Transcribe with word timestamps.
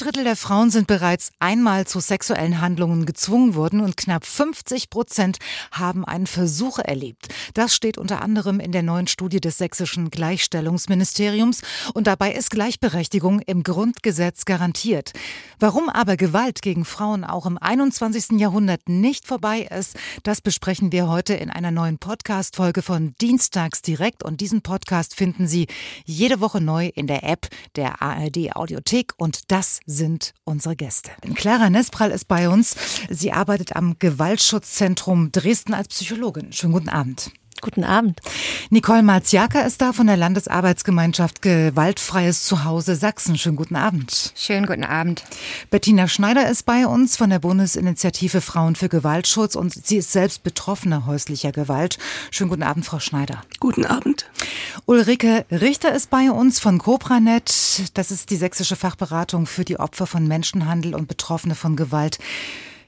Drittel 0.00 0.24
der 0.24 0.36
Frauen 0.36 0.70
sind 0.70 0.86
bereits 0.86 1.30
einmal 1.40 1.86
zu 1.86 2.00
sexuellen 2.00 2.62
Handlungen 2.62 3.04
gezwungen 3.04 3.54
worden 3.54 3.80
und 3.80 3.98
knapp 3.98 4.24
50 4.24 4.88
Prozent 4.88 5.36
haben 5.72 6.06
einen 6.06 6.26
Versuch 6.26 6.78
erlebt. 6.78 7.28
Das 7.52 7.74
steht 7.74 7.98
unter 7.98 8.22
anderem 8.22 8.60
in 8.60 8.72
der 8.72 8.82
neuen 8.82 9.08
Studie 9.08 9.40
des 9.40 9.58
sächsischen 9.58 10.08
Gleichstellungsministeriums 10.08 11.60
und 11.92 12.06
dabei 12.06 12.32
ist 12.32 12.50
Gleichberechtigung 12.50 13.40
im 13.40 13.62
Grundgesetz 13.62 14.46
garantiert. 14.46 15.12
Warum 15.58 15.90
aber 15.90 16.16
Gewalt 16.16 16.62
gegen 16.62 16.86
Frauen 16.86 17.22
auch 17.22 17.44
im 17.44 17.58
21. 17.58 18.40
Jahrhundert 18.40 18.88
nicht 18.88 19.26
vorbei 19.26 19.68
ist, 19.70 19.98
das 20.22 20.40
besprechen 20.40 20.92
wir 20.92 21.08
heute 21.08 21.34
in 21.34 21.50
einer 21.50 21.72
neuen 21.72 21.98
Podcast-Folge 21.98 22.80
von 22.80 23.14
Dienstags 23.20 23.82
direkt 23.82 24.22
und 24.22 24.40
diesen 24.40 24.62
Podcast 24.62 25.14
finden 25.14 25.46
Sie 25.46 25.66
jede 26.06 26.40
Woche 26.40 26.62
neu 26.62 26.86
in 26.86 27.06
der 27.06 27.22
App 27.22 27.48
der 27.76 28.00
ARD 28.00 28.56
Audiothek 28.56 29.12
und 29.18 29.50
das 29.50 29.80
unsere 30.44 30.76
Gäste. 30.76 31.10
Clara 31.34 31.70
Nespral 31.70 32.10
ist 32.10 32.28
bei 32.28 32.48
uns. 32.48 32.76
Sie 33.08 33.32
arbeitet 33.32 33.76
am 33.76 33.98
Gewaltschutzzentrum 33.98 35.32
Dresden 35.32 35.74
als 35.74 35.88
Psychologin. 35.88 36.52
Schönen 36.52 36.72
guten 36.72 36.88
Abend. 36.88 37.30
Guten 37.60 37.84
Abend. 37.84 38.20
Nicole 38.70 39.02
Marziaka 39.02 39.60
ist 39.60 39.82
da 39.82 39.92
von 39.92 40.06
der 40.06 40.16
Landesarbeitsgemeinschaft 40.16 41.42
Gewaltfreies 41.42 42.44
Zuhause 42.44 42.96
Sachsen. 42.96 43.36
Schönen 43.36 43.56
guten 43.56 43.76
Abend. 43.76 44.32
Schönen 44.34 44.64
guten 44.64 44.84
Abend. 44.84 45.24
Bettina 45.70 46.08
Schneider 46.08 46.48
ist 46.48 46.64
bei 46.64 46.86
uns 46.86 47.18
von 47.18 47.28
der 47.28 47.38
Bundesinitiative 47.38 48.40
Frauen 48.40 48.76
für 48.76 48.88
Gewaltschutz 48.88 49.56
und 49.56 49.74
sie 49.74 49.98
ist 49.98 50.12
selbst 50.12 50.42
Betroffene 50.42 51.04
häuslicher 51.04 51.52
Gewalt. 51.52 51.98
Schönen 52.30 52.48
guten 52.48 52.62
Abend, 52.62 52.86
Frau 52.86 52.98
Schneider. 52.98 53.42
Guten 53.60 53.84
Abend. 53.84 54.30
Ulrike 54.86 55.44
Richter 55.50 55.92
ist 55.92 56.08
bei 56.08 56.30
uns 56.30 56.60
von 56.60 56.78
CobraNet. 56.78 57.90
Das 57.94 58.10
ist 58.10 58.30
die 58.30 58.36
sächsische 58.36 58.76
Fachberatung 58.76 59.46
für 59.46 59.64
die 59.64 59.78
Opfer 59.78 60.06
von 60.06 60.26
Menschenhandel 60.26 60.94
und 60.94 61.08
Betroffene 61.08 61.54
von 61.54 61.76
Gewalt 61.76 62.18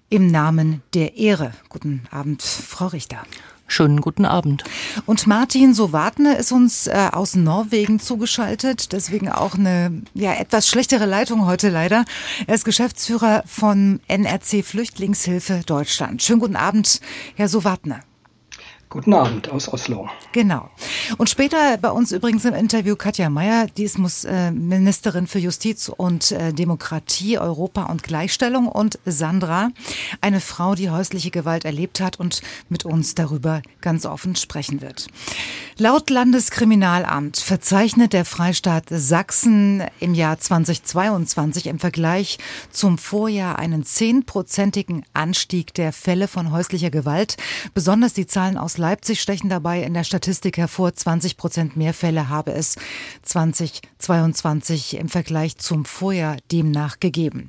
im 0.09 0.31
Namen 0.31 0.83
der 0.95 1.17
Ehre. 1.17 1.53
Guten 1.69 2.03
Abend, 2.11 2.43
Frau 2.43 2.87
Richter. 2.87 3.23
Schönen 3.67 4.01
guten 4.01 4.25
Abend. 4.25 4.65
Und 5.07 5.27
Martin 5.27 5.73
Sovatne 5.73 6.37
ist 6.37 6.53
uns 6.53 6.87
äh, 6.87 7.09
aus 7.11 7.37
Norwegen 7.37 8.01
zugeschaltet, 8.01 8.93
deswegen 8.93 9.31
auch 9.31 9.55
eine 9.55 10.03
ja, 10.15 10.35
etwas 10.35 10.69
schlechtere 10.69 11.07
Leitung 11.07 11.47
heute 11.47 11.71
leider. 11.71 12.05
Er 12.47 12.55
ist 12.55 12.65
Geschäftsführer 12.65 13.43
von 13.47 14.01
NRC 14.09 14.65
Flüchtlingshilfe 14.65 15.63
Deutschland. 15.65 16.23
Schönen 16.23 16.41
guten 16.41 16.57
Abend, 16.57 17.01
Herr 17.35 17.49
Sovatne. 17.49 18.01
Guten 18.93 19.15
Abend 19.15 19.51
aus 19.51 19.73
Oslo. 19.73 20.07
Genau. 20.33 20.69
Und 21.17 21.31
später 21.31 21.79
bei 21.79 21.91
uns 21.91 22.13
übrigens 22.13 22.45
im 22.45 22.53
Interview 22.53 22.95
Katja 22.95 23.31
Mayer, 23.31 23.67
die 23.75 23.85
ist 23.85 23.99
muss, 23.99 24.27
äh, 24.27 24.51
Ministerin 24.51 25.27
für 25.27 25.39
Justiz 25.39 25.89
und 25.89 26.31
äh, 26.31 26.53
Demokratie, 26.53 27.39
Europa 27.39 27.85
und 27.85 28.03
Gleichstellung 28.03 28.69
und 28.69 28.99
Sandra, 29.07 29.71
eine 30.21 30.41
Frau, 30.41 30.75
die 30.75 30.91
häusliche 30.91 31.31
Gewalt 31.31 31.65
erlebt 31.65 32.01
hat 32.01 32.21
und 32.21 32.43
mit 32.69 32.85
uns 32.85 33.15
darüber 33.15 33.63
ganz 33.81 34.05
offen 34.05 34.37
sprechen 34.37 34.83
wird. 34.83 35.07
Laut 35.79 36.11
Landeskriminalamt 36.11 37.39
verzeichnet 37.39 38.13
der 38.13 38.27
Freistaat 38.27 38.85
Sachsen 38.91 39.83
im 40.01 40.13
Jahr 40.13 40.39
2022 40.39 41.67
im 41.67 41.79
Vergleich 41.79 42.37
zum 42.71 42.99
Vorjahr 42.99 43.59
einen 43.59 43.85
zehnprozentigen 43.85 45.03
Anstieg 45.15 45.73
der 45.73 45.95
Fälle 45.95 46.29
von 46.29 46.53
häuslicher 46.53 46.91
Gewalt. 46.91 47.39
Besonders 47.73 48.13
die 48.13 48.27
Zahlen 48.27 48.59
aus 48.59 48.82
Leipzig 48.83 49.21
stechen 49.21 49.49
dabei 49.49 49.85
in 49.85 49.95
der 49.95 50.03
Statistik 50.03 50.59
hervor. 50.59 50.93
20 50.93 51.37
Prozent 51.37 51.77
mehr 51.77 51.95
Fälle 51.95 52.29
habe 52.29 52.51
es 52.51 52.75
2022 53.23 54.99
im 54.99 55.09
Vergleich 55.09 55.57
zum 55.57 55.85
Vorjahr 55.85 56.37
demnach 56.51 56.99
gegeben. 56.99 57.49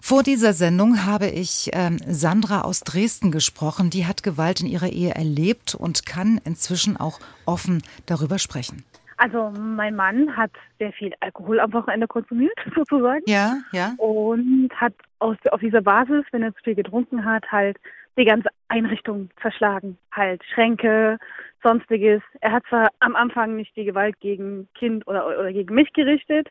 Vor 0.00 0.22
dieser 0.22 0.54
Sendung 0.54 1.04
habe 1.04 1.26
ich 1.26 1.68
ähm, 1.74 1.98
Sandra 2.06 2.62
aus 2.62 2.80
Dresden 2.80 3.30
gesprochen. 3.30 3.90
Die 3.90 4.06
hat 4.06 4.22
Gewalt 4.22 4.62
in 4.62 4.68
ihrer 4.68 4.88
Ehe 4.88 5.14
erlebt 5.14 5.74
und 5.74 6.06
kann 6.06 6.40
inzwischen 6.46 6.96
auch 6.96 7.20
offen 7.44 7.82
darüber 8.06 8.38
sprechen. 8.38 8.82
Also 9.18 9.50
mein 9.50 9.96
Mann 9.96 10.34
hat 10.34 10.52
sehr 10.78 10.92
viel 10.92 11.12
Alkohol 11.20 11.60
am 11.60 11.74
Wochenende 11.74 12.08
konsumiert, 12.08 12.58
sozusagen. 12.74 13.22
Ja, 13.26 13.58
ja. 13.72 13.92
Und 13.98 14.70
hat 14.74 14.94
aus, 15.18 15.36
auf 15.50 15.60
dieser 15.60 15.82
Basis, 15.82 16.24
wenn 16.32 16.42
er 16.42 16.54
zu 16.54 16.62
viel 16.64 16.74
getrunken 16.74 17.22
hat, 17.26 17.44
halt 17.52 17.76
die 18.18 18.24
ganze 18.24 18.48
Einrichtung 18.68 19.30
zerschlagen. 19.40 19.98
Halt 20.12 20.42
Schränke, 20.52 21.18
sonstiges. 21.62 22.22
Er 22.40 22.52
hat 22.52 22.64
zwar 22.68 22.90
am 23.00 23.16
Anfang 23.16 23.56
nicht 23.56 23.74
die 23.76 23.84
Gewalt 23.84 24.18
gegen 24.20 24.68
Kind 24.74 25.06
oder, 25.06 25.26
oder 25.26 25.52
gegen 25.52 25.74
mich 25.74 25.92
gerichtet, 25.92 26.48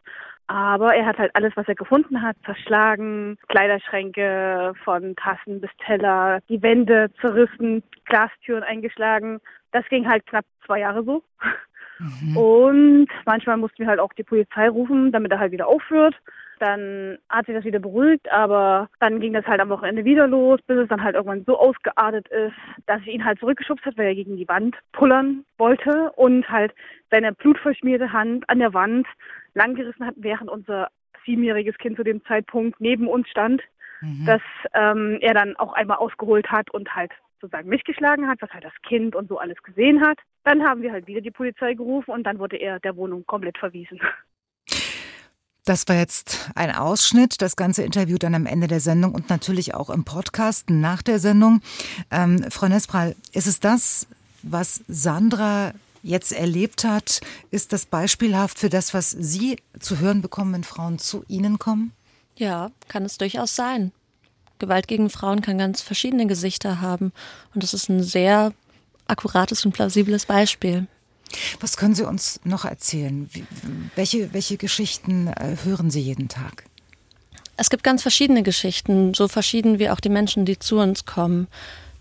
aber 0.47 0.95
er 0.95 1.05
hat 1.05 1.19
halt 1.19 1.35
alles, 1.35 1.55
was 1.55 1.67
er 1.67 1.75
gefunden 1.75 2.21
hat, 2.21 2.35
zerschlagen, 2.43 3.37
Kleiderschränke 3.49 4.73
von 4.83 5.15
Tassen 5.15 5.61
bis 5.61 5.69
Teller, 5.85 6.39
die 6.49 6.61
Wände 6.61 7.11
zerrissen, 7.21 7.83
Glastüren 8.05 8.63
eingeschlagen. 8.63 9.39
Das 9.71 9.87
ging 9.89 10.09
halt 10.09 10.25
knapp 10.25 10.45
zwei 10.65 10.79
Jahre 10.79 11.03
so. 11.03 11.23
Mhm. 11.99 12.37
Und 12.37 13.07
manchmal 13.25 13.57
mussten 13.57 13.79
wir 13.79 13.87
halt 13.87 13.99
auch 13.99 14.13
die 14.13 14.23
Polizei 14.23 14.69
rufen, 14.69 15.11
damit 15.11 15.31
er 15.31 15.39
halt 15.39 15.51
wieder 15.51 15.67
aufhört. 15.67 16.15
Dann 16.59 17.17
hat 17.29 17.45
sich 17.45 17.55
das 17.55 17.63
wieder 17.63 17.79
beruhigt, 17.79 18.31
aber 18.31 18.89
dann 18.99 19.19
ging 19.19 19.33
das 19.33 19.45
halt 19.45 19.61
am 19.61 19.69
Wochenende 19.69 20.05
wieder 20.05 20.27
los, 20.27 20.59
bis 20.67 20.77
es 20.77 20.89
dann 20.89 21.03
halt 21.03 21.15
irgendwann 21.15 21.45
so 21.45 21.57
ausgeartet 21.57 22.27
ist, 22.27 22.55
dass 22.85 23.01
ich 23.01 23.13
ihn 23.13 23.25
halt 23.25 23.39
zurückgeschubst 23.39 23.85
hat, 23.85 23.97
weil 23.97 24.07
er 24.07 24.15
gegen 24.15 24.37
die 24.37 24.47
Wand 24.47 24.75
pullern 24.91 25.45
wollte 25.57 26.11
und 26.15 26.49
halt 26.49 26.73
seine 27.09 27.33
blutverschmierte 27.33 28.11
Hand 28.11 28.49
an 28.49 28.59
der 28.59 28.73
Wand 28.73 29.07
langgerissen 29.53 30.05
hat, 30.05 30.15
während 30.17 30.49
unser 30.49 30.89
siebenjähriges 31.25 31.77
Kind 31.77 31.97
zu 31.97 32.03
dem 32.03 32.23
Zeitpunkt 32.25 32.79
neben 32.79 33.07
uns 33.07 33.27
stand, 33.29 33.61
mhm. 34.01 34.25
dass 34.25 34.41
ähm, 34.73 35.17
er 35.21 35.33
dann 35.33 35.55
auch 35.57 35.73
einmal 35.73 35.97
ausgeholt 35.97 36.51
hat 36.51 36.69
und 36.71 36.93
halt 36.95 37.11
sozusagen 37.41 37.69
mich 37.69 37.83
geschlagen 37.83 38.27
hat, 38.27 38.41
was 38.41 38.51
halt 38.51 38.65
das 38.65 38.73
Kind 38.83 39.15
und 39.15 39.29
so 39.29 39.37
alles 39.37 39.61
gesehen 39.63 40.01
hat. 40.01 40.17
Dann 40.43 40.63
haben 40.63 40.81
wir 40.81 40.91
halt 40.91 41.07
wieder 41.07 41.21
die 41.21 41.31
Polizei 41.31 41.73
gerufen 41.73 42.11
und 42.11 42.23
dann 42.23 42.39
wurde 42.39 42.57
er 42.57 42.79
der 42.79 42.95
Wohnung 42.95 43.25
komplett 43.25 43.57
verwiesen. 43.57 43.99
Das 45.69 45.87
war 45.87 45.97
jetzt 45.97 46.49
ein 46.55 46.75
Ausschnitt, 46.75 47.43
das 47.43 47.55
ganze 47.55 47.83
Interview 47.83 48.17
dann 48.17 48.33
am 48.33 48.47
Ende 48.47 48.65
der 48.65 48.79
Sendung 48.79 49.13
und 49.13 49.29
natürlich 49.29 49.75
auch 49.75 49.91
im 49.91 50.03
Podcast 50.03 50.71
nach 50.71 51.03
der 51.03 51.19
Sendung. 51.19 51.61
Ähm, 52.09 52.43
Frau 52.49 52.67
Nespral, 52.67 53.15
ist 53.33 53.45
es 53.45 53.59
das, 53.59 54.07
was 54.41 54.81
Sandra 54.87 55.73
jetzt 56.01 56.31
erlebt 56.31 56.85
hat, 56.85 57.21
ist 57.51 57.71
das 57.71 57.85
beispielhaft 57.85 58.57
für 58.57 58.69
das, 58.69 58.95
was 58.95 59.11
Sie 59.11 59.57
zu 59.79 59.99
hören 59.99 60.23
bekommen, 60.23 60.53
wenn 60.53 60.63
Frauen 60.63 60.97
zu 60.97 61.23
Ihnen 61.27 61.59
kommen? 61.59 61.91
Ja, 62.35 62.71
kann 62.87 63.05
es 63.05 63.19
durchaus 63.19 63.55
sein. 63.55 63.91
Gewalt 64.57 64.87
gegen 64.87 65.11
Frauen 65.11 65.41
kann 65.41 65.59
ganz 65.59 65.83
verschiedene 65.83 66.25
Gesichter 66.25 66.81
haben 66.81 67.13
und 67.53 67.61
das 67.61 67.75
ist 67.75 67.89
ein 67.89 68.01
sehr 68.01 68.53
akkurates 69.05 69.63
und 69.65 69.73
plausibles 69.73 70.25
Beispiel. 70.25 70.87
Was 71.59 71.77
können 71.77 71.95
Sie 71.95 72.07
uns 72.07 72.39
noch 72.43 72.65
erzählen? 72.65 73.29
welche, 73.95 74.33
welche 74.33 74.57
Geschichten 74.57 75.27
äh, 75.27 75.57
hören 75.63 75.91
Sie 75.91 76.01
jeden 76.01 76.27
Tag? 76.27 76.63
Es 77.57 77.69
gibt 77.69 77.83
ganz 77.83 78.01
verschiedene 78.01 78.41
Geschichten, 78.41 79.13
so 79.13 79.27
verschieden 79.27 79.79
wie 79.79 79.89
auch 79.89 79.99
die 79.99 80.09
Menschen, 80.09 80.45
die 80.45 80.57
zu 80.57 80.79
uns 80.79 81.05
kommen. 81.05 81.47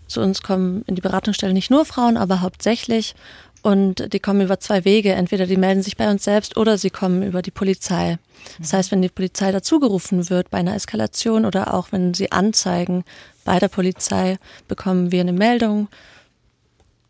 Zu 0.07 0.21
uns 0.21 0.41
kommen 0.41 0.83
in 0.87 0.95
die 0.95 1.01
Beratungsstelle 1.01 1.53
nicht 1.53 1.69
nur 1.69 1.85
Frauen, 1.85 2.17
aber 2.17 2.41
hauptsächlich. 2.41 3.13
Und 3.61 4.13
die 4.13 4.21
kommen 4.21 4.41
über 4.41 4.59
zwei 4.59 4.85
Wege. 4.85 5.11
Entweder 5.11 5.45
die 5.45 5.57
melden 5.57 5.83
sich 5.83 5.97
bei 5.97 6.09
uns 6.09 6.23
selbst 6.23 6.55
oder 6.55 6.77
sie 6.77 6.89
kommen 6.89 7.23
über 7.23 7.41
die 7.41 7.51
Polizei. 7.51 8.17
Das 8.57 8.71
heißt, 8.71 8.91
wenn 8.91 9.01
die 9.01 9.09
Polizei 9.09 9.51
dazugerufen 9.51 10.29
wird 10.29 10.49
bei 10.49 10.59
einer 10.59 10.75
Eskalation 10.75 11.45
oder 11.45 11.73
auch 11.73 11.91
wenn 11.91 12.13
sie 12.13 12.31
anzeigen 12.31 13.03
bei 13.43 13.59
der 13.59 13.67
Polizei, 13.67 14.37
bekommen 14.67 15.11
wir 15.11 15.19
eine 15.19 15.33
Meldung 15.33 15.89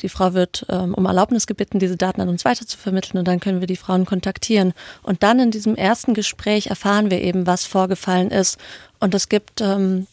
die 0.01 0.09
Frau 0.09 0.33
wird 0.33 0.65
ähm, 0.69 0.93
um 0.93 1.05
Erlaubnis 1.05 1.47
gebeten, 1.47 1.79
diese 1.79 1.97
Daten 1.97 2.21
an 2.21 2.29
uns 2.29 2.45
weiterzuvermitteln 2.45 3.19
und 3.19 3.27
dann 3.27 3.39
können 3.39 3.59
wir 3.59 3.67
die 3.67 3.75
Frauen 3.75 4.05
kontaktieren. 4.05 4.73
Und 5.03 5.23
dann 5.23 5.39
in 5.39 5.51
diesem 5.51 5.75
ersten 5.75 6.13
Gespräch 6.13 6.67
erfahren 6.67 7.11
wir 7.11 7.21
eben, 7.21 7.47
was 7.47 7.65
vorgefallen 7.65 8.31
ist. 8.31 8.57
Und 8.99 9.13
es 9.13 9.29
gibt 9.29 9.61
ähm, 9.61 10.07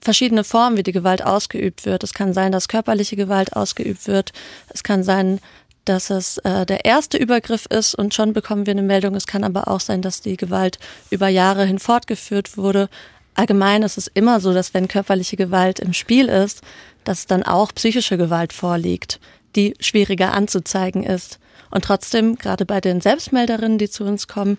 verschiedene 0.00 0.44
Formen, 0.44 0.76
wie 0.76 0.82
die 0.82 0.92
Gewalt 0.92 1.24
ausgeübt 1.24 1.86
wird. 1.86 2.02
Es 2.02 2.14
kann 2.14 2.32
sein, 2.32 2.52
dass 2.52 2.68
körperliche 2.68 3.16
Gewalt 3.16 3.54
ausgeübt 3.54 4.06
wird. 4.06 4.32
Es 4.68 4.82
kann 4.82 5.02
sein, 5.02 5.40
dass 5.84 6.10
es 6.10 6.38
äh, 6.38 6.66
der 6.66 6.84
erste 6.84 7.16
Übergriff 7.16 7.66
ist 7.66 7.94
und 7.94 8.14
schon 8.14 8.32
bekommen 8.32 8.66
wir 8.66 8.72
eine 8.72 8.82
Meldung. 8.82 9.14
Es 9.14 9.26
kann 9.26 9.44
aber 9.44 9.68
auch 9.68 9.80
sein, 9.80 10.02
dass 10.02 10.20
die 10.20 10.36
Gewalt 10.36 10.78
über 11.10 11.28
Jahre 11.28 11.64
hin 11.64 11.78
fortgeführt 11.78 12.56
wurde. 12.56 12.88
Allgemein 13.34 13.82
ist 13.82 13.96
es 13.96 14.06
immer 14.06 14.40
so, 14.40 14.52
dass 14.52 14.74
wenn 14.74 14.88
körperliche 14.88 15.36
Gewalt 15.36 15.80
im 15.80 15.92
Spiel 15.92 16.28
ist, 16.28 16.62
dass 17.10 17.26
dann 17.26 17.42
auch 17.42 17.74
psychische 17.74 18.16
Gewalt 18.16 18.52
vorliegt, 18.52 19.18
die 19.56 19.74
schwieriger 19.80 20.32
anzuzeigen 20.32 21.02
ist. 21.02 21.40
Und 21.70 21.84
trotzdem, 21.84 22.36
gerade 22.36 22.64
bei 22.64 22.80
den 22.80 23.00
Selbstmelderinnen, 23.00 23.78
die 23.78 23.90
zu 23.90 24.04
uns 24.04 24.28
kommen, 24.28 24.58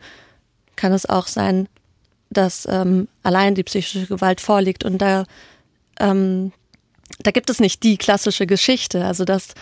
kann 0.76 0.92
es 0.92 1.06
auch 1.06 1.28
sein, 1.28 1.70
dass 2.30 2.68
ähm, 2.70 3.08
allein 3.24 3.56
die 3.56 3.64
psychische 3.64 4.06
Gewalt 4.06 4.42
vorliegt. 4.42 4.84
Und 4.84 4.98
da 4.98 5.26
ähm, 6.00 6.52
da 7.20 7.32
gibt 7.32 7.50
es 7.50 7.60
nicht 7.60 7.84
die 7.84 7.98
klassische 7.98 8.48
Geschichte. 8.48 9.06
Also 9.06 9.26
das, 9.26 9.54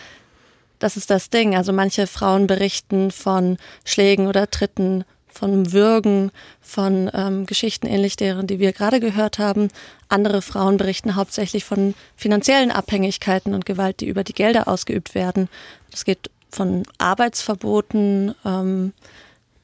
das 0.80 0.98
ist 0.98 1.10
das 1.10 1.30
Ding. 1.30 1.56
Also 1.56 1.74
manche 1.74 2.08
Frauen 2.08 2.48
berichten 2.48 3.12
von 3.12 3.58
Schlägen 3.86 4.28
oder 4.28 4.50
Tritten, 4.50 5.04
von 5.32 5.72
Würgen, 5.72 6.32
von 6.62 7.10
ähm, 7.14 7.46
Geschichten 7.46 7.88
ähnlich 7.88 8.16
deren, 8.16 8.48
die 8.48 8.60
wir 8.60 8.74
gerade 8.74 9.00
gehört 9.00 9.40
haben. 9.40 9.70
Andere 10.08 10.42
Frauen 10.42 10.78
berichten 10.78 11.16
hauptsächlich 11.16 11.66
von 11.66 11.94
finanziellen 12.16 12.72
Abhängigkeiten 12.72 13.54
und 13.54 13.66
Gewalt, 13.66 14.02
die 14.02 14.08
über 14.08 14.24
die 14.24 14.34
Gelder 14.34 14.68
ausgeübt 14.68 15.16
werden. 15.16 15.50
Das 15.92 16.06
geht 16.06 16.30
von 16.50 16.84
Arbeitsverboten 16.98 18.36
ähm, 18.46 18.94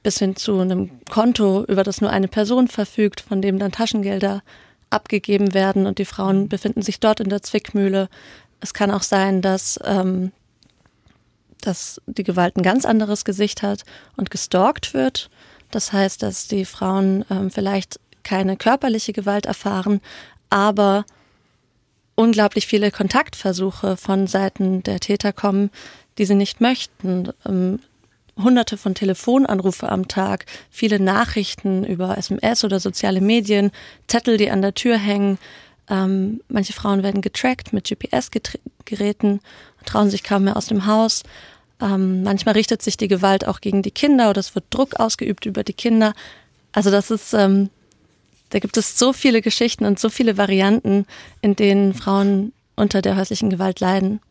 bis 0.03 0.19
hin 0.19 0.35
zu 0.35 0.59
einem 0.59 0.91
Konto, 1.09 1.65
über 1.65 1.83
das 1.83 1.99
nur 1.99 2.11
eine 2.11 2.27
Person 2.27 2.67
verfügt, 2.67 3.21
von 3.21 3.41
dem 3.41 3.57
dann 3.57 3.71
Taschengelder 3.71 4.43
abgegeben 4.91 5.53
werden 5.53 5.87
und 5.87 5.97
die 5.97 6.05
Frauen 6.05 6.47
befinden 6.47 6.83
sich 6.83 6.99
dort 6.99 7.19
in 7.19 7.29
der 7.29 7.41
Zwickmühle. 7.41 8.07
Es 8.61 8.73
kann 8.73 8.91
auch 8.91 9.01
sein, 9.01 9.41
dass, 9.41 9.79
ähm, 9.83 10.31
dass 11.61 11.99
die 12.05 12.23
Gewalt 12.23 12.55
ein 12.55 12.63
ganz 12.63 12.85
anderes 12.85 13.25
Gesicht 13.25 13.63
hat 13.63 13.83
und 14.15 14.29
gestalkt 14.29 14.93
wird. 14.93 15.29
Das 15.75 15.91
heißt, 15.91 16.23
dass 16.23 16.47
die 16.47 16.63
Frauen 16.63 17.25
ähm, 17.29 17.51
vielleicht 17.51 17.99
keine 18.23 18.55
körperliche 18.55 19.11
Gewalt 19.11 19.45
erfahren, 19.45 19.99
aber 20.49 21.03
unglaublich 22.15 22.65
viele 22.65 22.91
Kontaktversuche 22.91 23.97
von 23.97 24.25
Seiten 24.25 24.83
der 24.83 25.01
Täter 25.01 25.33
kommen, 25.33 25.69
die 26.17 26.23
sie 26.23 26.35
nicht 26.35 26.61
möchten. 26.61 27.27
Ähm, 27.45 27.79
hunderte 28.41 28.77
von 28.77 28.95
Telefonanrufe 28.95 29.89
am 29.89 30.07
Tag, 30.07 30.45
viele 30.69 30.97
Nachrichten 30.97 31.83
über 31.83 32.17
SMS 32.17 32.63
oder 32.63 32.79
soziale 32.79 33.19
Medien, 33.19 33.71
Zettel, 34.07 34.37
die 34.37 34.51
an 34.51 34.61
der 34.61 34.75
Tür 34.75 34.97
hängen. 34.97 35.37
Ähm, 35.89 36.39
manche 36.47 36.71
Frauen 36.71 37.03
werden 37.03 37.19
getrackt 37.21 37.73
mit 37.73 37.83
GPS-Geräten, 37.83 39.41
trauen 39.85 40.09
sich 40.09 40.23
kaum 40.23 40.45
mehr 40.45 40.55
aus 40.55 40.67
dem 40.67 40.85
Haus. 40.85 41.23
Ähm, 41.81 42.23
manchmal 42.23 42.53
richtet 42.55 42.81
sich 42.81 42.97
die 42.97 43.07
Gewalt 43.07 43.47
auch 43.47 43.59
gegen 43.61 43.81
die 43.81 43.91
Kinder 43.91 44.29
oder 44.29 44.39
es 44.39 44.55
wird 44.55 44.65
Druck 44.69 44.95
ausgeübt 44.95 45.45
über 45.45 45.63
die 45.63 45.73
Kinder. 45.73 46.13
Also 46.71 46.91
das 46.91 47.11
ist, 47.11 47.33
ähm, 47.33 47.69
da 48.49 48.59
gibt 48.59 48.77
es 48.77 48.97
so 48.97 49.13
viele 49.13 49.41
Geschichten 49.41 49.85
und 49.85 49.99
so 49.99 50.09
viele 50.09 50.37
Varianten, 50.37 51.05
in 51.41 51.55
denen 51.55 51.93
Frauen 51.93 52.53
unter 52.75 53.01
der 53.01 53.17
häuslichen 53.17 53.49
Gewalt 53.49 53.79
leiden. 53.79 54.21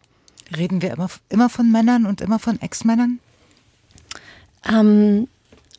Reden 0.57 0.83
wir 0.83 0.93
immer, 0.93 1.09
immer 1.29 1.49
von 1.49 1.71
Männern 1.71 2.07
und 2.07 2.21
immer 2.21 2.39
von 2.39 2.61
Ex-Männern? 2.61 3.19
Ähm, 4.67 5.29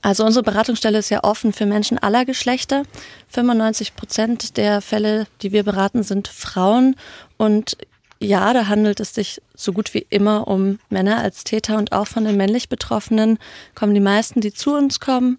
also 0.02 0.24
unsere 0.24 0.44
Beratungsstelle 0.44 1.00
ist 1.00 1.10
ja 1.10 1.24
offen 1.24 1.52
für 1.52 1.66
Menschen 1.66 1.98
aller 1.98 2.26
Geschlechter. 2.26 2.84
95 3.30 3.96
Prozent 3.96 4.58
der 4.58 4.82
Fälle, 4.82 5.26
die 5.42 5.52
wir 5.52 5.64
beraten, 5.64 6.04
sind 6.04 6.28
Frauen. 6.28 6.96
Und 7.38 7.76
ja, 8.20 8.54
da 8.54 8.68
handelt 8.68 9.00
es 9.00 9.14
sich 9.14 9.42
so 9.54 9.74
gut 9.74 9.94
wie 9.94 10.06
immer 10.10 10.48
um 10.48 10.80
Männer 10.90 11.18
als 11.18 11.44
Täter 11.44 11.78
und 11.78 11.92
auch 11.92 12.08
von 12.08 12.26
den 12.26 12.38
männlich 12.38 12.70
Betroffenen 12.70 13.40
kommen 13.74 13.94
die 13.94 14.00
meisten, 14.00 14.42
die 14.42 14.54
zu 14.54 14.74
uns 14.76 15.00
kommen, 15.00 15.38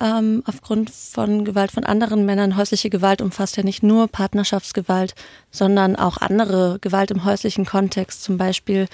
ähm, 0.00 0.42
aufgrund 0.46 0.90
von 0.90 1.44
Gewalt 1.44 1.70
von 1.70 1.84
anderen 1.84 2.24
Männern. 2.26 2.56
Häusliche 2.56 2.90
Gewalt 2.90 3.22
umfasst 3.22 3.56
ja 3.56 3.62
nicht 3.62 3.82
nur 3.82 4.08
Partnerschaftsgewalt, 4.08 5.14
sondern 5.50 5.96
auch 5.96 6.16
andere 6.16 6.78
Gewalt 6.80 7.10
im 7.10 7.24
häuslichen 7.24 7.64
Kontext. 7.64 8.22
Zum 8.22 8.38
Beispiel 8.38 8.88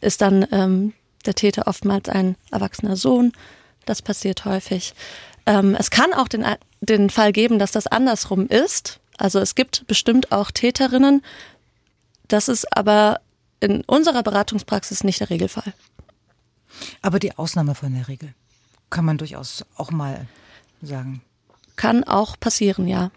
ist 0.00 0.20
dann 0.20 0.46
ähm, 0.52 0.92
der 1.26 1.34
Täter 1.34 1.66
oftmals 1.66 2.08
ein 2.08 2.36
erwachsener 2.50 2.96
Sohn. 2.96 3.32
Das 3.84 4.02
passiert 4.02 4.44
häufig. 4.44 4.94
Ähm, 5.46 5.74
es 5.78 5.90
kann 5.90 6.12
auch 6.12 6.28
den, 6.28 6.44
den 6.80 7.10
Fall 7.10 7.32
geben, 7.32 7.58
dass 7.58 7.72
das 7.72 7.86
andersrum 7.86 8.46
ist. 8.46 9.00
Also 9.16 9.40
es 9.40 9.54
gibt 9.54 9.86
bestimmt 9.86 10.30
auch 10.30 10.50
Täterinnen. 10.50 11.22
Das 12.28 12.48
ist 12.48 12.76
aber 12.76 13.20
in 13.60 13.82
unserer 13.82 14.22
Beratungspraxis 14.22 15.04
nicht 15.04 15.20
der 15.20 15.30
Regelfall. 15.30 15.72
Aber 17.02 17.18
die 17.18 17.36
Ausnahme 17.36 17.74
von 17.74 17.92
der 17.94 18.08
Regel 18.08 18.34
kann 18.90 19.04
man 19.04 19.18
durchaus 19.18 19.64
auch 19.76 19.90
mal 19.90 20.26
sagen. 20.82 21.22
Kann 21.76 22.02
auch 22.04 22.38
passieren, 22.38 22.88
ja. 22.88 23.10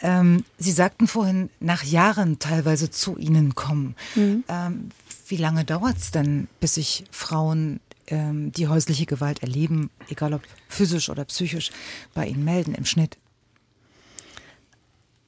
Ähm, 0.00 0.44
Sie 0.56 0.70
sagten 0.70 1.08
vorhin, 1.08 1.50
nach 1.58 1.82
Jahren 1.82 2.38
teilweise 2.38 2.90
zu 2.90 3.16
Ihnen 3.16 3.54
kommen. 3.54 3.96
Mhm. 4.14 4.44
Ähm, 4.48 4.90
wie 5.26 5.36
lange 5.36 5.64
dauert 5.64 5.96
es 5.98 6.10
denn, 6.10 6.48
bis 6.60 6.74
sich 6.74 7.04
Frauen, 7.10 7.80
ähm, 8.06 8.52
die 8.52 8.68
häusliche 8.68 9.04
Gewalt 9.04 9.42
erleben, 9.42 9.90
egal 10.08 10.32
ob 10.32 10.42
physisch 10.68 11.10
oder 11.10 11.24
psychisch, 11.24 11.70
bei 12.14 12.26
Ihnen 12.26 12.44
melden 12.44 12.74
im 12.74 12.84
Schnitt? 12.84 13.18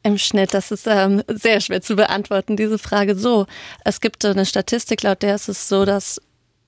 Im 0.02 0.16
Schnitt, 0.16 0.54
das 0.54 0.70
ist 0.70 0.86
ähm, 0.86 1.22
sehr 1.28 1.60
schwer 1.60 1.82
zu 1.82 1.94
beantworten, 1.94 2.56
diese 2.56 2.78
Frage 2.78 3.16
so. 3.16 3.46
Es 3.84 4.00
gibt 4.00 4.24
eine 4.24 4.46
Statistik, 4.46 5.02
laut 5.02 5.22
der 5.22 5.34
ist 5.34 5.48
es 5.48 5.68
so, 5.68 5.84
dass 5.84 6.20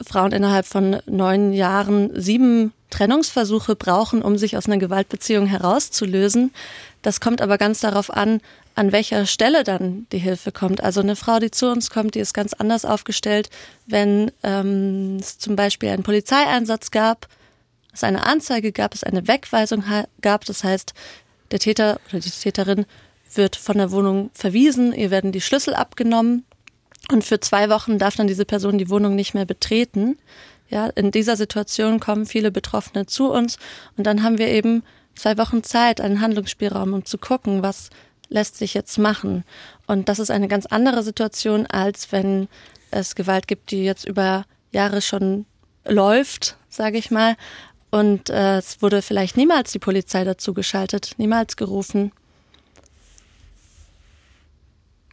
Frauen 0.02 0.32
innerhalb 0.32 0.66
von 0.66 1.00
neun 1.06 1.52
Jahren 1.52 2.10
sieben 2.20 2.72
Trennungsversuche 2.90 3.74
brauchen, 3.74 4.20
um 4.20 4.36
sich 4.36 4.56
aus 4.56 4.66
einer 4.66 4.78
Gewaltbeziehung 4.78 5.46
herauszulösen. 5.46 6.52
Das 7.00 7.20
kommt 7.20 7.40
aber 7.40 7.56
ganz 7.56 7.80
darauf 7.80 8.10
an, 8.12 8.40
an 8.74 8.92
welcher 8.92 9.26
Stelle 9.26 9.64
dann 9.64 10.06
die 10.12 10.18
Hilfe 10.18 10.52
kommt. 10.52 10.82
Also 10.82 11.00
eine 11.00 11.16
Frau, 11.16 11.38
die 11.38 11.50
zu 11.50 11.70
uns 11.70 11.90
kommt, 11.90 12.14
die 12.14 12.20
ist 12.20 12.34
ganz 12.34 12.52
anders 12.52 12.84
aufgestellt, 12.84 13.50
wenn 13.86 14.30
ähm, 14.42 15.16
es 15.20 15.38
zum 15.38 15.56
Beispiel 15.56 15.88
einen 15.88 16.02
Polizeieinsatz 16.02 16.90
gab, 16.90 17.28
es 17.92 18.04
eine 18.04 18.26
Anzeige 18.26 18.72
gab, 18.72 18.94
es 18.94 19.04
eine 19.04 19.26
Wegweisung 19.26 19.84
gab. 20.20 20.44
Das 20.44 20.64
heißt, 20.64 20.94
der 21.50 21.58
Täter 21.58 22.00
oder 22.08 22.20
die 22.20 22.30
Täterin 22.30 22.86
wird 23.36 23.56
von 23.56 23.78
der 23.78 23.90
Wohnung 23.90 24.30
verwiesen, 24.34 24.92
ihr 24.92 25.10
werden 25.10 25.32
die 25.32 25.40
Schlüssel 25.40 25.74
abgenommen 25.74 26.44
und 27.10 27.24
für 27.24 27.40
zwei 27.40 27.68
Wochen 27.68 27.98
darf 27.98 28.16
dann 28.16 28.26
diese 28.26 28.44
Person 28.44 28.78
die 28.78 28.90
Wohnung 28.90 29.14
nicht 29.14 29.34
mehr 29.34 29.46
betreten. 29.46 30.18
Ja, 30.68 30.86
in 30.86 31.10
dieser 31.10 31.36
Situation 31.36 32.00
kommen 32.00 32.26
viele 32.26 32.50
Betroffene 32.50 33.06
zu 33.06 33.30
uns 33.30 33.58
und 33.96 34.06
dann 34.06 34.22
haben 34.22 34.38
wir 34.38 34.48
eben 34.48 34.82
zwei 35.14 35.36
Wochen 35.36 35.62
Zeit, 35.62 36.00
einen 36.00 36.20
Handlungsspielraum, 36.20 36.94
um 36.94 37.04
zu 37.04 37.18
gucken, 37.18 37.62
was 37.62 37.90
lässt 38.28 38.56
sich 38.56 38.72
jetzt 38.74 38.98
machen. 38.98 39.44
Und 39.86 40.08
das 40.08 40.18
ist 40.18 40.30
eine 40.30 40.48
ganz 40.48 40.66
andere 40.66 41.02
Situation, 41.02 41.66
als 41.66 42.12
wenn 42.12 42.48
es 42.90 43.14
Gewalt 43.14 43.46
gibt, 43.46 43.70
die 43.70 43.84
jetzt 43.84 44.06
über 44.06 44.44
Jahre 44.70 45.02
schon 45.02 45.44
läuft, 45.84 46.56
sage 46.68 46.98
ich 46.98 47.10
mal. 47.10 47.36
Und 47.90 48.30
äh, 48.30 48.56
es 48.56 48.80
wurde 48.80 49.02
vielleicht 49.02 49.36
niemals 49.36 49.72
die 49.72 49.78
Polizei 49.78 50.24
dazu 50.24 50.54
geschaltet, 50.54 51.12
niemals 51.18 51.56
gerufen. 51.56 52.12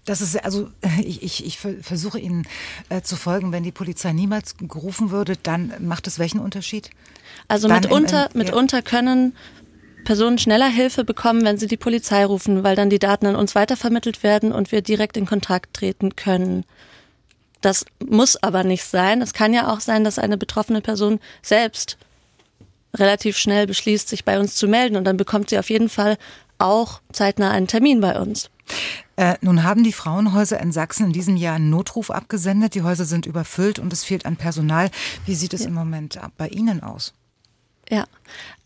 Das 0.09 0.21
ist 0.21 0.43
also, 0.43 0.69
ich, 1.03 1.21
ich, 1.21 1.45
ich 1.45 1.59
versuche 1.59 2.19
Ihnen 2.19 2.47
äh, 2.89 3.01
zu 3.01 3.15
folgen. 3.15 3.51
Wenn 3.51 3.63
die 3.63 3.71
Polizei 3.71 4.11
niemals 4.11 4.55
gerufen 4.57 5.11
würde, 5.11 5.37
dann 5.37 5.71
macht 5.79 6.07
es 6.07 6.17
welchen 6.17 6.39
Unterschied? 6.39 6.89
Also 7.47 7.67
dann 7.67 7.81
mitunter, 7.81 8.25
im, 8.33 8.41
im, 8.41 8.45
mitunter 8.45 8.81
können 8.81 9.35
Personen 10.05 10.39
schneller 10.39 10.67
Hilfe 10.67 11.03
bekommen, 11.03 11.45
wenn 11.45 11.59
sie 11.59 11.67
die 11.67 11.77
Polizei 11.77 12.25
rufen, 12.25 12.63
weil 12.63 12.75
dann 12.75 12.89
die 12.89 12.97
Daten 12.97 13.27
an 13.27 13.35
uns 13.35 13.53
weitervermittelt 13.53 14.23
werden 14.23 14.51
und 14.51 14.71
wir 14.71 14.81
direkt 14.81 15.15
in 15.15 15.27
Kontakt 15.27 15.75
treten 15.75 16.15
können. 16.15 16.65
Das 17.61 17.85
muss 18.03 18.35
aber 18.41 18.63
nicht 18.63 18.85
sein. 18.85 19.21
Es 19.21 19.33
kann 19.33 19.53
ja 19.53 19.71
auch 19.71 19.79
sein, 19.79 20.03
dass 20.03 20.17
eine 20.17 20.37
betroffene 20.37 20.81
Person 20.81 21.19
selbst 21.43 21.97
relativ 22.95 23.37
schnell 23.37 23.67
beschließt, 23.67 24.09
sich 24.09 24.25
bei 24.25 24.39
uns 24.39 24.55
zu 24.55 24.67
melden 24.67 24.95
und 24.95 25.03
dann 25.03 25.17
bekommt 25.17 25.51
sie 25.51 25.59
auf 25.59 25.69
jeden 25.69 25.89
Fall 25.89 26.17
auch 26.57 27.01
zeitnah 27.11 27.51
einen 27.51 27.67
Termin 27.67 28.01
bei 28.01 28.19
uns. 28.19 28.49
Äh, 29.15 29.35
nun 29.41 29.63
haben 29.63 29.83
die 29.83 29.93
Frauenhäuser 29.93 30.59
in 30.59 30.71
Sachsen 30.71 31.07
in 31.07 31.13
diesem 31.13 31.35
Jahr 31.35 31.55
einen 31.55 31.69
Notruf 31.69 32.11
abgesendet. 32.11 32.75
Die 32.75 32.83
Häuser 32.83 33.05
sind 33.05 33.25
überfüllt 33.25 33.79
und 33.79 33.91
es 33.93 34.03
fehlt 34.03 34.25
an 34.25 34.37
Personal. 34.37 34.89
Wie 35.25 35.35
sieht 35.35 35.53
es 35.53 35.61
ja. 35.61 35.67
im 35.67 35.73
Moment 35.73 36.19
bei 36.37 36.47
Ihnen 36.47 36.81
aus? 36.81 37.13
Ja, 37.89 38.05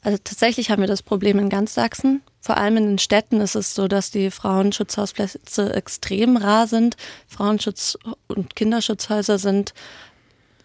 also 0.01 0.17
tatsächlich 0.21 0.69
haben 0.69 0.81
wir 0.81 0.87
das 0.87 1.01
Problem 1.01 1.39
in 1.39 1.49
ganz 1.49 1.73
Sachsen. 1.73 2.21
Vor 2.41 2.57
allem 2.57 2.75
in 2.75 2.87
den 2.87 2.99
Städten 2.99 3.39
ist 3.39 3.55
es 3.55 3.73
so, 3.73 3.87
dass 3.87 4.11
die 4.11 4.31
Frauenschutzhausplätze 4.31 5.73
extrem 5.73 6.35
rar 6.35 6.67
sind. 6.67 6.97
Frauenschutz- 7.27 7.97
und 8.27 8.55
Kinderschutzhäuser 8.55 9.39
sind 9.39 9.73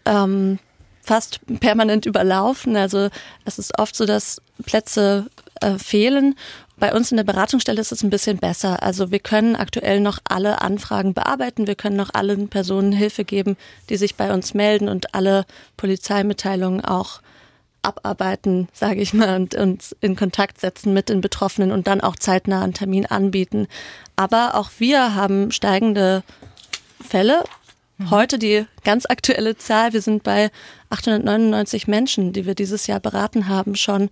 ähm, 0.05 0.59
fast 1.01 1.39
permanent 1.61 2.05
überlaufen. 2.05 2.75
Also 2.75 3.09
es 3.45 3.59
ist 3.59 3.79
oft 3.79 3.95
so, 3.95 4.05
dass 4.05 4.41
Plätze 4.65 5.29
äh, 5.61 5.77
fehlen. 5.77 6.35
Bei 6.79 6.93
uns 6.93 7.11
in 7.11 7.17
der 7.17 7.25
Beratungsstelle 7.25 7.81
ist 7.81 7.91
es 7.91 8.03
ein 8.03 8.09
bisschen 8.09 8.37
besser. 8.37 8.81
Also 8.81 9.11
wir 9.11 9.19
können 9.19 9.57
aktuell 9.57 9.99
noch 9.99 10.19
alle 10.23 10.61
Anfragen 10.61 11.13
bearbeiten. 11.13 11.67
Wir 11.67 11.75
können 11.75 11.97
noch 11.97 12.13
allen 12.13 12.47
Personen 12.47 12.93
Hilfe 12.93 13.25
geben, 13.25 13.57
die 13.89 13.97
sich 13.97 14.15
bei 14.15 14.33
uns 14.33 14.53
melden 14.53 14.87
und 14.87 15.13
alle 15.13 15.45
Polizeimitteilungen 15.75 16.83
auch 16.83 17.21
abarbeiten, 17.81 18.67
sage 18.73 19.01
ich 19.01 19.13
mal, 19.13 19.35
und 19.35 19.55
uns 19.55 19.95
in 20.01 20.15
Kontakt 20.15 20.59
setzen 20.59 20.93
mit 20.93 21.09
den 21.09 21.21
Betroffenen 21.21 21.71
und 21.71 21.87
dann 21.87 22.01
auch 22.01 22.15
zeitnah 22.15 22.63
einen 22.63 22.73
Termin 22.73 23.05
anbieten. 23.05 23.67
Aber 24.15 24.55
auch 24.55 24.69
wir 24.79 25.15
haben 25.15 25.51
steigende 25.51 26.23
Fälle. 27.05 27.43
Mhm. 27.97 28.11
Heute 28.11 28.39
die 28.39 28.65
ganz 28.83 29.05
aktuelle 29.05 29.57
Zahl, 29.57 29.93
wir 29.93 30.01
sind 30.01 30.23
bei 30.23 30.49
899 30.89 31.87
Menschen, 31.87 32.33
die 32.33 32.45
wir 32.45 32.55
dieses 32.55 32.87
Jahr 32.87 32.99
beraten 32.99 33.47
haben 33.49 33.75
schon. 33.75 34.09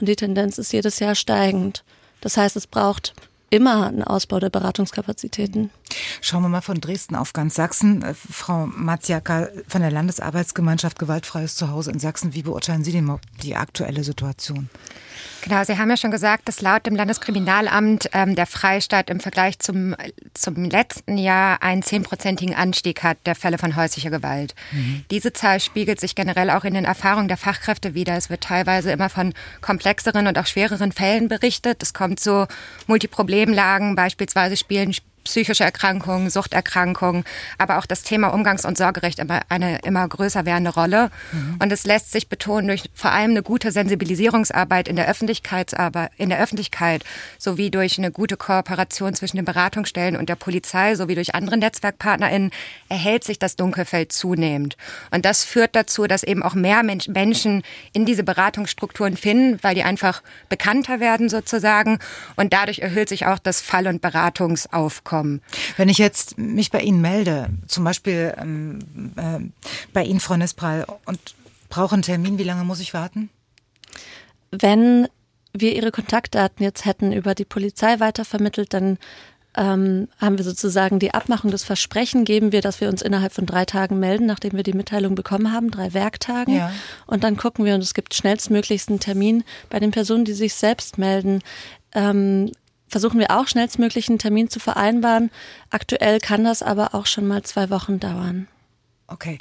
Und 0.00 0.08
die 0.08 0.16
Tendenz 0.16 0.58
ist 0.58 0.72
jedes 0.72 0.98
Jahr 0.98 1.14
steigend. 1.14 1.84
Das 2.20 2.36
heißt, 2.36 2.56
es 2.56 2.66
braucht 2.66 3.14
immer 3.50 3.86
ein 3.86 4.02
Ausbau 4.02 4.40
der 4.40 4.50
Beratungskapazitäten. 4.50 5.70
Schauen 6.20 6.42
wir 6.42 6.48
mal 6.48 6.60
von 6.60 6.80
Dresden 6.80 7.16
auf 7.16 7.32
ganz 7.32 7.54
Sachsen. 7.54 8.02
Äh, 8.02 8.14
Frau 8.14 8.66
Matjaka 8.66 9.48
von 9.68 9.80
der 9.80 9.90
Landesarbeitsgemeinschaft 9.90 10.98
Gewaltfreies 10.98 11.56
Zuhause 11.56 11.90
in 11.90 11.98
Sachsen, 11.98 12.34
wie 12.34 12.42
beurteilen 12.42 12.84
Sie 12.84 12.92
denn 12.92 13.18
die 13.42 13.56
aktuelle 13.56 14.04
Situation? 14.04 14.68
Genau, 15.42 15.62
Sie 15.62 15.76
haben 15.76 15.90
ja 15.90 15.96
schon 15.98 16.10
gesagt, 16.10 16.48
dass 16.48 16.62
laut 16.62 16.86
dem 16.86 16.96
Landeskriminalamt 16.96 18.08
ähm, 18.14 18.34
der 18.34 18.46
Freistaat 18.46 19.10
im 19.10 19.20
Vergleich 19.20 19.58
zum, 19.58 19.94
zum 20.32 20.64
letzten 20.64 21.18
Jahr 21.18 21.62
einen 21.62 21.82
zehnprozentigen 21.82 22.54
Anstieg 22.54 23.02
hat 23.02 23.18
der 23.26 23.34
Fälle 23.34 23.58
von 23.58 23.76
häuslicher 23.76 24.08
Gewalt. 24.08 24.54
Mhm. 24.72 25.04
Diese 25.10 25.34
Zahl 25.34 25.60
spiegelt 25.60 26.00
sich 26.00 26.14
generell 26.14 26.48
auch 26.48 26.64
in 26.64 26.72
den 26.72 26.86
Erfahrungen 26.86 27.28
der 27.28 27.36
Fachkräfte 27.36 27.94
wider. 27.94 28.16
Es 28.16 28.30
wird 28.30 28.42
teilweise 28.42 28.90
immer 28.90 29.10
von 29.10 29.34
komplexeren 29.60 30.26
und 30.26 30.38
auch 30.38 30.46
schwereren 30.46 30.92
Fällen 30.92 31.28
berichtet. 31.28 31.82
Es 31.82 31.92
kommt 31.92 32.20
zu 32.20 32.48
Multiproblemlagen, 32.86 33.96
beispielsweise 33.96 34.56
spielen 34.56 34.94
psychische 35.24 35.64
Erkrankungen, 35.64 36.30
Suchterkrankungen, 36.30 37.24
aber 37.58 37.78
auch 37.78 37.86
das 37.86 38.02
Thema 38.02 38.28
Umgangs- 38.28 38.66
und 38.66 38.76
Sorgerecht 38.76 39.18
immer 39.18 39.40
eine 39.48 39.78
immer 39.78 40.06
größer 40.06 40.44
werdende 40.44 40.74
Rolle. 40.74 41.10
Mhm. 41.32 41.58
Und 41.60 41.72
es 41.72 41.84
lässt 41.84 42.12
sich 42.12 42.28
betonen 42.28 42.68
durch 42.68 42.84
vor 42.94 43.10
allem 43.10 43.30
eine 43.30 43.42
gute 43.42 43.72
Sensibilisierungsarbeit 43.72 44.86
in 44.86 44.96
der 44.96 45.08
Öffentlichkeitsarbeit, 45.08 46.12
in 46.16 46.28
der 46.28 46.40
Öffentlichkeit, 46.40 47.04
sowie 47.38 47.70
durch 47.70 47.98
eine 47.98 48.10
gute 48.12 48.36
Kooperation 48.36 49.14
zwischen 49.14 49.36
den 49.36 49.46
Beratungsstellen 49.46 50.16
und 50.16 50.28
der 50.28 50.36
Polizei, 50.36 50.94
sowie 50.94 51.14
durch 51.14 51.34
andere 51.34 51.56
NetzwerkpartnerInnen, 51.56 52.50
erhält 52.88 53.24
sich 53.24 53.38
das 53.38 53.56
Dunkelfeld 53.56 54.12
zunehmend. 54.12 54.76
Und 55.10 55.24
das 55.24 55.44
führt 55.44 55.74
dazu, 55.74 56.06
dass 56.06 56.22
eben 56.22 56.42
auch 56.42 56.54
mehr 56.54 56.82
Menschen 56.82 57.62
in 57.92 58.04
diese 58.04 58.24
Beratungsstrukturen 58.24 59.16
finden, 59.16 59.58
weil 59.62 59.74
die 59.74 59.84
einfach 59.84 60.22
bekannter 60.48 61.00
werden 61.00 61.28
sozusagen. 61.28 61.98
Und 62.36 62.52
dadurch 62.52 62.80
erhöht 62.80 63.08
sich 63.08 63.26
auch 63.26 63.38
das 63.38 63.62
Fall- 63.62 63.86
und 63.86 64.02
Beratungsaufkommen 64.02 65.13
kommen. 65.14 65.40
Wenn 65.76 65.88
ich 65.88 65.98
jetzt 65.98 66.38
mich 66.38 66.70
bei 66.70 66.80
Ihnen 66.80 67.00
melde, 67.00 67.48
zum 67.66 67.84
Beispiel 67.84 68.34
ähm, 68.38 68.80
äh, 69.16 69.40
bei 69.92 70.04
Ihnen, 70.04 70.20
Frau 70.20 70.36
Nispral, 70.36 70.86
und 71.04 71.20
brauche 71.68 71.94
einen 71.94 72.02
Termin, 72.02 72.38
wie 72.38 72.44
lange 72.44 72.64
muss 72.64 72.80
ich 72.80 72.94
warten? 72.94 73.30
Wenn 74.50 75.08
wir 75.52 75.74
Ihre 75.74 75.92
Kontaktdaten 75.92 76.64
jetzt 76.64 76.84
hätten 76.84 77.12
über 77.12 77.34
die 77.34 77.44
Polizei 77.44 78.00
weitervermittelt, 78.00 78.74
dann 78.74 78.98
ähm, 79.56 80.08
haben 80.18 80.36
wir 80.36 80.44
sozusagen 80.44 80.98
die 80.98 81.14
Abmachung, 81.14 81.52
das 81.52 81.62
Versprechen 81.62 82.24
geben 82.24 82.50
wir, 82.50 82.60
dass 82.60 82.80
wir 82.80 82.88
uns 82.88 83.02
innerhalb 83.02 83.32
von 83.32 83.46
drei 83.46 83.64
Tagen 83.64 84.00
melden, 84.00 84.26
nachdem 84.26 84.54
wir 84.54 84.64
die 84.64 84.72
Mitteilung 84.72 85.14
bekommen 85.14 85.52
haben, 85.52 85.70
drei 85.70 85.94
Werktagen. 85.94 86.56
Ja. 86.56 86.72
Und 87.06 87.22
dann 87.22 87.36
gucken 87.36 87.64
wir 87.64 87.76
und 87.76 87.82
es 87.82 87.94
gibt 87.94 88.14
schnellstmöglichst 88.14 88.88
einen 88.88 88.98
Termin 88.98 89.44
bei 89.70 89.78
den 89.78 89.92
Personen, 89.92 90.24
die 90.24 90.32
sich 90.32 90.54
selbst 90.54 90.98
melden. 90.98 91.40
Ähm, 91.94 92.50
versuchen 92.94 93.18
wir 93.18 93.32
auch 93.32 93.48
schnellstmöglich 93.48 94.08
einen 94.08 94.20
Termin 94.20 94.48
zu 94.48 94.60
vereinbaren. 94.60 95.32
Aktuell 95.70 96.20
kann 96.20 96.44
das 96.44 96.62
aber 96.62 96.94
auch 96.94 97.06
schon 97.06 97.26
mal 97.26 97.42
zwei 97.42 97.68
Wochen 97.68 97.98
dauern. 97.98 98.46
Okay. 99.08 99.40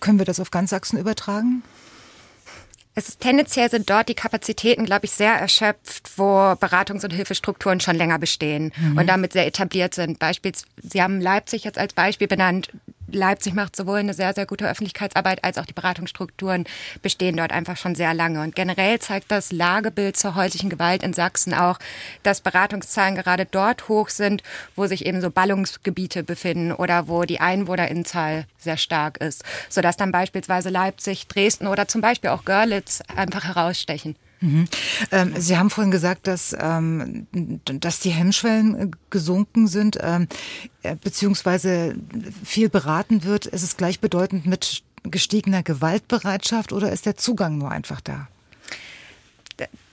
können 0.00 0.18
wir 0.18 0.24
das 0.24 0.40
auf 0.40 0.50
ganz 0.50 0.70
Sachsen 0.70 0.98
übertragen? 0.98 1.62
Es 2.96 3.08
ist 3.08 3.20
tendenziell 3.20 3.70
sind 3.70 3.88
dort 3.88 4.08
die 4.08 4.14
Kapazitäten, 4.14 4.86
glaube 4.86 5.04
ich, 5.04 5.12
sehr 5.12 5.34
erschöpft, 5.34 6.18
wo 6.18 6.24
Beratungs- 6.24 7.04
und 7.04 7.12
Hilfestrukturen 7.12 7.78
schon 7.78 7.94
länger 7.94 8.18
bestehen 8.18 8.72
mhm. 8.76 8.98
und 8.98 9.06
damit 9.06 9.32
sehr 9.32 9.46
etabliert 9.46 9.94
sind. 9.94 10.18
Beispielsweise, 10.18 10.66
Sie 10.82 11.00
haben 11.00 11.20
Leipzig 11.20 11.62
jetzt 11.62 11.78
als 11.78 11.94
Beispiel 11.94 12.26
benannt. 12.26 12.70
Leipzig 13.10 13.54
macht 13.54 13.76
sowohl 13.76 13.98
eine 13.98 14.14
sehr, 14.14 14.34
sehr 14.34 14.46
gute 14.46 14.68
Öffentlichkeitsarbeit 14.68 15.44
als 15.44 15.58
auch 15.58 15.64
die 15.64 15.72
Beratungsstrukturen 15.72 16.64
bestehen 17.02 17.36
dort 17.36 17.52
einfach 17.52 17.76
schon 17.76 17.94
sehr 17.94 18.14
lange. 18.14 18.42
Und 18.42 18.56
generell 18.56 18.98
zeigt 18.98 19.30
das 19.30 19.52
Lagebild 19.52 20.16
zur 20.16 20.34
häuslichen 20.34 20.70
Gewalt 20.70 21.02
in 21.02 21.12
Sachsen 21.12 21.54
auch, 21.54 21.78
dass 22.22 22.40
Beratungszahlen 22.40 23.14
gerade 23.14 23.46
dort 23.46 23.88
hoch 23.88 24.08
sind, 24.08 24.42
wo 24.74 24.86
sich 24.86 25.06
eben 25.06 25.20
so 25.20 25.30
Ballungsgebiete 25.30 26.22
befinden 26.22 26.72
oder 26.72 27.08
wo 27.08 27.22
die 27.22 27.40
Einwohnerinnenzahl 27.40 28.46
sehr 28.58 28.76
stark 28.76 29.18
ist, 29.18 29.44
sodass 29.68 29.96
dann 29.96 30.12
beispielsweise 30.12 30.70
Leipzig, 30.70 31.28
Dresden 31.28 31.66
oder 31.66 31.88
zum 31.88 32.00
Beispiel 32.00 32.30
auch 32.30 32.44
Görlitz 32.44 33.02
einfach 33.14 33.44
herausstechen. 33.44 34.16
Mhm. 34.40 34.66
Ähm, 35.12 35.34
Sie 35.38 35.56
haben 35.56 35.70
vorhin 35.70 35.90
gesagt, 35.90 36.26
dass, 36.26 36.54
ähm, 36.58 37.26
dass 37.64 38.00
die 38.00 38.10
Hemmschwellen 38.10 38.74
äh, 38.74 38.90
gesunken 39.10 39.66
sind, 39.66 39.98
ähm, 40.00 40.28
äh, 40.82 40.96
beziehungsweise 40.96 41.96
viel 42.44 42.68
beraten 42.68 43.24
wird. 43.24 43.46
Ist 43.46 43.62
es 43.62 43.76
gleichbedeutend 43.76 44.46
mit 44.46 44.82
gestiegener 45.04 45.62
Gewaltbereitschaft 45.62 46.72
oder 46.72 46.92
ist 46.92 47.06
der 47.06 47.16
Zugang 47.16 47.58
nur 47.58 47.70
einfach 47.70 48.00
da? 48.00 48.28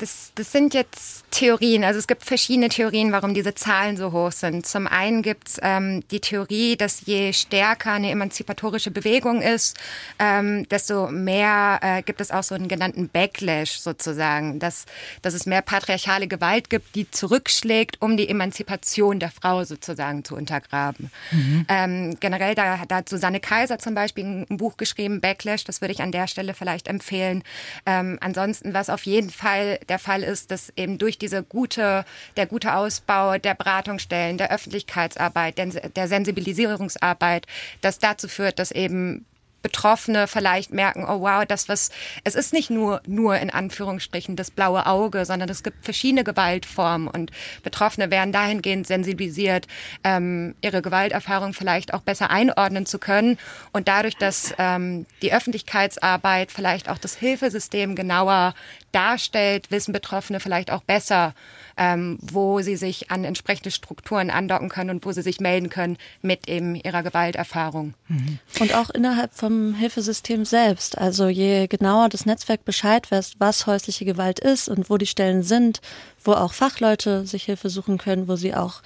Das, 0.04 0.32
das 0.36 0.52
sind 0.52 0.74
jetzt 0.74 1.24
Theorien. 1.32 1.84
Also 1.84 1.98
es 1.98 2.08
gibt 2.08 2.24
verschiedene 2.24 2.70
Theorien, 2.70 3.12
warum 3.12 3.34
diese 3.34 3.56
Zahlen 3.56 3.96
so 3.96 4.12
hoch 4.12 4.32
sind. 4.32 4.66
Zum 4.66 4.86
einen 4.86 5.22
gibt 5.22 5.48
es 5.48 5.60
ähm, 5.62 6.04
die 6.12 6.20
Theorie, 6.20 6.76
dass 6.76 7.06
je 7.06 7.32
stärker 7.32 7.94
eine 7.94 8.12
emanzipatorische 8.12 8.92
Bewegung 8.92 9.42
ist, 9.42 9.78
ähm, 10.20 10.68
desto 10.70 11.10
mehr 11.10 11.80
äh, 11.82 12.02
gibt 12.02 12.20
es 12.20 12.32
auch 12.32 12.44
so 12.44 12.54
einen 12.54 12.68
genannten 12.68 13.08
Backlash 13.08 13.80
sozusagen, 13.80 14.60
dass, 14.60 14.86
dass 15.22 15.34
es 15.34 15.46
mehr 15.46 15.62
patriarchale 15.62 16.28
Gewalt 16.28 16.70
gibt, 16.70 16.96
die 16.96 17.10
zurückschlägt, 17.10 18.02
um 18.02 18.18
die 18.18 18.28
Emanzipation 18.28 19.20
der 19.20 19.32
Frau 19.32 19.64
sozusagen 19.64 20.26
zu 20.26 20.36
untergraben. 20.36 21.12
Mhm. 21.32 21.66
Ähm, 21.70 22.18
generell, 22.20 22.56
da, 22.56 22.86
da 22.86 22.98
hat 22.98 23.10
Susanne 23.10 23.40
Kaiser 23.40 23.80
zum 23.80 23.96
Beispiel 23.96 24.46
ein 24.50 24.58
Buch 24.58 24.76
geschrieben, 24.78 25.22
Backlash, 25.22 25.64
das 25.64 25.80
würde 25.80 25.94
ich 25.94 26.02
an 26.02 26.12
der 26.12 26.28
Stelle 26.28 26.54
vielleicht 26.54 26.90
empfehlen. 26.90 27.44
Ähm, 27.86 28.18
ansonsten, 28.22 28.74
was 28.74 28.90
auf 28.90 29.06
jeden 29.06 29.30
Fall 29.30 29.54
Fall 29.54 29.80
der 29.94 30.00
Fall 30.00 30.24
ist, 30.24 30.50
dass 30.50 30.74
eben 30.76 30.98
durch 30.98 31.20
diese 31.20 31.44
gute, 31.44 32.04
der 32.36 32.48
gute 32.48 32.74
Ausbau 32.74 33.38
der 33.38 33.54
Beratungsstellen, 33.54 34.40
der 34.40 34.52
Öffentlichkeitsarbeit, 34.52 35.60
der, 35.60 35.68
der 35.68 36.08
Sensibilisierungsarbeit, 36.08 37.46
das 37.82 38.00
dazu 38.00 38.28
führt, 38.28 38.58
dass 38.58 38.72
eben 38.72 39.24
Betroffene 39.64 40.28
vielleicht 40.28 40.74
merken, 40.74 41.06
oh 41.08 41.22
wow, 41.22 41.46
das 41.46 41.68
was, 41.70 41.90
es 42.24 42.36
ist 42.36 42.54
nicht 42.54 42.70
nur, 42.70 43.02
nur 43.08 43.38
in 43.38 43.50
Anführungsstrichen 43.50 44.36
das 44.36 44.52
blaue 44.52 44.86
Auge, 44.86 45.26
sondern 45.26 45.50
es 45.50 45.64
gibt 45.64 45.84
verschiedene 45.84 46.24
Gewaltformen 46.24 47.08
und 47.08 47.32
Betroffene 47.64 48.12
werden 48.12 48.34
dahingehend 48.34 48.86
sensibilisiert, 48.86 49.68
ähm, 50.04 50.54
ihre 50.62 50.82
Gewalterfahrung 50.82 51.54
vielleicht 51.54 51.94
auch 51.94 52.02
besser 52.02 52.30
einordnen 52.30 52.86
zu 52.86 53.00
können 53.00 53.40
und 53.72 53.88
dadurch, 53.88 54.18
dass 54.18 54.54
ähm, 54.58 55.06
die 55.22 55.34
Öffentlichkeitsarbeit 55.34 56.52
vielleicht 56.52 56.90
auch 56.90 56.98
das 56.98 57.16
Hilfesystem 57.16 57.96
genauer 57.96 58.54
darstellt, 58.92 59.72
wissen 59.72 59.94
Betroffene 59.94 60.40
vielleicht 60.40 60.72
auch 60.72 60.84
besser, 60.84 61.34
ähm, 61.78 62.18
wo 62.22 62.62
sie 62.62 62.76
sich 62.76 63.12
an 63.12 63.24
entsprechende 63.24 63.72
Strukturen 63.72 64.30
andocken 64.30 64.70
können 64.70 64.90
und 64.92 65.06
wo 65.06 65.12
sie 65.12 65.22
sich 65.22 65.40
melden 65.40 65.70
können 65.70 65.98
mit 66.22 66.48
eben 66.48 66.76
ihrer 66.76 67.04
Gewalterfahrung. 67.04 67.94
Mhm. 68.08 68.40
Und 68.60 68.76
auch 68.76 68.90
innerhalb 68.90 69.34
vom 69.34 69.76
Hilfesystem 69.76 70.46
selbst. 70.46 70.98
Also 70.98 71.28
je 71.28 71.68
genauer 71.68 72.10
das 72.10 72.26
Netzwerk 72.26 72.66
Bescheid 72.66 73.10
weiß, 73.12 73.36
was 73.40 73.68
häusliche 73.68 74.06
Gewalt 74.06 74.40
ist 74.40 74.70
und 74.70 74.90
wo 74.90 74.98
die 74.98 75.08
Stellen 75.08 75.44
sind, 75.44 75.82
wo 76.24 76.34
auch 76.34 76.54
Fachleute 76.54 77.26
sich 77.26 77.44
Hilfe 77.44 77.70
suchen 77.70 77.98
können, 77.98 78.28
wo 78.28 78.36
sie 78.36 78.54
auch 78.54 78.82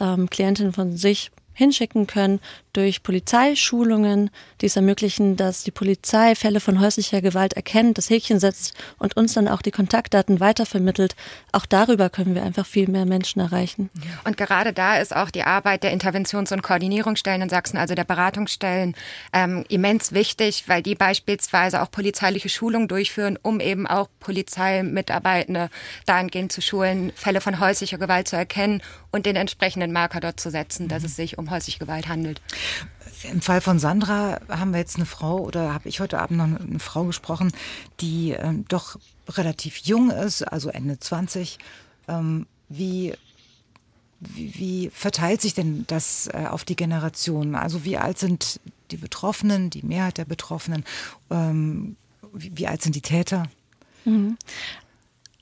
ähm, 0.00 0.30
Klientinnen 0.30 0.72
von 0.72 0.96
sich 0.96 1.30
hinschicken 1.54 2.06
können 2.06 2.40
durch 2.72 3.02
Polizeischulungen, 3.02 4.30
die 4.60 4.66
es 4.66 4.76
ermöglichen, 4.76 5.36
dass 5.36 5.62
die 5.62 5.70
Polizei 5.70 6.34
Fälle 6.34 6.60
von 6.60 6.80
häuslicher 6.80 7.20
Gewalt 7.20 7.52
erkennt, 7.52 7.98
das 7.98 8.08
Häkchen 8.08 8.40
setzt 8.40 8.74
und 8.98 9.16
uns 9.16 9.34
dann 9.34 9.48
auch 9.48 9.60
die 9.60 9.70
Kontaktdaten 9.70 10.40
weitervermittelt. 10.40 11.14
Auch 11.52 11.66
darüber 11.66 12.08
können 12.08 12.34
wir 12.34 12.42
einfach 12.42 12.66
viel 12.66 12.88
mehr 12.88 13.04
Menschen 13.04 13.40
erreichen. 13.40 13.90
Und 14.24 14.36
gerade 14.36 14.72
da 14.72 14.96
ist 14.96 15.14
auch 15.14 15.30
die 15.30 15.42
Arbeit 15.42 15.82
der 15.82 15.92
Interventions- 15.92 16.52
und 16.52 16.62
Koordinierungsstellen 16.62 17.42
in 17.42 17.48
Sachsen, 17.50 17.76
also 17.76 17.94
der 17.94 18.04
Beratungsstellen, 18.04 18.94
ähm, 19.32 19.64
immens 19.68 20.12
wichtig, 20.12 20.64
weil 20.66 20.82
die 20.82 20.94
beispielsweise 20.94 21.82
auch 21.82 21.90
polizeiliche 21.90 22.48
Schulungen 22.48 22.88
durchführen, 22.88 23.38
um 23.42 23.60
eben 23.60 23.86
auch 23.86 24.08
Polizeimitarbeitende 24.20 25.68
dahingehend 26.06 26.52
zu 26.52 26.62
schulen, 26.62 27.12
Fälle 27.14 27.40
von 27.42 27.60
häuslicher 27.60 27.98
Gewalt 27.98 28.28
zu 28.28 28.36
erkennen 28.36 28.82
und 29.10 29.26
den 29.26 29.36
entsprechenden 29.36 29.92
Marker 29.92 30.20
dort 30.20 30.40
zu 30.40 30.50
setzen, 30.50 30.88
dass 30.88 31.04
es 31.04 31.16
sich 31.16 31.36
um 31.38 31.41
häusliche 31.50 31.78
Gewalt 31.78 32.08
handelt. 32.08 32.40
Im 33.24 33.40
Fall 33.40 33.60
von 33.60 33.78
Sandra 33.78 34.40
haben 34.48 34.72
wir 34.72 34.78
jetzt 34.78 34.96
eine 34.96 35.06
Frau 35.06 35.38
oder 35.38 35.72
habe 35.72 35.88
ich 35.88 36.00
heute 36.00 36.18
Abend 36.18 36.38
noch 36.38 36.60
eine 36.60 36.78
Frau 36.78 37.04
gesprochen, 37.04 37.52
die 38.00 38.32
ähm, 38.32 38.64
doch 38.68 38.98
relativ 39.28 39.78
jung 39.78 40.10
ist, 40.10 40.42
also 40.42 40.70
Ende 40.70 40.98
20. 40.98 41.58
Ähm, 42.08 42.46
wie, 42.68 43.14
wie, 44.20 44.54
wie, 44.54 44.90
verteilt 44.90 45.40
sich 45.40 45.54
denn 45.54 45.84
das 45.86 46.28
äh, 46.32 46.46
auf 46.48 46.64
die 46.64 46.76
Generationen? 46.76 47.54
Also 47.54 47.84
wie 47.84 47.96
alt 47.96 48.18
sind 48.18 48.60
die 48.90 48.96
Betroffenen, 48.96 49.70
die 49.70 49.82
Mehrheit 49.82 50.18
der 50.18 50.24
Betroffenen? 50.24 50.84
Ähm, 51.30 51.96
wie, 52.32 52.52
wie, 52.54 52.66
alt 52.66 52.82
sind 52.82 52.96
die 52.96 53.02
Täter? 53.02 53.44
Mhm. 54.04 54.36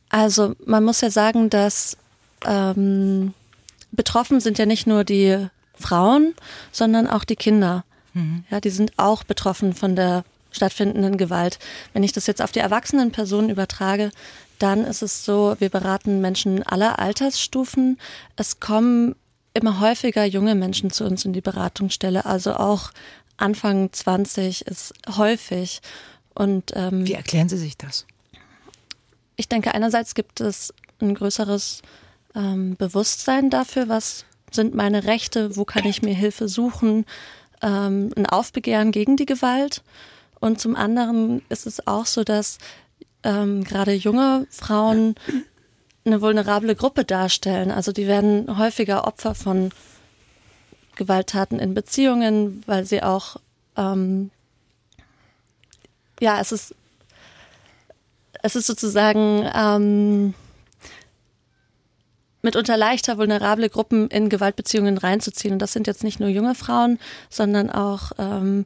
Also 0.09 0.54
man 0.66 0.85
muss 0.85 1.00
ja 1.00 1.11
sagen, 1.11 1.50
dass 1.50 1.97
ähm, 2.45 3.33
betroffen 3.92 4.40
sind 4.40 4.59
ja 4.59 4.66
nicht 4.66 4.87
nur 4.87 5.04
die 5.04 5.49
Frauen, 5.80 6.34
sondern 6.72 7.06
auch 7.06 7.25
die 7.25 7.37
Kinder. 7.37 7.84
Mhm. 8.14 8.44
Ja, 8.50 8.60
die 8.60 8.70
sind 8.70 8.92
auch 8.96 9.25
betroffen 9.25 9.75
von 9.75 9.96
der 9.96 10.25
stattfindenden 10.52 11.16
Gewalt. 11.16 11.58
Wenn 11.92 12.02
ich 12.02 12.12
das 12.12 12.26
jetzt 12.26 12.42
auf 12.42 12.52
die 12.52 12.58
erwachsenen 12.58 13.12
Personen 13.12 13.50
übertrage, 13.50 14.10
dann 14.58 14.84
ist 14.84 15.02
es 15.02 15.25
so, 15.25 15.56
wir 15.58 15.70
beraten 15.70 16.20
Menschen 16.20 16.62
aller 16.62 16.99
Altersstufen. 16.99 17.99
Es 18.37 18.60
kommen 18.60 19.14
immer 19.54 19.80
häufiger 19.80 20.25
junge 20.25 20.54
Menschen 20.54 20.90
zu 20.90 21.04
uns 21.04 21.25
in 21.25 21.32
die 21.32 21.40
Beratungsstelle, 21.40 22.25
also 22.25 22.54
auch 22.54 22.92
Anfang 23.37 23.92
20 23.92 24.66
ist 24.66 24.92
häufig. 25.16 25.80
Und, 26.34 26.72
ähm, 26.75 27.06
Wie 27.06 27.14
erklären 27.14 27.49
Sie 27.49 27.56
sich 27.56 27.76
das? 27.76 28.06
Ich 29.37 29.49
denke, 29.49 29.75
einerseits 29.75 30.14
gibt 30.14 30.40
es 30.40 30.75
ein 31.00 31.14
größeres 31.14 31.80
ähm, 32.34 32.76
Bewusstsein 32.76 33.49
dafür, 33.50 33.88
was 33.88 34.26
sind 34.54 34.75
meine 34.75 35.04
Rechte, 35.04 35.57
wo 35.57 35.64
kann 35.64 35.85
ich 35.85 36.02
mir 36.02 36.14
Hilfe 36.14 36.49
suchen, 36.49 37.07
ähm, 37.62 38.11
ein 38.16 38.26
Aufbegehren 38.26 38.92
gegen 38.92 39.16
die 39.16 39.26
Gewalt. 39.26 39.83
Und 40.40 40.61
zum 40.61 40.76
anderen 40.76 41.42
ist 41.49 41.66
es 41.66 41.87
auch 41.87 42.07
so, 42.07 42.25
dass 42.25 42.59
ähm, 43.23 43.64
gerade 43.64 43.92
junge 43.92 44.47
Frauen 44.50 45.14
eine 46.04 46.21
vulnerable 46.21 46.75
Gruppe 46.75 47.04
darstellen. 47.04 47.71
Also 47.71 47.92
die 47.92 48.07
werden 48.07 48.59
häufiger 48.59 49.07
Opfer 49.07 49.35
von 49.35 49.71
Gewalttaten 50.97 51.59
in 51.59 51.75
Beziehungen, 51.75 52.62
weil 52.66 52.87
sie 52.87 53.02
auch 53.02 53.37
ähm, 53.76 54.30
ja, 56.21 56.40
es 56.40 56.52
ist 56.52 56.75
es 58.42 58.57
ist 58.57 58.66
sozusagen 58.66 59.49
ähm, 59.54 60.35
mitunter 62.42 62.76
leichter, 62.76 63.18
vulnerable 63.18 63.68
Gruppen 63.68 64.09
in 64.09 64.28
Gewaltbeziehungen 64.28 64.99
reinzuziehen. 64.99 65.54
Und 65.54 65.59
das 65.61 65.73
sind 65.73 65.87
jetzt 65.87 66.04
nicht 66.04 66.20
nur 66.20 66.28
junge 66.28 66.54
Frauen, 66.54 66.99
sondern 67.28 67.70
auch 67.70 68.12
ähm, 68.18 68.64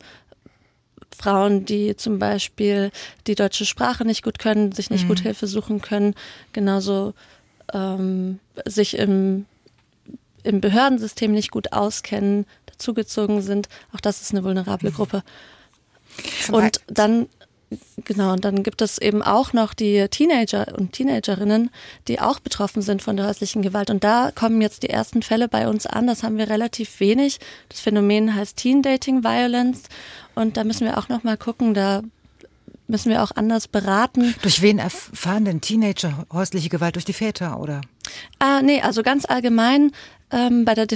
Frauen, 1.17 1.65
die 1.65 1.97
zum 1.97 2.19
Beispiel 2.19 2.91
die 3.27 3.35
deutsche 3.35 3.67
Sprache 3.67 4.05
nicht 4.05 4.23
gut 4.23 4.39
können, 4.39 4.73
sich 4.73 4.91
nicht 4.91 5.05
mhm. 5.05 5.09
gut 5.09 5.21
Hilfe 5.21 5.47
suchen 5.47 5.81
können, 5.81 6.15
genauso 6.53 7.15
ähm, 7.73 8.41
sich 8.67 8.99
im, 8.99 9.47
im 10.43 10.61
Behördensystem 10.61 11.33
nicht 11.33 11.51
gut 11.51 11.73
auskennen, 11.73 12.47
dazugezogen 12.67 13.43
sind. 13.43 13.69
Auch 13.95 14.01
das 14.01 14.21
ist 14.21 14.33
eine 14.33 14.45
vulnerable 14.45 14.91
mhm. 14.91 14.95
Gruppe. 14.95 15.23
Und 16.51 16.81
dann 16.87 17.29
Genau, 18.05 18.33
und 18.33 18.45
dann 18.45 18.63
gibt 18.63 18.83
es 18.83 18.99
eben 18.99 19.23
auch 19.23 19.53
noch 19.53 19.75
die 19.75 20.07
Teenager 20.09 20.67
und 20.77 20.93
Teenagerinnen, 20.93 21.71
die 22.09 22.21
auch 22.21 22.39
betroffen 22.39 22.83
sind 22.83 23.03
von 23.03 23.17
der 23.17 23.27
häuslichen 23.27 23.63
Gewalt. 23.63 23.91
Und 23.91 24.05
da 24.05 24.31
kommen 24.35 24.61
jetzt 24.61 24.83
die 24.83 24.91
ersten 24.91 25.23
Fälle 25.23 25.49
bei 25.49 25.69
uns 25.69 25.87
an. 25.87 26.07
Das 26.07 26.23
haben 26.23 26.37
wir 26.37 26.49
relativ 26.49 27.01
wenig. 27.01 27.39
Das 27.69 27.81
Phänomen 27.81 28.35
heißt 28.35 28.57
Teen 28.57 28.83
Dating 28.83 29.25
Violence. 29.25 29.85
Und 30.35 30.57
da 30.57 30.65
müssen 30.65 30.87
wir 30.87 30.99
auch 30.99 31.09
noch 31.09 31.25
mal 31.25 31.37
gucken, 31.37 31.75
da 31.75 32.03
müssen 32.87 33.11
wir 33.11 33.23
auch 33.23 33.33
anders 33.35 33.69
beraten. 33.69 34.35
Durch 34.43 34.61
wen 34.61 34.79
erfahren 34.79 35.45
denn 35.45 35.61
Teenager 35.61 36.27
häusliche 36.33 36.69
Gewalt? 36.69 36.97
Durch 36.97 37.05
die 37.05 37.13
Väter, 37.13 37.59
oder? 37.61 37.81
Ah, 38.39 38.61
nee, 38.61 38.83
also 38.83 39.03
ganz 39.03 39.25
allgemein 39.25 39.91
ähm, 40.31 40.65
bei, 40.65 40.75
der 40.75 40.87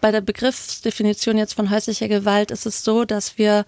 bei 0.00 0.10
der 0.10 0.20
Begriffsdefinition 0.20 1.36
jetzt 1.36 1.54
von 1.54 1.70
häuslicher 1.70 2.08
Gewalt 2.08 2.50
ist 2.50 2.66
es 2.66 2.82
so, 2.82 3.04
dass 3.04 3.38
wir 3.38 3.64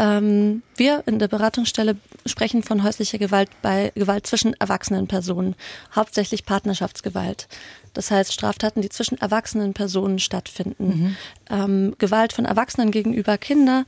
ähm, 0.00 0.62
wir 0.76 1.02
in 1.06 1.18
der 1.18 1.28
Beratungsstelle 1.28 1.96
sprechen 2.24 2.62
von 2.62 2.82
häuslicher 2.82 3.18
Gewalt 3.18 3.50
bei 3.60 3.92
Gewalt 3.94 4.26
zwischen 4.26 4.54
erwachsenen 4.54 5.06
Personen, 5.06 5.54
hauptsächlich 5.94 6.46
Partnerschaftsgewalt. 6.46 7.48
Das 7.92 8.10
heißt 8.10 8.32
Straftaten, 8.32 8.80
die 8.80 8.88
zwischen 8.88 9.18
erwachsenen 9.18 9.74
Personen 9.74 10.18
stattfinden. 10.18 10.86
Mhm. 10.86 11.16
Ähm, 11.50 11.94
Gewalt 11.98 12.32
von 12.32 12.46
Erwachsenen 12.46 12.92
gegenüber 12.92 13.36
Kindern, 13.36 13.84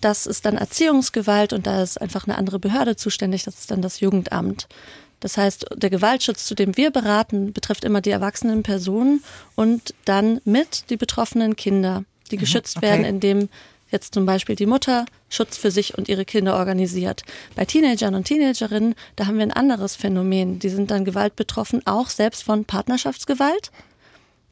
das 0.00 0.26
ist 0.26 0.46
dann 0.46 0.56
Erziehungsgewalt 0.56 1.52
und 1.52 1.66
da 1.66 1.82
ist 1.82 2.00
einfach 2.00 2.28
eine 2.28 2.38
andere 2.38 2.60
Behörde 2.60 2.94
zuständig, 2.94 3.42
das 3.42 3.58
ist 3.58 3.70
dann 3.72 3.82
das 3.82 3.98
Jugendamt. 3.98 4.68
Das 5.18 5.36
heißt, 5.36 5.66
der 5.74 5.90
Gewaltschutz, 5.90 6.46
zu 6.46 6.54
dem 6.54 6.76
wir 6.76 6.92
beraten, 6.92 7.52
betrifft 7.52 7.84
immer 7.84 8.00
die 8.00 8.10
erwachsenen 8.10 8.62
Personen 8.62 9.24
und 9.56 9.92
dann 10.04 10.40
mit 10.44 10.88
die 10.90 10.96
betroffenen 10.96 11.56
Kinder, 11.56 12.04
die 12.30 12.36
mhm, 12.36 12.40
geschützt 12.40 12.76
okay. 12.76 12.86
werden, 12.86 13.04
indem 13.04 13.48
jetzt 13.90 14.14
zum 14.14 14.26
Beispiel 14.26 14.56
die 14.56 14.66
Mutter 14.66 15.06
Schutz 15.28 15.56
für 15.56 15.70
sich 15.70 15.96
und 15.96 16.08
ihre 16.08 16.24
Kinder 16.24 16.56
organisiert. 16.56 17.22
Bei 17.54 17.64
Teenagern 17.64 18.14
und 18.14 18.24
Teenagerinnen, 18.24 18.94
da 19.16 19.26
haben 19.26 19.36
wir 19.36 19.44
ein 19.44 19.52
anderes 19.52 19.96
Phänomen. 19.96 20.58
Die 20.58 20.68
sind 20.68 20.90
dann 20.90 21.04
Gewalt 21.04 21.36
betroffen, 21.36 21.82
auch 21.86 22.08
selbst 22.08 22.42
von 22.42 22.64
Partnerschaftsgewalt. 22.64 23.70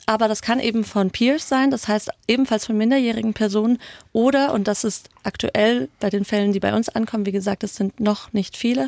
Aber 0.06 0.28
das 0.28 0.40
kann 0.40 0.60
eben 0.60 0.84
von 0.84 1.10
Peers 1.10 1.48
sein, 1.48 1.72
das 1.72 1.88
heißt 1.88 2.10
ebenfalls 2.28 2.66
von 2.66 2.76
minderjährigen 2.76 3.34
Personen 3.34 3.78
oder, 4.12 4.54
und 4.54 4.68
das 4.68 4.84
ist 4.84 5.08
aktuell 5.24 5.88
bei 5.98 6.10
den 6.10 6.24
Fällen, 6.24 6.52
die 6.52 6.60
bei 6.60 6.74
uns 6.74 6.88
ankommen, 6.88 7.26
wie 7.26 7.32
gesagt, 7.32 7.64
es 7.64 7.74
sind 7.74 7.98
noch 7.98 8.32
nicht 8.32 8.56
viele, 8.56 8.86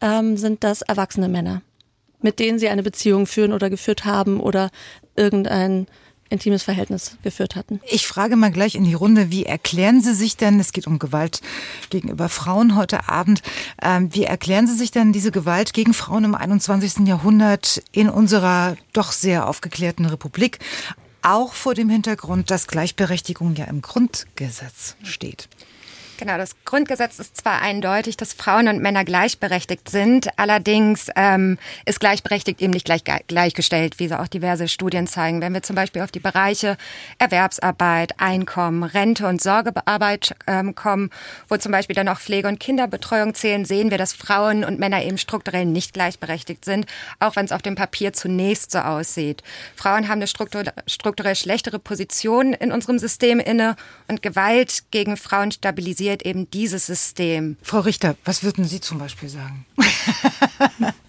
ähm, 0.00 0.38
sind 0.38 0.64
das 0.64 0.80
erwachsene 0.80 1.28
Männer, 1.28 1.60
mit 2.22 2.38
denen 2.38 2.58
sie 2.58 2.70
eine 2.70 2.82
Beziehung 2.82 3.26
führen 3.26 3.52
oder 3.52 3.68
geführt 3.68 4.06
haben 4.06 4.40
oder 4.40 4.70
irgendein 5.16 5.86
intimes 6.30 6.62
Verhältnis 6.62 7.16
geführt 7.22 7.56
hatten. 7.56 7.80
Ich 7.90 8.06
frage 8.06 8.36
mal 8.36 8.50
gleich 8.50 8.74
in 8.74 8.84
die 8.84 8.94
Runde, 8.94 9.30
wie 9.30 9.44
erklären 9.44 10.00
Sie 10.00 10.14
sich 10.14 10.36
denn, 10.36 10.60
es 10.60 10.72
geht 10.72 10.86
um 10.86 10.98
Gewalt 10.98 11.40
gegenüber 11.90 12.28
Frauen 12.28 12.76
heute 12.76 13.08
Abend, 13.08 13.42
ähm, 13.82 14.14
wie 14.14 14.24
erklären 14.24 14.66
Sie 14.66 14.76
sich 14.76 14.90
denn 14.90 15.12
diese 15.12 15.30
Gewalt 15.30 15.72
gegen 15.72 15.94
Frauen 15.94 16.24
im 16.24 16.34
21. 16.34 17.06
Jahrhundert 17.06 17.82
in 17.92 18.08
unserer 18.08 18.76
doch 18.92 19.12
sehr 19.12 19.48
aufgeklärten 19.48 20.06
Republik, 20.06 20.58
auch 21.22 21.52
vor 21.52 21.74
dem 21.74 21.88
Hintergrund, 21.88 22.50
dass 22.50 22.66
Gleichberechtigung 22.68 23.54
ja 23.56 23.64
im 23.66 23.82
Grundgesetz 23.82 24.96
steht? 25.02 25.48
Genau, 26.18 26.36
das 26.36 26.56
Grundgesetz 26.64 27.20
ist 27.20 27.36
zwar 27.36 27.62
eindeutig, 27.62 28.16
dass 28.16 28.32
Frauen 28.32 28.66
und 28.66 28.82
Männer 28.82 29.04
gleichberechtigt 29.04 29.88
sind, 29.88 30.28
allerdings 30.36 31.10
ähm, 31.14 31.58
ist 31.86 32.00
gleichberechtigt 32.00 32.60
eben 32.60 32.72
nicht 32.72 32.86
gleich, 32.86 33.04
gleichgestellt, 33.28 34.00
wie 34.00 34.08
so 34.08 34.16
auch 34.16 34.26
diverse 34.26 34.66
Studien 34.66 35.06
zeigen. 35.06 35.40
Wenn 35.40 35.54
wir 35.54 35.62
zum 35.62 35.76
Beispiel 35.76 36.02
auf 36.02 36.10
die 36.10 36.18
Bereiche 36.18 36.76
Erwerbsarbeit, 37.18 38.18
Einkommen, 38.18 38.82
Rente 38.82 39.28
und 39.28 39.40
Sorgearbeit 39.40 40.34
ähm, 40.48 40.74
kommen, 40.74 41.10
wo 41.48 41.56
zum 41.56 41.70
Beispiel 41.70 41.94
dann 41.94 42.08
auch 42.08 42.18
Pflege- 42.18 42.48
und 42.48 42.58
Kinderbetreuung 42.58 43.34
zählen, 43.34 43.64
sehen 43.64 43.92
wir, 43.92 43.98
dass 43.98 44.12
Frauen 44.12 44.64
und 44.64 44.80
Männer 44.80 45.04
eben 45.04 45.18
strukturell 45.18 45.66
nicht 45.66 45.94
gleichberechtigt 45.94 46.64
sind, 46.64 46.86
auch 47.20 47.36
wenn 47.36 47.44
es 47.44 47.52
auf 47.52 47.62
dem 47.62 47.76
Papier 47.76 48.12
zunächst 48.12 48.72
so 48.72 48.80
aussieht. 48.80 49.44
Frauen 49.76 50.08
haben 50.08 50.18
eine 50.18 50.26
strukturell 50.26 51.36
schlechtere 51.36 51.78
Position 51.78 52.54
in 52.54 52.72
unserem 52.72 52.98
System 52.98 53.38
inne 53.38 53.76
und 54.08 54.20
Gewalt 54.20 54.82
gegen 54.90 55.16
Frauen 55.16 55.52
stabilisiert 55.52 56.07
kritisiert 56.08 56.22
eben 56.24 56.50
dieses 56.50 56.86
System. 56.86 57.56
Frau 57.62 57.80
Richter, 57.80 58.16
was 58.24 58.42
würden 58.42 58.64
Sie 58.64 58.80
zum 58.80 58.98
Beispiel 58.98 59.28
sagen? 59.28 59.66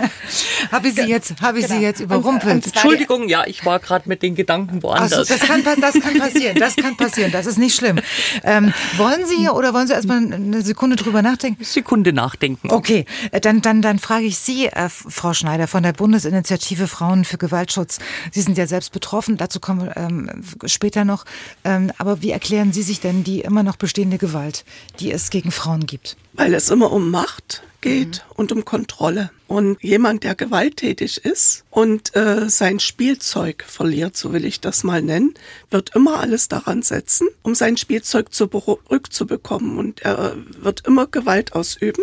habe 0.72 0.88
ich 0.88 0.94
Sie 0.94 1.02
jetzt, 1.02 1.40
habe 1.40 1.58
ich 1.58 1.66
genau. 1.66 1.78
Sie 1.78 1.84
jetzt 1.84 2.00
überrumpelt? 2.00 2.66
Entschuldigung, 2.66 3.28
ja, 3.28 3.46
ich 3.46 3.64
war 3.64 3.78
gerade 3.78 4.08
mit 4.08 4.22
den 4.22 4.34
Gedanken 4.34 4.82
woanders. 4.82 5.12
Also, 5.12 5.34
das, 5.34 5.40
kann, 5.40 5.62
das 5.80 5.94
kann 6.00 6.18
passieren, 6.18 6.58
das 6.58 6.76
kann 6.76 6.96
passieren, 6.96 7.32
das 7.32 7.46
ist 7.46 7.58
nicht 7.58 7.74
schlimm. 7.74 8.00
Ähm, 8.42 8.72
wollen 8.96 9.26
Sie 9.26 9.48
oder 9.48 9.74
wollen 9.74 9.86
Sie 9.86 9.94
erstmal 9.94 10.18
eine 10.18 10.62
Sekunde 10.62 10.96
drüber 10.96 11.22
nachdenken? 11.22 11.64
Sekunde 11.64 12.12
nachdenken. 12.12 12.70
Okay, 12.70 13.06
äh, 13.32 13.40
dann, 13.40 13.62
dann, 13.62 13.82
dann 13.82 13.98
frage 13.98 14.26
ich 14.26 14.38
Sie, 14.38 14.66
äh, 14.66 14.88
Frau 14.88 15.32
Schneider 15.32 15.66
von 15.66 15.82
der 15.82 15.92
Bundesinitiative 15.92 16.86
Frauen 16.86 17.24
für 17.24 17.38
Gewaltschutz. 17.38 17.98
Sie 18.30 18.40
sind 18.40 18.58
ja 18.58 18.66
selbst 18.66 18.92
betroffen, 18.92 19.36
dazu 19.36 19.60
kommen 19.60 19.86
wir 19.86 19.96
ähm, 19.96 20.30
später 20.66 21.04
noch. 21.04 21.24
Ähm, 21.64 21.90
aber 21.98 22.22
wie 22.22 22.30
erklären 22.30 22.72
Sie 22.72 22.82
sich 22.82 23.00
denn 23.00 23.24
die 23.24 23.40
immer 23.40 23.62
noch 23.62 23.76
bestehende 23.76 24.18
Gewalt? 24.18 24.34
Gewalt, 24.34 24.64
die 25.00 25.12
es 25.12 25.30
gegen 25.30 25.50
Frauen 25.50 25.86
gibt? 25.86 26.16
Weil 26.32 26.54
es 26.54 26.70
immer 26.70 26.92
um 26.92 27.10
Macht 27.10 27.62
geht 27.84 28.24
mhm. 28.26 28.32
und 28.36 28.52
um 28.52 28.64
Kontrolle. 28.64 29.30
Und 29.46 29.80
jemand, 29.82 30.24
der 30.24 30.34
gewalttätig 30.34 31.24
ist 31.24 31.64
und 31.70 32.16
äh, 32.16 32.48
sein 32.48 32.80
Spielzeug 32.80 33.62
verliert, 33.68 34.16
so 34.16 34.32
will 34.32 34.46
ich 34.46 34.60
das 34.60 34.84
mal 34.84 35.02
nennen, 35.02 35.34
wird 35.70 35.94
immer 35.94 36.18
alles 36.18 36.48
daran 36.48 36.82
setzen, 36.82 37.28
um 37.42 37.54
sein 37.54 37.76
Spielzeug 37.76 38.32
zurückzubekommen. 38.32 39.78
Und 39.78 40.00
er 40.00 40.34
wird 40.60 40.86
immer 40.86 41.06
Gewalt 41.06 41.52
ausüben 41.52 42.02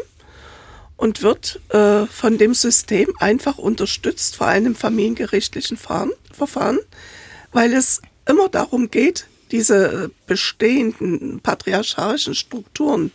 und 0.98 1.24
wird 1.24 1.60
äh, 1.70 2.06
von 2.06 2.38
dem 2.38 2.54
System 2.54 3.10
einfach 3.17 3.58
unterstützt 3.58 4.36
vor 4.36 4.48
einem 4.48 4.76
familiengerichtlichen 4.76 5.78
Verfahren, 5.78 6.80
weil 7.52 7.74
es 7.74 8.02
immer 8.28 8.50
darum 8.50 8.91
geht, 8.91 9.26
diese 9.52 10.12
bestehenden 10.28 11.39
patriarchalischen 11.41 12.36
Strukturen 12.36 13.12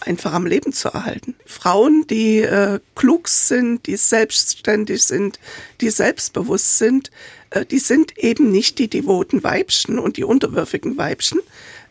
einfach 0.00 0.32
am 0.32 0.46
Leben 0.46 0.72
zu 0.72 0.88
erhalten. 0.88 1.34
Frauen, 1.46 2.06
die 2.08 2.38
äh, 2.38 2.80
klug 2.94 3.28
sind, 3.28 3.86
die 3.86 3.96
selbstständig 3.96 5.04
sind, 5.04 5.38
die 5.80 5.90
selbstbewusst 5.90 6.78
sind, 6.78 7.10
äh, 7.50 7.64
die 7.66 7.78
sind 7.78 8.18
eben 8.18 8.50
nicht 8.50 8.78
die 8.78 8.88
devoten 8.88 9.42
Weibchen 9.44 9.98
und 9.98 10.16
die 10.16 10.24
unterwürfigen 10.24 10.96
Weibchen, 10.96 11.40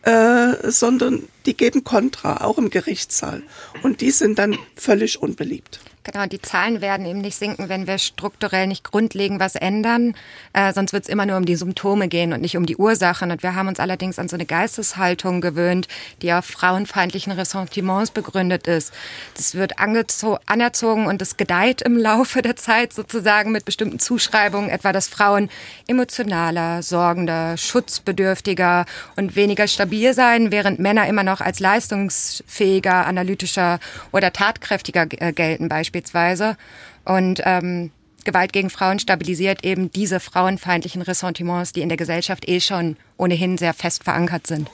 äh, 0.02 0.70
sondern 0.70 1.28
die 1.50 1.56
geben 1.56 1.82
Kontra, 1.82 2.44
auch 2.44 2.58
im 2.58 2.70
Gerichtssaal. 2.70 3.42
Und 3.82 4.00
die 4.00 4.12
sind 4.12 4.38
dann 4.38 4.56
völlig 4.76 5.20
unbeliebt. 5.20 5.80
Genau, 6.02 6.24
die 6.24 6.40
Zahlen 6.40 6.80
werden 6.80 7.04
eben 7.04 7.20
nicht 7.20 7.36
sinken, 7.36 7.68
wenn 7.68 7.86
wir 7.86 7.98
strukturell 7.98 8.66
nicht 8.66 8.84
grundlegend 8.84 9.38
was 9.38 9.54
ändern. 9.54 10.14
Äh, 10.54 10.72
sonst 10.72 10.94
wird 10.94 11.04
es 11.04 11.10
immer 11.10 11.26
nur 11.26 11.36
um 11.36 11.44
die 11.44 11.56
Symptome 11.56 12.08
gehen 12.08 12.32
und 12.32 12.40
nicht 12.40 12.56
um 12.56 12.64
die 12.64 12.76
Ursachen. 12.76 13.30
Und 13.30 13.42
wir 13.42 13.54
haben 13.54 13.68
uns 13.68 13.78
allerdings 13.80 14.18
an 14.18 14.26
so 14.26 14.34
eine 14.34 14.46
Geisteshaltung 14.46 15.42
gewöhnt, 15.42 15.88
die 16.22 16.32
auf 16.32 16.46
frauenfeindlichen 16.46 17.32
Ressentiments 17.32 18.12
begründet 18.12 18.66
ist. 18.66 18.94
Das 19.36 19.54
wird 19.54 19.74
anerzogen 19.78 21.06
und 21.06 21.20
es 21.20 21.36
gedeiht 21.36 21.82
im 21.82 21.98
Laufe 21.98 22.40
der 22.40 22.56
Zeit 22.56 22.94
sozusagen 22.94 23.52
mit 23.52 23.66
bestimmten 23.66 23.98
Zuschreibungen, 23.98 24.70
etwa 24.70 24.92
dass 24.92 25.06
Frauen 25.06 25.50
emotionaler, 25.86 26.82
sorgender, 26.82 27.58
schutzbedürftiger 27.58 28.86
und 29.16 29.36
weniger 29.36 29.68
stabil 29.68 30.14
seien, 30.14 30.50
während 30.50 30.78
Männer 30.78 31.06
immer 31.08 31.24
noch 31.24 31.39
als 31.42 31.60
leistungsfähiger, 31.60 33.06
analytischer 33.06 33.78
oder 34.12 34.32
tatkräftiger 34.32 35.06
äh, 35.18 35.32
gelten 35.32 35.68
beispielsweise. 35.68 36.56
Und 37.04 37.40
ähm, 37.44 37.90
Gewalt 38.24 38.52
gegen 38.52 38.70
Frauen 38.70 38.98
stabilisiert 38.98 39.64
eben 39.64 39.90
diese 39.90 40.20
frauenfeindlichen 40.20 41.02
Ressentiments, 41.02 41.72
die 41.72 41.80
in 41.80 41.88
der 41.88 41.98
Gesellschaft 41.98 42.48
eh 42.48 42.60
schon 42.60 42.96
ohnehin 43.16 43.58
sehr 43.58 43.74
fest 43.74 44.04
verankert 44.04 44.46
sind. 44.46 44.70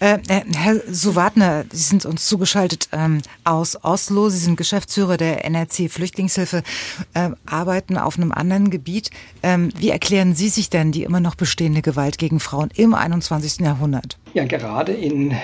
Äh, 0.00 0.18
äh, 0.28 0.42
Herr 0.54 0.80
Suwatner, 0.88 1.64
Sie 1.70 1.82
sind 1.82 2.04
uns 2.06 2.26
zugeschaltet 2.26 2.88
ähm, 2.92 3.20
aus 3.42 3.82
Oslo. 3.82 4.28
Sie 4.28 4.38
sind 4.38 4.56
Geschäftsführer 4.56 5.16
der 5.16 5.44
NRC 5.44 5.90
Flüchtlingshilfe, 5.90 6.62
äh, 7.14 7.30
arbeiten 7.46 7.98
auf 7.98 8.16
einem 8.16 8.32
anderen 8.32 8.70
Gebiet. 8.70 9.10
Ähm, 9.42 9.70
wie 9.76 9.90
erklären 9.90 10.34
Sie 10.34 10.48
sich 10.48 10.70
denn 10.70 10.92
die 10.92 11.02
immer 11.02 11.20
noch 11.20 11.34
bestehende 11.34 11.82
Gewalt 11.82 12.18
gegen 12.18 12.38
Frauen 12.38 12.70
im 12.74 12.94
21. 12.94 13.60
Jahrhundert? 13.60 14.18
Ja, 14.34 14.44
gerade 14.44 14.92
in 14.92 15.34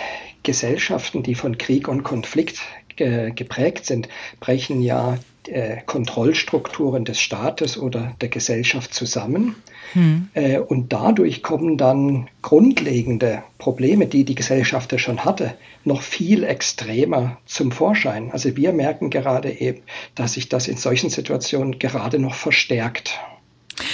Gesellschaften, 0.43 1.23
die 1.23 1.35
von 1.35 1.59
Krieg 1.59 1.89
und 1.89 2.03
Konflikt 2.03 2.61
geprägt 2.97 3.87
sind, 3.87 4.09
brechen 4.41 4.83
ja 4.83 5.17
äh, 5.49 5.79
Kontrollstrukturen 5.87 7.05
des 7.05 7.21
Staates 7.21 7.79
oder 7.79 8.15
der 8.21 8.29
Gesellschaft 8.29 8.93
zusammen. 8.93 9.57
Hm. 9.95 10.29
Äh, 10.35 10.59
und 10.59 10.93
dadurch 10.93 11.43
kommen 11.43 11.79
dann 11.79 12.29
grundlegende 12.43 13.43
Probleme, 13.59 14.07
die 14.07 14.25
die 14.25 14.35
Gesellschaft 14.35 14.93
ja 14.93 14.99
schon 14.99 15.25
hatte, 15.25 15.55
noch 15.85 16.03
viel 16.03 16.45
extremer 16.45 17.39
zum 17.47 17.73
Vorschein. 17.73 18.31
Also 18.33 18.55
wir 18.57 18.73
merken 18.73 19.09
gerade 19.09 19.51
eben, 19.51 19.81
dass 20.15 20.35
sich 20.35 20.49
das 20.49 20.69
in 20.69 20.77
solchen 20.77 21.09
Situationen 21.09 21.79
gerade 21.79 22.19
noch 22.19 22.35
verstärkt, 22.35 23.19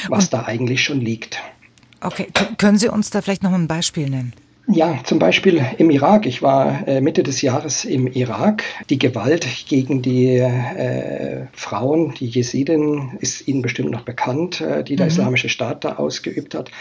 was 0.08 0.24
und, 0.24 0.32
da 0.32 0.44
eigentlich 0.46 0.82
schon 0.82 1.00
liegt. 1.00 1.40
Okay, 2.00 2.26
können 2.58 2.78
Sie 2.78 2.88
uns 2.88 3.10
da 3.10 3.22
vielleicht 3.22 3.44
noch 3.44 3.52
ein 3.52 3.68
Beispiel 3.68 4.10
nennen? 4.10 4.34
Ja, 4.68 4.98
zum 5.04 5.20
Beispiel 5.20 5.64
im 5.78 5.90
Irak. 5.90 6.26
Ich 6.26 6.42
war 6.42 6.88
äh, 6.88 7.00
Mitte 7.00 7.22
des 7.22 7.40
Jahres 7.40 7.84
im 7.84 8.08
Irak. 8.08 8.64
Die 8.90 8.98
Gewalt 8.98 9.46
gegen 9.68 10.02
die 10.02 10.38
äh, 10.38 11.46
Frauen, 11.52 12.14
die 12.14 12.26
Jesiden, 12.26 13.16
ist 13.20 13.46
Ihnen 13.46 13.62
bestimmt 13.62 13.92
noch 13.92 14.02
bekannt, 14.02 14.60
äh, 14.60 14.82
die 14.82 14.96
der 14.96 15.06
mhm. 15.06 15.12
Islamische 15.12 15.48
Staat 15.48 15.84
da 15.84 15.96
ausgeübt 15.96 16.56
hat. 16.56 16.72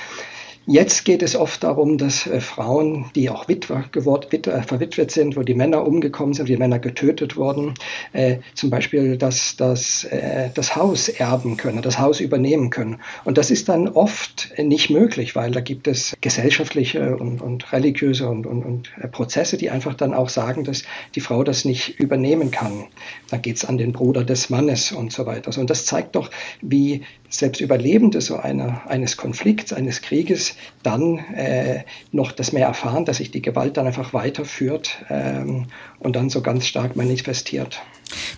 Jetzt 0.67 1.05
geht 1.05 1.21
es 1.21 1.35
oft 1.35 1.63
darum, 1.63 1.99
dass 1.99 2.25
äh, 2.25 2.41
Frauen, 2.41 3.05
die 3.13 3.29
auch 3.29 3.47
Witwer 3.47 3.85
geworden, 3.91 4.25
Witwer, 4.31 4.63
verwitwet 4.63 5.11
sind, 5.11 5.37
wo 5.37 5.43
die 5.43 5.53
Männer 5.53 5.85
umgekommen 5.85 6.33
sind, 6.33 6.49
die 6.49 6.57
Männer 6.57 6.79
getötet 6.79 7.37
wurden, 7.37 7.75
äh, 8.13 8.37
zum 8.55 8.71
Beispiel 8.71 9.15
dass, 9.17 9.55
dass, 9.57 10.05
äh, 10.05 10.49
das 10.55 10.75
Haus 10.75 11.07
erben 11.07 11.57
können, 11.57 11.83
das 11.83 11.99
Haus 11.99 12.19
übernehmen 12.19 12.71
können. 12.71 12.99
Und 13.25 13.37
das 13.37 13.51
ist 13.51 13.69
dann 13.69 13.89
oft 13.89 14.53
nicht 14.57 14.89
möglich, 14.89 15.35
weil 15.35 15.51
da 15.51 15.61
gibt 15.61 15.87
es 15.87 16.17
gesellschaftliche 16.21 17.15
und, 17.15 17.41
und 17.41 17.71
religiöse 17.71 18.27
und, 18.27 18.47
und, 18.47 18.63
und 18.63 18.91
äh, 18.99 19.07
Prozesse, 19.07 19.57
die 19.57 19.69
einfach 19.69 19.93
dann 19.93 20.15
auch 20.15 20.29
sagen, 20.29 20.63
dass 20.63 20.81
die 21.13 21.21
Frau 21.21 21.43
das 21.43 21.65
nicht 21.65 21.99
übernehmen 21.99 22.49
kann. 22.49 22.85
Da 23.29 23.37
geht 23.37 23.57
es 23.57 23.65
an 23.65 23.77
den 23.77 23.91
Bruder 23.91 24.23
des 24.23 24.49
Mannes 24.49 24.91
und 24.91 25.11
so 25.11 25.27
weiter. 25.27 25.55
Und 25.59 25.69
das 25.69 25.85
zeigt 25.85 26.15
doch, 26.15 26.31
wie 26.61 27.03
selbst 27.29 27.61
Überlebende 27.61 28.21
so 28.21 28.37
einer, 28.37 28.81
eines 28.87 29.17
Konflikts, 29.17 29.73
eines 29.73 30.01
Krieges 30.01 30.55
dann 30.83 31.19
äh, 31.35 31.83
noch 32.11 32.31
das 32.31 32.51
mehr 32.51 32.67
erfahren, 32.67 33.05
dass 33.05 33.17
sich 33.17 33.31
die 33.31 33.41
Gewalt 33.41 33.77
dann 33.77 33.87
einfach 33.87 34.13
weiterführt 34.13 34.97
ähm, 35.09 35.67
und 35.99 36.15
dann 36.15 36.29
so 36.29 36.41
ganz 36.41 36.65
stark 36.67 36.95
manifestiert. 36.95 37.81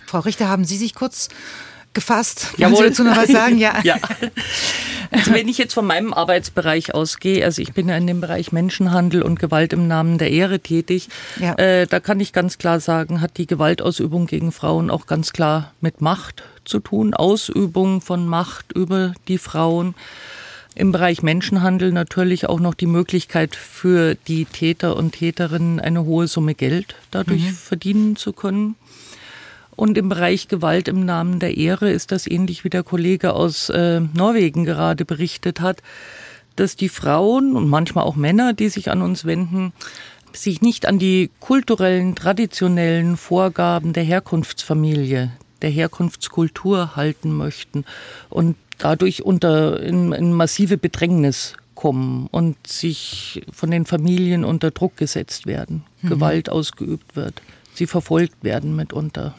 Frau 0.06 0.20
Richter, 0.20 0.48
haben 0.48 0.64
Sie 0.64 0.76
sich 0.76 0.94
kurz 0.94 1.28
gefasst. 1.94 2.52
Wollen 2.52 2.72
Jawohl. 2.72 2.76
Sie 2.76 2.88
dazu 2.90 3.04
noch 3.04 3.16
was 3.16 3.28
sagen? 3.28 3.58
Ja. 3.58 3.80
ja. 3.82 3.96
Also 5.10 5.32
wenn 5.32 5.48
ich 5.48 5.58
jetzt 5.58 5.74
von 5.74 5.86
meinem 5.86 6.12
Arbeitsbereich 6.12 6.94
ausgehe, 6.94 7.44
also 7.44 7.62
ich 7.62 7.72
bin 7.72 7.88
ja 7.88 7.96
in 7.96 8.06
dem 8.06 8.20
Bereich 8.20 8.52
Menschenhandel 8.52 9.22
und 9.22 9.38
Gewalt 9.38 9.72
im 9.72 9.88
Namen 9.88 10.18
der 10.18 10.30
Ehre 10.30 10.60
tätig, 10.60 11.08
ja. 11.40 11.54
äh, 11.54 11.86
da 11.86 11.98
kann 11.98 12.20
ich 12.20 12.32
ganz 12.32 12.58
klar 12.58 12.78
sagen, 12.80 13.20
hat 13.20 13.38
die 13.38 13.46
Gewaltausübung 13.46 14.26
gegen 14.26 14.52
Frauen 14.52 14.90
auch 14.90 15.06
ganz 15.06 15.32
klar 15.32 15.72
mit 15.80 16.00
Macht 16.00 16.42
zu 16.68 16.78
tun, 16.78 17.14
Ausübung 17.14 18.00
von 18.00 18.26
Macht 18.26 18.72
über 18.72 19.14
die 19.26 19.38
Frauen. 19.38 19.94
Im 20.74 20.92
Bereich 20.92 21.22
Menschenhandel 21.22 21.90
natürlich 21.90 22.48
auch 22.48 22.60
noch 22.60 22.74
die 22.74 22.86
Möglichkeit 22.86 23.56
für 23.56 24.14
die 24.14 24.44
Täter 24.44 24.96
und 24.96 25.12
Täterinnen 25.12 25.80
eine 25.80 26.04
hohe 26.04 26.28
Summe 26.28 26.54
Geld 26.54 26.94
dadurch 27.10 27.42
mhm. 27.42 27.54
verdienen 27.54 28.16
zu 28.16 28.32
können. 28.32 28.76
Und 29.74 29.98
im 29.98 30.08
Bereich 30.08 30.48
Gewalt 30.48 30.88
im 30.88 31.04
Namen 31.04 31.38
der 31.38 31.56
Ehre 31.56 31.90
ist 31.90 32.12
das 32.12 32.26
ähnlich 32.26 32.64
wie 32.64 32.70
der 32.70 32.82
Kollege 32.82 33.32
aus 33.32 33.70
äh, 33.70 34.00
Norwegen 34.00 34.64
gerade 34.64 35.04
berichtet 35.04 35.60
hat, 35.60 35.82
dass 36.56 36.76
die 36.76 36.88
Frauen 36.88 37.54
und 37.56 37.68
manchmal 37.68 38.04
auch 38.04 38.16
Männer, 38.16 38.52
die 38.52 38.68
sich 38.68 38.90
an 38.90 39.02
uns 39.02 39.24
wenden, 39.24 39.72
sich 40.32 40.62
nicht 40.62 40.86
an 40.86 40.98
die 40.98 41.30
kulturellen, 41.40 42.14
traditionellen 42.14 43.16
Vorgaben 43.16 43.92
der 43.92 44.02
Herkunftsfamilie, 44.02 45.30
der 45.62 45.70
Herkunftskultur 45.70 46.96
halten 46.96 47.32
möchten 47.32 47.84
und 48.30 48.56
dadurch 48.78 49.22
unter 49.24 49.80
in, 49.80 50.12
in 50.12 50.32
massive 50.32 50.76
Bedrängnis 50.76 51.54
kommen 51.74 52.28
und 52.30 52.56
sich 52.66 53.42
von 53.52 53.70
den 53.70 53.86
Familien 53.86 54.44
unter 54.44 54.70
Druck 54.70 54.96
gesetzt 54.96 55.46
werden, 55.46 55.84
mhm. 56.02 56.08
Gewalt 56.08 56.50
ausgeübt 56.50 57.16
wird 57.16 57.42
sie 57.78 57.86
verfolgt 57.86 58.42
werden 58.42 58.76
mitunter, 58.76 59.34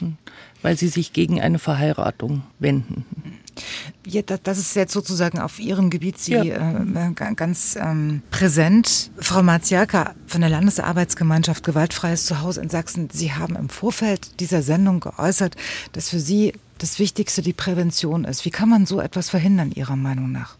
weil 0.62 0.78
sie 0.78 0.88
sich 0.88 1.14
gegen 1.14 1.40
eine 1.40 1.60
Verheiratung 1.60 2.42
wenden. 2.58 3.06
Ja, 4.06 4.22
das 4.22 4.58
ist 4.58 4.76
jetzt 4.76 4.94
sozusagen 4.94 5.40
auf 5.40 5.60
Ihrem 5.60 5.90
Gebiet 5.90 6.20
Sie 6.20 6.34
ja. 6.34 6.44
äh, 6.44 7.34
ganz 7.36 7.78
ähm, 7.80 8.22
präsent. 8.32 9.12
Frau 9.20 9.44
Marziaka 9.44 10.14
von 10.28 10.42
der 10.42 10.50
Landesarbeitsgemeinschaft 10.50 11.64
Gewaltfreies 11.64 12.26
Zuhause 12.26 12.62
in 12.62 12.70
Sachsen, 12.70 13.10
Sie 13.12 13.34
haben 13.34 13.56
im 13.56 13.70
Vorfeld 13.70 14.40
dieser 14.40 14.62
Sendung 14.62 15.00
geäußert, 15.00 15.56
dass 15.94 16.10
für 16.10 16.20
Sie 16.20 16.54
das 16.78 17.00
Wichtigste 17.00 17.42
die 17.42 17.54
Prävention 17.54 18.24
ist. 18.26 18.46
Wie 18.46 18.52
kann 18.52 18.70
man 18.70 18.86
so 18.86 19.02
etwas 19.02 19.30
verhindern, 19.30 19.72
Ihrer 19.72 19.96
Meinung 19.96 20.32
nach? 20.32 20.56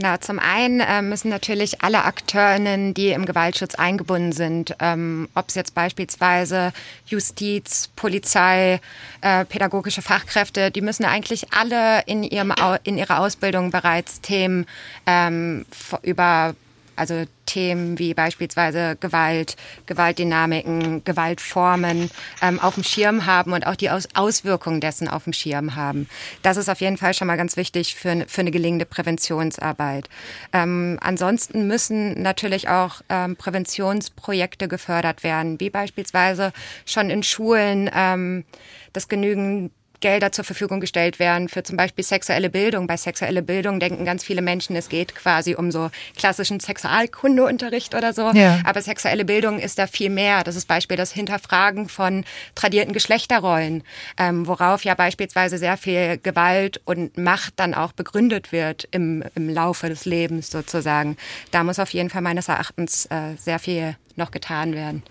Genau, 0.00 0.16
zum 0.16 0.38
einen 0.38 0.80
äh, 0.80 1.02
müssen 1.02 1.28
natürlich 1.28 1.82
alle 1.82 2.04
Akteurinnen, 2.06 2.94
die 2.94 3.10
im 3.10 3.26
Gewaltschutz 3.26 3.74
eingebunden 3.74 4.32
sind, 4.32 4.74
ähm, 4.80 5.28
ob 5.34 5.50
es 5.50 5.56
jetzt 5.56 5.74
beispielsweise 5.74 6.72
Justiz, 7.04 7.90
Polizei, 7.96 8.80
äh, 9.20 9.44
pädagogische 9.44 10.00
Fachkräfte, 10.00 10.70
die 10.70 10.80
müssen 10.80 11.04
eigentlich 11.04 11.52
alle 11.52 12.00
in, 12.06 12.22
ihrem, 12.22 12.50
in 12.82 12.96
ihrer 12.96 13.20
Ausbildung 13.20 13.70
bereits 13.70 14.22
Themen 14.22 14.64
ähm, 15.04 15.66
über 16.00 16.54
also 16.96 17.24
Themen 17.46 17.98
wie 17.98 18.14
beispielsweise 18.14 18.96
Gewalt, 19.00 19.56
Gewaltdynamiken, 19.86 21.02
Gewaltformen 21.04 22.10
ähm, 22.42 22.60
auf 22.60 22.74
dem 22.74 22.84
Schirm 22.84 23.26
haben 23.26 23.52
und 23.52 23.66
auch 23.66 23.74
die 23.74 23.90
Aus 23.90 24.08
Auswirkungen 24.14 24.80
dessen 24.80 25.08
auf 25.08 25.24
dem 25.24 25.32
Schirm 25.32 25.74
haben. 25.74 26.08
Das 26.42 26.56
ist 26.56 26.68
auf 26.68 26.80
jeden 26.80 26.96
Fall 26.96 27.14
schon 27.14 27.26
mal 27.26 27.36
ganz 27.36 27.56
wichtig 27.56 27.96
für, 27.96 28.24
für 28.28 28.42
eine 28.42 28.50
gelingende 28.50 28.86
Präventionsarbeit. 28.86 30.08
Ähm, 30.52 30.98
ansonsten 31.00 31.66
müssen 31.66 32.22
natürlich 32.22 32.68
auch 32.68 33.02
ähm, 33.08 33.36
Präventionsprojekte 33.36 34.68
gefördert 34.68 35.24
werden, 35.24 35.58
wie 35.58 35.70
beispielsweise 35.70 36.52
schon 36.86 37.10
in 37.10 37.22
Schulen, 37.22 37.90
ähm, 37.94 38.44
dass 38.92 39.08
genügend 39.08 39.72
Gelder 40.00 40.32
zur 40.32 40.44
Verfügung 40.44 40.80
gestellt 40.80 41.18
werden 41.18 41.48
für 41.48 41.62
zum 41.62 41.76
Beispiel 41.76 42.04
sexuelle 42.04 42.50
Bildung. 42.50 42.86
Bei 42.86 42.96
sexuelle 42.96 43.42
Bildung 43.42 43.80
denken 43.80 44.04
ganz 44.04 44.24
viele 44.24 44.42
Menschen, 44.42 44.76
es 44.76 44.88
geht 44.88 45.14
quasi 45.14 45.54
um 45.54 45.70
so 45.70 45.90
klassischen 46.16 46.60
Sexualkundeunterricht 46.60 47.94
oder 47.94 48.12
so. 48.12 48.30
Ja. 48.32 48.60
Aber 48.64 48.82
sexuelle 48.82 49.24
Bildung 49.24 49.58
ist 49.58 49.78
da 49.78 49.86
viel 49.86 50.10
mehr. 50.10 50.42
Das 50.44 50.56
ist 50.56 50.66
Beispiel 50.66 50.96
das 50.96 51.12
Hinterfragen 51.12 51.88
von 51.88 52.24
tradierten 52.54 52.92
Geschlechterrollen, 52.92 53.82
ähm, 54.18 54.46
worauf 54.46 54.84
ja 54.84 54.94
beispielsweise 54.94 55.58
sehr 55.58 55.76
viel 55.76 56.18
Gewalt 56.22 56.80
und 56.84 57.18
Macht 57.18 57.54
dann 57.56 57.74
auch 57.74 57.92
begründet 57.92 58.52
wird 58.52 58.88
im, 58.90 59.22
im 59.34 59.48
Laufe 59.48 59.88
des 59.88 60.04
Lebens 60.04 60.50
sozusagen. 60.50 61.16
Da 61.50 61.64
muss 61.64 61.78
auf 61.78 61.90
jeden 61.90 62.10
Fall 62.10 62.22
meines 62.22 62.48
Erachtens 62.48 63.06
äh, 63.06 63.36
sehr 63.36 63.58
viel 63.58 63.96
noch 64.16 64.30
getan 64.30 64.74
werden. 64.74 65.02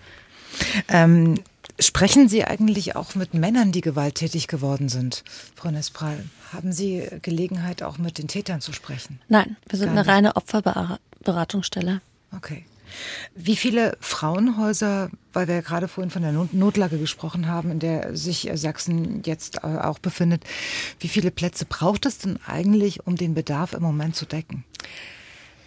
Ähm, 0.88 1.40
Sprechen 1.80 2.28
Sie 2.28 2.44
eigentlich 2.44 2.94
auch 2.94 3.14
mit 3.14 3.32
Männern, 3.32 3.72
die 3.72 3.80
gewalttätig 3.80 4.48
geworden 4.48 4.88
sind, 4.90 5.24
Frau 5.54 5.70
Nespral? 5.70 6.24
Haben 6.52 6.72
Sie 6.72 7.08
Gelegenheit, 7.22 7.82
auch 7.82 7.96
mit 7.96 8.18
den 8.18 8.28
Tätern 8.28 8.60
zu 8.60 8.72
sprechen? 8.72 9.18
Nein, 9.28 9.56
wir 9.68 9.78
sind 9.78 9.88
eine 9.88 10.06
reine 10.06 10.36
Opferberatungsstelle. 10.36 12.02
Okay. 12.36 12.66
Wie 13.34 13.56
viele 13.56 13.96
Frauenhäuser, 14.00 15.10
weil 15.32 15.48
wir 15.48 15.54
ja 15.56 15.60
gerade 15.60 15.88
vorhin 15.88 16.10
von 16.10 16.22
der 16.22 16.32
Notlage 16.32 16.98
gesprochen 16.98 17.46
haben, 17.46 17.70
in 17.70 17.78
der 17.78 18.16
sich 18.16 18.50
Sachsen 18.54 19.22
jetzt 19.24 19.58
äh, 19.58 19.66
auch 19.66 19.98
befindet, 19.98 20.44
wie 20.98 21.08
viele 21.08 21.30
Plätze 21.30 21.64
braucht 21.64 22.04
es 22.04 22.18
denn 22.18 22.38
eigentlich, 22.46 23.06
um 23.06 23.16
den 23.16 23.34
Bedarf 23.34 23.72
im 23.72 23.82
Moment 23.82 24.16
zu 24.16 24.26
decken? 24.26 24.64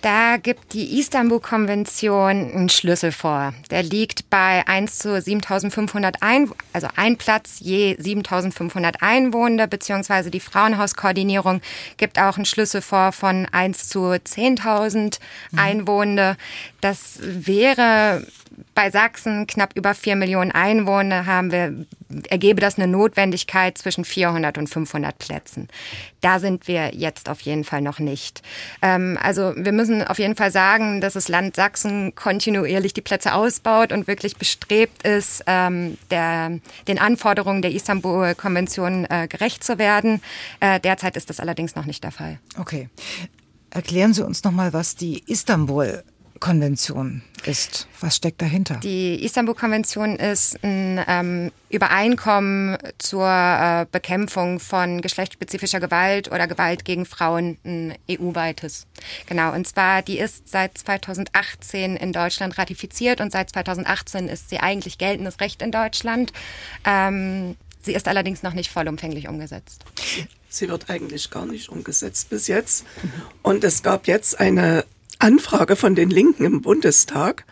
Da 0.03 0.35
gibt 0.35 0.73
die 0.73 0.99
Istanbul-Konvention 0.99 2.51
einen 2.51 2.67
Schlüssel 2.67 3.13
vor. 3.13 3.53
Der 3.71 3.83
liegt 3.83 4.29
bei 4.29 4.67
1 4.67 4.99
zu 4.99 5.21
7500 5.21 6.21
Einwohner, 6.21 6.57
also 6.73 6.89
ein 6.97 7.15
Platz 7.15 7.61
je 7.61 7.95
7500 7.97 9.01
Einwohner, 9.01 9.65
beziehungsweise 9.65 10.29
die 10.29 10.41
Frauenhauskoordinierung 10.41 11.61
gibt 11.95 12.19
auch 12.19 12.35
einen 12.35 12.43
Schlüssel 12.43 12.81
vor 12.81 13.13
von 13.13 13.47
1 13.49 13.87
zu 13.87 13.99
10.000 13.99 15.19
mhm. 15.51 15.59
Einwohner. 15.59 16.35
Das 16.81 17.19
wäre 17.21 18.27
bei 18.75 18.89
Sachsen 18.89 19.47
knapp 19.47 19.75
über 19.75 19.93
vier 19.93 20.15
Millionen 20.15 20.51
Einwohner 20.51 21.25
haben 21.25 21.51
wir, 21.51 21.85
ergebe 22.29 22.59
das 22.61 22.77
eine 22.77 22.87
Notwendigkeit 22.87 23.77
zwischen 23.77 24.05
400 24.05 24.57
und 24.57 24.67
500 24.67 25.17
Plätzen. 25.17 25.67
Da 26.21 26.39
sind 26.39 26.67
wir 26.67 26.95
jetzt 26.95 27.29
auf 27.29 27.41
jeden 27.41 27.63
Fall 27.63 27.81
noch 27.81 27.99
nicht. 27.99 28.41
Ähm, 28.81 29.17
also 29.21 29.53
wir 29.55 29.71
müssen 29.71 30.03
auf 30.03 30.19
jeden 30.19 30.35
Fall 30.35 30.51
sagen, 30.51 31.01
dass 31.01 31.13
das 31.13 31.27
Land 31.27 31.55
Sachsen 31.55 32.15
kontinuierlich 32.15 32.93
die 32.93 33.01
Plätze 33.01 33.33
ausbaut 33.33 33.91
und 33.91 34.07
wirklich 34.07 34.37
bestrebt 34.37 35.03
ist, 35.03 35.43
ähm, 35.47 35.97
der, 36.11 36.59
den 36.87 36.99
Anforderungen 36.99 37.61
der 37.61 37.71
Istanbul-Konvention 37.71 39.05
äh, 39.09 39.27
gerecht 39.27 39.63
zu 39.63 39.77
werden. 39.77 40.21
Äh, 40.59 40.79
derzeit 40.79 41.17
ist 41.17 41.29
das 41.29 41.39
allerdings 41.39 41.75
noch 41.75 41.85
nicht 41.85 42.03
der 42.03 42.11
Fall. 42.11 42.39
Okay. 42.57 42.89
Erklären 43.69 44.13
Sie 44.13 44.23
uns 44.23 44.43
nochmal, 44.43 44.71
was 44.71 44.95
die 44.95 45.23
Istanbul 45.25 46.03
Konvention 46.43 47.21
ist. 47.45 47.87
Was 48.01 48.17
steckt 48.17 48.41
dahinter? 48.41 48.75
Die 48.83 49.23
Istanbul-Konvention 49.23 50.17
ist 50.17 50.61
ein 50.61 51.01
ähm, 51.07 51.51
Übereinkommen 51.69 52.77
zur 52.97 53.25
äh, 53.25 53.85
Bekämpfung 53.89 54.59
von 54.59 54.99
geschlechtsspezifischer 54.99 55.79
Gewalt 55.79 56.29
oder 56.33 56.45
Gewalt 56.47 56.83
gegen 56.83 57.05
Frauen, 57.05 57.57
ein 57.63 57.95
EU-weites. 58.11 58.87
Genau, 59.25 59.53
und 59.53 59.65
zwar, 59.65 60.01
die 60.01 60.19
ist 60.19 60.49
seit 60.49 60.77
2018 60.77 61.95
in 61.95 62.11
Deutschland 62.11 62.57
ratifiziert 62.57 63.21
und 63.21 63.31
seit 63.31 63.51
2018 63.51 64.27
ist 64.27 64.49
sie 64.49 64.59
eigentlich 64.59 64.97
geltendes 64.97 65.39
Recht 65.39 65.61
in 65.61 65.71
Deutschland. 65.71 66.33
Ähm, 66.83 67.55
sie 67.81 67.93
ist 67.93 68.09
allerdings 68.09 68.43
noch 68.43 68.53
nicht 68.53 68.69
vollumfänglich 68.69 69.29
umgesetzt. 69.29 69.85
Sie 70.49 70.67
wird 70.67 70.89
eigentlich 70.89 71.29
gar 71.29 71.45
nicht 71.45 71.69
umgesetzt 71.69 72.29
bis 72.29 72.47
jetzt. 72.47 72.85
Und 73.43 73.63
es 73.63 73.81
gab 73.81 74.07
jetzt 74.07 74.41
eine 74.41 74.83
Anfrage 75.23 75.77
von 75.77 75.95
den 75.95 76.09
Linken 76.09 76.43
im 76.43 76.61
Bundestag. 76.61 77.45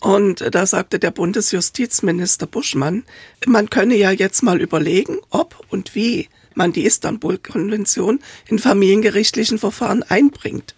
Und 0.00 0.44
da 0.54 0.66
sagte 0.66 1.00
der 1.00 1.10
Bundesjustizminister 1.10 2.46
Buschmann, 2.46 3.02
man 3.44 3.70
könne 3.70 3.96
ja 3.96 4.12
jetzt 4.12 4.42
mal 4.42 4.60
überlegen, 4.60 5.18
ob 5.30 5.64
und 5.68 5.96
wie 5.96 6.28
man 6.54 6.72
die 6.72 6.84
Istanbul-Konvention 6.84 8.20
in 8.46 8.58
familiengerichtlichen 8.60 9.58
Verfahren 9.58 10.04
einbringt. 10.04 10.76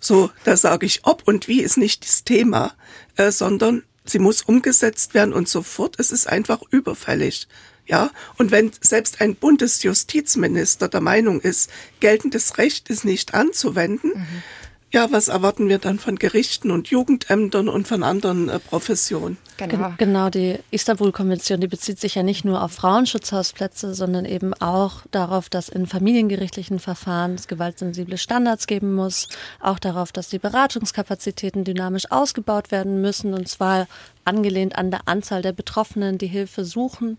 So, 0.00 0.30
da 0.44 0.56
sage 0.56 0.86
ich, 0.86 1.00
ob 1.02 1.28
und 1.28 1.48
wie 1.48 1.60
ist 1.60 1.76
nicht 1.76 2.04
das 2.04 2.24
Thema, 2.24 2.72
äh, 3.16 3.30
sondern 3.30 3.82
sie 4.04 4.18
muss 4.18 4.42
umgesetzt 4.42 5.12
werden 5.12 5.34
und 5.34 5.48
sofort. 5.48 5.96
Es 5.98 6.12
ist 6.12 6.28
einfach 6.28 6.62
überfällig. 6.70 7.46
Ja, 7.86 8.10
und 8.36 8.50
wenn 8.50 8.70
selbst 8.80 9.20
ein 9.20 9.34
Bundesjustizminister 9.34 10.88
der 10.88 11.00
Meinung 11.00 11.40
ist, 11.40 11.70
geltendes 12.00 12.58
Recht 12.58 12.90
ist 12.90 13.04
nicht 13.04 13.34
anzuwenden, 13.34 14.12
mhm 14.14 14.42
ja, 14.90 15.12
was 15.12 15.28
erwarten 15.28 15.68
wir 15.68 15.78
dann 15.78 15.98
von 15.98 16.16
Gerichten 16.16 16.70
und 16.70 16.88
Jugendämtern 16.88 17.68
und 17.68 17.86
von 17.86 18.02
anderen 18.02 18.48
äh, 18.48 18.58
Professionen? 18.58 19.36
Genau. 19.58 19.92
genau, 19.98 20.30
die 20.30 20.60
Istanbul-Konvention, 20.70 21.60
die 21.60 21.66
bezieht 21.66 21.98
sich 21.98 22.14
ja 22.14 22.22
nicht 22.22 22.44
nur 22.44 22.62
auf 22.62 22.72
Frauenschutzhausplätze, 22.72 23.92
sondern 23.92 24.24
eben 24.24 24.54
auch 24.54 25.02
darauf, 25.10 25.50
dass 25.50 25.68
in 25.68 25.86
familiengerichtlichen 25.86 26.78
Verfahren 26.78 27.34
es 27.34 27.48
gewaltsensible 27.48 28.16
Standards 28.16 28.66
geben 28.66 28.94
muss, 28.94 29.28
auch 29.60 29.78
darauf, 29.78 30.12
dass 30.12 30.28
die 30.28 30.38
Beratungskapazitäten 30.38 31.64
dynamisch 31.64 32.10
ausgebaut 32.10 32.70
werden 32.70 33.00
müssen, 33.02 33.34
und 33.34 33.48
zwar 33.48 33.88
angelehnt 34.24 34.76
an 34.76 34.90
der 34.90 35.00
Anzahl 35.06 35.42
der 35.42 35.52
Betroffenen, 35.52 36.18
die 36.18 36.28
Hilfe 36.28 36.64
suchen. 36.64 37.18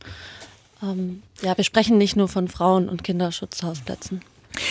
Ähm, 0.81 1.21
ja, 1.41 1.55
wir 1.57 1.65
sprechen 1.65 1.97
nicht 1.97 2.15
nur 2.15 2.29
von 2.29 2.47
Frauen- 2.47 2.89
und 2.89 3.03
Kinderschutzhausplätzen. 3.03 4.21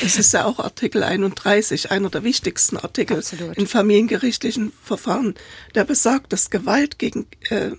Es 0.05 0.19
ist 0.19 0.33
ja 0.33 0.45
auch 0.45 0.59
Artikel 0.59 1.03
31, 1.03 1.91
einer 1.91 2.11
der 2.11 2.25
wichtigsten 2.25 2.77
Artikel 2.77 3.19
Absolut. 3.19 3.57
in 3.57 3.67
familiengerichtlichen 3.67 4.73
Verfahren, 4.83 5.35
der 5.75 5.85
besagt, 5.85 6.33
dass 6.33 6.51
Gewalt 6.51 6.99
gegen 6.99 7.27
äh, 7.51 7.71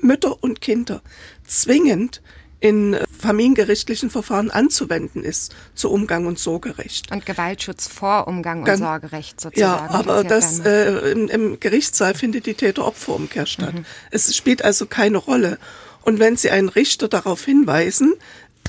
Mütter 0.00 0.42
und 0.42 0.60
Kinder 0.60 1.02
zwingend 1.46 2.22
in 2.60 2.96
familiengerichtlichen 3.16 4.10
Verfahren 4.10 4.50
anzuwenden 4.50 5.22
ist 5.22 5.54
zu 5.74 5.90
Umgang 5.90 6.26
und 6.26 6.38
Sorgerecht. 6.38 7.10
Und 7.12 7.24
Gewaltschutz 7.24 7.86
vor 7.86 8.26
Umgang 8.26 8.64
und 8.64 8.76
Sorgerecht 8.76 9.40
sozusagen. 9.40 9.92
Ja, 9.92 9.94
aber 9.94 10.24
das 10.24 10.58
äh, 10.60 11.12
im, 11.12 11.28
im, 11.28 11.60
Gerichtssaal 11.60 12.14
findet 12.14 12.46
die 12.46 12.54
Täter-Opfer-Umkehr 12.54 13.46
statt. 13.46 13.74
Mhm. 13.74 13.84
Es 14.10 14.34
spielt 14.36 14.62
also 14.62 14.86
keine 14.86 15.18
Rolle. 15.18 15.58
Und 16.02 16.18
wenn 16.18 16.36
Sie 16.36 16.50
einen 16.50 16.68
Richter 16.68 17.06
darauf 17.06 17.44
hinweisen, 17.44 18.14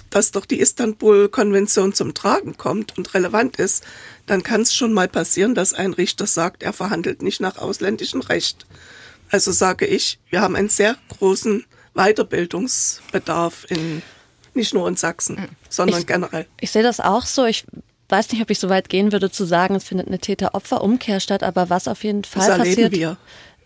dass 0.10 0.32
doch 0.32 0.46
die 0.46 0.60
Istanbul-Konvention 0.60 1.94
zum 1.94 2.14
Tragen 2.14 2.58
kommt 2.58 2.98
und 2.98 3.14
relevant 3.14 3.58
ist, 3.58 3.84
dann 4.26 4.44
kann 4.44 4.62
es 4.62 4.74
schon 4.74 4.94
mal 4.94 5.08
passieren, 5.08 5.56
dass 5.56 5.74
ein 5.74 5.94
Richter 5.94 6.28
sagt, 6.28 6.64
er 6.64 6.74
verhandelt 6.74 7.22
nicht 7.22 7.42
nach 7.42 7.58
ausländischem 7.58 8.22
Recht. 8.22 8.66
Also 9.30 9.52
sage 9.52 9.86
ich, 9.86 10.20
wir 10.30 10.42
haben 10.42 10.56
einen 10.56 10.70
sehr 10.70 10.98
großen 11.10 11.66
Weiterbildungsbedarf 11.94 13.66
in 13.70 14.02
nicht 14.56 14.74
nur 14.74 14.88
in 14.88 14.96
Sachsen, 14.96 15.38
hm. 15.38 15.50
sondern 15.70 16.02
ich, 16.02 16.08
generell. 16.08 16.46
Ich 16.60 16.72
sehe 16.72 16.84
das 16.84 17.00
auch 17.00 17.26
so. 17.26 17.46
Ich 17.46 17.66
weiß 18.10 18.32
nicht, 18.32 18.42
ob 18.42 18.50
ich 18.50 18.60
so 18.60 18.70
weit 18.70 18.90
gehen 18.90 19.12
würde 19.12 19.30
zu 19.32 19.46
sagen, 19.46 19.76
es 19.76 19.84
findet 19.84 20.08
eine 20.08 20.20
Täter-Opfer-Umkehr 20.20 21.20
statt, 21.20 21.44
aber 21.44 21.70
was 21.70 21.88
auf 21.88 22.04
jeden 22.04 22.24
Fall 22.24 22.48
das 22.48 22.58
passiert. 22.58 22.92
Wir 22.92 23.18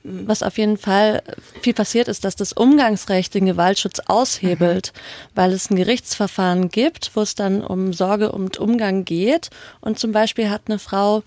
was 0.04 0.44
auf 0.44 0.58
jeden 0.58 0.78
Fall 0.78 1.24
viel 1.62 1.74
passiert 1.74 2.08
ist, 2.08 2.26
dass 2.26 2.36
das 2.36 2.54
Umgangsrecht 2.54 3.34
den 3.34 3.46
Gewaltschutz 3.46 4.02
aushebelt, 4.06 4.92
mhm. 4.94 5.30
weil 5.36 5.54
es 5.54 5.70
ein 5.70 5.76
Gerichtsverfahren 5.76 6.70
gibt, 6.70 7.12
wo 7.16 7.22
es 7.22 7.36
dann 7.36 7.64
um 7.64 7.94
Sorge 7.94 8.32
und 8.32 8.58
Umgang 8.58 9.06
geht. 9.06 9.50
Und 9.82 10.00
zum 10.00 10.12
Beispiel 10.12 10.50
hat 10.50 10.64
eine 10.68 10.80
Frau 10.80 11.24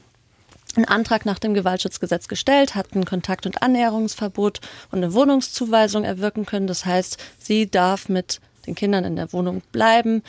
einen 0.74 0.84
Antrag 0.84 1.24
nach 1.24 1.38
dem 1.38 1.54
Gewaltschutzgesetz 1.54 2.28
gestellt, 2.28 2.74
hat 2.74 2.94
ein 2.94 3.06
Kontakt- 3.06 3.46
und 3.46 3.62
Annäherungsverbot 3.62 4.60
und 4.90 4.98
eine 4.98 5.14
Wohnungszuweisung 5.14 6.04
erwirken 6.04 6.44
können. 6.44 6.66
Das 6.66 6.84
heißt, 6.84 7.16
sie 7.38 7.70
darf 7.70 8.10
mit 8.10 8.40
den 8.66 8.74
Kindern 8.74 9.04
in 9.04 9.16
der 9.16 9.32
Wohnung 9.32 9.62
bleiben 9.72 10.22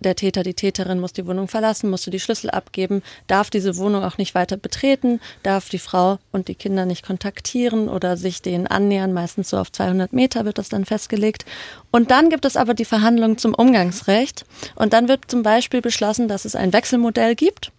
der 0.00 0.14
Täter, 0.14 0.42
die 0.42 0.54
Täterin 0.54 1.00
muss 1.00 1.12
die 1.12 1.26
Wohnung 1.26 1.48
verlassen, 1.48 1.88
musste 1.88 2.10
die 2.10 2.20
Schlüssel 2.20 2.50
abgeben, 2.50 3.02
darf 3.26 3.48
diese 3.50 3.76
Wohnung 3.76 4.04
auch 4.04 4.18
nicht 4.18 4.34
weiter 4.34 4.56
betreten, 4.56 5.20
darf 5.42 5.68
die 5.68 5.78
Frau 5.78 6.18
und 6.32 6.48
die 6.48 6.54
Kinder 6.54 6.84
nicht 6.84 7.04
kontaktieren 7.04 7.88
oder 7.88 8.16
sich 8.16 8.42
denen 8.42 8.66
annähern. 8.66 9.12
Meistens 9.12 9.50
so 9.50 9.58
auf 9.58 9.72
200 9.72 10.12
Meter 10.12 10.44
wird 10.44 10.58
das 10.58 10.68
dann 10.68 10.84
festgelegt. 10.84 11.46
Und 11.90 12.10
dann 12.10 12.28
gibt 12.28 12.44
es 12.44 12.56
aber 12.56 12.74
die 12.74 12.84
Verhandlungen 12.84 13.38
zum 13.38 13.54
Umgangsrecht. 13.54 14.44
Und 14.74 14.92
dann 14.92 15.08
wird 15.08 15.30
zum 15.30 15.42
Beispiel 15.42 15.80
beschlossen, 15.80 16.28
dass 16.28 16.44
es 16.44 16.54
ein 16.54 16.72
Wechselmodell 16.72 17.34
gibt 17.34 17.72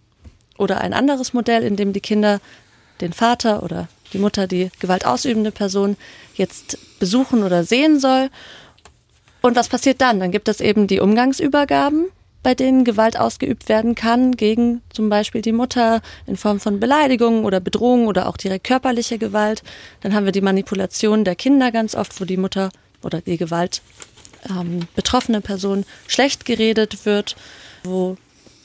oder 0.56 0.80
ein 0.80 0.92
anderes 0.92 1.32
Modell, 1.32 1.62
in 1.62 1.76
dem 1.76 1.92
die 1.92 2.00
Kinder 2.00 2.40
den 3.00 3.12
Vater 3.12 3.62
oder 3.62 3.88
die 4.12 4.18
Mutter, 4.18 4.46
die 4.46 4.70
Gewalt 4.80 5.06
ausübende 5.06 5.52
Person 5.52 5.96
jetzt 6.34 6.78
besuchen 6.98 7.44
oder 7.44 7.64
sehen 7.64 8.00
soll. 8.00 8.30
Und 9.40 9.56
was 9.56 9.68
passiert 9.68 10.00
dann? 10.00 10.20
Dann 10.20 10.30
gibt 10.30 10.48
es 10.48 10.60
eben 10.60 10.86
die 10.86 11.00
Umgangsübergaben, 11.00 12.06
bei 12.42 12.54
denen 12.54 12.84
Gewalt 12.84 13.18
ausgeübt 13.18 13.68
werden 13.68 13.94
kann 13.94 14.32
gegen 14.32 14.82
zum 14.90 15.08
Beispiel 15.08 15.42
die 15.42 15.52
Mutter 15.52 16.00
in 16.26 16.36
Form 16.36 16.60
von 16.60 16.80
Beleidigungen 16.80 17.44
oder 17.44 17.60
Bedrohungen 17.60 18.06
oder 18.06 18.28
auch 18.28 18.36
direkt 18.36 18.66
körperliche 18.66 19.18
Gewalt. 19.18 19.62
Dann 20.00 20.14
haben 20.14 20.24
wir 20.24 20.32
die 20.32 20.40
Manipulation 20.40 21.24
der 21.24 21.36
Kinder 21.36 21.72
ganz 21.72 21.94
oft, 21.94 22.20
wo 22.20 22.24
die 22.24 22.36
Mutter 22.36 22.70
oder 23.02 23.20
die 23.20 23.36
Gewalt 23.36 23.82
ähm, 24.48 24.80
betroffene 24.94 25.40
Person 25.40 25.84
schlecht 26.06 26.44
geredet 26.44 27.04
wird, 27.04 27.36
wo 27.84 28.16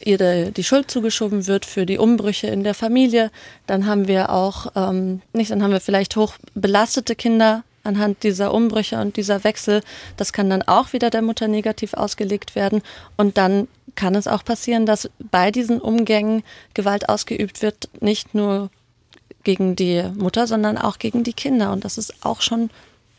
ihr 0.05 0.17
de, 0.17 0.51
die 0.51 0.63
Schuld 0.63 0.91
zugeschoben 0.91 1.47
wird 1.47 1.65
für 1.65 1.85
die 1.85 1.97
Umbrüche 1.97 2.47
in 2.47 2.63
der 2.63 2.73
Familie. 2.73 3.31
Dann 3.67 3.85
haben 3.85 4.07
wir 4.07 4.29
auch, 4.31 4.67
ähm, 4.75 5.21
nicht, 5.33 5.51
dann 5.51 5.63
haben 5.63 5.71
wir 5.71 5.81
vielleicht 5.81 6.15
hoch 6.15 6.35
belastete 6.53 7.15
Kinder, 7.15 7.63
anhand 7.83 8.23
dieser 8.23 8.53
Umbrüche 8.53 8.99
und 8.99 9.17
dieser 9.17 9.43
Wechsel. 9.43 9.81
Das 10.17 10.33
kann 10.33 10.49
dann 10.49 10.61
auch 10.61 10.93
wieder 10.93 11.09
der 11.09 11.21
Mutter 11.21 11.47
negativ 11.47 11.93
ausgelegt 11.93 12.55
werden. 12.55 12.81
Und 13.17 13.37
dann 13.37 13.67
kann 13.95 14.15
es 14.15 14.27
auch 14.27 14.43
passieren, 14.43 14.85
dass 14.85 15.09
bei 15.19 15.51
diesen 15.51 15.79
Umgängen 15.81 16.43
Gewalt 16.73 17.09
ausgeübt 17.09 17.61
wird, 17.61 17.89
nicht 17.99 18.33
nur 18.33 18.69
gegen 19.43 19.75
die 19.75 20.03
Mutter, 20.15 20.47
sondern 20.47 20.77
auch 20.77 20.97
gegen 20.97 21.23
die 21.23 21.33
Kinder. 21.33 21.71
Und 21.71 21.83
das 21.83 21.97
ist 21.97 22.25
auch 22.25 22.41
schon 22.41 22.69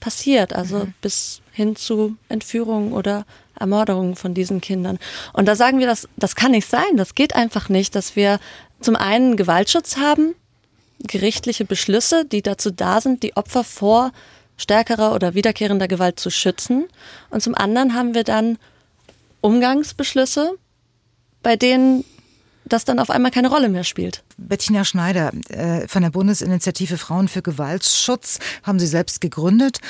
passiert, 0.00 0.54
also 0.54 0.78
mhm. 0.78 0.94
bis 1.00 1.40
hin 1.52 1.76
zu 1.76 2.16
Entführungen 2.28 2.92
oder 2.92 3.24
Ermordungen 3.58 4.16
von 4.16 4.34
diesen 4.34 4.60
Kindern. 4.60 4.98
Und 5.32 5.46
da 5.46 5.54
sagen 5.54 5.78
wir, 5.78 5.86
das, 5.86 6.08
das 6.16 6.34
kann 6.34 6.50
nicht 6.50 6.68
sein, 6.68 6.96
das 6.96 7.14
geht 7.14 7.36
einfach 7.36 7.68
nicht, 7.68 7.94
dass 7.94 8.16
wir 8.16 8.40
zum 8.80 8.96
einen 8.96 9.36
Gewaltschutz 9.36 9.96
haben, 9.96 10.34
gerichtliche 10.98 11.64
Beschlüsse, 11.64 12.24
die 12.24 12.42
dazu 12.42 12.70
da 12.70 13.00
sind, 13.00 13.22
die 13.22 13.36
Opfer 13.36 13.64
vor 13.64 14.12
stärkerer 14.56 15.14
oder 15.14 15.34
wiederkehrender 15.34 15.88
Gewalt 15.88 16.20
zu 16.20 16.30
schützen. 16.30 16.86
Und 17.30 17.42
zum 17.42 17.54
anderen 17.54 17.94
haben 17.94 18.14
wir 18.14 18.24
dann 18.24 18.58
Umgangsbeschlüsse, 19.40 20.52
bei 21.42 21.56
denen 21.56 22.04
das 22.66 22.84
dann 22.84 22.98
auf 22.98 23.10
einmal 23.10 23.30
keine 23.30 23.50
Rolle 23.50 23.68
mehr 23.68 23.84
spielt. 23.84 24.22
Bettina 24.38 24.84
Schneider 24.84 25.32
äh, 25.48 25.86
von 25.86 26.02
der 26.02 26.10
Bundesinitiative 26.10 26.96
Frauen 26.96 27.28
für 27.28 27.42
Gewaltschutz 27.42 28.38
haben 28.62 28.78
Sie 28.78 28.86
selbst 28.86 29.20
gegründet, 29.20 29.80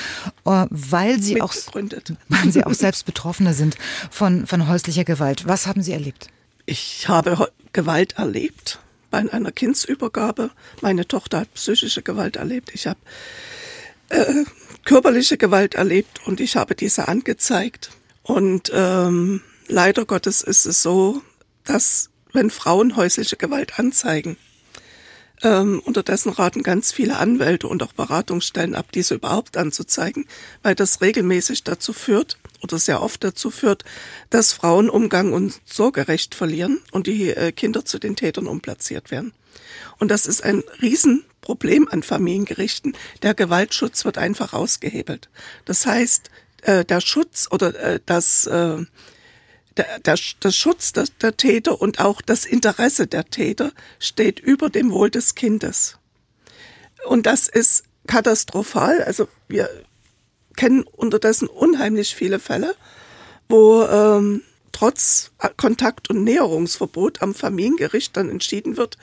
äh, 0.45 0.67
weil 0.71 1.21
Sie 1.21 1.41
auch 1.41 1.55
weil 2.29 2.51
Sie 2.51 2.65
auch 2.65 2.75
selbst 2.75 3.07
Betroffene 3.07 3.55
sind 3.55 3.77
von 4.11 4.47
von 4.47 4.69
häuslicher 4.69 5.05
Gewalt. 5.05 5.47
Was 5.47 5.67
haben 5.67 5.83
Sie 5.83 5.93
erlebt? 5.93 6.29
Ich 6.67 7.09
habe 7.09 7.49
Gewalt 7.73 8.15
erlebt 8.15 8.81
bei 9.11 9.19
einer 9.19 9.53
Kindsübergabe. 9.53 10.51
Meine 10.81 11.07
Tochter 11.07 11.41
hat 11.41 11.55
psychische 11.55 12.03
Gewalt 12.03 12.37
erlebt. 12.37 12.71
Ich 12.75 12.87
habe 12.87 12.99
äh, 14.15 14.45
körperliche 14.85 15.37
Gewalt 15.37 15.75
erlebt 15.75 16.21
und 16.27 16.41
ich 16.41 16.57
habe 16.57 16.75
diese 16.75 17.09
angezeigt. 17.09 17.91
Und 18.23 18.71
ähm, 18.75 19.43
leider 19.69 20.05
Gottes 20.05 20.43
ist 20.43 20.67
es 20.67 20.83
so, 20.83 21.23
dass 21.65 22.11
wenn 22.33 22.51
Frauen 22.51 22.97
häusliche 22.97 23.37
Gewalt 23.37 23.79
anzeigen, 23.79 24.37
ähm, 25.43 25.81
unterdessen 25.85 26.31
raten 26.31 26.63
ganz 26.63 26.93
viele 26.93 27.17
Anwälte 27.17 27.69
und 27.69 27.83
auch 27.83 27.93
Beratungsstellen 27.93 28.75
ab, 28.75 28.93
diese 28.93 29.15
überhaupt 29.15 29.57
anzuzeigen, 29.57 30.27
weil 30.63 30.75
das 30.75 31.01
regelmäßig 31.01 31.65
dazu 31.65 31.93
führt 31.93 32.39
oder 32.63 32.79
sehr 32.79 33.03
oft 33.03 33.23
dazu 33.25 33.51
führt, 33.51 33.85
dass 34.31 34.53
Frauen 34.53 34.89
Umgang 34.89 35.33
und 35.33 35.61
Sorgerecht 35.65 36.35
verlieren 36.35 36.81
und 36.93 37.07
die 37.07 37.31
äh, 37.31 37.53
Kinder 37.53 37.85
zu 37.85 37.99
den 37.99 38.17
Tätern 38.17 38.47
umplatziert 38.47 39.11
werden. 39.11 39.33
Und 39.99 40.11
das 40.11 40.27
ist 40.27 40.43
ein 40.43 40.63
Riesenproblem 41.45 41.89
an 41.91 42.03
Familiengerichten. 42.03 42.97
Der 43.23 43.35
Gewaltschutz 43.35 44.05
wird 44.05 44.19
einfach 44.19 44.53
ausgehebelt. 44.53 45.29
Das 45.65 45.87
heißt, 45.87 46.31
äh, 46.63 46.85
der 46.85 47.01
Schutz 47.01 47.49
oder 47.51 47.75
äh, 47.79 48.01
das 48.05 48.47
äh, 48.47 48.85
der, 49.77 49.99
der, 50.05 50.19
der 50.43 50.53
Schutz 50.53 50.93
der, 50.93 51.07
der 51.21 51.37
Täter 51.37 51.81
und 51.81 52.01
auch 52.01 52.23
das 52.23 52.45
Interesse 52.45 53.07
der 53.07 53.25
Täter 53.25 53.73
steht 53.99 54.39
über 54.39 54.71
dem 54.71 54.91
Wohl 54.93 55.11
des 55.11 55.35
Kindes. 55.35 55.99
Und 57.07 57.27
das 57.27 57.49
ist 57.49 57.85
katastrophal. 58.07 59.03
Also 59.03 59.29
wir 59.49 59.69
kennen 60.57 60.85
unterdessen 60.85 61.49
unheimlich 61.49 62.15
viele 62.15 62.39
Fälle, 62.39 62.77
wo 63.49 63.83
ähm, 63.83 64.43
trotz 64.71 65.33
Kontakt- 65.57 66.09
und 66.09 66.23
Näherungsverbot 66.23 67.21
am 67.21 67.35
Familiengericht 67.35 68.17
dann 68.17 68.31
entschieden 68.31 68.77
wird, 68.77 68.97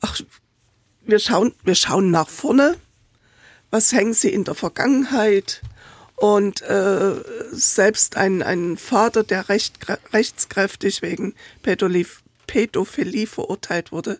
ach, 0.00 0.20
wir 1.08 1.18
schauen, 1.18 1.52
wir 1.64 1.74
schauen 1.74 2.12
nach 2.12 2.28
vorne, 2.28 2.76
was 3.70 3.92
hängen 3.92 4.14
sie 4.14 4.32
in 4.32 4.44
der 4.44 4.54
Vergangenheit, 4.54 5.62
und 6.18 6.62
äh, 6.62 7.14
selbst 7.52 8.16
ein, 8.16 8.42
ein 8.42 8.76
Vater, 8.76 9.22
der 9.22 9.48
recht, 9.48 9.78
rechtskräftig 10.12 11.00
wegen 11.00 11.34
Pädophilie 11.62 13.26
verurteilt 13.28 13.92
wurde, 13.92 14.18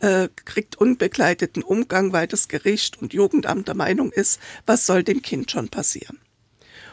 äh, 0.00 0.28
kriegt 0.46 0.76
unbegleiteten 0.76 1.62
Umgang, 1.62 2.14
weil 2.14 2.26
das 2.26 2.48
Gericht 2.48 3.00
und 3.00 3.12
Jugendamt 3.12 3.68
der 3.68 3.74
Meinung 3.74 4.10
ist, 4.10 4.40
was 4.64 4.86
soll 4.86 5.02
dem 5.02 5.20
Kind 5.20 5.50
schon 5.50 5.68
passieren. 5.68 6.18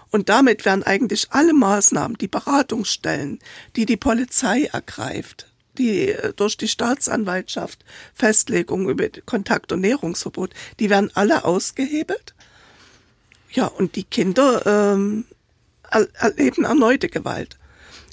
Und 0.10 0.28
damit 0.28 0.66
werden 0.66 0.84
eigentlich 0.84 1.28
alle 1.30 1.54
Maßnahmen, 1.54 2.18
die 2.18 2.28
Beratungsstellen, 2.28 3.40
die 3.78 3.86
die 3.86 3.96
Polizei 3.96 4.66
ergreift, 4.66 5.48
die 5.78 6.10
äh, 6.10 6.34
durch 6.34 6.58
die 6.58 6.68
Staatsanwaltschaft 6.68 7.84
Festlegung 8.14 8.90
über 8.90 9.08
Kontakt- 9.26 9.72
und 9.72 9.82
Näherungsverbot, 9.82 10.54
die 10.80 10.90
werden 10.90 11.12
alle 11.14 11.46
ausgehebelt 11.46 12.34
ja, 13.52 13.66
und 13.66 13.96
die 13.96 14.04
Kinder 14.04 14.66
ähm, 14.66 15.26
erleben 15.90 16.64
erneute 16.64 17.10
Gewalt. 17.10 17.58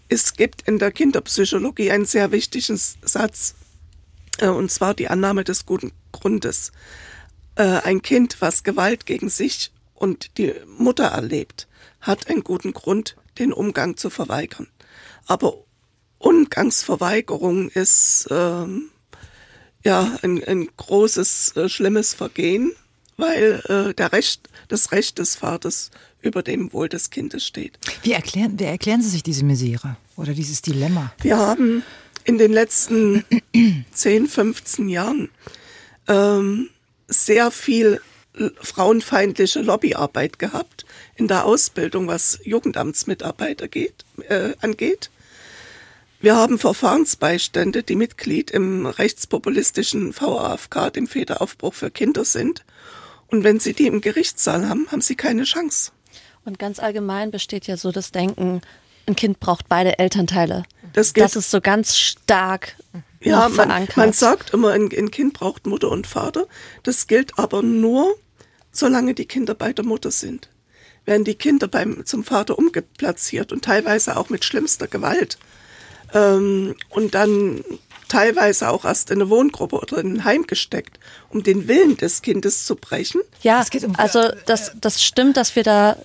Es 0.08 0.34
gibt 0.34 0.66
in 0.66 0.78
der 0.78 0.90
Kinderpsychologie 0.90 1.90
einen 1.90 2.06
sehr 2.06 2.32
wichtigen 2.32 2.76
Satz, 2.76 3.54
äh, 4.38 4.48
und 4.48 4.70
zwar 4.70 4.94
die 4.94 5.08
Annahme 5.08 5.44
des 5.44 5.64
guten 5.64 5.92
Grundes. 6.12 6.72
Äh, 7.54 7.62
ein 7.62 8.02
Kind, 8.02 8.40
was 8.40 8.64
Gewalt 8.64 9.06
gegen 9.06 9.28
sich 9.28 9.70
und 9.94 10.38
die 10.38 10.54
Mutter 10.66 11.06
erlebt, 11.06 11.68
hat 12.00 12.28
einen 12.28 12.42
guten 12.42 12.72
Grund, 12.72 13.16
den 13.38 13.52
Umgang 13.52 13.96
zu 13.96 14.10
verweigern. 14.10 14.66
Aber 15.26 15.64
Umgangsverweigerung 16.18 17.68
ist 17.70 18.26
ähm, 18.30 18.90
ja 19.84 20.18
ein, 20.22 20.42
ein 20.44 20.68
großes, 20.76 21.56
äh, 21.56 21.68
schlimmes 21.68 22.14
Vergehen, 22.14 22.72
weil 23.16 23.62
äh, 23.68 23.94
der 23.94 24.12
Recht, 24.12 24.48
das 24.68 24.92
Recht 24.92 25.18
des 25.18 25.36
Vaters 25.36 25.90
über 26.20 26.42
dem 26.42 26.72
Wohl 26.72 26.88
des 26.88 27.10
Kindes 27.10 27.46
steht. 27.46 27.78
Wie 28.02 28.12
erklären, 28.12 28.58
wie 28.58 28.64
erklären 28.64 29.02
Sie 29.02 29.10
sich 29.10 29.22
diese 29.22 29.44
Misere 29.44 29.96
oder 30.16 30.34
dieses 30.34 30.62
Dilemma? 30.62 31.12
Wir 31.20 31.36
haben 31.36 31.82
in 32.24 32.38
den 32.38 32.52
letzten 32.52 33.24
10, 33.92 34.26
15 34.26 34.88
Jahren 34.88 35.30
ähm, 36.08 36.70
sehr 37.06 37.50
viel 37.50 38.00
frauenfeindliche 38.60 39.60
Lobbyarbeit 39.60 40.38
gehabt 40.38 40.84
in 41.16 41.28
der 41.28 41.44
Ausbildung, 41.44 42.06
was 42.06 42.38
Jugendamtsmitarbeiter 42.44 43.68
geht, 43.68 44.04
äh, 44.28 44.52
angeht. 44.60 45.10
Wir 46.20 46.34
haben 46.34 46.58
Verfahrensbeistände, 46.58 47.84
die 47.84 47.94
Mitglied 47.94 48.50
im 48.50 48.86
rechtspopulistischen 48.86 50.12
VAFK, 50.18 50.92
dem 50.92 51.06
Federaufbruch 51.06 51.74
für 51.74 51.90
Kinder 51.90 52.24
sind 52.24 52.64
und 53.28 53.44
wenn 53.44 53.60
Sie 53.60 53.72
die 53.72 53.86
im 53.86 54.00
Gerichtssaal 54.00 54.68
haben, 54.68 54.90
haben 54.90 55.00
Sie 55.00 55.14
keine 55.14 55.44
Chance. 55.44 55.92
Und 56.44 56.58
ganz 56.58 56.80
allgemein 56.80 57.30
besteht 57.30 57.66
ja 57.66 57.76
so 57.76 57.92
das 57.92 58.10
Denken, 58.10 58.62
ein 59.06 59.16
Kind 59.16 59.38
braucht 59.38 59.68
beide 59.68 59.98
Elternteile. 59.98 60.64
Das, 60.92 61.12
das 61.12 61.36
ist 61.36 61.50
so 61.50 61.60
ganz 61.60 61.96
stark 61.96 62.76
ja, 63.20 63.48
man, 63.48 63.88
man, 63.96 64.12
sagt 64.12 64.54
immer, 64.54 64.70
ein, 64.70 64.90
ein 64.96 65.10
Kind 65.10 65.34
braucht 65.34 65.66
Mutter 65.66 65.90
und 65.90 66.06
Vater. 66.06 66.46
Das 66.82 67.06
gilt 67.06 67.38
aber 67.38 67.62
nur, 67.62 68.16
solange 68.70 69.14
die 69.14 69.26
Kinder 69.26 69.54
bei 69.54 69.72
der 69.72 69.84
Mutter 69.84 70.10
sind. 70.10 70.48
Werden 71.04 71.24
die 71.24 71.34
Kinder 71.34 71.68
beim, 71.68 72.04
zum 72.06 72.22
Vater 72.22 72.58
umgeplatziert 72.58 73.52
und 73.52 73.64
teilweise 73.64 74.16
auch 74.16 74.30
mit 74.30 74.44
schlimmster 74.44 74.86
Gewalt. 74.86 75.38
Ähm, 76.14 76.74
und 76.90 77.14
dann 77.14 77.64
teilweise 78.08 78.68
auch 78.70 78.84
erst 78.84 79.10
in 79.10 79.20
eine 79.20 79.30
Wohngruppe 79.30 79.76
oder 79.76 79.98
in 79.98 80.14
ein 80.14 80.24
Heim 80.24 80.46
gesteckt, 80.46 80.98
um 81.28 81.42
den 81.42 81.68
Willen 81.68 81.96
des 81.96 82.22
Kindes 82.22 82.64
zu 82.64 82.76
brechen. 82.76 83.20
Ja, 83.42 83.64
um 83.84 83.96
also 83.96 84.30
das, 84.46 84.72
das 84.80 85.04
stimmt, 85.04 85.36
dass 85.36 85.54
wir 85.56 85.62
da 85.62 85.96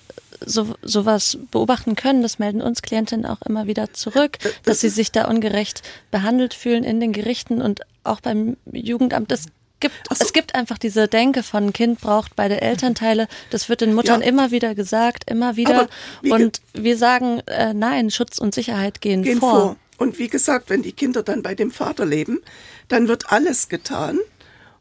so 0.44 0.74
sowas 0.82 1.38
beobachten 1.50 1.96
können. 1.96 2.22
Das 2.22 2.38
melden 2.38 2.60
uns 2.60 2.82
Klientinnen 2.82 3.26
auch 3.26 3.40
immer 3.42 3.66
wieder 3.66 3.92
zurück, 3.92 4.38
das 4.40 4.52
dass 4.64 4.80
sie 4.80 4.88
sich 4.90 5.12
da 5.12 5.26
ungerecht 5.26 5.82
behandelt 6.10 6.54
fühlen 6.54 6.84
in 6.84 7.00
den 7.00 7.12
Gerichten 7.12 7.62
und 7.62 7.80
auch 8.02 8.20
beim 8.20 8.56
Jugendamt. 8.70 9.32
Es 9.32 9.46
gibt, 9.80 9.94
so. 10.08 10.24
es 10.24 10.32
gibt 10.32 10.54
einfach 10.54 10.78
diese 10.78 11.08
Denke 11.08 11.42
von 11.42 11.72
Kind 11.72 12.00
braucht 12.00 12.36
beide 12.36 12.60
Elternteile. 12.60 13.28
Das 13.50 13.68
wird 13.68 13.80
den 13.80 13.94
Muttern 13.94 14.20
ja. 14.20 14.26
immer 14.26 14.50
wieder 14.50 14.74
gesagt, 14.74 15.30
immer 15.30 15.56
wieder. 15.56 15.88
Und 16.22 16.60
wir 16.72 16.98
sagen, 16.98 17.40
äh, 17.46 17.74
nein, 17.74 18.10
Schutz 18.10 18.38
und 18.38 18.54
Sicherheit 18.54 19.00
gehen, 19.00 19.22
gehen 19.22 19.40
vor. 19.40 19.50
vor. 19.50 19.76
Und 19.96 20.18
wie 20.18 20.28
gesagt, 20.28 20.70
wenn 20.70 20.82
die 20.82 20.92
Kinder 20.92 21.22
dann 21.22 21.42
bei 21.42 21.54
dem 21.54 21.70
Vater 21.70 22.04
leben, 22.04 22.40
dann 22.88 23.08
wird 23.08 23.30
alles 23.30 23.68
getan, 23.68 24.18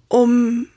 um 0.08 0.68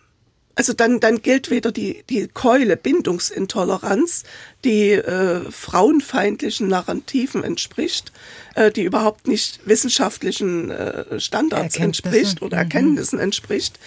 also 0.58 0.72
dann, 0.72 1.00
dann 1.00 1.20
gilt 1.20 1.50
wieder 1.50 1.70
die, 1.70 2.02
die 2.08 2.28
Keule 2.28 2.78
Bindungsintoleranz, 2.78 4.24
die 4.64 4.92
äh, 4.92 5.50
frauenfeindlichen 5.50 6.68
Narrativen 6.68 7.44
entspricht, 7.44 8.10
äh, 8.54 8.72
die 8.72 8.84
überhaupt 8.84 9.28
nicht 9.28 9.60
wissenschaftlichen 9.66 10.70
äh, 10.70 11.20
Standards 11.20 11.76
entspricht 11.76 12.40
oder 12.40 12.56
mhm. 12.56 12.62
Erkenntnissen 12.62 13.18
entspricht. 13.18 13.78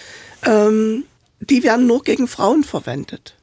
Ähm, 0.46 1.04
die 1.40 1.64
werden 1.64 1.88
nur 1.88 2.04
gegen 2.04 2.28
Frauen 2.28 2.62
verwendet. 2.62 3.34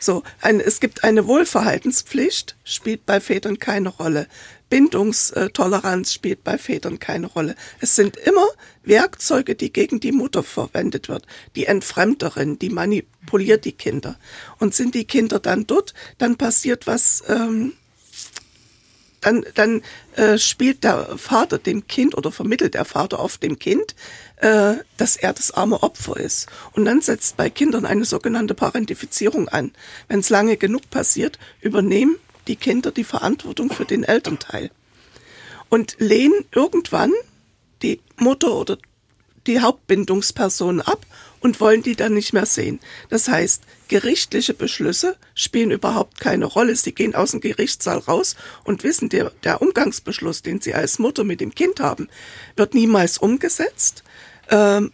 So, 0.00 0.24
ein, 0.40 0.60
es 0.60 0.80
gibt 0.80 1.04
eine 1.04 1.26
Wohlverhaltenspflicht, 1.26 2.56
spielt 2.64 3.06
bei 3.06 3.20
Vätern 3.20 3.58
keine 3.60 3.90
Rolle. 3.90 4.26
Bindungstoleranz 4.68 6.12
spielt 6.12 6.42
bei 6.42 6.58
Vätern 6.58 6.98
keine 6.98 7.28
Rolle. 7.28 7.54
Es 7.80 7.94
sind 7.94 8.16
immer 8.16 8.46
Werkzeuge, 8.82 9.54
die 9.54 9.72
gegen 9.72 10.00
die 10.00 10.12
Mutter 10.12 10.42
verwendet 10.42 11.08
wird. 11.08 11.26
Die 11.54 11.66
Entfremderin, 11.66 12.58
die 12.58 12.70
manipuliert 12.70 13.64
die 13.64 13.72
Kinder. 13.72 14.18
Und 14.58 14.74
sind 14.74 14.94
die 14.94 15.04
Kinder 15.04 15.38
dann 15.38 15.66
dort, 15.66 15.94
dann 16.18 16.36
passiert 16.36 16.86
was, 16.86 17.22
ähm, 17.28 17.74
dann, 19.20 19.44
dann 19.54 19.82
äh, 20.14 20.38
spielt 20.38 20.84
der 20.84 21.18
Vater 21.18 21.58
dem 21.58 21.86
Kind 21.86 22.16
oder 22.16 22.30
vermittelt 22.30 22.74
der 22.74 22.84
Vater 22.84 23.18
auf 23.18 23.38
dem 23.38 23.58
Kind, 23.58 23.94
äh, 24.36 24.74
dass 24.96 25.16
er 25.16 25.32
das 25.32 25.50
arme 25.52 25.82
Opfer 25.82 26.16
ist. 26.16 26.48
Und 26.72 26.84
dann 26.84 27.00
setzt 27.00 27.36
bei 27.36 27.50
Kindern 27.50 27.86
eine 27.86 28.04
sogenannte 28.04 28.54
Parentifizierung 28.54 29.48
an. 29.48 29.72
Wenn 30.08 30.20
es 30.20 30.30
lange 30.30 30.56
genug 30.56 30.90
passiert, 30.90 31.38
übernehmen 31.60 32.16
die 32.46 32.56
Kinder 32.56 32.90
die 32.90 33.04
Verantwortung 33.04 33.70
für 33.72 33.84
den 33.84 34.04
Elternteil 34.04 34.70
und 35.68 35.96
lehnen 35.98 36.44
irgendwann 36.52 37.12
die 37.82 38.00
Mutter 38.16 38.54
oder 38.54 38.78
die 39.46 39.60
Hauptbindungsperson 39.60 40.80
ab 40.80 41.06
und 41.40 41.60
wollen 41.60 41.82
die 41.82 41.94
dann 41.94 42.14
nicht 42.14 42.32
mehr 42.32 42.46
sehen. 42.46 42.80
Das 43.08 43.28
heißt, 43.28 43.62
gerichtliche 43.88 44.54
Beschlüsse 44.54 45.16
spielen 45.34 45.70
überhaupt 45.70 46.18
keine 46.18 46.46
Rolle. 46.46 46.74
Sie 46.74 46.92
gehen 46.92 47.14
aus 47.14 47.30
dem 47.30 47.40
Gerichtssaal 47.40 47.98
raus 47.98 48.36
und 48.64 48.82
wissen, 48.82 49.08
der, 49.08 49.30
der 49.44 49.62
Umgangsbeschluss, 49.62 50.42
den 50.42 50.60
sie 50.60 50.74
als 50.74 50.98
Mutter 50.98 51.22
mit 51.22 51.40
dem 51.40 51.54
Kind 51.54 51.80
haben, 51.80 52.08
wird 52.56 52.74
niemals 52.74 53.18
umgesetzt. 53.18 54.02
Ähm, 54.50 54.92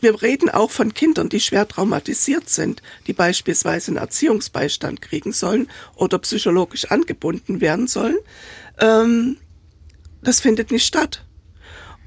wir 0.00 0.22
reden 0.22 0.48
auch 0.48 0.70
von 0.70 0.94
Kindern, 0.94 1.28
die 1.28 1.40
schwer 1.40 1.66
traumatisiert 1.66 2.48
sind, 2.48 2.82
die 3.06 3.12
beispielsweise 3.12 3.90
einen 3.90 3.96
Erziehungsbeistand 3.98 5.02
kriegen 5.02 5.32
sollen 5.32 5.68
oder 5.96 6.18
psychologisch 6.18 6.86
angebunden 6.86 7.60
werden 7.60 7.88
sollen. 7.88 8.18
Ähm, 8.78 9.38
das 10.22 10.40
findet 10.40 10.70
nicht 10.70 10.86
statt. 10.86 11.24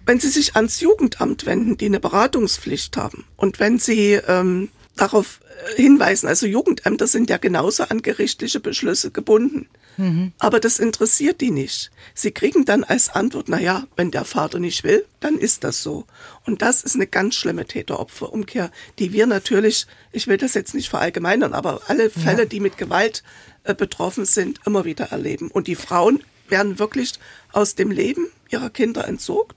Wenn 0.06 0.20
Sie 0.20 0.30
sich 0.30 0.56
ans 0.56 0.80
Jugendamt 0.80 1.46
wenden, 1.46 1.78
die 1.78 1.86
eine 1.86 2.00
Beratungspflicht 2.00 2.98
haben, 2.98 3.26
und 3.36 3.60
wenn 3.60 3.78
Sie 3.78 4.14
ähm, 4.14 4.70
darauf 4.96 5.42
äh, 5.76 5.82
hinweisen, 5.82 6.28
also 6.28 6.48
Jugendämter 6.48 7.08
sind 7.08 7.30
ja 7.30 7.38
genauso 7.38 7.84
an 7.84 8.02
gerichtliche 8.02 8.60
Beschlüsse 8.60 9.12
gebunden. 9.12 9.68
Mhm. 9.98 10.34
Aber 10.40 10.60
das 10.60 10.80
interessiert 10.80 11.42
die 11.42 11.52
nicht. 11.52 11.92
Sie 12.14 12.32
kriegen 12.32 12.66
dann 12.66 12.84
als 12.84 13.10
Antwort, 13.10 13.50
na 13.50 13.60
ja, 13.60 13.88
wenn 13.96 14.12
der 14.12 14.26
Vater 14.26 14.60
nicht 14.60 14.84
will, 14.84 15.06
dann 15.20 15.38
ist 15.38 15.64
das 15.64 15.84
so. 15.84 16.06
Und 16.46 16.62
das 16.62 16.84
ist 16.84 16.96
eine 16.96 17.08
ganz 17.08 17.36
schlimme 17.36 17.66
Täteropferumkehr, 17.66 18.72
die 19.00 19.14
wir 19.14 19.28
natürlich, 19.28 19.88
ich 20.12 20.28
will 20.28 20.38
das 20.38 20.54
jetzt 20.54 20.74
nicht 20.74 20.90
verallgemeinern, 20.90 21.54
aber 21.54 21.82
alle 21.88 22.10
Fälle, 22.10 22.44
ja. 22.44 22.46
die 22.46 22.60
mit 22.60 22.78
Gewalt 22.78 23.24
äh, 23.64 23.76
betroffen 23.76 24.26
sind, 24.26 24.60
immer 24.66 24.86
wieder 24.86 25.06
erleben. 25.12 25.52
Und 25.52 25.68
die 25.68 25.76
Frauen 25.76 26.24
werden 26.48 26.80
wirklich 26.80 27.14
aus 27.52 27.76
dem 27.76 27.92
Leben 27.92 28.28
ihrer 28.50 28.70
Kinder 28.70 29.08
entzogen 29.08 29.56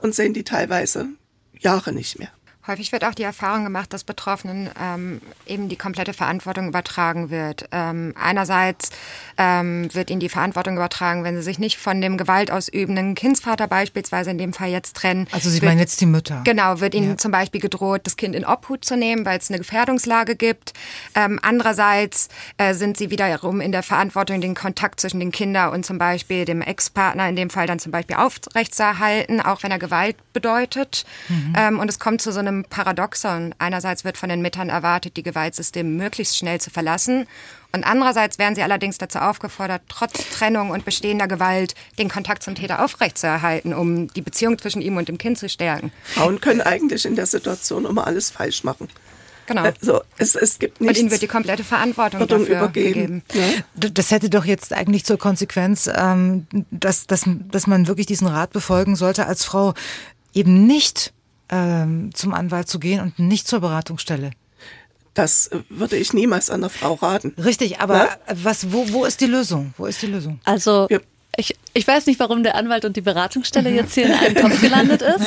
und 0.00 0.14
sehen 0.14 0.34
die 0.34 0.44
teilweise 0.44 1.08
Jahre 1.58 1.92
nicht 1.92 2.18
mehr. 2.18 2.30
Häufig 2.66 2.90
wird 2.90 3.04
auch 3.04 3.14
die 3.14 3.22
Erfahrung 3.22 3.62
gemacht, 3.62 3.92
dass 3.92 4.02
Betroffenen 4.02 4.68
ähm, 4.80 5.20
eben 5.46 5.68
die 5.68 5.76
komplette 5.76 6.12
Verantwortung 6.12 6.68
übertragen 6.68 7.30
wird. 7.30 7.68
Ähm, 7.70 8.12
einerseits 8.20 8.90
ähm, 9.38 9.88
wird 9.94 10.10
ihnen 10.10 10.18
die 10.18 10.28
Verantwortung 10.28 10.74
übertragen, 10.74 11.22
wenn 11.22 11.36
sie 11.36 11.42
sich 11.42 11.60
nicht 11.60 11.78
von 11.78 12.00
dem 12.00 12.16
gewaltausübenden 12.16 13.14
Kindsvater 13.14 13.68
beispielsweise 13.68 14.30
in 14.30 14.38
dem 14.38 14.52
Fall 14.52 14.70
jetzt 14.70 14.96
trennen. 14.96 15.28
Also 15.30 15.48
Sie 15.48 15.62
wird, 15.62 15.70
meinen 15.70 15.78
jetzt 15.78 16.00
die 16.00 16.06
Mütter? 16.06 16.40
Genau, 16.44 16.80
wird 16.80 16.94
ihnen 16.94 17.10
ja. 17.10 17.16
zum 17.16 17.30
Beispiel 17.30 17.60
gedroht, 17.60 18.00
das 18.04 18.16
Kind 18.16 18.34
in 18.34 18.44
Obhut 18.44 18.84
zu 18.84 18.96
nehmen, 18.96 19.24
weil 19.24 19.38
es 19.38 19.48
eine 19.48 19.58
Gefährdungslage 19.58 20.34
gibt. 20.34 20.72
Ähm, 21.14 21.38
andererseits 21.42 22.28
äh, 22.58 22.74
sind 22.74 22.96
sie 22.96 23.10
wiederum 23.10 23.60
in 23.60 23.70
der 23.70 23.84
Verantwortung, 23.84 24.40
den 24.40 24.56
Kontakt 24.56 25.00
zwischen 25.00 25.20
den 25.20 25.30
Kindern 25.30 25.72
und 25.72 25.86
zum 25.86 25.98
Beispiel 25.98 26.44
dem 26.44 26.62
Ex-Partner 26.62 27.28
in 27.28 27.36
dem 27.36 27.50
Fall 27.50 27.68
dann 27.68 27.78
zum 27.78 27.92
Beispiel 27.92 28.16
aufrechtzuerhalten, 28.16 29.40
auch 29.40 29.62
wenn 29.62 29.70
er 29.70 29.78
Gewalt 29.78 30.16
bedeutet. 30.32 31.04
Mhm. 31.28 31.54
Ähm, 31.56 31.78
und 31.78 31.88
es 31.88 32.00
kommt 32.00 32.20
zu 32.20 32.32
so 32.32 32.40
einem 32.40 32.55
Paradoxon. 32.64 33.54
Einerseits 33.58 34.04
wird 34.04 34.16
von 34.16 34.28
den 34.28 34.42
Müttern 34.42 34.68
erwartet, 34.68 35.16
die 35.16 35.22
Gewaltsysteme 35.22 35.88
möglichst 35.88 36.36
schnell 36.36 36.60
zu 36.60 36.70
verlassen. 36.70 37.26
Und 37.72 37.84
andererseits 37.84 38.38
werden 38.38 38.54
sie 38.54 38.62
allerdings 38.62 38.98
dazu 38.98 39.18
aufgefordert, 39.18 39.82
trotz 39.88 40.30
Trennung 40.30 40.70
und 40.70 40.84
bestehender 40.84 41.28
Gewalt 41.28 41.74
den 41.98 42.08
Kontakt 42.08 42.42
zum 42.42 42.54
Täter 42.54 42.82
aufrechtzuerhalten, 42.82 43.74
um 43.74 44.08
die 44.14 44.22
Beziehung 44.22 44.58
zwischen 44.58 44.80
ihm 44.80 44.96
und 44.96 45.08
dem 45.08 45.18
Kind 45.18 45.38
zu 45.38 45.48
stärken. 45.48 45.92
Frauen 46.04 46.40
können 46.40 46.62
eigentlich 46.62 47.04
in 47.04 47.16
der 47.16 47.26
Situation 47.26 47.84
immer 47.84 48.06
alles 48.06 48.30
falsch 48.30 48.64
machen. 48.64 48.88
Genau. 49.46 49.62
Also 49.62 50.00
es, 50.18 50.34
es 50.34 50.58
gibt 50.58 50.80
nichts. 50.80 50.96
Und 50.96 51.02
ihnen 51.02 51.10
wird 51.10 51.22
die 51.22 51.28
komplette 51.28 51.64
Verantwortung 51.64 52.26
dafür 52.26 52.58
übergeben. 52.58 53.22
gegeben. 53.28 53.62
Ja? 53.74 53.88
Das 53.90 54.10
hätte 54.10 54.28
doch 54.28 54.44
jetzt 54.44 54.72
eigentlich 54.72 55.04
zur 55.04 55.18
Konsequenz, 55.18 55.88
ähm, 55.94 56.46
dass, 56.70 57.06
dass, 57.06 57.24
dass 57.26 57.66
man 57.66 57.86
wirklich 57.86 58.06
diesen 58.06 58.26
Rat 58.26 58.52
befolgen 58.52 58.96
sollte 58.96 59.26
als 59.26 59.44
Frau, 59.44 59.74
eben 60.34 60.66
nicht 60.66 61.12
ähm, 61.48 62.10
zum 62.14 62.34
Anwalt 62.34 62.68
zu 62.68 62.78
gehen 62.78 63.00
und 63.00 63.18
nicht 63.18 63.46
zur 63.48 63.60
Beratungsstelle. 63.60 64.30
Das 65.14 65.50
würde 65.70 65.96
ich 65.96 66.12
niemals 66.12 66.50
einer 66.50 66.68
Frau 66.68 66.94
raten. 66.94 67.34
Richtig, 67.42 67.80
aber 67.80 68.10
Na? 68.26 68.34
was, 68.44 68.70
wo, 68.72 68.92
wo 68.92 69.04
ist 69.06 69.20
die 69.22 69.26
Lösung? 69.26 69.72
Wo 69.78 69.86
ist 69.86 70.02
die 70.02 70.06
Lösung? 70.08 70.40
Also 70.44 70.86
ja. 70.90 70.98
Ich, 71.36 71.56
ich 71.74 71.86
weiß 71.86 72.06
nicht, 72.06 72.18
warum 72.18 72.42
der 72.42 72.54
Anwalt 72.54 72.84
und 72.84 72.96
die 72.96 73.00
Beratungsstelle 73.00 73.70
jetzt 73.70 73.94
hier 73.94 74.06
in 74.06 74.12
einem 74.12 74.34
Topf 74.34 74.60
gelandet 74.60 75.02
ist. 75.02 75.26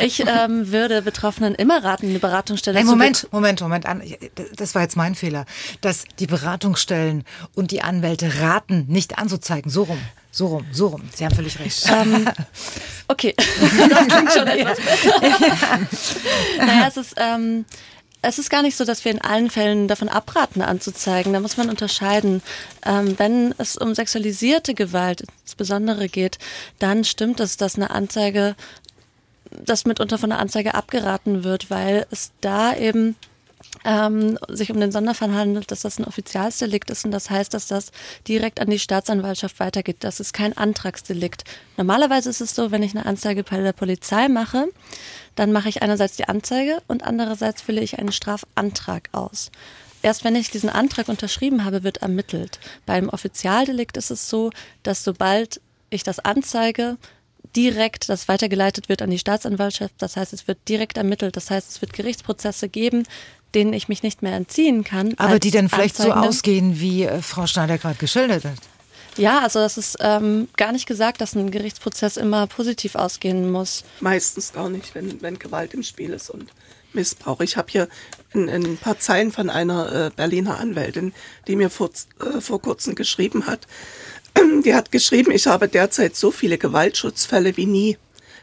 Ich 0.00 0.24
ähm, 0.26 0.70
würde 0.70 1.02
Betroffenen 1.02 1.54
immer 1.54 1.82
raten, 1.82 2.08
eine 2.08 2.18
Beratungsstelle 2.18 2.78
hey, 2.78 2.84
Moment, 2.84 3.26
Moment, 3.32 3.60
Moment, 3.60 3.84
Moment. 3.84 4.18
Das 4.56 4.74
war 4.74 4.82
jetzt 4.82 4.96
mein 4.96 5.14
Fehler. 5.14 5.46
Dass 5.80 6.04
die 6.18 6.26
Beratungsstellen 6.26 7.24
und 7.54 7.70
die 7.70 7.82
Anwälte 7.82 8.40
raten, 8.40 8.86
nicht 8.88 9.18
anzuzeigen. 9.18 9.70
So 9.70 9.84
rum. 9.84 9.98
So 10.30 10.46
rum, 10.46 10.66
so 10.70 10.88
rum. 10.88 11.02
Sie 11.14 11.24
haben 11.24 11.34
völlig 11.34 11.58
recht. 11.58 11.88
Ähm, 11.90 12.28
okay, 13.08 13.34
das 13.36 14.06
klingt 14.06 14.32
schon 14.32 14.46
etwas 14.46 14.78
besser. 14.78 15.20
naja, 16.58 16.86
es 16.86 16.96
ist, 16.96 17.14
ähm, 17.16 17.64
es 18.22 18.38
ist 18.38 18.50
gar 18.50 18.62
nicht 18.62 18.76
so, 18.76 18.84
dass 18.84 19.04
wir 19.04 19.12
in 19.12 19.20
allen 19.20 19.50
Fällen 19.50 19.86
davon 19.86 20.08
abraten, 20.08 20.62
anzuzeigen. 20.62 21.32
Da 21.32 21.40
muss 21.40 21.56
man 21.56 21.70
unterscheiden. 21.70 22.42
Ähm, 22.84 23.18
wenn 23.18 23.54
es 23.58 23.76
um 23.76 23.94
sexualisierte 23.94 24.74
Gewalt 24.74 25.24
insbesondere 25.44 26.08
geht, 26.08 26.38
dann 26.78 27.04
stimmt 27.04 27.40
es, 27.40 27.56
dass 27.56 27.76
eine 27.76 27.90
Anzeige, 27.90 28.56
dass 29.50 29.86
mitunter 29.86 30.18
von 30.18 30.32
einer 30.32 30.40
Anzeige 30.40 30.74
abgeraten 30.74 31.44
wird, 31.44 31.70
weil 31.70 32.06
es 32.10 32.32
da 32.40 32.74
eben 32.74 33.16
ähm, 33.84 34.38
sich 34.48 34.70
um 34.70 34.80
den 34.80 34.92
Sonderfall 34.92 35.32
handelt, 35.32 35.70
dass 35.70 35.82
das 35.82 35.98
ein 35.98 36.04
Offizialsdelikt 36.04 36.90
ist 36.90 37.04
und 37.04 37.10
das 37.10 37.30
heißt, 37.30 37.52
dass 37.54 37.66
das 37.66 37.90
direkt 38.26 38.60
an 38.60 38.70
die 38.70 38.78
Staatsanwaltschaft 38.78 39.60
weitergeht. 39.60 39.98
Das 40.00 40.20
ist 40.20 40.32
kein 40.32 40.56
Antragsdelikt. 40.56 41.44
Normalerweise 41.76 42.30
ist 42.30 42.40
es 42.40 42.54
so, 42.54 42.70
wenn 42.70 42.82
ich 42.82 42.96
eine 42.96 43.06
Anzeige 43.06 43.44
bei 43.44 43.58
der 43.60 43.72
Polizei 43.72 44.28
mache, 44.28 44.68
dann 45.34 45.52
mache 45.52 45.68
ich 45.68 45.82
einerseits 45.82 46.16
die 46.16 46.28
Anzeige 46.28 46.82
und 46.88 47.04
andererseits 47.04 47.62
fülle 47.62 47.80
ich 47.80 47.98
einen 47.98 48.12
Strafantrag 48.12 49.08
aus. 49.12 49.50
Erst 50.02 50.24
wenn 50.24 50.36
ich 50.36 50.50
diesen 50.50 50.70
Antrag 50.70 51.08
unterschrieben 51.08 51.64
habe, 51.64 51.82
wird 51.82 51.98
ermittelt. 51.98 52.60
Beim 52.86 53.08
Offizialdelikt 53.08 53.96
ist 53.96 54.10
es 54.10 54.28
so, 54.28 54.50
dass 54.82 55.02
sobald 55.02 55.60
ich 55.90 56.02
das 56.02 56.20
anzeige, 56.20 56.96
direkt 57.56 58.08
das 58.08 58.28
weitergeleitet 58.28 58.88
wird 58.88 59.02
an 59.02 59.10
die 59.10 59.18
Staatsanwaltschaft. 59.18 59.94
Das 59.98 60.16
heißt, 60.16 60.32
es 60.32 60.46
wird 60.46 60.58
direkt 60.68 60.96
ermittelt. 60.96 61.36
Das 61.36 61.50
heißt, 61.50 61.68
es 61.68 61.80
wird 61.80 61.92
Gerichtsprozesse 61.92 62.68
geben, 62.68 63.04
denen 63.54 63.72
ich 63.72 63.88
mich 63.88 64.02
nicht 64.02 64.22
mehr 64.22 64.34
entziehen 64.34 64.84
kann. 64.84 65.14
Aber 65.16 65.38
die 65.38 65.50
dann 65.50 65.68
vielleicht 65.68 65.96
so 65.96 66.12
ausgehen, 66.12 66.80
wie 66.80 67.04
äh, 67.04 67.22
Frau 67.22 67.46
Schneider 67.46 67.78
gerade 67.78 67.96
geschildert 67.96 68.44
hat. 68.44 68.58
Ja, 69.16 69.40
also 69.40 69.58
das 69.58 69.76
ist 69.76 69.96
ähm, 70.00 70.48
gar 70.56 70.70
nicht 70.70 70.86
gesagt, 70.86 71.20
dass 71.20 71.34
ein 71.34 71.50
Gerichtsprozess 71.50 72.16
immer 72.16 72.46
positiv 72.46 72.94
ausgehen 72.94 73.50
muss. 73.50 73.82
Meistens 74.00 74.52
gar 74.52 74.70
nicht, 74.70 74.94
wenn, 74.94 75.20
wenn 75.20 75.38
Gewalt 75.40 75.74
im 75.74 75.82
Spiel 75.82 76.10
ist 76.10 76.30
und 76.30 76.52
Missbrauch. 76.92 77.40
Ich 77.40 77.56
habe 77.56 77.68
hier 77.70 77.88
ein, 78.32 78.48
ein, 78.48 78.76
paar 78.76 78.98
Zeilen 78.98 79.32
von 79.32 79.50
einer 79.50 80.06
äh, 80.06 80.10
Berliner 80.14 80.58
Anwältin, 80.58 81.12
die 81.46 81.56
mir 81.56 81.68
vor, 81.68 81.90
äh, 82.20 82.40
vor 82.40 82.62
kurzem 82.62 82.94
geschrieben 82.94 83.46
hat. 83.46 83.66
Die 84.64 84.74
hat 84.74 84.92
geschrieben, 84.92 85.32
ich 85.32 85.46
habe 85.46 85.68
derzeit 85.68 86.14
so 86.14 86.30
viele 86.30 86.58
Gewaltschutzfälle 86.58 87.56
wie 87.56 87.66
nie. 87.66 87.98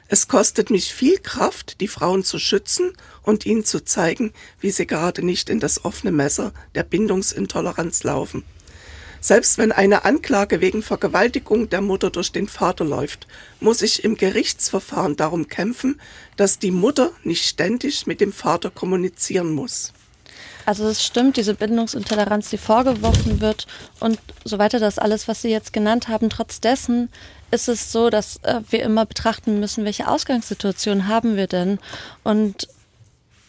Es 0.07 0.27
kostet 0.27 0.69
mich 0.69 0.93
viel 0.93 1.17
Kraft, 1.17 1.81
die 1.81 1.87
Frauen 1.87 2.23
zu 2.23 2.37
schützen 2.37 2.93
und 3.23 3.45
ihnen 3.45 3.65
zu 3.65 3.83
zeigen, 3.83 4.33
wie 4.59 4.69
sie 4.69 4.85
gerade 4.85 5.25
nicht 5.25 5.49
in 5.49 5.59
das 5.59 5.83
offene 5.83 6.11
Messer 6.11 6.53
der 6.75 6.83
Bindungsintoleranz 6.83 8.03
laufen. 8.03 8.43
Selbst 9.19 9.57
wenn 9.57 9.71
eine 9.71 10.05
Anklage 10.05 10.61
wegen 10.61 10.83
Vergewaltigung 10.83 11.67
der 11.69 11.81
Mutter 11.81 12.11
durch 12.11 12.31
den 12.31 12.47
Vater 12.47 12.85
läuft, 12.85 13.25
muss 13.59 13.81
ich 13.81 14.03
im 14.03 14.15
Gerichtsverfahren 14.15 15.15
darum 15.15 15.47
kämpfen, 15.47 15.99
dass 16.37 16.59
die 16.59 16.69
Mutter 16.69 17.09
nicht 17.23 17.43
ständig 17.43 18.05
mit 18.05 18.21
dem 18.21 18.31
Vater 18.31 18.69
kommunizieren 18.69 19.51
muss. 19.51 19.91
Also 20.67 20.87
es 20.87 21.03
stimmt, 21.03 21.37
diese 21.37 21.53
Bindungsintoleranz, 21.53 22.49
die 22.49 22.57
vorgeworfen 22.57 23.39
wird 23.41 23.65
und 23.99 24.19
so 24.43 24.57
weiter, 24.59 24.79
das 24.79 24.99
alles, 24.99 25.27
was 25.27 25.41
Sie 25.41 25.49
jetzt 25.49 25.73
genannt 25.73 26.07
haben, 26.07 26.29
trotz 26.29 26.59
dessen 26.59 27.09
ist 27.51 27.67
es 27.67 27.91
so, 27.91 28.09
dass 28.09 28.37
äh, 28.43 28.61
wir 28.69 28.83
immer 28.83 29.05
betrachten 29.05 29.59
müssen, 29.59 29.85
welche 29.85 30.07
Ausgangssituation 30.07 31.07
haben 31.07 31.35
wir 31.35 31.47
denn. 31.47 31.79
Und 32.23 32.67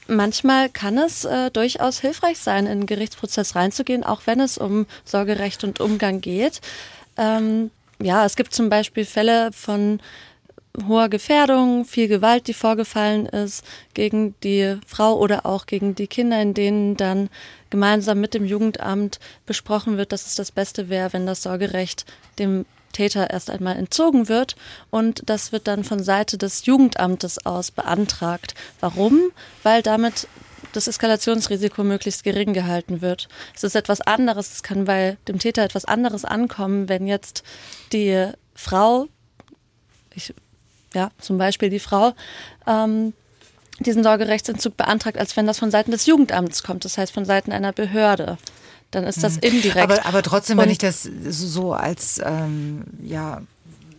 manchmal 0.08 0.68
kann 0.68 0.98
es 0.98 1.24
äh, 1.24 1.50
durchaus 1.50 2.00
hilfreich 2.00 2.38
sein, 2.38 2.66
in 2.66 2.72
einen 2.72 2.86
Gerichtsprozess 2.86 3.54
reinzugehen, 3.54 4.04
auch 4.04 4.22
wenn 4.26 4.40
es 4.40 4.58
um 4.58 4.86
Sorgerecht 5.04 5.64
und 5.64 5.80
Umgang 5.80 6.20
geht. 6.20 6.60
Ähm, 7.16 7.70
ja, 8.00 8.24
es 8.24 8.36
gibt 8.36 8.54
zum 8.54 8.68
Beispiel 8.68 9.04
Fälle 9.04 9.50
von 9.52 10.00
hoher 10.86 11.08
Gefährdung, 11.08 11.84
viel 11.84 12.08
Gewalt, 12.08 12.48
die 12.48 12.54
vorgefallen 12.54 13.26
ist 13.26 13.64
gegen 13.94 14.34
die 14.42 14.76
Frau 14.86 15.18
oder 15.18 15.46
auch 15.46 15.66
gegen 15.66 15.94
die 15.94 16.06
Kinder, 16.06 16.40
in 16.40 16.52
denen 16.54 16.96
dann 16.96 17.30
gemeinsam 17.70 18.20
mit 18.20 18.34
dem 18.34 18.44
Jugendamt 18.44 19.18
besprochen 19.46 19.96
wird, 19.96 20.12
dass 20.12 20.26
es 20.26 20.34
das 20.34 20.52
Beste 20.52 20.88
wäre, 20.88 21.12
wenn 21.12 21.26
das 21.26 21.42
Sorgerecht 21.42 22.04
dem 22.38 22.66
Täter 22.96 23.28
erst 23.30 23.50
einmal 23.50 23.76
entzogen 23.76 24.28
wird 24.28 24.56
und 24.90 25.22
das 25.26 25.52
wird 25.52 25.66
dann 25.68 25.84
von 25.84 26.02
Seite 26.02 26.38
des 26.38 26.64
Jugendamtes 26.64 27.44
aus 27.44 27.70
beantragt. 27.70 28.54
Warum? 28.80 29.20
Weil 29.62 29.82
damit 29.82 30.28
das 30.72 30.88
Eskalationsrisiko 30.88 31.84
möglichst 31.84 32.24
gering 32.24 32.54
gehalten 32.54 33.02
wird. 33.02 33.28
Es 33.54 33.64
ist 33.64 33.76
etwas 33.76 34.00
anderes, 34.00 34.52
es 34.52 34.62
kann 34.62 34.86
bei 34.86 35.18
dem 35.28 35.38
Täter 35.38 35.62
etwas 35.62 35.84
anderes 35.84 36.24
ankommen, 36.24 36.88
wenn 36.88 37.06
jetzt 37.06 37.42
die 37.92 38.30
Frau, 38.54 39.08
ich, 40.14 40.32
ja, 40.94 41.10
zum 41.18 41.36
Beispiel 41.36 41.68
die 41.68 41.80
Frau, 41.80 42.14
ähm, 42.66 43.12
diesen 43.78 44.02
Sorgerechtsentzug 44.02 44.76
beantragt, 44.76 45.18
als 45.18 45.36
wenn 45.36 45.46
das 45.46 45.58
von 45.58 45.70
Seiten 45.70 45.90
des 45.90 46.06
Jugendamts 46.06 46.62
kommt, 46.62 46.86
das 46.86 46.96
heißt 46.96 47.12
von 47.12 47.26
Seiten 47.26 47.52
einer 47.52 47.72
Behörde. 47.72 48.38
Dann 48.96 49.04
ist 49.04 49.22
das 49.22 49.34
mhm. 49.34 49.42
indirekt. 49.42 49.76
Aber, 49.76 50.06
aber 50.06 50.22
trotzdem, 50.22 50.56
wenn 50.56 50.70
ich 50.70 50.78
das 50.78 51.02
so 51.28 51.74
als 51.74 52.18
ähm, 52.24 52.84
ja 53.04 53.42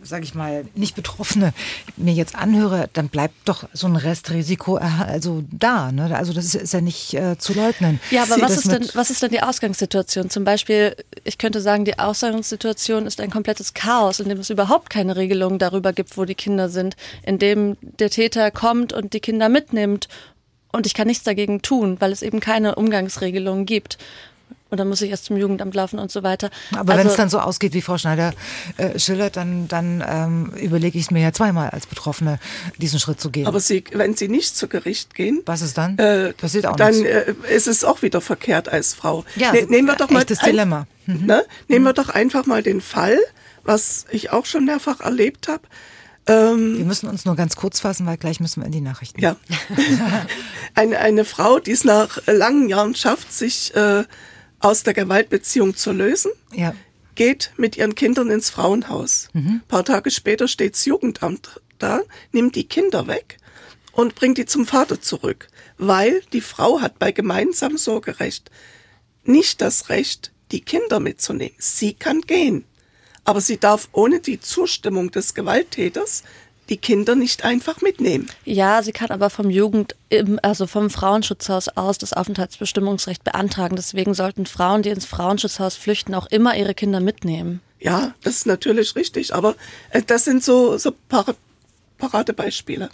sage 0.02 0.24
ich 0.24 0.34
mal, 0.34 0.64
nicht 0.74 0.96
Betroffene 0.96 1.52
mir 1.96 2.14
jetzt 2.14 2.34
anhöre, 2.34 2.88
dann 2.94 3.08
bleibt 3.08 3.34
doch 3.44 3.68
so 3.72 3.86
ein 3.86 3.94
Restrisiko 3.94 4.78
äh, 4.78 4.82
also 5.06 5.44
da. 5.52 5.92
Ne? 5.92 6.16
Also 6.16 6.32
das 6.32 6.46
ist, 6.46 6.54
ist 6.54 6.72
ja 6.72 6.80
nicht 6.80 7.14
äh, 7.14 7.38
zu 7.38 7.52
leugnen. 7.52 8.00
Ja, 8.10 8.22
aber 8.24 8.40
was 8.40 8.56
ist, 8.56 8.72
denn, 8.72 8.88
was 8.94 9.10
ist 9.10 9.22
denn 9.22 9.30
die 9.30 9.42
Ausgangssituation? 9.42 10.30
Zum 10.30 10.42
Beispiel, 10.42 10.96
ich 11.22 11.38
könnte 11.38 11.60
sagen, 11.60 11.84
die 11.84 11.98
Ausgangssituation 11.98 13.06
ist 13.06 13.20
ein 13.20 13.30
komplettes 13.30 13.74
Chaos, 13.74 14.18
in 14.18 14.28
dem 14.28 14.38
es 14.38 14.50
überhaupt 14.50 14.90
keine 14.90 15.14
Regelung 15.14 15.58
darüber 15.58 15.92
gibt, 15.92 16.16
wo 16.16 16.24
die 16.24 16.34
Kinder 16.34 16.70
sind, 16.70 16.96
in 17.22 17.38
dem 17.38 17.76
der 17.80 18.10
Täter 18.10 18.50
kommt 18.50 18.92
und 18.92 19.12
die 19.12 19.20
Kinder 19.20 19.48
mitnimmt 19.48 20.08
und 20.72 20.86
ich 20.86 20.94
kann 20.94 21.06
nichts 21.06 21.24
dagegen 21.24 21.62
tun, 21.62 21.96
weil 22.00 22.12
es 22.12 22.22
eben 22.22 22.40
keine 22.40 22.74
Umgangsregelungen 22.74 23.66
gibt 23.66 23.98
und 24.70 24.78
dann 24.78 24.88
muss 24.88 25.00
ich 25.00 25.10
erst 25.10 25.24
zum 25.26 25.36
Jugendamt 25.36 25.74
laufen 25.74 25.98
und 25.98 26.10
so 26.10 26.22
weiter. 26.22 26.50
Aber 26.72 26.92
also, 26.92 27.04
wenn 27.04 27.06
es 27.06 27.16
dann 27.16 27.28
so 27.28 27.38
ausgeht, 27.40 27.72
wie 27.74 27.80
Frau 27.80 27.96
Schneider 27.98 28.34
äh, 28.76 28.98
schildert, 28.98 29.36
dann, 29.36 29.68
dann 29.68 30.04
ähm, 30.06 30.52
überlege 30.60 30.98
ich 30.98 31.06
es 31.06 31.10
mir 31.10 31.22
ja 31.22 31.32
zweimal 31.32 31.70
als 31.70 31.86
Betroffene, 31.86 32.38
diesen 32.76 32.98
Schritt 32.98 33.20
zu 33.20 33.30
gehen. 33.30 33.46
Aber 33.46 33.60
Sie, 33.60 33.84
wenn 33.92 34.14
Sie 34.14 34.28
nicht 34.28 34.56
zu 34.56 34.68
Gericht 34.68 35.14
gehen, 35.14 35.42
was 35.46 35.62
ist 35.62 35.78
dann? 35.78 35.96
Äh, 35.98 36.32
Passiert 36.34 36.66
auch 36.66 36.76
dann 36.76 36.94
äh, 37.04 37.34
ist 37.50 37.66
es 37.66 37.84
auch 37.84 38.02
wieder 38.02 38.20
verkehrt 38.20 38.68
als 38.68 38.94
Frau. 38.94 39.24
Ja, 39.36 39.52
ne, 39.52 39.66
nehmen 39.68 39.88
wir 39.88 39.96
doch 39.96 40.10
mal 40.10 40.24
das 40.24 40.38
Dilemma. 40.38 40.86
Mhm. 41.06 41.26
Ne? 41.26 41.44
Nehmen 41.68 41.84
wir 41.84 41.94
doch 41.94 42.10
einfach 42.10 42.46
mal 42.46 42.62
den 42.62 42.80
Fall, 42.80 43.18
was 43.64 44.04
ich 44.10 44.30
auch 44.30 44.44
schon 44.44 44.64
mehrfach 44.66 45.00
erlebt 45.00 45.48
habe. 45.48 45.62
Ähm, 46.28 46.76
wir 46.76 46.84
müssen 46.84 47.08
uns 47.08 47.24
nur 47.24 47.36
ganz 47.36 47.56
kurz 47.56 47.80
fassen, 47.80 48.04
weil 48.06 48.18
gleich 48.18 48.38
müssen 48.38 48.60
wir 48.60 48.66
in 48.66 48.72
die 48.72 48.82
Nachrichten. 48.82 49.20
Ja. 49.20 49.36
eine, 50.74 50.98
eine 50.98 51.24
Frau, 51.24 51.58
die 51.58 51.70
es 51.70 51.84
nach 51.84 52.18
langen 52.26 52.68
Jahren 52.68 52.94
schafft, 52.94 53.32
sich 53.32 53.74
äh, 53.74 54.04
aus 54.60 54.82
der 54.82 54.94
Gewaltbeziehung 54.94 55.76
zu 55.76 55.92
lösen, 55.92 56.32
ja. 56.52 56.74
geht 57.14 57.52
mit 57.56 57.76
ihren 57.76 57.94
Kindern 57.94 58.30
ins 58.30 58.50
Frauenhaus. 58.50 59.28
Mhm. 59.32 59.60
Ein 59.62 59.68
paar 59.68 59.84
Tage 59.84 60.10
später 60.10 60.48
steht 60.48 60.74
das 60.74 60.84
Jugendamt 60.84 61.60
da, 61.78 62.00
nimmt 62.32 62.56
die 62.56 62.64
Kinder 62.64 63.06
weg 63.06 63.38
und 63.92 64.14
bringt 64.14 64.38
die 64.38 64.46
zum 64.46 64.66
Vater 64.66 65.00
zurück, 65.00 65.48
weil 65.76 66.22
die 66.32 66.40
Frau 66.40 66.80
hat 66.80 66.98
bei 66.98 67.12
gemeinsamem 67.12 67.78
Sorgerecht 67.78 68.50
nicht 69.24 69.60
das 69.60 69.88
Recht, 69.88 70.32
die 70.50 70.60
Kinder 70.60 71.00
mitzunehmen. 71.00 71.54
Sie 71.58 71.94
kann 71.94 72.22
gehen, 72.22 72.64
aber 73.24 73.40
sie 73.40 73.58
darf 73.58 73.88
ohne 73.92 74.20
die 74.20 74.40
Zustimmung 74.40 75.10
des 75.10 75.34
Gewalttäters 75.34 76.24
die 76.68 76.76
Kinder 76.76 77.14
nicht 77.14 77.44
einfach 77.44 77.80
mitnehmen. 77.80 78.28
Ja, 78.44 78.82
sie 78.82 78.92
kann 78.92 79.10
aber 79.10 79.30
vom 79.30 79.50
Jugend, 79.50 79.96
also 80.42 80.66
vom 80.66 80.90
Frauenschutzhaus 80.90 81.68
aus 81.68 81.98
das 81.98 82.12
Aufenthaltsbestimmungsrecht 82.12 83.24
beantragen. 83.24 83.76
Deswegen 83.76 84.14
sollten 84.14 84.46
Frauen, 84.46 84.82
die 84.82 84.90
ins 84.90 85.06
Frauenschutzhaus 85.06 85.76
flüchten, 85.76 86.14
auch 86.14 86.26
immer 86.26 86.56
ihre 86.56 86.74
Kinder 86.74 87.00
mitnehmen. 87.00 87.60
Ja, 87.80 88.14
das 88.22 88.36
ist 88.36 88.46
natürlich 88.46 88.96
richtig, 88.96 89.34
aber 89.34 89.54
äh, 89.90 90.02
das 90.02 90.24
sind 90.24 90.42
so, 90.42 90.76
so 90.78 90.92
Paradebeispiele. 91.98 92.90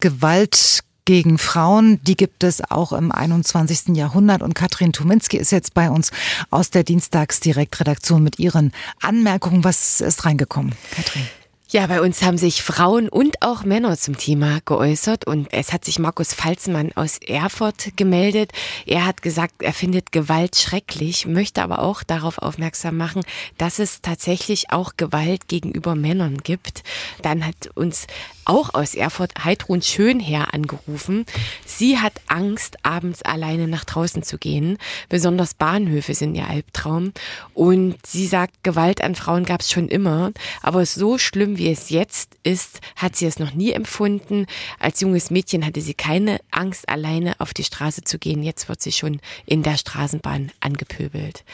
Gewalt 0.00 0.83
gegen 1.04 1.38
Frauen, 1.38 2.00
die 2.02 2.16
gibt 2.16 2.44
es 2.44 2.62
auch 2.70 2.92
im 2.92 3.12
21. 3.12 3.96
Jahrhundert. 3.96 4.42
Und 4.42 4.54
Katrin 4.54 4.92
Tuminski 4.92 5.36
ist 5.36 5.52
jetzt 5.52 5.74
bei 5.74 5.90
uns 5.90 6.10
aus 6.50 6.70
der 6.70 6.84
Dienstagsdirektredaktion 6.84 8.22
mit 8.22 8.38
ihren 8.38 8.72
Anmerkungen. 9.00 9.64
Was 9.64 10.00
ist 10.00 10.24
reingekommen, 10.24 10.74
Katrin? 10.94 11.26
Ja, 11.74 11.88
bei 11.88 12.00
uns 12.00 12.22
haben 12.22 12.38
sich 12.38 12.62
Frauen 12.62 13.08
und 13.08 13.42
auch 13.42 13.64
Männer 13.64 13.98
zum 13.98 14.16
Thema 14.16 14.60
geäußert 14.64 15.26
und 15.26 15.48
es 15.50 15.72
hat 15.72 15.84
sich 15.84 15.98
Markus 15.98 16.32
Falzmann 16.32 16.92
aus 16.94 17.18
Erfurt 17.18 17.96
gemeldet. 17.96 18.52
Er 18.86 19.04
hat 19.04 19.22
gesagt, 19.22 19.54
er 19.60 19.72
findet 19.72 20.12
Gewalt 20.12 20.54
schrecklich, 20.54 21.26
möchte 21.26 21.64
aber 21.64 21.80
auch 21.80 22.04
darauf 22.04 22.38
aufmerksam 22.38 22.96
machen, 22.96 23.22
dass 23.58 23.80
es 23.80 24.02
tatsächlich 24.02 24.70
auch 24.70 24.92
Gewalt 24.96 25.48
gegenüber 25.48 25.96
Männern 25.96 26.38
gibt. 26.38 26.84
Dann 27.22 27.44
hat 27.44 27.70
uns 27.74 28.06
auch 28.44 28.74
aus 28.74 28.94
Erfurt 28.94 29.32
Heidrun 29.44 29.82
Schönherr 29.82 30.54
angerufen. 30.54 31.24
Sie 31.64 31.98
hat 31.98 32.20
Angst, 32.28 32.76
abends 32.82 33.22
alleine 33.22 33.68
nach 33.68 33.84
draußen 33.84 34.22
zu 34.22 34.38
gehen. 34.38 34.78
Besonders 35.08 35.54
Bahnhöfe 35.54 36.14
sind 36.14 36.34
ihr 36.34 36.48
Albtraum. 36.48 37.12
Und 37.54 37.96
sie 38.06 38.26
sagt, 38.26 38.62
Gewalt 38.62 39.02
an 39.02 39.14
Frauen 39.14 39.44
gab 39.44 39.60
es 39.60 39.70
schon 39.70 39.88
immer. 39.88 40.32
Aber 40.62 40.84
so 40.86 41.18
schlimm 41.18 41.58
wie 41.58 41.63
es 41.72 41.90
jetzt 41.90 42.36
ist, 42.42 42.80
hat 42.96 43.16
sie 43.16 43.26
es 43.26 43.38
noch 43.38 43.54
nie 43.54 43.72
empfunden. 43.72 44.46
Als 44.78 45.00
junges 45.00 45.30
Mädchen 45.30 45.64
hatte 45.64 45.80
sie 45.80 45.94
keine 45.94 46.40
Angst, 46.50 46.88
alleine 46.88 47.34
auf 47.38 47.54
die 47.54 47.64
Straße 47.64 48.02
zu 48.02 48.18
gehen. 48.18 48.42
Jetzt 48.42 48.68
wird 48.68 48.82
sie 48.82 48.92
schon 48.92 49.20
in 49.46 49.62
der 49.62 49.76
Straßenbahn 49.76 50.52
angepöbelt. 50.60 51.44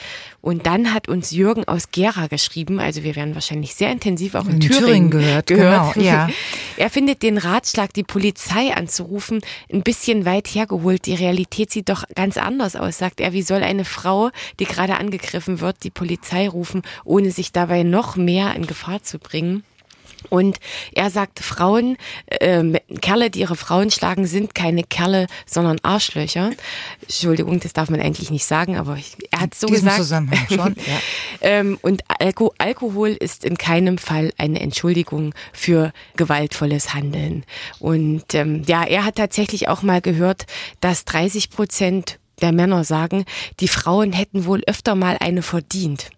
Und 0.41 0.67
dann 0.67 0.95
hat 0.95 1.09
uns 1.09 1.31
Jürgen 1.31 1.65
aus 1.69 1.91
Gera 1.91 2.27
geschrieben, 2.27 2.81
also 2.81 3.03
wir 3.03 3.15
werden 3.17 3.35
wahrscheinlich 3.35 3.75
sehr 3.75 3.93
intensiv 3.93 4.35
auch 4.35 4.47
in, 4.47 4.53
in 4.53 4.61
Thüringen, 4.61 4.81
Thüringen 4.81 5.11
gehört. 5.11 5.47
gehört. 5.47 5.95
Genau, 5.95 6.07
ja. 6.07 6.29
Er 6.77 6.91
findet 6.91 7.23
den 7.23 7.39
Ratschlag, 7.39 7.93
die 7.93 8.05
Polizei 8.05 8.75
anzurufen, 8.75 9.41
ein 9.73 9.83
bisschen 9.83 10.25
weit 10.25 10.49
hergeholt. 10.49 11.07
Die 11.07 11.15
Realität 11.15 11.71
sieht 11.71 11.89
doch 11.89 12.05
ganz 12.15 12.37
anders 12.37 12.77
aus, 12.77 12.99
sagt 12.99 13.21
er. 13.21 13.33
Wie 13.33 13.43
soll 13.43 13.63
eine 13.63 13.85
Frau, 13.85 14.31
die 14.59 14.65
gerade 14.65 14.97
angegriffen 14.97 15.61
wird, 15.61 15.85
die 15.85 15.91
Polizei 15.91 16.49
rufen, 16.49 16.83
ohne 17.05 17.31
sich 17.31 17.53
dabei 17.53 17.83
noch 17.83 18.17
mehr 18.17 18.55
in 18.57 18.67
Gefahr 18.67 19.03
zu 19.03 19.19
bringen? 19.19 19.65
Und 20.31 20.59
er 20.93 21.11
sagt, 21.11 21.41
Frauen, 21.41 21.97
äh, 22.27 22.63
Kerle, 23.01 23.31
die 23.31 23.41
ihre 23.41 23.57
Frauen 23.57 23.91
schlagen, 23.91 24.27
sind 24.27 24.55
keine 24.55 24.85
Kerle, 24.85 25.27
sondern 25.45 25.79
Arschlöcher. 25.83 26.53
Entschuldigung, 27.03 27.61
das 27.61 27.73
darf 27.73 27.91
man 27.91 28.01
eigentlich 28.01 28.31
nicht 28.31 28.47
sagen, 28.47 28.77
aber 28.77 28.97
ich, 28.97 29.17
er 29.31 29.41
hat 29.41 29.55
so 29.55 29.67
Diesen 29.67 29.85
gesagt. 29.85 29.99
Zusammenhang 29.99 30.47
schon, 30.49 30.77
ja. 30.87 30.99
ähm, 31.43 31.79
und 31.83 32.03
Alko 32.09 32.55
Alkohol 32.59 33.11
ist 33.11 33.45
in 33.45 33.59
keinem 33.59 33.99
Fall 33.99 34.33
eine 34.39 34.61
Entschuldigung 34.61 35.35
für 35.53 35.93
gewaltvolles 36.17 36.95
Handeln. 36.95 37.45
Und 37.81 38.35
ähm, 38.35 38.63
ja, 38.67 38.85
er 38.85 39.05
hat 39.05 39.17
tatsächlich 39.17 39.69
auch 39.69 39.83
mal 39.83 40.01
gehört, 40.01 40.47
dass 40.81 41.05
30 41.05 41.51
Prozent 41.51 42.20
der 42.43 42.53
Männer 42.53 42.85
sagen, 42.85 43.25
die 43.61 43.69
Frauen 43.69 44.13
hätten 44.13 44.45
wohl 44.45 44.63
öfter 44.67 44.95
mal 44.95 45.17
eine 45.21 45.43
verdient. 45.43 46.11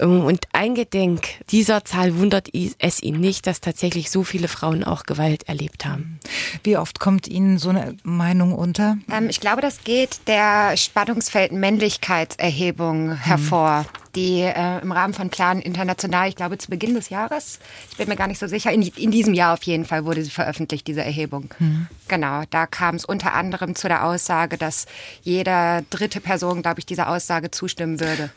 Ähm, 0.00 0.24
und 0.24 0.46
eingedenk 0.52 1.28
dieser 1.50 1.84
Zahl 1.84 2.18
wundert 2.18 2.48
es 2.78 3.02
ihn 3.02 3.20
nicht, 3.20 3.46
dass 3.46 3.60
tatsächlich 3.60 4.10
so 4.10 4.24
viele 4.24 4.48
Frauen 4.48 4.84
auch 4.84 5.04
Gewalt 5.04 5.48
erlebt 5.48 5.84
haben. 5.84 6.18
Wie 6.62 6.76
oft 6.76 7.00
kommt 7.00 7.28
Ihnen 7.28 7.58
so 7.58 7.70
eine 7.70 7.96
Meinung 8.02 8.54
unter? 8.54 8.98
Ähm, 9.10 9.28
ich 9.28 9.40
glaube, 9.40 9.62
das 9.62 9.84
geht 9.84 10.20
der 10.26 10.76
Spannungsfeld 10.76 11.52
Männlichkeitserhebung 11.52 13.08
mhm. 13.08 13.16
hervor 13.16 13.86
die 14.14 14.40
äh, 14.40 14.80
im 14.80 14.92
Rahmen 14.92 15.14
von 15.14 15.30
Plan 15.30 15.60
International, 15.60 16.28
ich 16.28 16.36
glaube 16.36 16.58
zu 16.58 16.70
Beginn 16.70 16.94
des 16.94 17.10
Jahres, 17.10 17.58
ich 17.90 17.96
bin 17.96 18.08
mir 18.08 18.16
gar 18.16 18.26
nicht 18.26 18.38
so 18.38 18.46
sicher, 18.46 18.72
in, 18.72 18.82
in 18.82 19.10
diesem 19.10 19.34
Jahr 19.34 19.54
auf 19.54 19.62
jeden 19.62 19.84
Fall 19.84 20.04
wurde 20.04 20.22
sie 20.22 20.30
veröffentlicht, 20.30 20.86
diese 20.86 21.02
Erhebung. 21.02 21.54
Mhm. 21.58 21.86
Genau, 22.08 22.42
da 22.50 22.66
kam 22.66 22.96
es 22.96 23.04
unter 23.04 23.34
anderem 23.34 23.74
zu 23.74 23.88
der 23.88 24.04
Aussage, 24.04 24.56
dass 24.56 24.86
jeder 25.22 25.82
dritte 25.90 26.20
Person, 26.20 26.62
glaube 26.62 26.80
ich, 26.80 26.86
dieser 26.86 27.08
Aussage 27.08 27.50
zustimmen 27.50 28.00
würde. 28.00 28.30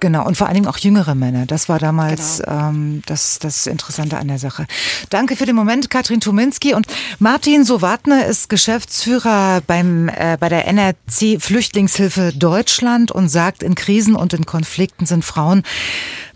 Genau, 0.00 0.26
und 0.26 0.36
vor 0.36 0.46
allen 0.46 0.54
Dingen 0.54 0.66
auch 0.66 0.78
jüngere 0.78 1.14
Männer. 1.14 1.46
Das 1.46 1.68
war 1.68 1.78
damals 1.78 2.38
genau. 2.38 2.68
ähm, 2.68 3.02
das, 3.06 3.38
das 3.38 3.66
Interessante 3.66 4.18
an 4.18 4.28
der 4.28 4.38
Sache. 4.38 4.66
Danke 5.10 5.36
für 5.36 5.46
den 5.46 5.56
Moment, 5.56 5.90
Katrin 5.90 6.20
Tuminski. 6.20 6.74
Und 6.74 6.86
Martin 7.18 7.64
Sowatner 7.64 8.26
ist 8.26 8.48
Geschäftsführer 8.48 9.62
beim, 9.66 10.08
äh, 10.08 10.36
bei 10.38 10.48
der 10.48 10.66
NRC 10.66 11.40
Flüchtlingshilfe 11.40 12.32
Deutschland 12.34 13.10
und 13.10 13.28
sagt, 13.28 13.62
in 13.62 13.74
Krisen 13.74 14.16
und 14.16 14.32
in 14.34 14.46
Konflikten 14.46 15.06
sind 15.06 15.24
Frauen 15.24 15.62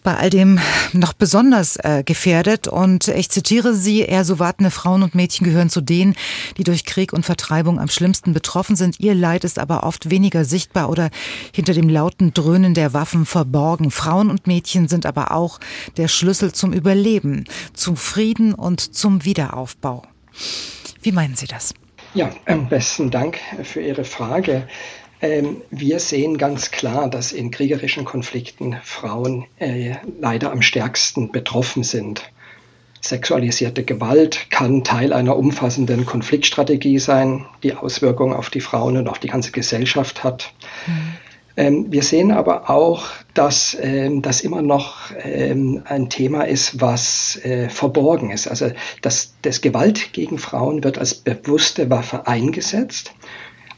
bei 0.03 0.17
all 0.17 0.31
dem 0.31 0.59
noch 0.93 1.13
besonders 1.13 1.77
äh, 1.77 2.03
gefährdet. 2.05 2.69
Und 2.69 3.09
ich 3.09 3.31
zitiere 3.31 3.75
Sie, 3.75 4.03
er 4.03 4.25
so 4.25 4.39
wartende 4.39 4.71
Frauen 4.71 5.03
und 5.03 5.15
Mädchen 5.15 5.45
gehören 5.45 5.71
zu 5.71 5.81
denen, 5.81 6.15
die 6.57 6.65
durch 6.65 6.85
Krieg 6.85 7.13
und 7.13 7.25
Vertreibung 7.25 7.79
am 7.79 7.89
schlimmsten 7.89 8.33
betroffen 8.33 8.77
sind. 8.77 9.01
Ihr 9.01 9.15
Leid 9.15 9.45
ist 9.45 9.59
aber 9.59 9.85
oft 9.85 10.11
weniger 10.11 10.45
sichtbar 10.45 10.91
oder 10.91 11.11
hinter 11.53 11.73
dem 11.73 11.89
lauten 11.89 12.35
Dröhnen 12.35 12.75
der 12.75 12.93
Waffen 12.93 13.27
verborgen. 13.27 13.91
Frauen 13.91 14.31
und 14.31 14.47
Mädchen 14.47 14.89
sind 14.89 15.07
aber 15.07 15.33
auch 15.33 15.61
der 15.97 16.09
Schlüssel 16.09 16.53
zum 16.53 16.73
Überleben, 16.73 17.45
zum 17.75 17.97
Frieden 17.97 18.55
und 18.55 18.81
zum 18.95 19.25
Wiederaufbau. 19.25 20.03
Wie 21.03 21.13
meinen 21.13 21.37
Sie 21.37 21.47
das? 21.47 21.75
Ja, 22.13 22.31
am 22.47 22.69
besten 22.69 23.11
Dank 23.11 23.39
für 23.63 23.81
Ihre 23.81 24.05
Frage. 24.05 24.67
Ähm, 25.23 25.63
wir 25.71 26.01
sehen 26.01 26.39
ganz 26.39 26.71
klar, 26.71 27.11
dass 27.11 27.33
in 27.33 27.51
kriegerischen 27.51 28.05
Konflikten 28.05 28.77
Frauen 28.83 29.47
äh, 29.59 29.97
leider 30.21 30.53
am 30.53 30.63
stärksten 30.63 31.31
betroffen 31.31 31.83
sind. 31.83 32.31
Sexualisierte 33.03 33.83
Gewalt 33.83 34.51
kann 34.51 34.85
Teil 34.85 35.13
einer 35.13 35.37
umfassenden 35.37 36.05
Konfliktstrategie 36.05 36.99
sein, 36.99 37.47
die 37.63 37.75
Auswirkungen 37.75 38.35
auf 38.35 38.51
die 38.51 38.61
Frauen 38.61 38.99
und 38.99 39.09
auf 39.09 39.19
die 39.19 39.29
ganze 39.29 39.53
Gesellschaft 39.53 40.23
hat. 40.23 40.53
Mhm. 40.87 40.93
Ähm, 41.57 41.87
wir 41.91 42.03
sehen 42.03 42.31
aber 42.31 42.71
auch, 42.71 43.07
dass 43.35 43.77
ähm, 43.81 44.23
das 44.23 44.41
immer 44.41 44.63
noch 44.63 45.11
ähm, 45.23 45.83
ein 45.85 46.09
Thema 46.09 46.43
ist, 46.43 46.81
was 46.81 47.41
äh, 47.43 47.69
verborgen 47.69 48.31
ist. 48.31 48.49
Also 48.49 48.71
dass 49.03 49.35
das 49.43 49.61
Gewalt 49.61 50.13
gegen 50.13 50.39
Frauen 50.39 50.85
wird 50.85 50.99
als 50.99 51.15
bewusste 51.15 51.91
Waffe 51.91 52.27
eingesetzt. 52.27 53.13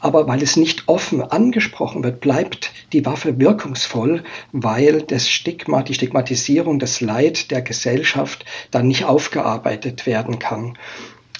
Aber 0.03 0.27
weil 0.27 0.43
es 0.43 0.57
nicht 0.57 0.89
offen 0.89 1.21
angesprochen 1.21 2.03
wird, 2.03 2.19
bleibt 2.19 2.73
die 2.91 3.05
Waffe 3.05 3.39
wirkungsvoll, 3.39 4.21
weil 4.51 5.01
das 5.01 5.29
Stigma, 5.29 5.81
die 5.81 5.93
Stigmatisierung, 5.93 6.77
das 6.77 6.99
Leid 6.99 7.51
der 7.51 7.61
Gesellschaft 7.61 8.43
dann 8.69 8.89
nicht 8.89 9.05
aufgearbeitet 9.05 10.05
werden 10.05 10.39
kann. 10.39 10.77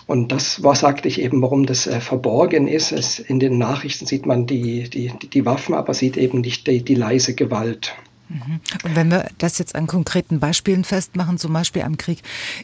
Und 0.07 0.31
das 0.31 0.63
war, 0.63 0.75
sagte 0.75 1.09
ich 1.09 1.19
eben, 1.19 1.41
warum 1.41 1.65
das 1.65 1.87
äh, 1.87 1.99
verborgen 1.99 2.69
ist. 2.69 2.93
Es, 2.93 3.19
in 3.19 3.41
den 3.41 3.57
Nachrichten 3.57 4.05
sieht 4.05 4.25
man 4.25 4.47
die, 4.47 4.89
die, 4.89 5.11
die 5.11 5.45
Waffen, 5.45 5.75
aber 5.75 5.93
sieht 5.93 6.15
eben 6.15 6.39
nicht 6.39 6.65
die, 6.65 6.85
die 6.85 6.95
leise 6.95 7.35
Gewalt. 7.35 7.93
Mhm. 8.29 8.61
Und 8.85 8.95
wenn 8.95 9.11
wir 9.11 9.27
das 9.39 9.57
jetzt 9.57 9.75
an 9.75 9.87
konkreten 9.87 10.39
Beispielen 10.39 10.85
festmachen, 10.85 11.37
zum 11.37 11.51
Beispiel 11.51 11.81
am 11.81 11.97
Krieg 11.97 12.19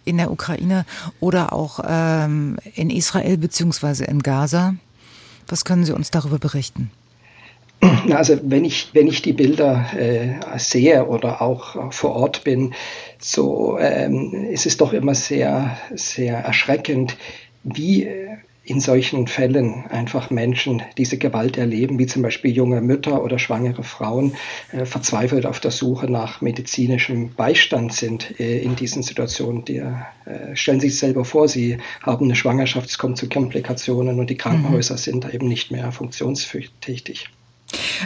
in 0.06 0.16
der 0.16 0.32
Ukraine 0.32 0.86
oder 1.20 1.52
auch 1.52 1.82
ähm, 1.86 2.58
in 2.76 2.90
Israel 2.90 3.38
beziehungsweise 3.38 4.06
in 4.06 4.24
Gaza, 4.24 4.76
was 5.52 5.66
können 5.66 5.86
Sie 5.86 5.94
uns 5.94 6.12
darüber 6.12 6.40
berichten? 6.40 6.92
Also 8.12 8.38
wenn 8.44 8.66
ich, 8.66 8.90
wenn 8.94 9.08
ich 9.08 9.22
die 9.22 9.32
Bilder 9.34 9.86
äh, 9.98 10.36
sehe 10.58 11.06
oder 11.06 11.42
auch 11.42 11.94
vor 11.94 12.12
Ort 12.16 12.44
bin, 12.44 12.74
so 13.20 13.78
ähm, 13.80 14.50
ist 14.52 14.66
es 14.66 14.76
doch 14.76 14.92
immer 14.92 15.16
sehr, 15.16 15.78
sehr 15.96 16.40
erschreckend, 16.40 17.16
wie 17.64 18.04
äh, 18.04 18.38
in 18.70 18.80
solchen 18.80 19.28
Fällen 19.28 19.86
einfach 19.90 20.30
Menschen 20.30 20.84
diese 20.98 21.18
Gewalt 21.18 21.58
erleben, 21.58 21.98
wie 21.98 22.06
zum 22.06 22.22
Beispiel 22.22 22.52
junge 22.52 22.82
Mütter 22.82 23.24
oder 23.24 23.40
schwangere 23.40 23.84
Frauen 23.84 24.36
äh, 24.72 24.86
verzweifelt 24.86 25.46
auf 25.46 25.60
der 25.60 25.72
Suche 25.72 26.10
nach 26.10 26.42
medizinischem 26.42 27.34
Beistand 27.36 27.94
sind 27.94 28.40
äh, 28.40 28.60
in 28.60 28.76
diesen 28.76 29.02
Situationen. 29.02 29.66
Die, 29.66 29.78
äh, 29.78 30.56
stellen 30.56 30.80
Sie 30.80 30.90
sich 30.90 31.00
selber 31.00 31.26
vor, 31.26 31.48
Sie 31.48 31.78
haben 32.04 32.26
eine 32.26 32.36
Schwangerschaft, 32.36 32.90
es 32.90 32.98
kommt 32.98 33.18
zu 33.18 33.28
Komplikationen 33.28 34.20
und 34.20 34.30
die 34.30 34.38
Krankenhäuser 34.38 34.96
mhm. 34.96 35.00
sind 35.00 35.24
da 35.24 35.30
eben 35.32 35.48
nicht 35.48 35.72
mehr 35.72 35.92
funktionstätig. 35.92 37.28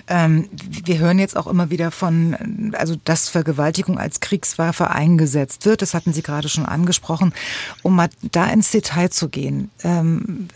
Ähm, 0.07 0.49
wir 0.83 0.97
hören 0.97 1.19
jetzt 1.19 1.37
auch 1.37 1.47
immer 1.47 1.69
wieder 1.69 1.91
von, 1.91 2.73
also 2.77 2.95
dass 3.05 3.29
Vergewaltigung 3.29 3.97
als 3.97 4.19
Kriegswaffe 4.19 4.89
eingesetzt 4.89 5.65
wird. 5.65 5.81
Das 5.81 5.93
hatten 5.93 6.13
Sie 6.13 6.23
gerade 6.23 6.49
schon 6.49 6.65
angesprochen. 6.65 7.33
Um 7.81 7.95
mal 7.95 8.09
da 8.21 8.45
ins 8.47 8.71
Detail 8.71 9.09
zu 9.09 9.29
gehen, 9.29 9.69
ähm, 9.83 10.47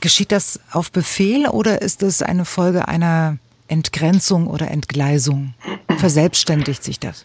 geschieht 0.00 0.32
das 0.32 0.60
auf 0.70 0.90
Befehl 0.90 1.46
oder 1.46 1.82
ist 1.82 2.02
es 2.02 2.22
eine 2.22 2.44
Folge 2.44 2.88
einer 2.88 3.38
Entgrenzung 3.68 4.46
oder 4.46 4.70
Entgleisung? 4.70 5.54
Verselbstständigt 5.98 6.82
sich 6.82 7.00
das? 7.00 7.24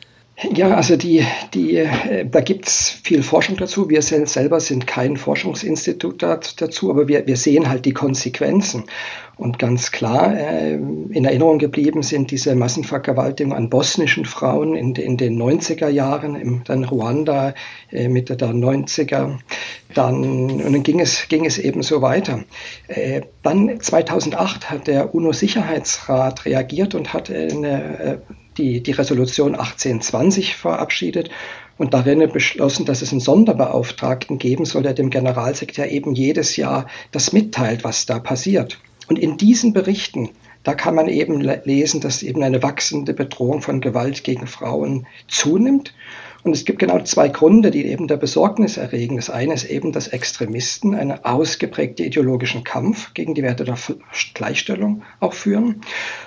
Ja, 0.50 0.74
also 0.74 0.98
die, 0.98 1.24
die, 1.54 1.78
äh, 1.78 2.26
da 2.26 2.42
gibt 2.42 2.68
es 2.68 2.89
viel 3.04 3.22
Forschung 3.22 3.58
dazu. 3.58 3.89
Wir 3.89 4.02
selber 4.02 4.60
sind 4.60 4.88
kein 4.88 5.16
Forschungsinstitut 5.18 6.24
dazu, 6.24 6.89
aber 6.89 7.08
wir, 7.08 7.28
wir 7.28 7.38
sehen 7.38 7.70
halt 7.70 7.86
die 7.86 7.94
Konsequenzen. 7.94 8.86
Und 9.38 9.60
ganz 9.60 9.92
klar 9.92 10.36
äh, 10.36 10.74
in 10.74 11.26
Erinnerung 11.26 11.60
geblieben 11.60 12.02
sind 12.02 12.32
diese 12.32 12.56
Massenvergewaltigungen 12.56 13.56
an 13.56 13.70
bosnischen 13.70 14.26
Frauen 14.26 14.76
in, 14.76 14.96
in 14.96 15.18
den 15.18 15.39
90er 15.39 15.89
Jahren, 15.89 16.36
im, 16.36 16.64
dann 16.64 16.86
Ruanda 16.86 17.54
äh, 17.92 18.08
Mitte 18.08 18.36
der 18.36 18.50
90er. 18.50 19.38
Dann, 19.94 20.24
und 20.24 20.74
dann 20.74 20.84
ging 20.84 21.00
es, 21.00 21.28
ging 21.28 21.46
es 21.46 21.60
eben 21.60 21.84
so 21.84 22.02
weiter. 22.02 22.44
Äh, 22.88 23.22
dann 23.44 23.80
2008 23.80 24.72
hat 24.72 24.88
der 24.88 25.14
UNO-Sicherheitsrat 25.14 26.46
reagiert 26.46 26.96
und 26.96 27.14
hat 27.14 27.30
eine, 27.30 28.00
äh, 28.00 28.18
die, 28.62 28.82
die 28.82 28.91
Resolution 28.91 29.55
1820 29.55 30.55
verabschiedet 30.55 31.32
und 31.78 31.93
darin 31.93 32.32
beschlossen, 32.32 32.86
dass 32.86 33.01
es 33.01 33.12
einen 33.12 33.20
Sonderbeauftragten 33.20 34.38
geben 34.38 34.66
soll, 34.66 34.84
der 34.84 34.93
dem 34.93 35.09
Generalsekretär 35.09 35.91
eben 35.91 36.14
jedes 36.14 36.55
Jahr 36.55 36.88
das 37.12 37.34
mitteilt, 37.34 37.84
was 37.84 38.05
da 38.05 38.20
passiert. 38.20 38.80
Und 39.07 39.18
in 39.18 39.38
diesen 39.38 39.74
Berichten, 39.74 40.30
da 40.64 40.76
kann 40.76 40.93
man 40.93 41.07
eben 41.07 41.41
lesen, 41.41 42.01
dass 42.01 42.22
eben 42.22 42.43
eine 42.43 42.62
wachsende 42.62 43.14
Bedrohung 43.14 43.62
von 43.64 43.82
Gewalt 43.82 44.24
gegen 44.24 44.45
Frauen 44.45 45.07
zunimmt 45.28 45.95
und 46.44 46.54
es 46.54 46.66
gibt 46.66 46.80
genau 46.80 47.00
zwei 47.04 47.30
Gründe, 47.30 47.70
die 47.70 47.86
eben 47.86 48.08
der 48.08 48.18
Besorgnis 48.18 48.78
erregen. 48.78 49.18
Das 49.18 49.30
eine 49.30 49.54
ist 49.54 49.66
eben, 49.66 49.92
dass 49.92 50.08
Extremisten 50.08 50.96
einen 50.96 51.24
ausgeprägten 51.24 52.06
ideologischen 52.06 52.64
Kampf 52.64 53.14
gegen 53.14 53.36
die 53.36 53.44
Werte 53.44 53.64
der 53.64 53.78
Gleichstellung 54.34 55.04
auch 55.20 55.34
führen. 55.34 55.82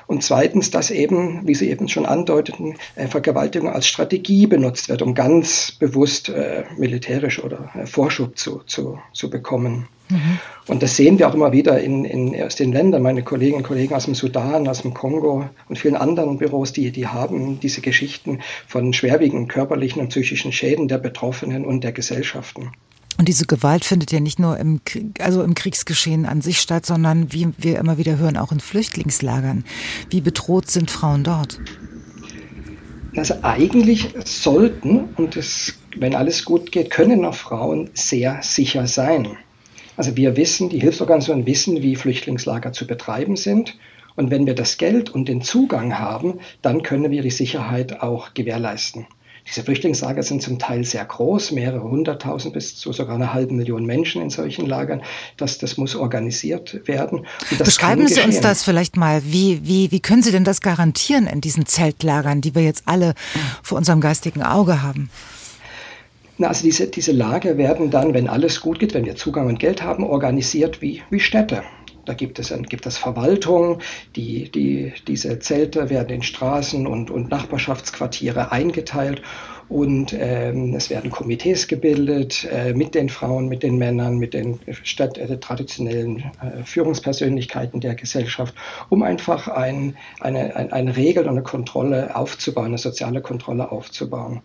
Und 0.06 0.22
zweitens, 0.22 0.70
dass 0.70 0.90
eben, 0.90 1.46
wie 1.46 1.54
Sie 1.54 1.68
eben 1.70 1.88
schon 1.88 2.06
andeuteten, 2.06 2.76
äh, 2.94 3.08
Vergewaltigung 3.08 3.68
als 3.70 3.88
Strategie 3.88 4.46
benutzt 4.46 4.88
wird, 4.88 5.02
um 5.02 5.14
ganz 5.14 5.72
bewusst 5.72 6.28
äh, 6.28 6.64
militärisch 6.76 7.42
oder 7.42 7.70
äh, 7.74 7.86
Vorschub 7.86 8.38
zu, 8.38 8.60
zu, 8.66 8.98
zu 9.12 9.30
bekommen. 9.30 9.88
Mhm. 10.08 10.38
Und 10.66 10.82
das 10.82 10.96
sehen 10.96 11.18
wir 11.18 11.28
auch 11.28 11.34
immer 11.34 11.52
wieder 11.52 11.80
in, 11.80 12.04
in, 12.04 12.42
aus 12.42 12.56
den 12.56 12.72
Ländern. 12.72 13.02
Meine 13.02 13.22
Kolleginnen 13.22 13.58
und 13.58 13.66
Kollegen 13.66 13.94
aus 13.94 14.04
dem 14.04 14.14
Sudan, 14.14 14.68
aus 14.68 14.82
dem 14.82 14.94
Kongo 14.94 15.48
und 15.68 15.78
vielen 15.78 15.96
anderen 15.96 16.38
Büros, 16.38 16.72
die, 16.72 16.90
die 16.90 17.06
haben 17.06 17.60
diese 17.60 17.80
Geschichten 17.80 18.40
von 18.66 18.92
schwerwiegenden 18.92 19.48
körperlichen 19.48 20.00
und 20.00 20.08
psychischen 20.08 20.52
Schäden 20.52 20.88
der 20.88 20.98
Betroffenen 20.98 21.64
und 21.64 21.84
der 21.84 21.92
Gesellschaften. 21.92 22.72
Und 23.16 23.28
diese 23.28 23.46
Gewalt 23.46 23.84
findet 23.84 24.10
ja 24.10 24.18
nicht 24.18 24.38
nur 24.38 24.58
im, 24.58 24.80
also 25.20 25.42
im 25.42 25.54
Kriegsgeschehen 25.54 26.26
an 26.26 26.40
sich 26.40 26.58
statt, 26.58 26.84
sondern 26.84 27.32
wie 27.32 27.48
wir 27.58 27.78
immer 27.78 27.96
wieder 27.96 28.18
hören, 28.18 28.36
auch 28.36 28.50
in 28.50 28.60
Flüchtlingslagern. 28.60 29.64
Wie 30.10 30.20
bedroht 30.20 30.68
sind 30.70 30.90
Frauen 30.90 31.22
dort? 31.22 31.60
Also 33.16 33.34
eigentlich 33.42 34.12
sollten, 34.24 35.04
und 35.16 35.36
das, 35.36 35.74
wenn 35.96 36.16
alles 36.16 36.44
gut 36.44 36.72
geht, 36.72 36.90
können 36.90 37.20
noch 37.20 37.36
Frauen 37.36 37.90
sehr 37.94 38.40
sicher 38.42 38.88
sein. 38.88 39.36
Also 39.96 40.16
wir 40.16 40.36
wissen, 40.36 40.68
die 40.68 40.80
Hilfsorganisationen 40.80 41.46
wissen, 41.46 41.82
wie 41.82 41.96
Flüchtlingslager 41.96 42.72
zu 42.72 42.86
betreiben 42.86 43.36
sind. 43.36 43.76
Und 44.16 44.30
wenn 44.30 44.46
wir 44.46 44.54
das 44.54 44.78
Geld 44.78 45.10
und 45.10 45.28
den 45.28 45.42
Zugang 45.42 45.98
haben, 45.98 46.40
dann 46.62 46.82
können 46.82 47.10
wir 47.10 47.22
die 47.22 47.30
Sicherheit 47.30 48.00
auch 48.00 48.34
gewährleisten. 48.34 49.06
Diese 49.46 49.62
Flüchtlingslager 49.62 50.22
sind 50.22 50.40
zum 50.40 50.58
Teil 50.58 50.84
sehr 50.84 51.04
groß, 51.04 51.52
mehrere 51.52 51.82
hunderttausend 51.82 52.54
bis 52.54 52.76
zu 52.76 52.92
sogar 52.92 53.16
einer 53.16 53.34
halben 53.34 53.56
Million 53.56 53.84
Menschen 53.84 54.22
in 54.22 54.30
solchen 54.30 54.66
Lagern. 54.66 55.02
Das, 55.36 55.58
das 55.58 55.76
muss 55.76 55.94
organisiert 55.94 56.88
werden. 56.88 57.26
Beschreiben 57.58 58.08
Sie 58.08 58.22
uns 58.22 58.40
das 58.40 58.62
vielleicht 58.62 58.96
mal. 58.96 59.22
Wie, 59.24 59.60
wie, 59.62 59.90
wie 59.90 60.00
können 60.00 60.22
Sie 60.22 60.32
denn 60.32 60.44
das 60.44 60.62
garantieren 60.62 61.26
in 61.26 61.42
diesen 61.42 61.66
Zeltlagern, 61.66 62.40
die 62.40 62.54
wir 62.54 62.62
jetzt 62.62 62.84
alle 62.86 63.14
vor 63.62 63.76
unserem 63.76 64.00
geistigen 64.00 64.42
Auge 64.42 64.82
haben? 64.82 65.10
Na, 66.36 66.48
also 66.48 66.64
diese, 66.64 66.88
diese 66.88 67.12
Lager 67.12 67.56
werden 67.58 67.90
dann, 67.90 68.12
wenn 68.12 68.28
alles 68.28 68.60
gut 68.60 68.80
geht, 68.80 68.94
wenn 68.94 69.04
wir 69.04 69.14
Zugang 69.14 69.46
und 69.46 69.60
Geld 69.60 69.82
haben, 69.82 70.04
organisiert 70.04 70.82
wie, 70.82 71.02
wie 71.10 71.20
Städte. 71.20 71.62
Da 72.06 72.12
gibt 72.12 72.38
es, 72.38 72.52
gibt 72.68 72.86
es 72.86 72.98
Verwaltung, 72.98 73.78
die, 74.16 74.50
die, 74.50 74.92
diese 75.06 75.38
Zelte 75.38 75.88
werden 75.88 76.10
in 76.10 76.22
Straßen 76.22 76.86
und, 76.86 77.10
und 77.10 77.30
Nachbarschaftsquartiere 77.30 78.52
eingeteilt 78.52 79.22
und 79.68 80.14
ähm, 80.18 80.74
es 80.74 80.90
werden 80.90 81.10
Komitees 81.10 81.68
gebildet 81.68 82.46
äh, 82.52 82.74
mit 82.74 82.94
den 82.94 83.08
Frauen, 83.08 83.48
mit 83.48 83.62
den 83.62 83.78
Männern, 83.78 84.18
mit 84.18 84.34
den 84.34 84.60
Stadt, 84.82 85.16
äh, 85.16 85.38
traditionellen 85.38 86.18
äh, 86.18 86.64
Führungspersönlichkeiten 86.64 87.80
der 87.80 87.94
Gesellschaft, 87.94 88.54
um 88.90 89.02
einfach 89.02 89.48
ein, 89.48 89.96
eine, 90.20 90.54
ein, 90.56 90.72
eine 90.72 90.96
Regel 90.96 91.22
und 91.24 91.30
eine 91.30 91.42
Kontrolle 91.42 92.14
aufzubauen, 92.14 92.66
eine 92.66 92.78
soziale 92.78 93.22
Kontrolle 93.22 93.72
aufzubauen 93.72 94.42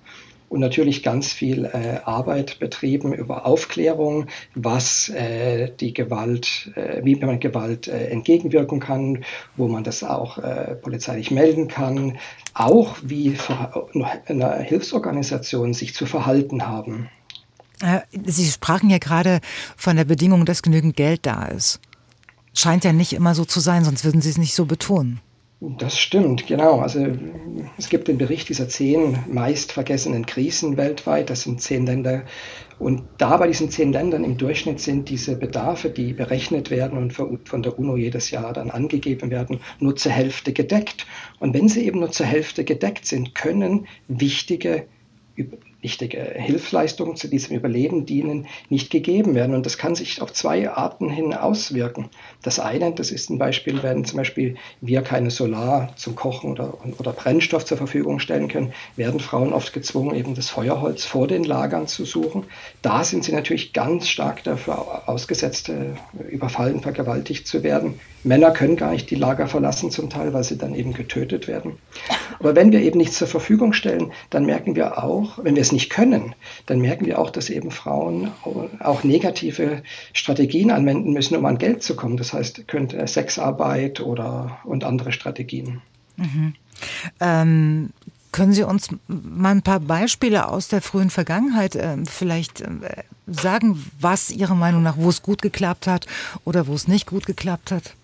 und 0.49 0.59
natürlich 0.59 1.03
ganz 1.03 1.31
viel 1.31 1.65
äh, 1.65 1.99
Arbeit 2.03 2.59
betrieben 2.59 3.13
über 3.13 3.45
Aufklärung, 3.45 4.25
was 4.55 5.09
äh, 5.09 5.71
die 5.79 5.93
Gewalt, 5.93 6.71
äh, 6.75 7.01
wie 7.03 7.15
man 7.15 7.39
Gewalt 7.39 7.87
äh, 7.87 8.07
entgegenwirken 8.07 8.79
kann, 8.79 9.23
wo 9.55 9.67
man 9.67 9.83
das 9.83 10.03
auch 10.03 10.39
äh, 10.39 10.75
polizeilich 10.75 11.31
melden 11.31 11.67
kann, 11.67 12.17
auch 12.53 12.97
wie 13.03 13.37
eine 14.25 14.59
Hilfsorganisation 14.63 15.73
sich 15.73 15.93
zu 15.93 16.05
verhalten 16.05 16.67
haben. 16.67 17.09
Äh, 17.81 18.01
Sie 18.25 18.45
sprachen 18.45 18.89
ja 18.89 18.97
gerade 18.97 19.39
von 19.77 19.95
der 19.95 20.05
Bedingung, 20.05 20.45
dass 20.45 20.63
genügend 20.63 20.95
Geld 20.95 21.25
da 21.25 21.45
ist. 21.45 21.79
Scheint 22.53 22.83
ja 22.83 22.91
nicht 22.91 23.13
immer 23.13 23.35
so 23.35 23.45
zu 23.45 23.59
sein, 23.59 23.85
sonst 23.85 24.03
würden 24.03 24.21
Sie 24.21 24.29
es 24.29 24.37
nicht 24.37 24.55
so 24.55 24.65
betonen. 24.65 25.21
Das 25.61 25.99
stimmt, 25.99 26.47
genau. 26.47 26.79
Also 26.79 27.05
es 27.77 27.89
gibt 27.89 28.07
den 28.07 28.17
Bericht 28.17 28.47
dieser 28.47 28.69
zehn 28.69 29.17
meist 29.27 29.73
vergessenen 29.73 30.25
Krisen 30.25 30.77
weltweit. 30.77 31.29
Das 31.29 31.41
sind 31.41 31.61
zehn 31.61 31.85
Länder. 31.85 32.23
Und 32.77 33.03
da 33.17 33.35
bei 33.35 33.47
diesen 33.47 33.69
zehn 33.69 33.91
Ländern 33.91 34.23
im 34.23 34.37
Durchschnitt 34.37 34.79
sind 34.79 35.09
diese 35.09 35.35
Bedarfe, 35.35 35.89
die 35.89 36.13
berechnet 36.13 36.71
werden 36.71 36.97
und 36.97 37.11
von 37.11 37.61
der 37.61 37.77
UNO 37.77 37.97
jedes 37.97 38.31
Jahr 38.31 38.53
dann 38.53 38.71
angegeben 38.71 39.31
werden, 39.31 39.59
nur 39.79 39.97
zur 39.97 40.13
Hälfte 40.13 40.53
gedeckt. 40.53 41.05
Und 41.39 41.53
wenn 41.53 41.67
sie 41.67 41.85
eben 41.85 41.99
nur 41.99 42.11
zur 42.11 42.25
Hälfte 42.25 42.63
gedeckt 42.63 43.05
sind, 43.05 43.35
können 43.35 43.87
wichtige 44.07 44.85
wichtige 45.81 46.17
Hilfsleistungen 46.17 47.15
zu 47.15 47.27
diesem 47.27 47.55
Überleben 47.55 48.05
dienen, 48.05 48.47
nicht 48.69 48.89
gegeben 48.89 49.35
werden. 49.35 49.55
Und 49.55 49.65
das 49.65 49.77
kann 49.77 49.95
sich 49.95 50.21
auf 50.21 50.33
zwei 50.33 50.69
Arten 50.69 51.09
hin 51.09 51.33
auswirken. 51.33 52.09
Das 52.43 52.59
eine, 52.59 52.91
das 52.91 53.11
ist 53.11 53.29
ein 53.29 53.37
Beispiel, 53.37 53.81
werden 53.81 54.05
zum 54.05 54.17
Beispiel 54.17 54.55
wir 54.81 55.01
keine 55.01 55.31
Solar 55.31 55.93
zum 55.95 56.15
Kochen 56.15 56.51
oder, 56.51 56.73
oder 56.97 57.13
Brennstoff 57.13 57.65
zur 57.65 57.77
Verfügung 57.77 58.19
stellen 58.19 58.47
können, 58.47 58.73
werden 58.95 59.19
Frauen 59.19 59.53
oft 59.53 59.73
gezwungen, 59.73 60.15
eben 60.15 60.35
das 60.35 60.49
Feuerholz 60.49 61.05
vor 61.05 61.27
den 61.27 61.43
Lagern 61.43 61.87
zu 61.87 62.05
suchen. 62.05 62.45
Da 62.81 63.03
sind 63.03 63.23
sie 63.23 63.31
natürlich 63.31 63.73
ganz 63.73 64.09
stark 64.09 64.43
dafür 64.43 65.07
ausgesetzt, 65.07 65.69
äh, 65.69 65.93
überfallen, 66.29 66.81
vergewaltigt 66.81 67.47
zu 67.47 67.63
werden. 67.63 67.99
Männer 68.23 68.51
können 68.51 68.75
gar 68.75 68.91
nicht 68.91 69.09
die 69.09 69.15
Lager 69.15 69.47
verlassen 69.47 69.91
zum 69.91 70.09
Teil, 70.09 70.33
weil 70.33 70.43
sie 70.43 70.57
dann 70.57 70.75
eben 70.75 70.93
getötet 70.93 71.47
werden. 71.47 71.77
Aber 72.39 72.55
wenn 72.55 72.71
wir 72.71 72.81
eben 72.81 72.97
nichts 72.97 73.17
zur 73.17 73.27
Verfügung 73.27 73.73
stellen, 73.73 74.11
dann 74.29 74.45
merken 74.45 74.75
wir 74.75 75.03
auch, 75.03 75.39
wenn 75.43 75.55
wir 75.55 75.61
es 75.69 75.71
nicht 75.71 75.89
können, 75.89 76.35
dann 76.65 76.79
merken 76.79 77.05
wir 77.05 77.19
auch, 77.19 77.29
dass 77.29 77.49
eben 77.49 77.71
Frauen 77.71 78.31
auch 78.79 79.03
negative 79.03 79.83
Strategien 80.13 80.71
anwenden 80.71 81.13
müssen, 81.13 81.35
um 81.37 81.45
an 81.45 81.57
Geld 81.57 81.83
zu 81.83 81.95
kommen. 81.95 82.17
Das 82.17 82.33
heißt, 82.33 82.67
könnte 82.67 83.05
Sexarbeit 83.07 84.01
oder 84.01 84.59
und 84.63 84.83
andere 84.83 85.11
Strategien. 85.11 85.81
Mhm. 86.17 86.53
Ähm, 87.19 87.89
können 88.31 88.53
Sie 88.53 88.63
uns 88.63 88.89
mal 89.07 89.51
ein 89.51 89.61
paar 89.63 89.79
Beispiele 89.79 90.47
aus 90.49 90.67
der 90.67 90.81
frühen 90.81 91.09
Vergangenheit 91.09 91.75
äh, 91.75 91.97
vielleicht 92.05 92.61
äh, 92.61 92.67
sagen, 93.27 93.83
was 93.99 94.29
Ihrer 94.29 94.55
Meinung 94.55 94.83
nach, 94.83 94.97
wo 94.97 95.09
es 95.09 95.23
gut 95.23 95.41
geklappt 95.41 95.87
hat 95.87 96.05
oder 96.45 96.67
wo 96.67 96.73
es 96.73 96.87
nicht 96.87 97.07
gut 97.07 97.25
geklappt 97.25 97.71
hat? 97.71 97.95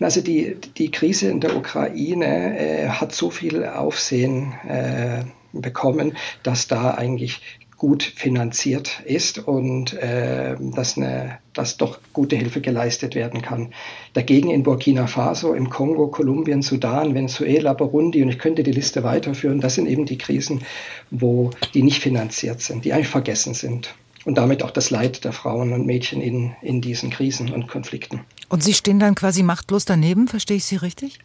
Also 0.00 0.20
die, 0.20 0.56
die 0.78 0.90
Krise 0.90 1.28
in 1.28 1.40
der 1.40 1.56
Ukraine 1.56 2.58
äh, 2.58 2.88
hat 2.88 3.14
so 3.14 3.30
viel 3.30 3.64
Aufsehen 3.64 4.52
äh, 4.66 5.24
bekommen, 5.52 6.16
dass 6.42 6.68
da 6.68 6.92
eigentlich 6.92 7.40
gut 7.82 8.04
finanziert 8.04 9.00
ist 9.06 9.40
und 9.40 9.92
äh, 9.94 10.54
dass, 10.60 10.96
eine, 10.96 11.38
dass 11.52 11.78
doch 11.78 11.98
gute 12.12 12.36
Hilfe 12.36 12.60
geleistet 12.60 13.16
werden 13.16 13.42
kann. 13.42 13.74
Dagegen 14.12 14.50
in 14.50 14.62
Burkina 14.62 15.08
Faso, 15.08 15.52
im 15.52 15.68
Kongo, 15.68 16.06
Kolumbien, 16.06 16.62
Sudan, 16.62 17.12
Venezuela, 17.12 17.72
Burundi 17.72 18.22
und 18.22 18.28
ich 18.28 18.38
könnte 18.38 18.62
die 18.62 18.70
Liste 18.70 19.02
weiterführen, 19.02 19.60
das 19.60 19.74
sind 19.74 19.88
eben 19.88 20.06
die 20.06 20.16
Krisen, 20.16 20.62
wo 21.10 21.50
die 21.74 21.82
nicht 21.82 22.00
finanziert 22.00 22.60
sind, 22.60 22.84
die 22.84 22.92
eigentlich 22.92 23.08
vergessen 23.08 23.54
sind 23.54 23.92
und 24.24 24.38
damit 24.38 24.62
auch 24.62 24.70
das 24.70 24.90
Leid 24.90 25.24
der 25.24 25.32
Frauen 25.32 25.72
und 25.72 25.84
Mädchen 25.84 26.20
in, 26.20 26.54
in 26.62 26.82
diesen 26.82 27.10
Krisen 27.10 27.52
und 27.52 27.66
Konflikten. 27.66 28.20
Und 28.48 28.62
Sie 28.62 28.74
stehen 28.74 29.00
dann 29.00 29.16
quasi 29.16 29.42
machtlos 29.42 29.84
daneben, 29.84 30.28
verstehe 30.28 30.58
ich 30.58 30.64
Sie 30.66 30.76
richtig? 30.76 31.18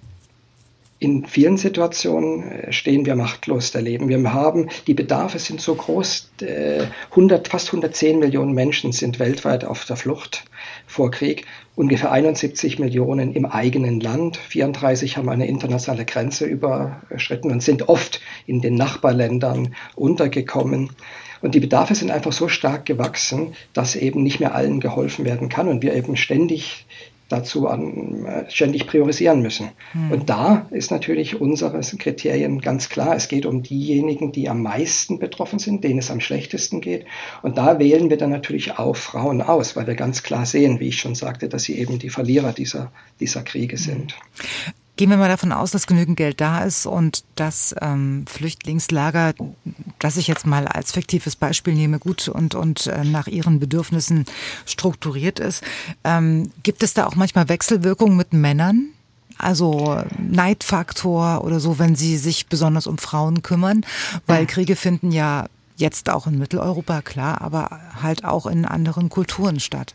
In 1.00 1.26
vielen 1.26 1.58
Situationen 1.58 2.44
äh, 2.44 2.72
stehen 2.74 3.06
wir 3.06 3.16
machtlos 3.16 3.72
daneben. 3.72 4.10
Wir 4.10 4.34
haben, 4.34 4.70
die 4.88 4.94
Bedarfe 4.94 5.40
sind 5.40 5.62
so 5.62 5.76
groß, 5.76 6.32
100, 7.12 7.48
äh, 7.48 7.50
fast 7.50 7.68
110 7.68 8.20
Millionen 8.20 8.54
Menschen 8.54 8.92
sind 8.92 9.20
weltweit 9.20 9.64
auf 9.64 9.86
der 9.86 9.96
Flucht 9.96 10.46
vor 10.88 11.12
Krieg, 11.12 11.46
ungefähr 11.76 12.12
71 12.12 12.80
Millionen 12.80 13.34
im 13.34 13.46
eigenen 13.46 14.00
Land, 14.00 14.38
34 14.38 15.18
haben 15.18 15.30
eine 15.30 15.48
internationale 15.48 16.06
Grenze 16.06 16.46
überschritten 16.46 17.52
und 17.52 17.62
sind 17.62 17.88
oft 17.88 18.20
in 18.48 18.62
den 18.62 18.76
Nachbarländern 18.76 19.76
untergekommen. 19.96 20.90
Und 21.42 21.54
die 21.54 21.60
Bedarfe 21.60 21.94
sind 21.94 22.10
einfach 22.10 22.34
so 22.34 22.48
stark 22.48 22.88
gewachsen, 22.88 23.54
dass 23.74 23.96
eben 23.96 24.24
nicht 24.24 24.40
mehr 24.40 24.56
allen 24.56 24.80
geholfen 24.80 25.24
werden 25.24 25.50
kann 25.50 25.68
und 25.68 25.84
wir 25.84 25.94
eben 25.94 26.18
ständig 26.18 26.88
dazu 27.30 27.68
an, 27.68 28.26
äh, 28.26 28.50
ständig 28.50 28.88
priorisieren 28.88 29.42
müssen. 29.42 29.70
Hm. 29.92 30.12
Und 30.12 30.30
da 30.30 30.68
ist 30.72 30.92
natürlich 30.92 31.42
unsere 31.42 31.80
Kriterien 31.80 32.62
ganz 32.62 32.90
klar. 32.90 33.16
Es 33.16 33.28
geht 33.28 33.46
um 33.46 33.64
diejenigen, 33.64 34.32
die 34.32 34.50
am 34.50 34.62
meisten 34.62 35.20
betroffen 35.20 35.60
sind, 35.60 35.84
denen 35.84 36.00
es 36.00 36.12
am 36.12 36.20
schlechtesten 36.20 36.82
geht. 36.82 37.06
Und 37.42 37.58
da 37.58 37.80
wählen 37.80 38.10
wir 38.10 38.18
dann 38.18 38.30
natürlich 38.30 38.78
auch 38.80 38.96
Frauen 38.96 39.42
aus, 39.42 39.76
weil 39.76 39.88
wir 39.88 39.96
ganz 39.96 40.24
klar 40.24 40.46
sehen, 40.46 40.80
wie 40.80 40.90
ich 40.90 41.00
schon 41.00 41.16
sagte, 41.16 41.50
dass 41.50 41.64
sie 41.64 41.78
eben 41.78 42.00
die 42.00 42.10
Verlierer 42.10 42.54
dieser, 42.54 42.92
dieser 43.20 43.42
Kriege 43.42 43.78
hm. 43.78 43.84
Gehen 44.98 45.12
wir 45.12 45.18
mal 45.18 45.30
davon 45.30 45.52
aus, 45.52 45.70
dass 45.70 45.86
genügend 45.86 46.18
Geld 46.18 46.42
da 46.42 46.64
ist 46.64 46.88
und 46.88 47.24
das 47.36 47.76
ähm, 47.82 48.26
Flüchtlingslager, 48.28 49.36
das 50.00 50.18
ich 50.18 50.26
jetzt 50.26 50.48
mal 50.48 50.68
als 50.68 50.92
fiktives 50.92 51.36
Beispiel 51.36 51.76
nehme, 51.76 52.00
gut 52.00 52.28
und, 52.28 52.56
und 52.56 52.88
äh, 52.88 53.04
nach 53.04 53.28
ihren 53.28 53.60
Bedürfnissen 53.60 54.26
strukturiert 54.66 55.40
ist. 55.40 55.64
Ähm, 56.04 56.52
gibt 56.64 56.82
es 56.82 56.96
da 56.96 57.06
auch 57.06 57.14
manchmal 57.14 57.48
Wechselwirkungen 57.48 58.18
mit 58.18 58.34
Männern? 58.34 58.88
Also 59.38 60.02
Neidfaktor 60.18 61.44
oder 61.44 61.60
so, 61.60 61.78
wenn 61.78 61.96
sie 61.96 62.18
sich 62.18 62.48
besonders 62.48 62.88
um 62.88 62.98
Frauen 62.98 63.44
kümmern, 63.44 63.86
weil 64.26 64.48
Kriege 64.48 64.76
finden 64.76 65.12
ja 65.12 65.46
jetzt 65.76 66.10
auch 66.10 66.26
in 66.26 66.40
Mitteleuropa, 66.40 67.04
klar, 67.04 67.42
aber 67.42 67.70
halt 68.02 68.26
auch 68.26 68.48
in 68.48 68.66
anderen 68.66 69.10
Kulturen 69.10 69.60
statt. 69.60 69.94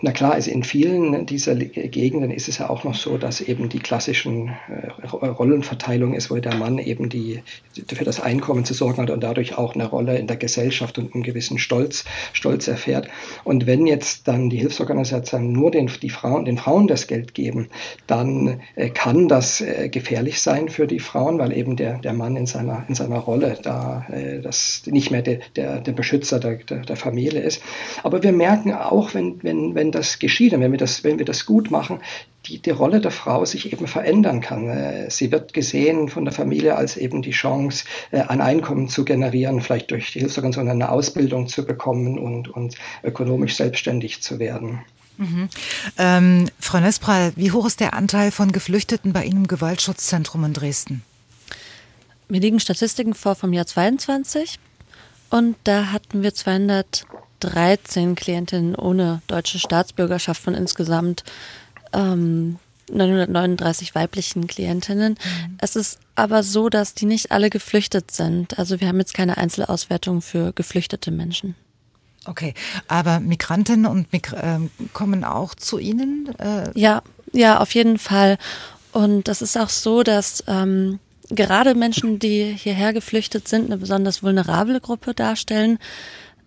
Na 0.00 0.12
klar, 0.12 0.34
also 0.34 0.52
in 0.52 0.62
vielen 0.62 1.26
dieser 1.26 1.56
Gegenden 1.56 2.30
ist 2.30 2.48
es 2.48 2.58
ja 2.58 2.70
auch 2.70 2.84
noch 2.84 2.94
so, 2.94 3.18
dass 3.18 3.40
eben 3.40 3.68
die 3.68 3.80
klassischen 3.80 4.50
äh, 4.68 5.06
Rollenverteilung 5.06 6.14
ist, 6.14 6.30
wo 6.30 6.36
der 6.36 6.54
Mann 6.54 6.78
eben 6.78 7.08
die, 7.08 7.42
für 7.88 8.04
das 8.04 8.20
Einkommen 8.20 8.64
zu 8.64 8.74
sorgen 8.74 9.02
hat 9.02 9.10
und 9.10 9.24
dadurch 9.24 9.58
auch 9.58 9.74
eine 9.74 9.86
Rolle 9.86 10.16
in 10.16 10.28
der 10.28 10.36
Gesellschaft 10.36 10.98
und 10.98 11.14
einen 11.14 11.24
gewissen 11.24 11.58
Stolz, 11.58 12.04
Stolz 12.32 12.68
erfährt. 12.68 13.08
Und 13.42 13.66
wenn 13.66 13.88
jetzt 13.88 14.28
dann 14.28 14.50
die 14.50 14.58
Hilfsorganisationen 14.58 15.50
nur 15.50 15.72
den, 15.72 15.90
die 16.00 16.10
Frauen, 16.10 16.44
den 16.44 16.58
Frauen 16.58 16.86
das 16.86 17.08
Geld 17.08 17.34
geben, 17.34 17.68
dann 18.06 18.60
äh, 18.76 18.90
kann 18.90 19.26
das 19.26 19.60
äh, 19.60 19.88
gefährlich 19.88 20.40
sein 20.40 20.68
für 20.68 20.86
die 20.86 21.00
Frauen, 21.00 21.40
weil 21.40 21.52
eben 21.52 21.74
der, 21.74 21.98
der 21.98 22.12
Mann 22.12 22.36
in 22.36 22.46
seiner, 22.46 22.84
in 22.88 22.94
seiner 22.94 23.18
Rolle 23.18 23.58
da 23.62 24.06
das 24.42 24.82
nicht 24.86 25.10
mehr 25.10 25.22
der, 25.22 25.40
der, 25.56 25.80
der 25.80 25.92
Beschützer 25.92 26.38
der, 26.38 26.56
der, 26.56 26.78
der 26.80 26.96
Familie 26.96 27.40
ist. 27.40 27.62
Aber 28.02 28.22
wir 28.22 28.32
merken 28.32 28.72
auch, 28.72 29.14
wenn, 29.14 29.42
wenn, 29.42 29.74
wenn 29.74 29.87
wenn 29.88 29.92
das 29.92 30.18
geschieht 30.18 30.52
und 30.52 30.60
wenn 30.60 30.70
wir 30.70 30.78
das, 30.78 31.02
wenn 31.02 31.18
wir 31.18 31.24
das 31.24 31.46
gut 31.46 31.70
machen, 31.70 32.00
die, 32.46 32.60
die 32.60 32.70
Rolle 32.70 33.00
der 33.00 33.10
Frau 33.10 33.44
sich 33.44 33.72
eben 33.72 33.86
verändern 33.86 34.40
kann. 34.40 34.68
Äh, 34.68 35.10
sie 35.10 35.32
wird 35.32 35.54
gesehen 35.54 36.08
von 36.08 36.24
der 36.24 36.34
Familie 36.34 36.76
als 36.76 36.96
eben 36.96 37.22
die 37.22 37.30
Chance, 37.30 37.84
äh, 38.10 38.20
ein 38.20 38.40
Einkommen 38.40 38.88
zu 38.88 39.04
generieren, 39.04 39.60
vielleicht 39.60 39.90
durch 39.90 40.12
die 40.12 40.20
Hilfsorganisation 40.20 40.68
eine 40.68 40.90
Ausbildung 40.90 41.48
zu 41.48 41.64
bekommen 41.64 42.18
und, 42.18 42.48
und 42.48 42.76
ökonomisch 43.02 43.56
selbstständig 43.56 44.22
zu 44.22 44.38
werden. 44.38 44.80
Mhm. 45.16 45.48
Ähm, 45.96 46.48
Frau 46.60 46.80
Nespral, 46.80 47.32
wie 47.34 47.50
hoch 47.50 47.66
ist 47.66 47.80
der 47.80 47.94
Anteil 47.94 48.30
von 48.30 48.52
Geflüchteten 48.52 49.12
bei 49.12 49.24
Ihnen 49.24 49.38
im 49.38 49.48
Gewaltschutzzentrum 49.48 50.44
in 50.44 50.52
Dresden? 50.52 51.02
Mir 52.28 52.40
liegen 52.40 52.60
Statistiken 52.60 53.14
vor 53.14 53.34
vom 53.34 53.52
Jahr 53.52 53.66
22 53.66 54.58
und 55.30 55.56
da 55.64 55.92
hatten 55.92 56.22
wir 56.22 56.34
200 56.34 57.06
13 57.40 58.14
Klientinnen 58.14 58.74
ohne 58.74 59.22
deutsche 59.26 59.58
Staatsbürgerschaft 59.58 60.42
von 60.42 60.54
insgesamt 60.54 61.24
ähm, 61.92 62.58
939 62.90 63.94
weiblichen 63.94 64.46
Klientinnen. 64.46 65.12
Mhm. 65.12 65.58
Es 65.60 65.76
ist 65.76 65.98
aber 66.14 66.42
so, 66.42 66.68
dass 66.68 66.94
die 66.94 67.06
nicht 67.06 67.30
alle 67.30 67.50
geflüchtet 67.50 68.10
sind. 68.10 68.58
Also 68.58 68.80
wir 68.80 68.88
haben 68.88 68.98
jetzt 68.98 69.14
keine 69.14 69.36
Einzelauswertung 69.36 70.22
für 70.22 70.52
geflüchtete 70.52 71.10
Menschen. 71.10 71.54
Okay, 72.24 72.54
aber 72.88 73.20
Migrantinnen 73.20 73.86
und 73.86 74.12
Mig 74.12 74.32
äh, 74.32 74.58
kommen 74.92 75.24
auch 75.24 75.54
zu 75.54 75.78
Ihnen? 75.78 76.34
Äh 76.38 76.70
ja, 76.78 77.02
ja, 77.32 77.60
auf 77.60 77.74
jeden 77.74 77.98
Fall. 77.98 78.38
Und 78.92 79.28
das 79.28 79.42
ist 79.42 79.56
auch 79.56 79.68
so, 79.68 80.02
dass 80.02 80.44
ähm, 80.46 80.98
gerade 81.30 81.74
Menschen, 81.74 82.18
die 82.18 82.54
hierher 82.56 82.92
geflüchtet 82.92 83.48
sind, 83.48 83.66
eine 83.66 83.78
besonders 83.78 84.22
vulnerable 84.22 84.80
Gruppe 84.80 85.14
darstellen. 85.14 85.78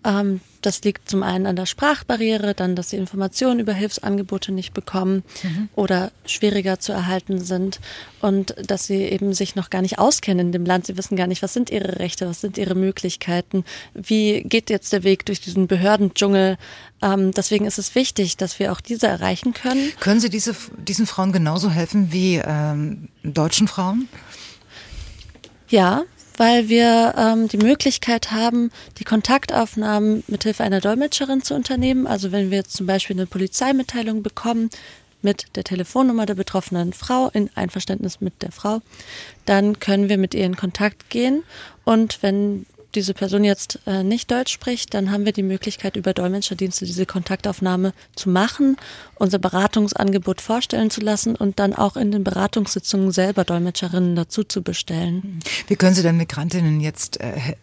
Ähm, 0.04 0.42
das 0.62 0.84
liegt 0.84 1.10
zum 1.10 1.24
einen 1.24 1.48
an 1.48 1.56
der 1.56 1.66
Sprachbarriere, 1.66 2.54
dann, 2.54 2.76
dass 2.76 2.92
sie 2.92 2.98
Informationen 2.98 3.60
über 3.60 3.74
Hilfsangebote 3.74 4.52
nicht 4.52 4.74
bekommen 4.74 5.24
mhm. 5.44 5.70
oder 5.76 6.12
schwieriger 6.26 6.80
zu 6.80 6.92
erhalten 6.92 7.40
sind 7.40 7.80
und 8.22 8.56
dass 8.68 8.86
sie 8.86 9.04
eben 9.04 9.34
sich 9.34 9.56
noch 9.56 9.70
gar 9.70 9.82
nicht 9.82 9.98
auskennen 9.98 10.48
in 10.48 10.52
dem 10.52 10.66
Land. 10.66 10.86
Sie 10.86 10.98
wissen 10.98 11.16
gar 11.16 11.28
nicht, 11.28 11.42
was 11.42 11.54
sind 11.54 11.70
ihre 11.72 12.00
Rechte, 12.00 12.28
was 12.28 12.42
sind 12.42 12.58
ihre 12.58 12.76
Möglichkeiten, 12.76 13.66
wie 13.94 14.44
geht 14.44 14.70
jetzt 14.70 14.94
der 14.94 15.04
Weg 15.04 15.26
durch 15.26 15.42
diesen 15.42 15.68
Behördendschungel. 15.68 16.58
Ähm, 17.02 17.32
deswegen 17.32 17.66
ist 17.66 17.80
es 17.80 17.96
wichtig, 17.96 18.38
dass 18.38 18.60
wir 18.60 18.72
auch 18.72 18.82
diese 18.82 19.08
erreichen 19.08 19.54
können. 19.54 19.92
Können 20.00 20.20
Sie 20.20 20.30
diese, 20.30 20.56
diesen 20.78 21.08
Frauen 21.08 21.32
genauso 21.32 21.72
helfen 21.72 22.12
wie 22.12 22.36
ähm, 22.36 23.10
deutschen 23.24 23.68
Frauen? 23.68 24.08
Ja, 25.70 26.04
weil 26.42 26.70
wir 26.70 27.14
ähm, 27.20 27.50
die 27.50 27.58
Möglichkeit 27.58 28.32
haben, 28.32 28.72
die 28.98 29.04
Kontaktaufnahmen 29.04 30.24
mithilfe 30.26 30.64
einer 30.64 30.82
Dolmetscherin 30.82 31.44
zu 31.44 31.54
unternehmen. 31.54 32.08
Also 32.08 32.32
wenn 32.32 32.50
wir 32.50 32.64
zum 32.64 32.88
Beispiel 32.88 33.16
eine 33.16 33.28
Polizeimitteilung 33.28 34.24
bekommen, 34.24 34.72
mit 35.22 35.56
der 35.56 35.64
Telefonnummer 35.64 36.26
der 36.26 36.34
betroffenen 36.34 36.94
Frau 36.94 37.30
in 37.30 37.52
Einverständnis 37.54 38.22
mit 38.22 38.42
der 38.42 38.52
Frau, 38.52 38.82
dann 39.46 39.78
können 39.78 40.10
wir 40.10 40.18
mit 40.18 40.34
ihr 40.34 40.46
in 40.48 40.58
Kontakt 40.58 41.12
gehen 41.12 41.44
und 41.84 42.24
wenn 42.24 42.66
diese 42.96 43.14
Person 43.14 43.44
jetzt 43.44 43.80
äh, 43.86 44.04
nicht 44.04 44.30
Deutsch 44.32 44.52
spricht, 44.52 44.94
dann 44.94 45.12
haben 45.12 45.26
wir 45.26 45.32
die 45.32 45.44
Möglichkeit, 45.44 45.96
über 45.96 46.14
Dolmetscherdienste 46.14 46.86
diese 46.86 47.06
Kontaktaufnahme 47.06 47.94
zu 48.16 48.30
machen, 48.30 48.78
unser 49.16 49.40
Beratungsangebot 49.40 50.42
vorstellen 50.42 50.90
zu 50.90 51.02
lassen 51.02 51.36
und 51.36 51.60
dann 51.60 51.74
auch 51.74 51.96
in 51.96 52.12
den 52.12 52.24
Beratungssitzungen 52.24 53.12
selber 53.12 53.44
Dolmetscherinnen 53.44 54.16
dazu 54.16 54.44
zu 54.44 54.62
bestellen. 54.62 55.40
Wie 55.68 55.76
können 55.76 55.96
Sie 55.96 56.04
denn 56.04 56.18
Migrantinnen 56.18 56.82
jetzt 56.82 57.20
äh, 57.20 57.56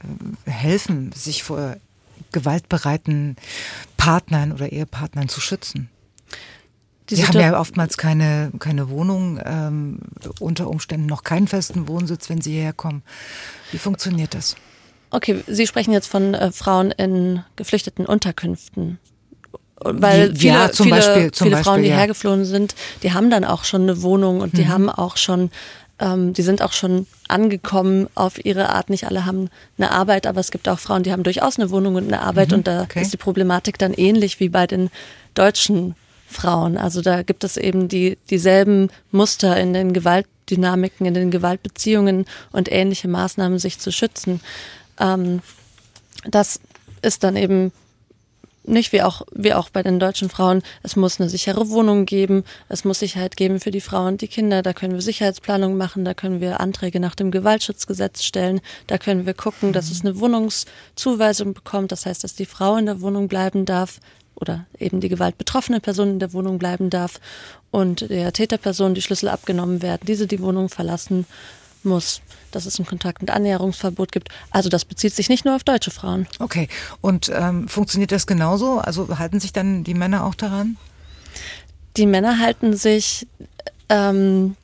helfen, 0.45 1.13
sich 1.13 1.43
vor 1.43 1.77
gewaltbereiten 2.33 3.37
Partnern 3.97 4.53
oder 4.53 4.73
Ehepartnern 4.73 5.29
zu 5.29 5.41
schützen? 5.41 5.89
Die 7.11 7.17
Sie 7.17 7.27
haben 7.27 7.41
ja 7.41 7.59
oftmals 7.59 7.97
keine, 7.97 8.53
keine 8.59 8.91
Wohnung, 8.91 9.41
ähm, 9.43 10.01
unter 10.41 10.69
Umständen 10.69 11.07
noch 11.07 11.25
keinen 11.25 11.49
festen 11.49 11.89
Wohnsitz, 11.89 12.29
wenn 12.29 12.43
sie 12.43 12.53
hierher 12.53 12.75
kommen. 12.75 13.03
Wie 13.73 13.79
funktioniert 13.79 14.35
das? 14.35 14.57
Okay, 15.11 15.43
Sie 15.47 15.67
sprechen 15.67 15.93
jetzt 15.93 16.09
von 16.09 16.35
äh, 16.35 16.53
Frauen 16.53 16.91
in 16.91 17.43
geflüchteten 17.57 18.07
Unterkünften. 18.07 18.99
Weil 19.81 20.35
viele, 20.35 20.55
ja, 20.55 20.73
zum 20.73 20.85
viele, 20.85 20.97
Beispiel, 20.97 21.31
viele 21.33 21.51
Beispiel, 21.51 21.65
Frauen, 21.65 21.83
die 21.83 21.89
ja. 21.89 21.97
hergeflohen 21.97 22.45
sind, 22.45 22.75
die 23.03 23.13
haben 23.13 23.31
dann 23.31 23.45
auch 23.45 23.65
schon 23.65 23.83
eine 23.83 24.03
Wohnung 24.03 24.41
und 24.41 24.57
die 24.57 24.65
mhm. 24.65 24.69
haben 24.69 24.91
auch 24.91 25.17
schon, 25.17 25.51
ähm, 26.01 26.33
die 26.33 26.43
sind 26.43 26.63
auch 26.63 26.73
schon 26.73 27.07
angekommen 27.29 28.09
auf 28.17 28.45
ihre 28.45 28.71
Art. 28.71 28.91
Nicht 28.91 29.07
alle 29.07 29.25
haben 29.25 29.51
eine 29.77 29.93
Arbeit, 29.93 30.27
aber 30.27 30.41
es 30.41 30.51
gibt 30.51 30.69
auch 30.69 30.81
Frauen, 30.81 31.05
die 31.05 31.13
haben 31.13 31.23
durchaus 31.23 31.59
eine 31.59 31.71
Wohnung 31.71 31.95
und 31.95 32.09
eine 32.09 32.23
Arbeit 32.23 32.51
mhm. 32.51 32.59
und 32.59 32.67
da 32.67 32.83
okay. 32.83 33.03
ist 33.03 33.13
die 33.13 33.19
Problematik 33.19 33.79
dann 33.79 33.93
ähnlich 33.95 34.41
wie 34.41 34.49
bei 34.49 34.67
den 34.67 34.91
deutschen 35.35 35.95
Frauen. 36.29 36.77
Also 36.77 37.01
da 37.01 37.23
gibt 37.23 37.45
es 37.45 37.57
eben 37.57 37.89
die, 37.89 38.19
dieselben 38.31 38.91
Muster 39.13 39.59
in 39.59 39.73
den 39.73 39.93
Gewaltdynamiken, 39.93 41.07
in 41.07 41.15
den 41.15 41.31
Gewaltbeziehungen 41.31 42.27
und 42.53 42.71
ähnliche 42.71 43.09
Maßnahmen, 43.09 43.59
sich 43.59 43.79
zu 43.79 43.93
schützen. 43.93 44.41
Ähm, 44.99 45.41
das 46.25 46.61
ist 47.03 47.23
dann 47.25 47.37
eben 47.37 47.73
nicht 48.69 48.93
wie 48.93 49.03
auch, 49.03 49.23
wie 49.33 49.55
auch 49.55 49.71
bei 49.71 49.83
den 49.83 49.99
deutschen 49.99 50.29
Frauen. 50.29 50.63
Es 50.83 50.95
muss 50.95 51.19
eine 51.19 51.29
sichere 51.29 51.71
Wohnung 51.71 52.05
geben. 52.05 52.45
Es 52.69 52.85
muss 52.85 52.99
Sicherheit 52.99 53.37
geben 53.37 53.61
für 53.61 53.71
die 53.71 53.81
Frauen 53.81 54.15
und 54.15 54.21
die 54.21 54.29
Kinder. 54.29 54.63
Da 54.63 54.73
können 54.73 54.95
wir 54.95 55.01
Sicherheitsplanung 55.01 55.77
machen. 55.77 56.05
Da 56.05 56.15
können 56.15 56.41
wir 56.41 56.61
Anträge 56.61 57.01
nach 57.01 57.15
dem 57.15 57.31
Gewaltschutzgesetz 57.31 58.23
stellen. 58.23 58.61
Da 58.87 58.99
können 58.99 59.27
wir 59.27 59.35
gucken, 59.35 59.73
dass 59.73 59.91
es 59.91 60.03
eine 60.03 60.21
Wohnungszuweisung 60.21 61.55
bekommt. 61.55 61.93
Das 61.93 62.07
heißt, 62.07 62.23
dass 62.23 62.35
die 62.35 62.47
Frau 62.47 62.77
in 62.77 62.87
der 62.87 63.01
Wohnung 63.01 63.29
bleiben 63.29 63.65
darf 63.65 64.01
oder 64.35 64.67
eben 64.79 65.01
die 65.01 65.09
gewaltbetroffene 65.09 65.81
Person 65.81 66.11
in 66.11 66.19
der 66.21 66.33
Wohnung 66.33 66.59
bleiben 66.59 66.91
darf 66.91 67.21
und 67.71 68.09
der 68.09 68.33
Täterperson 68.33 68.95
die 68.95 69.03
Schlüssel 69.03 69.29
abgenommen 69.29 69.83
werden, 69.83 70.03
diese 70.07 70.27
die 70.29 70.41
Wohnung 70.41 70.69
verlassen 70.69 71.27
muss, 71.83 72.21
dass 72.53 72.67
es 72.67 72.79
ein 72.79 72.87
Kontakt- 72.87 73.21
und 73.21 73.31
Annäherungsverbot 73.31 74.13
gibt. 74.13 74.29
Also 74.51 74.69
das 74.69 74.85
bezieht 74.85 75.15
sich 75.15 75.29
nicht 75.29 75.45
nur 75.45 75.55
auf 75.57 75.65
deutsche 75.65 75.91
Frauen. 75.91 76.27
Okay. 76.39 76.69
Und 77.01 77.31
ähm, 77.35 77.69
funktioniert 77.69 78.13
das 78.13 78.27
genauso? 78.27 78.79
Also 78.79 79.19
halten 79.19 79.41
sich 79.41 79.53
dann 79.53 79.85
die 79.85 79.95
Männer 79.95 80.25
auch 80.25 80.35
daran? 80.35 80.77
Die 81.97 82.07
Männer 82.07 82.39
halten 82.39 82.77
sich 82.77 83.27
ähm, 83.89 84.57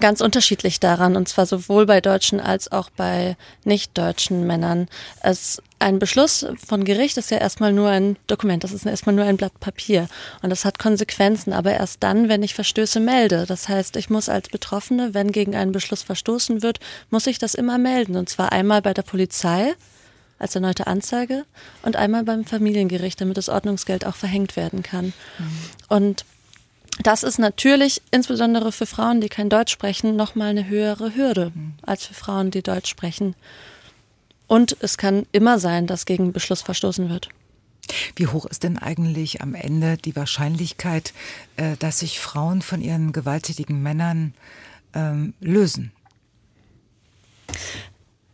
ganz 0.00 0.20
unterschiedlich 0.20 0.80
daran, 0.80 1.16
und 1.16 1.28
zwar 1.28 1.46
sowohl 1.46 1.86
bei 1.86 2.00
deutschen 2.00 2.40
als 2.40 2.70
auch 2.70 2.90
bei 2.90 3.36
nicht-deutschen 3.64 4.46
Männern. 4.46 4.88
Es, 5.22 5.62
ein 5.78 5.98
Beschluss 5.98 6.46
von 6.66 6.84
Gericht 6.84 7.16
ist 7.18 7.30
ja 7.30 7.38
erstmal 7.38 7.72
nur 7.72 7.88
ein 7.88 8.16
Dokument, 8.26 8.64
das 8.64 8.72
ist 8.72 8.84
erstmal 8.84 9.14
nur 9.14 9.24
ein 9.24 9.36
Blatt 9.36 9.58
Papier 9.60 10.08
und 10.42 10.50
das 10.50 10.64
hat 10.64 10.78
Konsequenzen, 10.78 11.52
aber 11.52 11.72
erst 11.72 12.02
dann, 12.02 12.28
wenn 12.28 12.42
ich 12.42 12.54
Verstöße 12.54 13.00
melde. 13.00 13.46
Das 13.46 13.68
heißt, 13.68 13.96
ich 13.96 14.10
muss 14.10 14.28
als 14.28 14.48
Betroffene, 14.48 15.14
wenn 15.14 15.32
gegen 15.32 15.54
einen 15.54 15.72
Beschluss 15.72 16.02
verstoßen 16.02 16.62
wird, 16.62 16.80
muss 17.10 17.26
ich 17.26 17.38
das 17.38 17.54
immer 17.54 17.78
melden 17.78 18.16
und 18.16 18.28
zwar 18.28 18.52
einmal 18.52 18.82
bei 18.82 18.94
der 18.94 19.02
Polizei 19.02 19.74
als 20.38 20.54
erneute 20.54 20.86
Anzeige 20.86 21.44
und 21.82 21.96
einmal 21.96 22.24
beim 22.24 22.44
Familiengericht, 22.44 23.20
damit 23.20 23.36
das 23.36 23.48
Ordnungsgeld 23.48 24.04
auch 24.06 24.16
verhängt 24.16 24.56
werden 24.56 24.82
kann. 24.82 25.06
Mhm. 25.38 25.58
Und 25.88 26.24
das 27.02 27.22
ist 27.22 27.38
natürlich 27.38 28.02
insbesondere 28.10 28.72
für 28.72 28.86
Frauen, 28.86 29.20
die 29.20 29.28
kein 29.28 29.48
Deutsch 29.48 29.72
sprechen, 29.72 30.16
nochmal 30.16 30.48
eine 30.48 30.68
höhere 30.68 31.14
Hürde 31.14 31.52
als 31.82 32.06
für 32.06 32.14
Frauen, 32.14 32.50
die 32.50 32.62
Deutsch 32.62 32.88
sprechen. 32.88 33.34
Und 34.48 34.76
es 34.80 34.98
kann 34.98 35.26
immer 35.30 35.60
sein, 35.60 35.86
dass 35.86 36.06
gegen 36.06 36.32
Beschluss 36.32 36.62
verstoßen 36.62 37.08
wird. 37.08 37.28
Wie 38.16 38.26
hoch 38.26 38.46
ist 38.46 38.64
denn 38.64 38.78
eigentlich 38.78 39.40
am 39.40 39.54
Ende 39.54 39.96
die 39.96 40.16
Wahrscheinlichkeit, 40.16 41.12
äh, 41.56 41.76
dass 41.78 42.00
sich 42.00 42.18
Frauen 42.18 42.60
von 42.62 42.82
ihren 42.82 43.12
gewalttätigen 43.12 43.82
Männern 43.82 44.34
ähm, 44.94 45.34
lösen? 45.40 45.92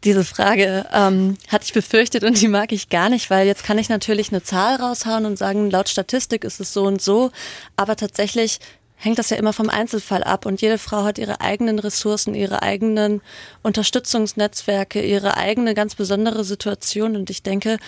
Diese 0.05 0.25
Frage 0.25 0.87
ähm, 0.93 1.39
hatte 1.49 1.65
ich 1.65 1.73
befürchtet 1.73 2.25
und 2.25 2.41
die 2.41 2.49
mag 2.49 2.73
ich 2.73 2.91
gar 2.91 3.09
nicht, 3.09 3.31
weil 3.31 3.47
jetzt 3.47 3.65
kann 3.65 3.79
ich 3.79 3.89
natürlich 3.89 4.31
eine 4.31 4.43
Zahl 4.43 4.77
raushauen 4.77 5.25
und 5.25 5.39
sagen, 5.39 5.71
laut 5.71 5.89
Statistik 5.89 6.45
ist 6.45 6.61
es 6.61 6.75
so 6.75 6.85
und 6.85 7.01
so, 7.01 7.31
aber 7.77 7.97
tatsächlich 7.97 8.61
hängt 8.97 9.19
das 9.19 9.31
ja 9.31 9.37
immer 9.37 9.53
vom 9.53 9.69
Einzelfall 9.69 10.25
ab. 10.25 10.47
Und 10.47 10.61
jede 10.63 10.79
Frau 10.79 11.05
hat 11.05 11.19
ihre 11.19 11.41
eigenen 11.41 11.79
Ressourcen, 11.79 12.35
ihre 12.35 12.63
eigenen 12.63 13.21
Unterstützungsnetzwerke, 13.63 15.03
ihre 15.03 15.37
eigene 15.37 15.75
ganz 15.75 15.95
besondere 15.95 16.45
Situation. 16.45 17.17
Und 17.17 17.31
ich 17.31 17.43
denke, 17.43 17.79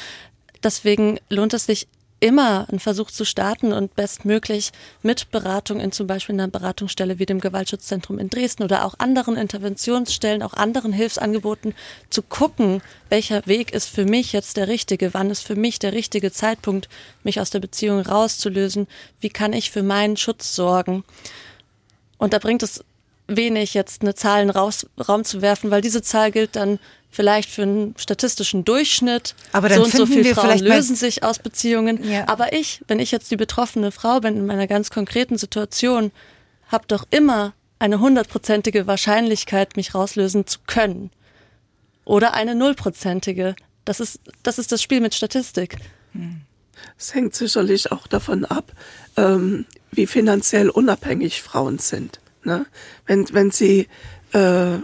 deswegen 0.63 1.19
lohnt 1.29 1.55
es 1.55 1.67
sich 1.67 1.89
immer 2.19 2.67
einen 2.69 2.81
Versuch 2.81 3.11
zu 3.11 3.25
starten 3.25 3.73
und 3.73 3.95
bestmöglich 3.95 4.73
mit 5.03 5.31
Beratung 5.31 5.81
in 5.81 5.93
zum 5.93 6.07
Beispiel 6.07 6.35
einer 6.35 6.49
Beratungsstelle 6.49 7.19
wie 7.19 7.27
dem 7.27 7.41
Gewaltschutzzentrum 7.41 8.19
in 8.19 8.31
Dresden 8.31 8.63
oder 8.63 8.85
auch 8.85 8.95
anderen 8.99 9.37
Interventionsstellen, 9.37 10.43
auch 10.43 10.55
anderen 10.55 10.93
Hilfsangeboten 10.93 11.75
zu 12.09 12.23
gucken, 12.23 12.83
welcher 13.11 13.47
Weg 13.47 13.73
ist 13.73 13.89
für 13.89 14.07
mich 14.07 14.33
jetzt 14.33 14.57
der 14.57 14.69
richtige, 14.69 15.13
wann 15.13 15.31
ist 15.31 15.43
für 15.43 15.57
mich 15.57 15.79
der 15.79 15.93
richtige 15.93 16.33
Zeitpunkt, 16.33 16.89
mich 17.23 17.41
aus 17.41 17.51
der 17.51 17.61
Beziehung 17.61 18.01
rauszulösen, 18.01 18.87
wie 19.21 19.31
kann 19.31 19.53
ich 19.53 19.71
für 19.71 19.83
meinen 19.83 20.17
Schutz 20.17 20.55
sorgen. 20.55 21.05
Und 22.19 22.33
da 22.33 22.39
bringt 22.39 22.63
es 22.63 22.83
wenig, 23.29 23.75
jetzt 23.75 24.03
eine 24.03 24.15
Zahl 24.15 24.43
in 24.43 24.51
Raum 24.51 25.25
zu 25.25 25.43
werfen, 25.43 25.71
weil 25.71 25.81
diese 25.81 26.03
Zahl 26.03 26.31
gilt 26.31 26.57
dann 26.57 26.79
vielleicht 27.11 27.51
für 27.51 27.63
einen 27.63 27.95
statistischen 27.97 28.65
Durchschnitt. 28.65 29.35
Aber 29.53 29.69
dann 29.69 29.79
so 29.79 29.85
und 29.85 29.93
so 29.93 30.07
viele 30.07 30.35
Frauen 30.35 30.59
lösen 30.59 30.97
sich 30.97 31.23
aus 31.23 31.39
Beziehungen. 31.39 32.05
Ja. 32.09 32.29
Aber 32.29 32.53
ich, 32.53 32.83
wenn 32.89 32.99
ich 32.99 33.11
jetzt 33.11 33.31
die 33.31 33.37
betroffene 33.37 33.91
Frau 33.91 34.21
bin 34.21 34.37
in 34.37 34.47
meiner 34.47 34.67
ganz 34.67 34.91
konkreten 34.91 35.39
Situation, 35.39 36.13
habe 36.69 36.85
doch 36.89 37.07
immer 37.11 37.55
eine 37.79 38.01
hundertprozentige 38.01 38.87
Wahrscheinlichkeit, 38.87 39.77
mich 39.77 39.95
rauslösen 39.95 40.47
zu 40.47 40.61
können. 40.67 41.11
Oder 42.05 42.35
eine 42.35 42.55
nullprozentige. 42.55 43.57
Das 43.85 44.01
ist, 44.01 44.21
das 44.43 44.59
ist 44.59 44.73
das 44.73 44.83
Spiel 44.83 45.01
mit 45.01 45.15
Statistik. 45.15 45.77
Es 46.99 47.15
hängt 47.15 47.35
sicherlich 47.35 47.93
auch 47.93 48.07
davon 48.07 48.45
ab, 48.45 48.73
ähm, 49.17 49.67
wie 49.91 50.07
finanziell 50.07 50.69
unabhängig 50.69 51.43
Frauen 51.43 51.79
sind. 51.79 52.21
Ne? 52.47 52.65
Wenn, 53.07 53.27
wenn 53.33 53.51
sie 53.51 53.89
äh, 54.33 54.79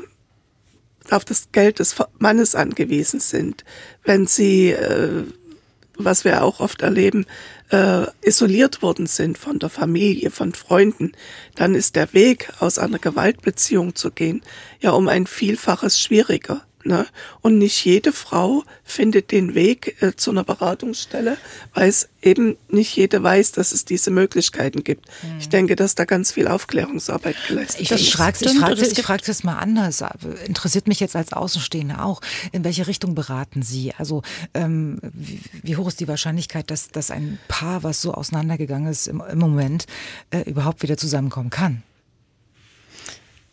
auf 1.10 1.24
das 1.24 1.52
Geld 1.52 1.78
des 1.78 1.94
Mannes 2.18 2.54
angewiesen 2.54 3.20
sind, 3.20 3.64
wenn 4.04 4.26
sie, 4.26 4.70
äh, 4.70 5.24
was 5.96 6.24
wir 6.24 6.42
auch 6.42 6.60
oft 6.60 6.82
erleben, 6.82 7.24
äh, 7.70 8.06
isoliert 8.20 8.82
worden 8.82 9.06
sind 9.06 9.38
von 9.38 9.58
der 9.58 9.70
Familie, 9.70 10.30
von 10.30 10.52
Freunden, 10.52 11.12
dann 11.54 11.74
ist 11.74 11.96
der 11.96 12.12
Weg 12.12 12.52
aus 12.58 12.78
einer 12.78 12.98
Gewaltbeziehung 12.98 13.94
zu 13.94 14.10
gehen 14.10 14.42
ja 14.80 14.90
um 14.90 15.08
ein 15.08 15.26
Vielfaches 15.26 16.00
schwieriger. 16.00 16.62
Ne? 16.84 17.06
Und 17.40 17.58
nicht 17.58 17.84
jede 17.84 18.12
Frau 18.12 18.64
findet 18.82 19.30
den 19.30 19.54
Weg 19.54 20.02
äh, 20.02 20.16
zu 20.16 20.30
einer 20.30 20.42
Beratungsstelle, 20.42 21.36
weil 21.74 21.88
es 21.88 22.08
eben 22.22 22.56
nicht 22.68 22.96
jede 22.96 23.22
weiß, 23.22 23.52
dass 23.52 23.72
es 23.72 23.84
diese 23.84 24.10
Möglichkeiten 24.10 24.82
gibt. 24.82 25.06
Mhm. 25.22 25.38
Ich 25.38 25.48
denke, 25.48 25.76
dass 25.76 25.94
da 25.94 26.04
ganz 26.04 26.32
viel 26.32 26.48
Aufklärungsarbeit 26.48 27.36
geleistet 27.46 27.90
wird. 27.90 28.00
Ich, 28.00 28.08
ich 28.08 28.12
frage 28.12 28.38
ich 28.40 28.58
frag, 28.58 28.78
ich 28.78 29.02
frag 29.02 29.24
das 29.24 29.44
mal 29.44 29.58
anders. 29.58 30.02
Interessiert 30.46 30.88
mich 30.88 30.98
jetzt 30.98 31.14
als 31.14 31.32
Außenstehende 31.32 32.02
auch. 32.02 32.20
In 32.50 32.64
welche 32.64 32.86
Richtung 32.86 33.14
beraten 33.14 33.62
Sie? 33.62 33.92
Also 33.96 34.22
ähm, 34.54 34.98
wie, 35.02 35.40
wie, 35.62 35.76
hoch 35.76 35.86
ist 35.86 36.00
die 36.00 36.08
Wahrscheinlichkeit, 36.08 36.70
dass, 36.70 36.88
dass 36.88 37.10
ein 37.10 37.38
Paar, 37.46 37.82
was 37.82 38.02
so 38.02 38.12
auseinandergegangen 38.12 38.90
ist 38.90 39.06
im, 39.06 39.22
im 39.30 39.38
Moment, 39.38 39.86
äh, 40.30 40.40
überhaupt 40.48 40.82
wieder 40.82 40.96
zusammenkommen 40.96 41.50
kann? 41.50 41.82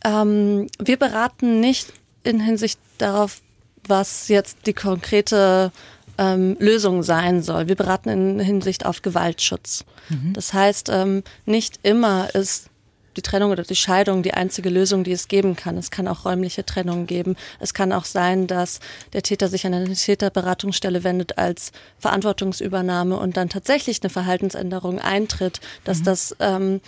Ähm, 0.04 0.68
wir 0.80 0.98
beraten 0.98 1.60
nicht 1.60 1.94
in 2.30 2.40
Hinsicht 2.40 2.80
darauf, 2.98 3.42
was 3.88 4.28
jetzt 4.28 4.60
die 4.66 4.74
konkrete 4.74 5.72
ähm, 6.18 6.58
Lösung 6.60 7.04
sein 7.04 7.42
soll. 7.42 7.68
Wir 7.68 7.76
beraten 7.76 8.10
in 8.10 8.40
Hinsicht 8.40 8.86
auf 8.86 9.02
Gewaltschutz. 9.02 9.86
Mhm. 10.10 10.34
Das 10.34 10.54
heißt, 10.54 10.90
ähm, 10.90 11.24
nicht 11.46 11.80
immer 11.84 12.34
ist 12.36 12.70
die 13.18 13.22
Trennung 13.22 13.52
oder 13.52 13.64
die 13.64 13.76
Scheidung 13.76 14.22
die 14.22 14.34
einzige 14.34 14.70
Lösung, 14.70 15.04
die 15.04 15.12
es 15.12 15.28
geben 15.28 15.56
kann. 15.56 15.78
Es 15.78 15.92
kann 15.92 16.08
auch 16.08 16.26
räumliche 16.26 16.66
Trennung 16.66 17.08
geben. 17.08 17.36
Es 17.60 17.74
kann 17.74 17.92
auch 17.92 18.06
sein, 18.06 18.48
dass 18.48 18.80
der 19.14 19.24
Täter 19.24 19.48
sich 19.48 19.66
an 19.66 19.74
eine 19.74 19.94
Täterberatungsstelle 19.94 21.04
wendet 21.04 21.38
als 21.38 21.72
Verantwortungsübernahme 21.98 23.18
und 23.18 23.36
dann 23.36 23.50
tatsächlich 23.50 24.02
eine 24.04 24.10
Verhaltensänderung 24.10 25.00
eintritt, 25.00 25.60
dass 25.84 26.00
mhm. 26.00 26.04
das 26.04 26.36
ähm, 26.40 26.82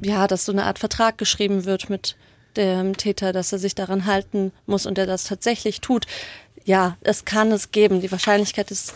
ja, 0.00 0.26
dass 0.26 0.44
so 0.44 0.52
eine 0.52 0.64
Art 0.64 0.78
Vertrag 0.78 1.18
geschrieben 1.18 1.64
wird 1.64 1.88
mit 1.88 2.16
dem 2.56 2.96
Täter, 2.96 3.32
dass 3.32 3.52
er 3.52 3.58
sich 3.58 3.74
daran 3.74 4.06
halten 4.06 4.52
muss 4.66 4.86
und 4.86 4.98
er 4.98 5.06
das 5.06 5.24
tatsächlich 5.24 5.80
tut. 5.80 6.06
Ja, 6.64 6.96
es 7.02 7.24
kann 7.24 7.52
es 7.52 7.70
geben. 7.70 8.00
Die 8.00 8.10
Wahrscheinlichkeit 8.10 8.70
ist 8.70 8.94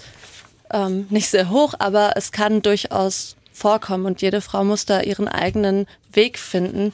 ähm, 0.72 1.06
nicht 1.10 1.28
sehr 1.28 1.50
hoch, 1.50 1.74
aber 1.78 2.12
es 2.16 2.32
kann 2.32 2.62
durchaus 2.62 3.36
vorkommen 3.52 4.06
und 4.06 4.22
jede 4.22 4.40
Frau 4.40 4.64
muss 4.64 4.86
da 4.86 5.00
ihren 5.00 5.28
eigenen 5.28 5.86
Weg 6.12 6.38
finden. 6.38 6.92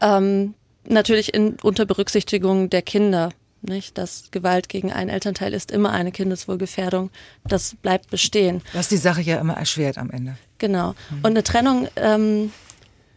Ähm, 0.00 0.54
natürlich 0.86 1.34
in, 1.34 1.56
unter 1.62 1.86
Berücksichtigung 1.86 2.70
der 2.70 2.82
Kinder. 2.82 3.30
Nicht? 3.62 3.96
Dass 3.96 4.30
Gewalt 4.30 4.68
gegen 4.68 4.92
einen 4.92 5.08
Elternteil 5.08 5.54
ist 5.54 5.70
immer 5.70 5.90
eine 5.90 6.12
Kindeswohlgefährdung. 6.12 7.10
Das 7.48 7.74
bleibt 7.76 8.10
bestehen. 8.10 8.60
Was 8.74 8.88
die 8.88 8.98
Sache 8.98 9.22
ja 9.22 9.40
immer 9.40 9.54
erschwert 9.54 9.96
am 9.96 10.10
Ende. 10.10 10.36
Genau. 10.58 10.90
Mhm. 11.10 11.16
Und 11.18 11.26
eine 11.26 11.42
Trennung 11.44 11.88
ähm, 11.96 12.52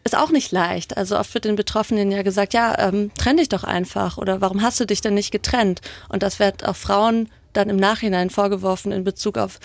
ist 0.08 0.18
auch 0.18 0.32
nicht 0.32 0.52
leicht. 0.52 0.98
Also 0.98 1.18
oft 1.18 1.34
wird 1.34 1.46
den 1.46 1.56
Betroffenen 1.56 2.12
ja 2.12 2.24
gesagt, 2.24 2.54
ja, 2.54 2.78
ähm, 2.80 3.12
trenn 3.18 3.38
dich 3.38 3.50
doch 3.50 3.64
einfach 3.64 4.18
oder 4.18 4.42
warum 4.42 4.62
hast 4.62 4.80
du 4.80 4.86
dich 4.86 5.02
denn 5.02 5.14
nicht 5.14 5.32
getrennt? 5.32 5.82
Und 6.10 6.24
das 6.24 6.40
wird 6.40 6.66
auch 6.66 6.76
Frauen 6.76 7.30
dann 7.54 7.70
im 7.70 7.78
Nachhinein 7.78 8.30
vorgeworfen 8.30 8.92
in 8.92 9.04
Bezug 9.04 9.38
auf 9.38 9.60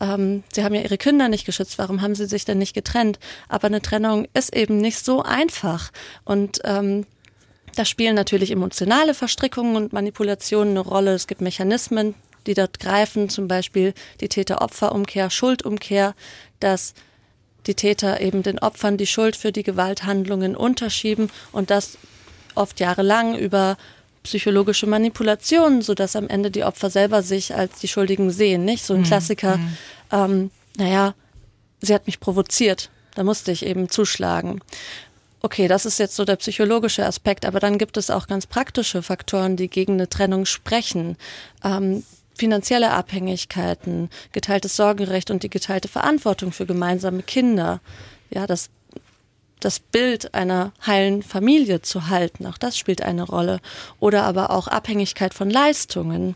ähm, 0.00 0.42
sie 0.52 0.64
haben 0.64 0.74
ja 0.74 0.82
ihre 0.82 0.98
Kinder 0.98 1.28
nicht 1.28 1.46
geschützt, 1.46 1.78
warum 1.78 2.02
haben 2.02 2.16
sie 2.16 2.26
sich 2.26 2.44
denn 2.44 2.58
nicht 2.58 2.74
getrennt? 2.74 3.20
Aber 3.48 3.68
eine 3.68 3.80
Trennung 3.80 4.26
ist 4.34 4.54
eben 4.54 4.78
nicht 4.78 5.04
so 5.04 5.22
einfach. 5.22 5.92
Und 6.24 6.58
ähm, 6.64 7.06
da 7.76 7.84
spielen 7.84 8.16
natürlich 8.16 8.50
emotionale 8.50 9.14
Verstrickungen 9.14 9.76
und 9.76 9.92
Manipulationen 9.92 10.76
eine 10.76 10.80
Rolle. 10.80 11.14
Es 11.14 11.28
gibt 11.28 11.40
Mechanismen, 11.40 12.14
die 12.46 12.54
dort 12.54 12.80
greifen, 12.80 13.28
zum 13.28 13.46
Beispiel 13.46 13.94
die 14.20 14.28
Täter-Opfer-Umkehr, 14.28 15.30
Schuldumkehr, 15.30 16.14
dass 16.58 16.94
die 17.66 17.74
Täter 17.74 18.20
eben 18.20 18.42
den 18.42 18.58
Opfern 18.58 18.96
die 18.96 19.06
Schuld 19.06 19.36
für 19.36 19.52
die 19.52 19.62
Gewalthandlungen 19.62 20.56
unterschieben 20.56 21.30
und 21.52 21.70
das 21.70 21.98
oft 22.54 22.80
jahrelang 22.80 23.36
über 23.36 23.76
psychologische 24.22 24.86
Manipulationen, 24.86 25.82
sodass 25.82 26.16
am 26.16 26.28
Ende 26.28 26.50
die 26.50 26.64
Opfer 26.64 26.90
selber 26.90 27.22
sich 27.22 27.54
als 27.54 27.80
die 27.80 27.88
Schuldigen 27.88 28.30
sehen, 28.30 28.64
nicht? 28.64 28.84
So 28.84 28.94
ein 28.94 29.00
mhm. 29.00 29.04
Klassiker, 29.04 29.56
mhm. 29.56 29.76
ähm, 30.12 30.50
naja, 30.76 31.14
sie 31.80 31.94
hat 31.94 32.06
mich 32.06 32.20
provoziert, 32.20 32.90
da 33.14 33.24
musste 33.24 33.52
ich 33.52 33.66
eben 33.66 33.88
zuschlagen. 33.88 34.60
Okay, 35.40 35.66
das 35.66 35.86
ist 35.86 35.98
jetzt 35.98 36.14
so 36.14 36.24
der 36.24 36.36
psychologische 36.36 37.04
Aspekt, 37.04 37.44
aber 37.44 37.58
dann 37.58 37.76
gibt 37.76 37.96
es 37.96 38.10
auch 38.10 38.28
ganz 38.28 38.46
praktische 38.46 39.02
Faktoren, 39.02 39.56
die 39.56 39.68
gegen 39.68 39.94
eine 39.94 40.08
Trennung 40.08 40.46
sprechen. 40.46 41.16
Ähm, 41.64 42.04
finanzielle 42.34 42.90
Abhängigkeiten, 42.90 44.10
geteiltes 44.32 44.76
Sorgerecht 44.76 45.30
und 45.30 45.42
die 45.42 45.50
geteilte 45.50 45.88
Verantwortung 45.88 46.52
für 46.52 46.66
gemeinsame 46.66 47.22
Kinder. 47.22 47.80
Ja, 48.30 48.46
das 48.46 48.70
das 49.64 49.78
Bild 49.78 50.34
einer 50.34 50.72
heilen 50.84 51.22
Familie 51.22 51.82
zu 51.82 52.08
halten. 52.08 52.46
Auch 52.46 52.58
das 52.58 52.76
spielt 52.76 53.02
eine 53.02 53.22
Rolle. 53.22 53.60
Oder 54.00 54.24
aber 54.24 54.50
auch 54.50 54.66
Abhängigkeit 54.66 55.34
von 55.34 55.50
Leistungen, 55.50 56.34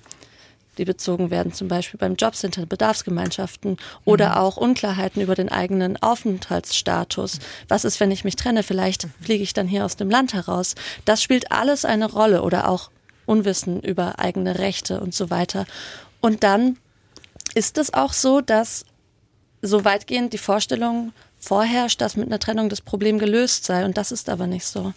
die 0.78 0.84
bezogen 0.84 1.30
werden, 1.30 1.52
zum 1.52 1.68
Beispiel 1.68 1.98
beim 1.98 2.16
Jobcenter, 2.16 2.66
Bedarfsgemeinschaften 2.66 3.78
oder 4.04 4.30
mhm. 4.30 4.34
auch 4.34 4.56
Unklarheiten 4.56 5.22
über 5.22 5.34
den 5.34 5.48
eigenen 5.50 6.00
Aufenthaltsstatus. 6.02 7.38
Was 7.68 7.84
ist, 7.84 7.98
wenn 7.98 8.10
ich 8.10 8.24
mich 8.24 8.36
trenne? 8.36 8.62
Vielleicht 8.62 9.08
fliege 9.20 9.42
ich 9.42 9.54
dann 9.54 9.66
hier 9.66 9.84
aus 9.84 9.96
dem 9.96 10.10
Land 10.10 10.34
heraus. 10.34 10.74
Das 11.04 11.22
spielt 11.22 11.50
alles 11.50 11.84
eine 11.84 12.10
Rolle 12.10 12.42
oder 12.42 12.68
auch 12.68 12.90
Unwissen 13.26 13.80
über 13.80 14.18
eigene 14.18 14.58
Rechte 14.58 15.00
und 15.00 15.14
so 15.14 15.30
weiter. 15.30 15.66
Und 16.20 16.42
dann 16.42 16.78
ist 17.54 17.78
es 17.78 17.92
auch 17.92 18.12
so, 18.12 18.40
dass 18.40 18.84
so 19.62 19.84
weitgehend 19.84 20.32
die 20.32 20.38
Vorstellung 20.38 21.12
vorherrscht, 21.38 22.00
dass 22.00 22.16
mit 22.16 22.28
einer 22.28 22.38
Trennung 22.38 22.68
das 22.68 22.80
Problem 22.80 23.18
gelöst 23.18 23.64
sei. 23.64 23.84
Und 23.84 23.96
das 23.96 24.12
ist 24.12 24.28
aber 24.28 24.46
nicht 24.46 24.66
so. 24.66 24.92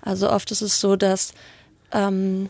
Also 0.00 0.30
oft 0.30 0.50
ist 0.50 0.62
es 0.62 0.80
so, 0.80 0.96
dass 0.96 1.32
ähm, 1.92 2.48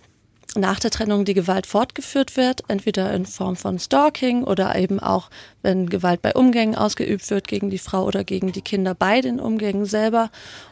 nach 0.55 0.81
der 0.81 0.91
Trennung 0.91 1.25
die 1.25 1.35
Gewalt 1.35 1.67
fortgeführt 1.67 2.37
wird, 2.37 2.63
entweder 2.69 3.13
in 3.15 3.25
Form 3.27 3.57
von 3.57 3.79
Stalking 3.79 4.45
oder 4.45 4.77
eben 4.77 5.01
auch, 5.01 5.31
wenn 5.63 5.89
Gewalt 5.89 6.21
bei 6.23 6.35
Umgängen 6.35 6.75
ausgeübt 6.75 7.31
wird 7.31 7.49
gegen 7.49 7.71
die 7.71 7.79
Frau 7.79 8.05
oder 8.05 8.25
gegen 8.25 8.53
die 8.53 8.63
Kinder 8.63 8.95
bei 8.95 9.21
den 9.21 9.41
Umgängen 9.41 9.87
selber. 9.87 10.31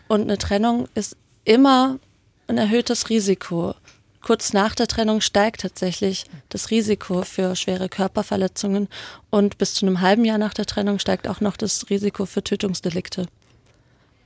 Und 0.09 0.23
eine 0.23 0.39
Trennung 0.39 0.89
ist 0.95 1.17
immer 1.45 1.99
ein 2.47 2.59
erhöhtes 2.59 3.09
Risiko 3.09 3.75
kurz 4.21 4.53
nach 4.53 4.75
der 4.75 4.87
Trennung 4.87 5.21
steigt 5.21 5.63
tatsächlich 5.63 6.25
das 6.49 6.71
Risiko 6.71 7.23
für 7.23 7.57
schwere 7.57 7.89
Körperverletzungen 7.89 8.89
und 9.31 9.59
bis 9.59 9.75
zu 9.75 9.87
einem 9.87 10.01
halben 10.01 10.25
Jahr 10.25 10.39
nach 10.39 10.55
der 10.55 10.67
Trennung 10.67 10.99
steigt 10.99 11.29
auch 11.29 11.41
noch 11.41 11.57
das 11.57 11.89
Risiko 11.91 12.27
für 12.27 12.43
Tötungsdelikte. 12.43 13.27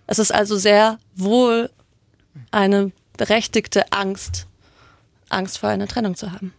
Es 0.07 0.19
ist 0.19 0.33
also 0.33 0.57
sehr 0.57 0.99
wohl 1.15 1.71
eine 2.51 2.93
berechtigte 3.17 3.93
Angst, 3.93 4.47
Angst 5.29 5.59
vor 5.59 5.69
einer 5.69 5.87
Trennung 5.87 6.17
zu 6.17 6.33
haben. 6.33 6.53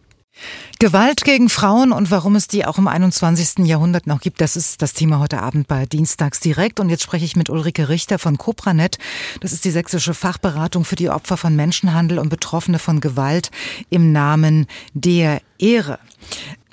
Gewalt 0.78 1.24
gegen 1.24 1.48
Frauen 1.48 1.90
und 1.90 2.10
warum 2.10 2.36
es 2.36 2.48
die 2.48 2.66
auch 2.66 2.76
im 2.76 2.86
21. 2.86 3.66
Jahrhundert 3.66 4.06
noch 4.06 4.20
gibt, 4.20 4.42
das 4.42 4.56
ist 4.56 4.82
das 4.82 4.92
Thema 4.92 5.20
heute 5.20 5.40
Abend 5.42 5.68
bei 5.68 5.86
Dienstags 5.86 6.38
direkt. 6.40 6.80
Und 6.80 6.90
jetzt 6.90 7.02
spreche 7.02 7.24
ich 7.24 7.34
mit 7.34 7.48
Ulrike 7.48 7.88
Richter 7.88 8.18
von 8.18 8.36
Copranet. 8.36 8.98
Das 9.40 9.52
ist 9.52 9.64
die 9.64 9.70
sächsische 9.70 10.12
Fachberatung 10.12 10.84
für 10.84 10.96
die 10.96 11.08
Opfer 11.08 11.38
von 11.38 11.56
Menschenhandel 11.56 12.18
und 12.18 12.28
Betroffene 12.28 12.78
von 12.78 13.00
Gewalt 13.00 13.50
im 13.88 14.12
Namen 14.12 14.66
der 14.92 15.40
Ehre. 15.58 15.98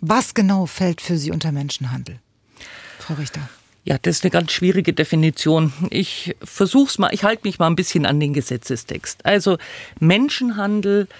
Was 0.01 0.34
genau 0.34 0.66
fällt 0.66 0.99
für 0.99 1.18
Sie 1.18 1.32
unter 1.32 1.53
Menschenhandel? 1.53 2.20
Frau 2.99 3.14
Richter. 3.14 3.47
Ja, 3.86 3.97
das 4.01 4.18
ist 4.18 4.24
eine 4.24 4.32
ganz 4.32 4.51
schwierige 4.51 4.93
Definition. 4.93 5.72
Ich 5.89 6.36
versuch's 6.43 6.97
mal, 6.99 7.14
ich 7.14 7.24
halte 7.24 7.45
mich 7.45 7.59
mal 7.59 7.68
ein 7.68 7.76
bisschen 7.76 8.05
an 8.05 8.20
den 8.20 8.34
Gesetzestext. 8.34 9.26
Also 9.26 9.57
Menschenhandel 9.99 11.03
äh, 11.03 11.14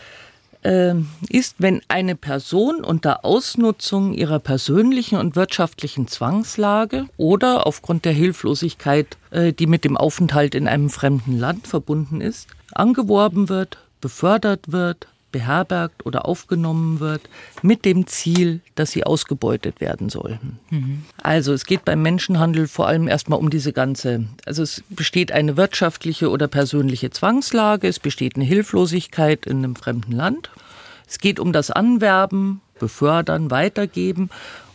ist, 1.30 1.56
wenn 1.60 1.82
eine 1.88 2.16
Person 2.16 2.84
unter 2.84 3.26
Ausnutzung 3.26 4.14
ihrer 4.14 4.40
persönlichen 4.40 5.18
und 5.18 5.36
wirtschaftlichen 5.36 6.08
Zwangslage 6.08 7.06
oder 7.18 7.68
aufgrund 7.68 8.06
der 8.06 8.14
Hilflosigkeit, 8.14 9.18
äh, 9.32 9.52
die 9.52 9.68
mit 9.68 9.84
dem 9.84 9.98
Aufenthalt 9.98 10.56
in 10.56 10.68
einem 10.68 10.90
fremden 10.90 11.38
Land 11.38 11.68
verbunden 11.68 12.22
ist, 12.22 12.48
angeworben 12.74 13.50
wird, 13.50 13.78
befördert 14.00 14.72
wird, 14.72 15.08
beherbergt 15.34 16.06
oder 16.06 16.24
aufgenommen 16.24 17.02
wird, 17.02 17.24
mit 17.62 17.84
dem 17.84 18.08
Ziel, 18.08 18.62
dass 18.76 18.92
sie 18.92 19.04
ausgebeutet 19.04 19.82
werden 19.82 20.08
sollen. 20.08 20.60
Mhm. 20.70 21.04
Also 21.22 21.52
es 21.52 21.66
geht 21.66 21.84
beim 21.84 22.02
Menschenhandel 22.02 22.70
vor 22.70 22.88
allem 22.88 23.10
erstmal 23.10 23.40
um 23.40 23.50
diese 23.50 23.74
ganze, 23.74 24.28
also 24.46 24.64
es 24.64 24.82
besteht 24.90 25.34
eine 25.34 25.58
wirtschaftliche 25.58 26.30
oder 26.30 26.48
persönliche 26.48 27.10
Zwangslage, 27.10 27.90
es 27.90 28.00
besteht 28.00 28.38
eine 28.38 28.46
Hilflosigkeit 28.46 29.46
in 29.46 29.58
einem 29.58 29.76
fremden 29.76 30.14
Land. 30.14 30.50
Es 31.06 31.20
geht 31.20 31.42
um 31.42 31.52
das 31.52 31.70
Anwerben, 31.70 32.62
Befördern, 32.80 33.52
Weitergeben 33.52 34.30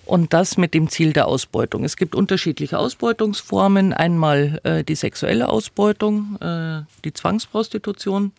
und 0.05 0.33
das 0.33 0.57
mit 0.57 0.75
dem 0.75 0.89
Ziel 0.89 1.13
der 1.13 1.27
Ausbeutung. 1.29 1.85
Es 1.85 1.97
gibt 1.97 2.15
unterschiedliche 2.15 2.79
Ausbeutungsformen. 2.79 3.93
Einmal 3.93 4.61
äh, 4.65 4.85
die 4.85 4.95
sexuelle 4.95 5.49
Ausbeutung, 5.49 6.37
äh, 6.41 6.83
die 7.05 7.13
Zwangsprostitution. 7.13 8.33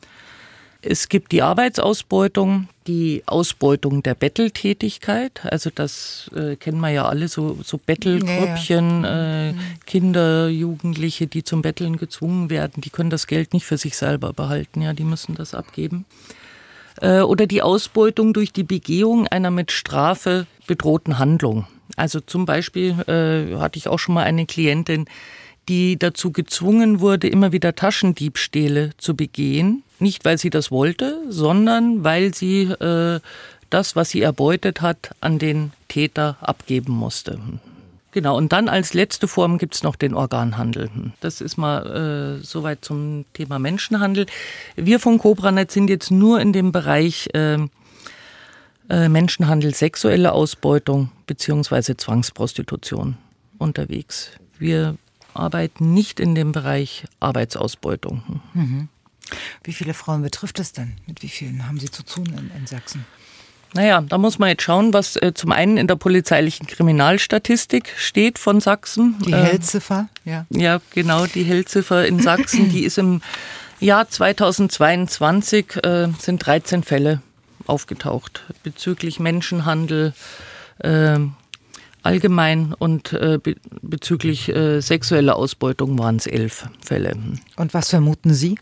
Es 0.81 1.09
gibt 1.09 1.33
die 1.33 1.41
Arbeitsausbeutung, 1.41 2.69
die 2.87 3.23
Ausbeutung 3.25 4.01
der 4.01 4.15
Betteltätigkeit. 4.15 5.41
Also 5.43 5.69
das 5.73 6.31
äh, 6.33 6.55
kennen 6.55 6.79
wir 6.79 6.89
ja 6.89 7.05
alle, 7.05 7.27
so, 7.27 7.59
so 7.63 7.77
Bettelgrüppchen, 7.77 9.03
ja, 9.03 9.09
ja. 9.09 9.49
Äh, 9.49 9.51
mhm. 9.51 9.59
Kinder, 9.85 10.47
Jugendliche, 10.47 11.27
die 11.27 11.43
zum 11.43 11.61
Betteln 11.61 11.97
gezwungen 11.97 12.49
werden, 12.49 12.81
die 12.81 12.89
können 12.89 13.09
das 13.09 13.27
Geld 13.27 13.53
nicht 13.53 13.65
für 13.65 13.77
sich 13.77 13.97
selber 13.97 14.31
behalten, 14.31 14.81
ja, 14.81 14.93
die 14.93 15.03
müssen 15.03 15.35
das 15.35 15.53
abgeben. 15.53 16.05
Äh, 17.01 17.21
oder 17.21 17.45
die 17.45 17.61
Ausbeutung 17.61 18.33
durch 18.33 18.53
die 18.53 18.63
Begehung 18.63 19.27
einer 19.27 19.51
mit 19.51 19.71
Strafe 19.71 20.47
bedrohten 20.65 21.19
Handlung. 21.19 21.67
Also 21.97 22.21
zum 22.21 22.45
Beispiel 22.45 22.91
äh, 23.07 23.57
hatte 23.57 23.77
ich 23.77 23.89
auch 23.89 23.99
schon 23.99 24.15
mal 24.15 24.23
eine 24.23 24.45
Klientin, 24.45 25.05
die 25.67 25.99
dazu 25.99 26.31
gezwungen 26.31 27.01
wurde, 27.01 27.27
immer 27.27 27.51
wieder 27.51 27.75
Taschendiebstähle 27.75 28.91
zu 28.97 29.15
begehen. 29.15 29.83
Nicht, 29.99 30.25
weil 30.25 30.37
sie 30.37 30.49
das 30.49 30.71
wollte, 30.71 31.21
sondern 31.29 32.03
weil 32.03 32.33
sie 32.33 32.63
äh, 32.63 33.19
das, 33.69 33.95
was 33.95 34.09
sie 34.09 34.21
erbeutet 34.21 34.81
hat, 34.81 35.11
an 35.21 35.39
den 35.39 35.71
Täter 35.87 36.37
abgeben 36.41 36.93
musste. 36.93 37.39
Genau, 38.11 38.35
und 38.35 38.51
dann 38.51 38.69
als 38.69 38.93
letzte 38.93 39.27
Form 39.27 39.59
gibt's 39.59 39.83
noch 39.83 39.95
den 39.95 40.15
Organhandel. 40.15 40.89
Das 41.19 41.41
ist 41.41 41.57
mal 41.57 42.39
äh, 42.39 42.43
soweit 42.43 42.83
zum 42.83 43.25
Thema 43.33 43.59
Menschenhandel. 43.59 44.25
Wir 44.75 44.99
von 44.99 45.19
Cobranet 45.19 45.71
sind 45.71 45.89
jetzt 45.89 46.09
nur 46.09 46.41
in 46.41 46.51
dem 46.51 46.71
Bereich 46.71 47.29
äh, 47.33 47.59
äh, 48.89 49.09
Menschenhandel, 49.09 49.75
sexuelle 49.75 50.31
Ausbeutung 50.31 51.11
beziehungsweise 51.27 51.97
Zwangsprostitution 51.97 53.17
unterwegs. 53.59 54.31
Wir 54.57 54.95
arbeiten 55.35 55.93
nicht 55.93 56.19
in 56.19 56.33
dem 56.33 56.51
Bereich 56.51 57.05
Arbeitsausbeutung. 57.19 58.41
Mhm. 58.55 58.87
Wie 59.63 59.73
viele 59.73 59.93
Frauen 59.93 60.21
betrifft 60.21 60.59
es 60.59 60.73
denn? 60.73 60.97
Mit 61.07 61.21
wie 61.21 61.29
vielen 61.29 61.67
haben 61.67 61.79
Sie 61.79 61.89
zu 61.89 62.03
tun 62.03 62.25
in, 62.27 62.51
in 62.57 62.67
Sachsen? 62.67 63.05
Naja, 63.73 64.01
da 64.01 64.17
muss 64.17 64.39
man 64.39 64.49
jetzt 64.49 64.63
schauen, 64.63 64.93
was 64.93 65.15
äh, 65.15 65.33
zum 65.35 65.51
einen 65.51 65.77
in 65.77 65.87
der 65.87 65.95
polizeilichen 65.95 66.65
Kriminalstatistik 66.65 67.93
steht 67.97 68.39
von 68.39 68.61
Sachsen. 68.61 69.15
Die 69.25 69.31
ähm, 69.31 69.43
Hellziffer, 69.43 70.09
ja. 70.25 70.45
Ja, 70.49 70.81
genau, 70.95 71.27
die 71.27 71.43
Hellziffer 71.43 72.05
in 72.05 72.19
Sachsen, 72.19 72.69
die 72.71 72.83
ist 72.83 72.97
im 72.97 73.21
Jahr 73.79 74.09
2022, 74.09 75.83
äh, 75.83 76.07
sind 76.17 76.45
13 76.45 76.83
Fälle 76.83 77.21
aufgetaucht 77.67 78.43
bezüglich 78.63 79.19
Menschenhandel 79.19 80.13
äh, 80.79 81.19
allgemein 82.01 82.73
und 82.73 83.13
äh, 83.13 83.37
be 83.41 83.55
bezüglich 83.81 84.49
äh, 84.49 84.81
sexueller 84.81 85.35
Ausbeutung 85.35 85.99
waren 85.99 86.15
es 86.15 86.25
elf 86.25 86.67
Fälle. 86.83 87.15
Und 87.55 87.73
was 87.73 87.89
vermuten 87.89 88.33
Sie? 88.33 88.57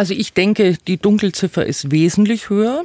Also 0.00 0.14
ich 0.14 0.32
denke, 0.32 0.78
die 0.86 0.96
Dunkelziffer 0.96 1.66
ist 1.66 1.90
wesentlich 1.90 2.48
höher 2.48 2.84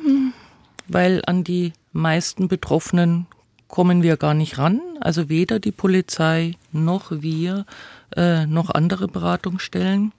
weil 0.89 1.21
an 1.25 1.45
die 1.45 1.71
meisten 1.93 2.49
Betroffenen 2.49 3.25
kommen 3.69 4.03
wir 4.03 4.17
gar 4.17 4.33
nicht 4.33 4.57
ran. 4.57 4.81
Also 4.99 5.29
weder 5.29 5.59
die 5.59 5.71
Polizei 5.71 6.55
noch 6.73 7.11
wir 7.11 7.65
äh, 8.17 8.45
noch 8.45 8.69
andere 8.69 9.07
Beratungsstellen. 9.07 10.11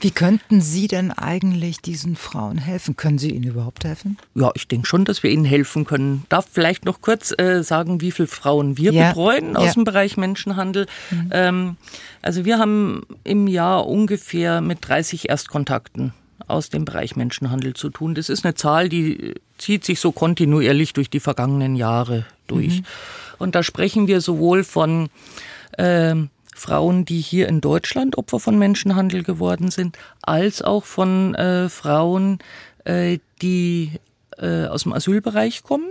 Wie 0.00 0.10
könnten 0.10 0.62
Sie 0.62 0.88
denn 0.88 1.12
eigentlich 1.12 1.82
diesen 1.82 2.16
Frauen 2.16 2.56
helfen? 2.56 2.96
Können 2.96 3.18
Sie 3.18 3.30
ihnen 3.30 3.44
überhaupt 3.44 3.84
helfen? 3.84 4.16
Ja, 4.34 4.50
ich 4.54 4.66
denke 4.66 4.88
schon, 4.88 5.04
dass 5.04 5.22
wir 5.22 5.30
ihnen 5.30 5.44
helfen 5.44 5.84
können. 5.84 6.24
Darf 6.30 6.48
vielleicht 6.50 6.86
noch 6.86 7.02
kurz 7.02 7.32
äh, 7.38 7.62
sagen, 7.62 8.00
wie 8.00 8.10
viele 8.10 8.26
Frauen 8.26 8.78
wir 8.78 8.92
ja. 8.92 9.10
betreuen 9.10 9.54
aus 9.54 9.66
ja. 9.66 9.72
dem 9.74 9.84
Bereich 9.84 10.16
Menschenhandel. 10.16 10.86
Mhm. 11.10 11.28
Ähm, 11.30 11.76
also 12.22 12.46
wir 12.46 12.58
haben 12.58 13.02
im 13.22 13.48
Jahr 13.48 13.86
ungefähr 13.86 14.62
mit 14.62 14.78
30 14.80 15.28
Erstkontakten 15.28 16.14
aus 16.46 16.70
dem 16.70 16.84
Bereich 16.84 17.16
Menschenhandel 17.16 17.74
zu 17.74 17.90
tun. 17.90 18.14
Das 18.14 18.28
ist 18.28 18.44
eine 18.44 18.54
Zahl, 18.54 18.88
die 18.88 19.34
zieht 19.58 19.84
sich 19.84 20.00
so 20.00 20.12
kontinuierlich 20.12 20.92
durch 20.92 21.10
die 21.10 21.20
vergangenen 21.20 21.76
Jahre 21.76 22.26
durch. 22.46 22.80
Mhm. 22.80 22.84
Und 23.38 23.54
da 23.54 23.62
sprechen 23.62 24.06
wir 24.06 24.20
sowohl 24.20 24.64
von 24.64 25.10
äh, 25.72 26.14
Frauen, 26.54 27.04
die 27.04 27.20
hier 27.20 27.48
in 27.48 27.60
Deutschland 27.60 28.18
Opfer 28.18 28.40
von 28.40 28.58
Menschenhandel 28.58 29.22
geworden 29.22 29.70
sind, 29.70 29.96
als 30.22 30.62
auch 30.62 30.84
von 30.84 31.34
äh, 31.34 31.68
Frauen, 31.68 32.38
äh, 32.84 33.18
die 33.42 33.92
äh, 34.38 34.66
aus 34.66 34.82
dem 34.82 34.92
Asylbereich 34.92 35.62
kommen, 35.62 35.88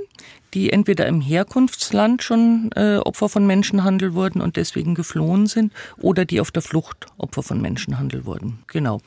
die 0.54 0.72
entweder 0.72 1.08
im 1.08 1.22
Herkunftsland 1.22 2.24
schon 2.24 2.70
äh, 2.76 2.98
Opfer 2.98 3.30
von 3.30 3.46
Menschenhandel 3.46 4.14
wurden 4.14 4.42
und 4.42 4.56
deswegen 4.56 4.96
geflohen 4.96 5.48
sind 5.48 5.74
oder 5.98 6.26
die 6.26 6.40
auf 6.40 6.52
der 6.52 6.62
Flucht 6.62 7.08
Opfer 7.18 7.44
von 7.44 7.62
Menschenhandel 7.62 8.26
wurden. 8.26 8.60
Genau. 8.68 9.02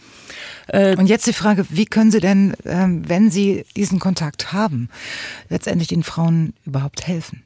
Äh, 0.68 0.96
und 0.96 1.06
jetzt 1.06 1.26
die 1.26 1.32
Frage, 1.32 1.66
wie 1.70 1.86
können 1.86 2.10
Sie 2.10 2.20
denn, 2.20 2.54
äh, 2.64 2.86
wenn 2.88 3.30
Sie 3.30 3.64
diesen 3.76 3.98
Kontakt 3.98 4.52
haben, 4.52 4.88
letztendlich 5.48 5.88
den 5.88 6.02
Frauen 6.02 6.54
überhaupt 6.66 7.06
helfen? 7.06 7.42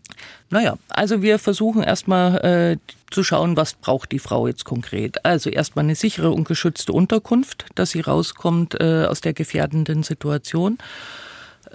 Naja, 0.51 0.77
also 0.89 1.23
wir 1.23 1.39
versuchen 1.39 1.83
erstmal 1.83 2.37
äh, 2.45 2.77
zu 3.11 3.25
schauen, 3.25 3.57
was 3.57 3.75
braucht 3.75 4.13
die 4.13 4.19
Frau 4.19 4.47
jetzt 4.47 4.65
konkret. 4.65 5.25
Also 5.25 5.51
erstmal 5.51 5.85
eine 5.85 5.95
sichere 5.95 6.31
und 6.31 6.47
geschützte 6.47 6.93
Unterkunft, 6.93 7.67
dass 7.75 7.91
sie 7.91 8.01
rauskommt 8.01 8.81
äh, 8.81 9.07
aus 9.07 9.21
der 9.21 9.33
gefährdenden 9.33 10.03
Situation 10.03 10.79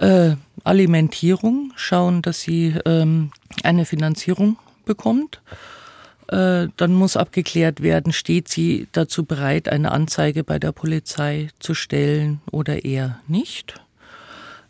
äh, 0.00 0.36
Alimentierung, 0.64 1.72
schauen, 1.76 2.22
dass 2.22 2.40
sie 2.40 2.74
ähm, 2.84 3.30
eine 3.62 3.84
Finanzierung 3.84 4.56
bekommt. 4.84 5.40
Äh, 6.28 6.68
dann 6.76 6.94
muss 6.94 7.16
abgeklärt 7.16 7.82
werden, 7.82 8.12
steht 8.12 8.48
sie 8.48 8.88
dazu 8.92 9.24
bereit, 9.24 9.68
eine 9.68 9.92
Anzeige 9.92 10.44
bei 10.44 10.58
der 10.58 10.72
Polizei 10.72 11.48
zu 11.58 11.74
stellen 11.74 12.40
oder 12.50 12.84
eher 12.84 13.20
nicht. 13.28 13.74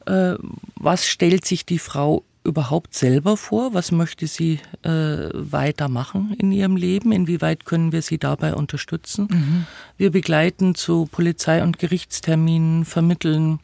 Äh, 0.07 0.35
was 0.77 1.07
stellt 1.07 1.45
sich 1.45 1.65
die 1.67 1.79
Frau 1.79 2.25
überhaupt 2.43 2.95
selber 2.95 3.37
vor? 3.37 3.75
Was 3.75 3.93
möchte 3.93 4.27
sie 4.27 4.59
äh, 4.83 5.29
weitermachen 5.33 6.35
in 6.39 6.51
ihrem 6.51 6.77
Leben? 6.77 7.13
Inwieweit 7.13 7.67
können 7.67 7.93
wir 7.93 8.03
sie 8.03 8.19
dabei 8.19 8.55
unterstützen? 8.55 9.29
Mhm. 9.31 9.67
Wir 9.99 10.11
begleiten 10.11 10.75
zu 10.75 11.07
Polizei- 11.13 11.63
und 11.63 11.79
Gerichtsterminen, 11.79 12.87
vermitteln 12.87 13.61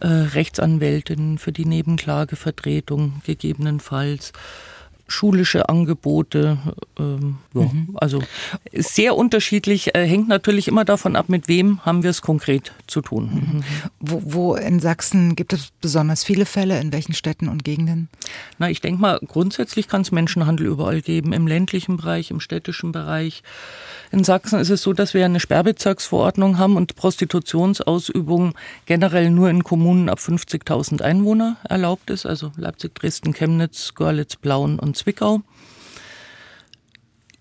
Rechtsanwältin 0.00 1.38
für 1.38 1.52
die 1.52 1.64
Nebenklagevertretung 1.64 3.22
gegebenenfalls 3.24 4.32
schulische 5.08 5.68
Angebote. 5.68 6.58
Ähm, 6.98 7.38
ja, 7.54 7.62
mhm. 7.62 7.90
Also 7.94 8.22
sehr 8.72 9.16
unterschiedlich, 9.16 9.94
äh, 9.94 10.06
hängt 10.06 10.28
natürlich 10.28 10.68
immer 10.68 10.84
davon 10.84 11.16
ab, 11.16 11.28
mit 11.28 11.48
wem 11.48 11.84
haben 11.84 12.02
wir 12.02 12.10
es 12.10 12.22
konkret 12.22 12.72
zu 12.86 13.00
tun. 13.00 13.24
Mhm. 13.24 13.64
Wo, 14.00 14.22
wo, 14.24 14.54
in 14.56 14.80
Sachsen 14.80 15.36
gibt 15.36 15.52
es 15.52 15.72
besonders 15.80 16.24
viele 16.24 16.46
Fälle, 16.46 16.80
in 16.80 16.92
welchen 16.92 17.14
Städten 17.14 17.48
und 17.48 17.64
Gegenden? 17.64 18.08
Na, 18.58 18.70
ich 18.70 18.80
denke 18.80 19.00
mal, 19.00 19.20
grundsätzlich 19.26 19.88
kann 19.88 20.02
es 20.02 20.12
Menschenhandel 20.12 20.66
überall 20.66 21.02
geben, 21.02 21.32
im 21.32 21.46
ländlichen 21.46 21.96
Bereich, 21.96 22.30
im 22.30 22.40
städtischen 22.40 22.92
Bereich. 22.92 23.42
In 24.12 24.24
Sachsen 24.24 24.58
ist 24.58 24.70
es 24.70 24.82
so, 24.82 24.92
dass 24.92 25.14
wir 25.14 25.24
eine 25.24 25.40
Sperrbezirksverordnung 25.40 26.58
haben 26.58 26.76
und 26.76 26.96
Prostitutionsausübung 26.96 28.54
generell 28.86 29.30
nur 29.30 29.50
in 29.50 29.64
Kommunen 29.64 30.08
ab 30.08 30.18
50.000 30.18 31.02
Einwohner 31.02 31.56
erlaubt 31.68 32.10
ist, 32.10 32.26
also 32.26 32.52
Leipzig, 32.56 32.94
Dresden, 32.94 33.32
Chemnitz, 33.32 33.94
Görlitz, 33.94 34.36
Blauen 34.36 34.78
und 34.78 34.95
Zwickau. 34.96 35.42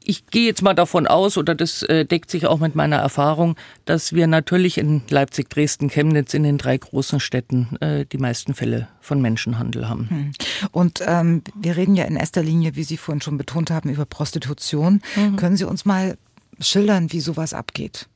Ich 0.08 0.28
gehe 0.28 0.46
jetzt 0.46 0.62
mal 0.62 0.76
davon 0.76 1.08
aus, 1.08 1.36
oder 1.36 1.56
das 1.56 1.82
äh, 1.82 2.06
deckt 2.06 2.30
sich 2.30 2.46
auch 2.46 2.60
mit 2.60 2.76
meiner 2.76 2.98
Erfahrung, 2.98 3.56
dass 3.86 4.14
wir 4.14 4.28
natürlich 4.28 4.78
in 4.78 5.02
Leipzig, 5.10 5.50
Dresden, 5.50 5.90
Chemnitz, 5.90 6.36
in 6.36 6.44
den 6.44 6.60
drei 6.60 6.78
großen 6.78 7.20
Städten 7.20 7.76
äh, 7.82 8.06
die 8.06 8.20
meisten 8.20 8.54
Fälle 8.54 8.88
von 9.02 9.20
Menschenhandel 9.20 9.90
haben. 9.90 10.10
Hm. 10.10 10.32
Und 10.72 11.02
ähm, 11.08 11.42
wir 11.56 11.76
reden 11.76 11.96
ja 11.96 12.06
in 12.06 12.18
erster 12.18 12.44
Linie, 12.44 12.76
wie 12.76 12.84
Sie 12.84 12.98
vorhin 12.98 13.22
schon 13.22 13.40
betont 13.40 13.72
haben, 13.72 13.90
über 13.90 14.06
Prostitution. 14.06 15.02
Mhm. 15.16 15.38
Können 15.38 15.58
Sie 15.58 15.66
uns 15.66 15.86
mal 15.86 16.18
schildern, 16.60 17.12
wie 17.12 17.20
sowas 17.20 17.56
abgeht? 17.56 18.08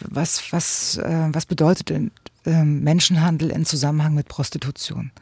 Was, 0.00 0.52
was, 0.52 0.96
äh, 0.96 1.28
was 1.30 1.46
bedeutet 1.46 1.90
denn 1.90 2.10
äh, 2.46 2.64
Menschenhandel 2.64 3.50
in 3.50 3.64
Zusammenhang 3.64 4.14
mit 4.14 4.26
Prostitution? 4.26 5.12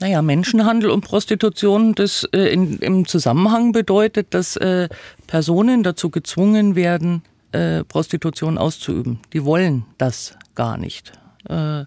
Naja, 0.00 0.22
Menschenhandel 0.22 0.90
und 0.90 1.02
Prostitution, 1.02 1.94
das 1.94 2.24
äh, 2.32 2.52
in, 2.52 2.78
im 2.78 3.06
Zusammenhang 3.06 3.72
bedeutet, 3.72 4.32
dass 4.32 4.56
äh, 4.56 4.88
Personen 5.26 5.82
dazu 5.82 6.08
gezwungen 6.08 6.74
werden, 6.74 7.22
äh, 7.52 7.84
Prostitution 7.84 8.56
auszuüben. 8.56 9.20
Die 9.34 9.44
wollen 9.44 9.84
das 9.98 10.36
gar 10.54 10.78
nicht. 10.78 11.12
Äh, 11.44 11.84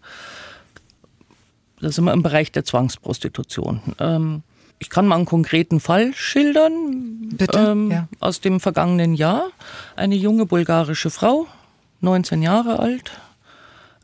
da 1.83 1.91
sind 1.91 2.05
wir 2.05 2.13
im 2.13 2.21
Bereich 2.21 2.51
der 2.51 2.63
Zwangsprostitution. 2.63 3.81
Ähm, 3.99 4.43
ich 4.77 4.89
kann 4.89 5.07
mal 5.07 5.15
einen 5.15 5.25
konkreten 5.25 5.79
Fall 5.79 6.13
schildern 6.13 7.29
Bitte? 7.35 7.57
Ähm, 7.57 7.91
ja. 7.91 8.07
aus 8.19 8.41
dem 8.41 8.59
vergangenen 8.59 9.15
Jahr. 9.15 9.49
Eine 9.95 10.15
junge 10.15 10.45
bulgarische 10.45 11.09
Frau, 11.09 11.47
19 12.01 12.41
Jahre 12.41 12.79
alt, 12.79 13.11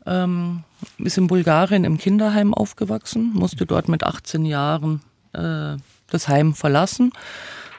ähm, 0.06 0.64
ist 0.98 1.18
in 1.18 1.26
Bulgarien 1.26 1.84
im 1.84 1.98
Kinderheim 1.98 2.54
aufgewachsen, 2.54 3.32
musste 3.34 3.66
dort 3.66 3.88
mit 3.88 4.04
18 4.04 4.44
Jahren 4.44 5.00
äh, 5.32 5.76
das 6.08 6.28
Heim 6.28 6.54
verlassen, 6.54 7.12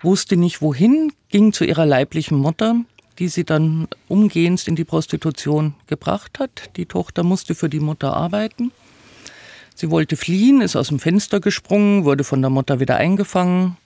wusste 0.02 0.38
nicht 0.38 0.62
wohin, 0.62 1.12
ging 1.30 1.54
zu 1.54 1.66
ihrer 1.66 1.86
leiblichen 1.86 2.38
Mutter, 2.38 2.76
die 3.20 3.28
sie 3.28 3.44
dann 3.44 3.88
umgehend 4.08 4.68
in 4.68 4.76
die 4.76 4.86
Prostitution 4.86 5.76
gebracht 5.88 6.40
hat. 6.40 6.72
Die 6.76 6.86
Tochter 6.86 7.24
musste 7.24 7.56
für 7.56 7.70
die 7.70 7.80
Mutter 7.80 8.16
arbeiten. 8.16 8.72
Sie 9.76 9.92
wollte 9.92 10.16
fliehen, 10.16 10.62
ist 10.62 10.76
aus 10.76 10.90
dem 10.90 11.00
Fenster 11.00 11.40
gesprungen, 11.40 12.06
wurde 12.06 12.24
von 12.24 12.42
der 12.42 12.50
Mutter 12.50 12.80
wieder 12.80 12.98
eingefangen 12.98 13.78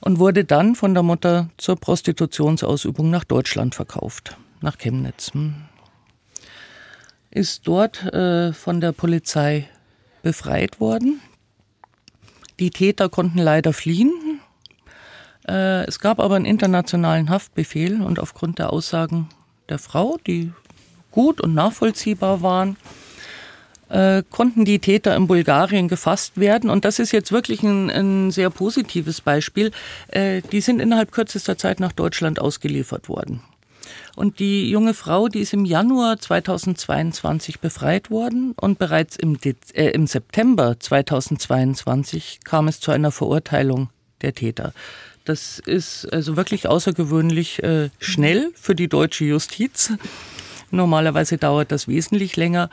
und 0.00 0.18
wurde 0.18 0.44
dann 0.44 0.74
von 0.74 0.94
der 0.94 1.02
Mutter 1.02 1.48
zur 1.58 1.76
Prostitutionsausübung 1.76 3.10
nach 3.10 3.24
Deutschland 3.24 3.74
verkauft, 3.74 4.36
nach 4.60 4.78
Chemnitz. 4.78 5.32
Ist 7.30 7.66
dort 7.66 8.02
äh, 8.12 8.52
von 8.52 8.80
der 8.80 8.92
Polizei 8.92 9.68
befreit 10.22 10.80
worden. 10.80 11.20
Die 12.58 12.70
Täter 12.70 13.08
konnten 13.08 13.38
leider 13.38 13.72
fliehen. 13.72 14.40
Äh, 15.48 15.84
es 15.86 16.00
gab 16.00 16.20
aber 16.20 16.36
einen 16.36 16.44
internationalen 16.44 17.30
Haftbefehl 17.30 18.02
und 18.02 18.18
aufgrund 18.18 18.58
der 18.58 18.72
Aussagen 18.72 19.28
der 19.68 19.78
Frau, 19.78 20.18
die 20.26 20.52
gut 21.10 21.40
und 21.40 21.54
nachvollziehbar 21.54 22.42
waren, 22.42 22.76
äh, 23.88 24.22
konnten 24.30 24.64
die 24.64 24.78
Täter 24.78 25.16
in 25.16 25.26
Bulgarien 25.26 25.88
gefasst 25.88 26.38
werden. 26.38 26.70
Und 26.70 26.84
das 26.84 26.98
ist 26.98 27.12
jetzt 27.12 27.32
wirklich 27.32 27.62
ein, 27.62 27.90
ein 27.90 28.30
sehr 28.30 28.50
positives 28.50 29.20
Beispiel. 29.20 29.72
Äh, 30.08 30.42
die 30.52 30.60
sind 30.60 30.80
innerhalb 30.80 31.12
kürzester 31.12 31.58
Zeit 31.58 31.80
nach 31.80 31.92
Deutschland 31.92 32.40
ausgeliefert 32.40 33.08
worden. 33.08 33.42
Und 34.16 34.38
die 34.38 34.70
junge 34.70 34.94
Frau, 34.94 35.28
die 35.28 35.40
ist 35.40 35.52
im 35.52 35.64
Januar 35.64 36.18
2022 36.18 37.60
befreit 37.60 38.10
worden 38.10 38.54
und 38.60 38.78
bereits 38.78 39.16
im, 39.16 39.38
Dez 39.38 39.56
äh, 39.72 39.90
im 39.90 40.06
September 40.06 40.78
2022 40.78 42.40
kam 42.44 42.68
es 42.68 42.80
zu 42.80 42.90
einer 42.90 43.10
Verurteilung 43.10 43.90
der 44.22 44.34
Täter. 44.34 44.72
Das 45.24 45.58
ist 45.58 46.12
also 46.12 46.36
wirklich 46.36 46.66
außergewöhnlich 46.66 47.62
äh, 47.62 47.90
schnell 47.98 48.50
für 48.54 48.74
die 48.74 48.88
deutsche 48.88 49.24
Justiz. 49.24 49.92
Normalerweise 50.70 51.36
dauert 51.36 51.72
das 51.72 51.88
wesentlich 51.88 52.36
länger. 52.36 52.70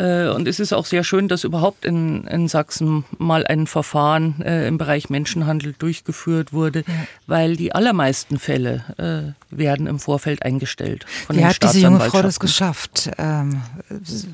Äh, 0.00 0.28
und 0.28 0.48
es 0.48 0.60
ist 0.60 0.72
auch 0.72 0.86
sehr 0.86 1.04
schön, 1.04 1.28
dass 1.28 1.44
überhaupt 1.44 1.84
in, 1.84 2.24
in 2.24 2.48
Sachsen 2.48 3.04
mal 3.18 3.46
ein 3.46 3.66
Verfahren 3.66 4.40
äh, 4.40 4.66
im 4.66 4.78
Bereich 4.78 5.10
Menschenhandel 5.10 5.74
durchgeführt 5.78 6.52
wurde, 6.52 6.84
ja. 6.86 6.94
weil 7.26 7.56
die 7.56 7.74
allermeisten 7.74 8.38
Fälle 8.38 9.34
äh, 9.52 9.56
werden 9.56 9.86
im 9.86 9.98
Vorfeld 9.98 10.42
eingestellt. 10.42 11.04
Von 11.26 11.36
Wie 11.36 11.44
hat 11.44 11.62
diese 11.62 11.80
junge 11.80 12.00
Frau 12.00 12.22
das 12.22 12.40
geschafft, 12.40 13.10
ähm, 13.18 13.60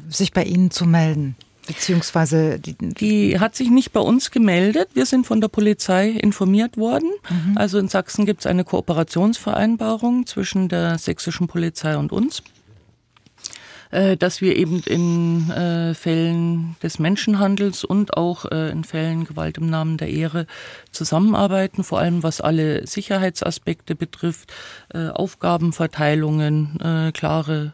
sich 0.09 0.33
bei 0.33 0.45
Ihnen 0.45 0.71
zu 0.71 0.87
melden? 0.87 1.35
Beziehungsweise 1.67 2.61
die, 2.61 2.77
die, 2.79 3.41
hat 3.41 3.57
sich 3.57 3.71
nicht 3.71 3.93
bei 3.93 3.99
uns 3.99 4.31
gemeldet. 4.31 4.91
Wir 4.95 5.05
sind 5.05 5.27
von 5.27 5.41
der 5.41 5.49
Polizei 5.49 6.11
informiert 6.11 6.77
worden. 6.77 7.11
Mhm. 7.29 7.59
Also 7.59 7.79
in 7.79 7.89
Sachsen 7.89 8.25
gibt 8.25 8.41
es 8.41 8.47
eine 8.47 8.63
Kooperationsvereinbarung 8.63 10.27
zwischen 10.27 10.69
der 10.69 10.99
sächsischen 10.99 11.49
Polizei 11.49 11.97
und 11.97 12.13
uns. 12.13 12.45
Äh, 13.91 14.17
dass 14.17 14.41
wir 14.41 14.57
eben 14.57 14.81
in 14.81 15.51
äh, 15.51 15.95
Fällen 15.95 16.77
des 16.83 16.99
Menschenhandels 16.99 17.85
und 17.85 18.17
auch 18.17 18.45
äh, 18.47 18.71
in 18.71 18.85
Fällen 18.85 19.25
Gewalt 19.25 19.59
im 19.59 19.71
Namen 19.71 19.97
der 19.97 20.09
Ehre 20.09 20.47
zusammenarbeiten, 20.91 21.85
vor 21.85 22.01
allem 22.01 22.23
was 22.23 22.41
alle 22.41 22.87
Sicherheitsaspekte 22.87 23.95
betrifft, 23.95 24.53
Aufgabenverteilungen, 24.93 27.13
klare 27.13 27.73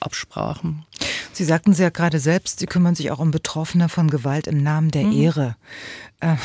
Absprachen. 0.00 0.84
Sie 1.32 1.44
sagten 1.44 1.72
es 1.72 1.78
ja 1.78 1.90
gerade 1.90 2.18
selbst, 2.18 2.60
Sie 2.60 2.66
kümmern 2.66 2.94
sich 2.94 3.10
auch 3.10 3.18
um 3.18 3.30
Betroffene 3.30 3.88
von 3.88 4.08
Gewalt 4.08 4.46
im 4.46 4.62
Namen 4.62 4.90
der 4.90 5.04
mhm. 5.04 5.12
Ehre. 5.12 5.56
Äh, 6.20 6.36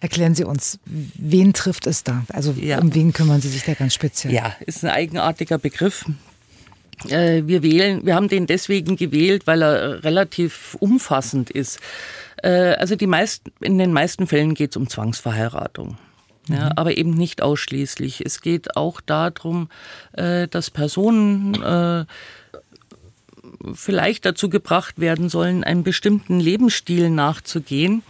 erklären 0.00 0.34
Sie 0.34 0.44
uns, 0.44 0.78
wen 0.84 1.52
trifft 1.52 1.86
es 1.86 2.04
da? 2.04 2.24
Also 2.32 2.52
ja. 2.52 2.80
um 2.80 2.94
wen 2.94 3.12
kümmern 3.12 3.40
Sie 3.40 3.48
sich 3.48 3.64
da 3.64 3.74
ganz 3.74 3.94
speziell? 3.94 4.32
Ja, 4.32 4.54
ist 4.64 4.84
ein 4.84 4.90
eigenartiger 4.90 5.58
Begriff. 5.58 6.06
Äh, 7.08 7.42
wir 7.46 7.62
wählen, 7.62 8.06
wir 8.06 8.14
haben 8.14 8.28
den 8.28 8.46
deswegen 8.46 8.96
gewählt, 8.96 9.46
weil 9.46 9.62
er 9.62 10.04
relativ 10.04 10.76
umfassend 10.80 11.50
ist. 11.50 11.80
Äh, 12.42 12.74
also 12.74 12.96
die 12.96 13.06
meisten, 13.06 13.52
in 13.60 13.78
den 13.78 13.92
meisten 13.92 14.26
Fällen 14.26 14.54
geht 14.54 14.70
es 14.70 14.76
um 14.76 14.88
Zwangsverheiratung. 14.88 15.98
Ja, 16.48 16.66
mhm. 16.66 16.72
aber 16.76 16.96
eben 16.96 17.10
nicht 17.10 17.42
ausschließlich. 17.42 18.24
Es 18.24 18.40
geht 18.40 18.76
auch 18.76 19.00
darum, 19.00 19.68
äh, 20.12 20.46
dass 20.48 20.70
Personen 20.70 22.06
vielleicht 23.74 24.26
dazu 24.26 24.48
gebracht 24.48 25.00
werden 25.00 25.28
sollen, 25.28 25.64
einem 25.64 25.82
bestimmten 25.82 26.40
Lebensstil 26.40 27.10
nachzugehen, 27.10 28.02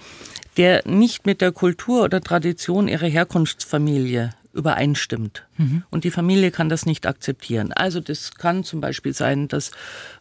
der 0.56 0.82
nicht 0.86 1.24
mit 1.24 1.40
der 1.40 1.52
Kultur 1.52 2.04
oder 2.04 2.20
Tradition 2.20 2.88
ihrer 2.88 3.06
Herkunftsfamilie 3.06 4.32
übereinstimmt. 4.56 5.46
Mhm. 5.56 5.84
Und 5.90 6.04
die 6.04 6.10
Familie 6.10 6.50
kann 6.50 6.68
das 6.68 6.86
nicht 6.86 7.06
akzeptieren. 7.06 7.72
Also 7.72 8.00
das 8.00 8.34
kann 8.34 8.64
zum 8.64 8.80
Beispiel 8.80 9.12
sein, 9.12 9.48
dass 9.48 9.70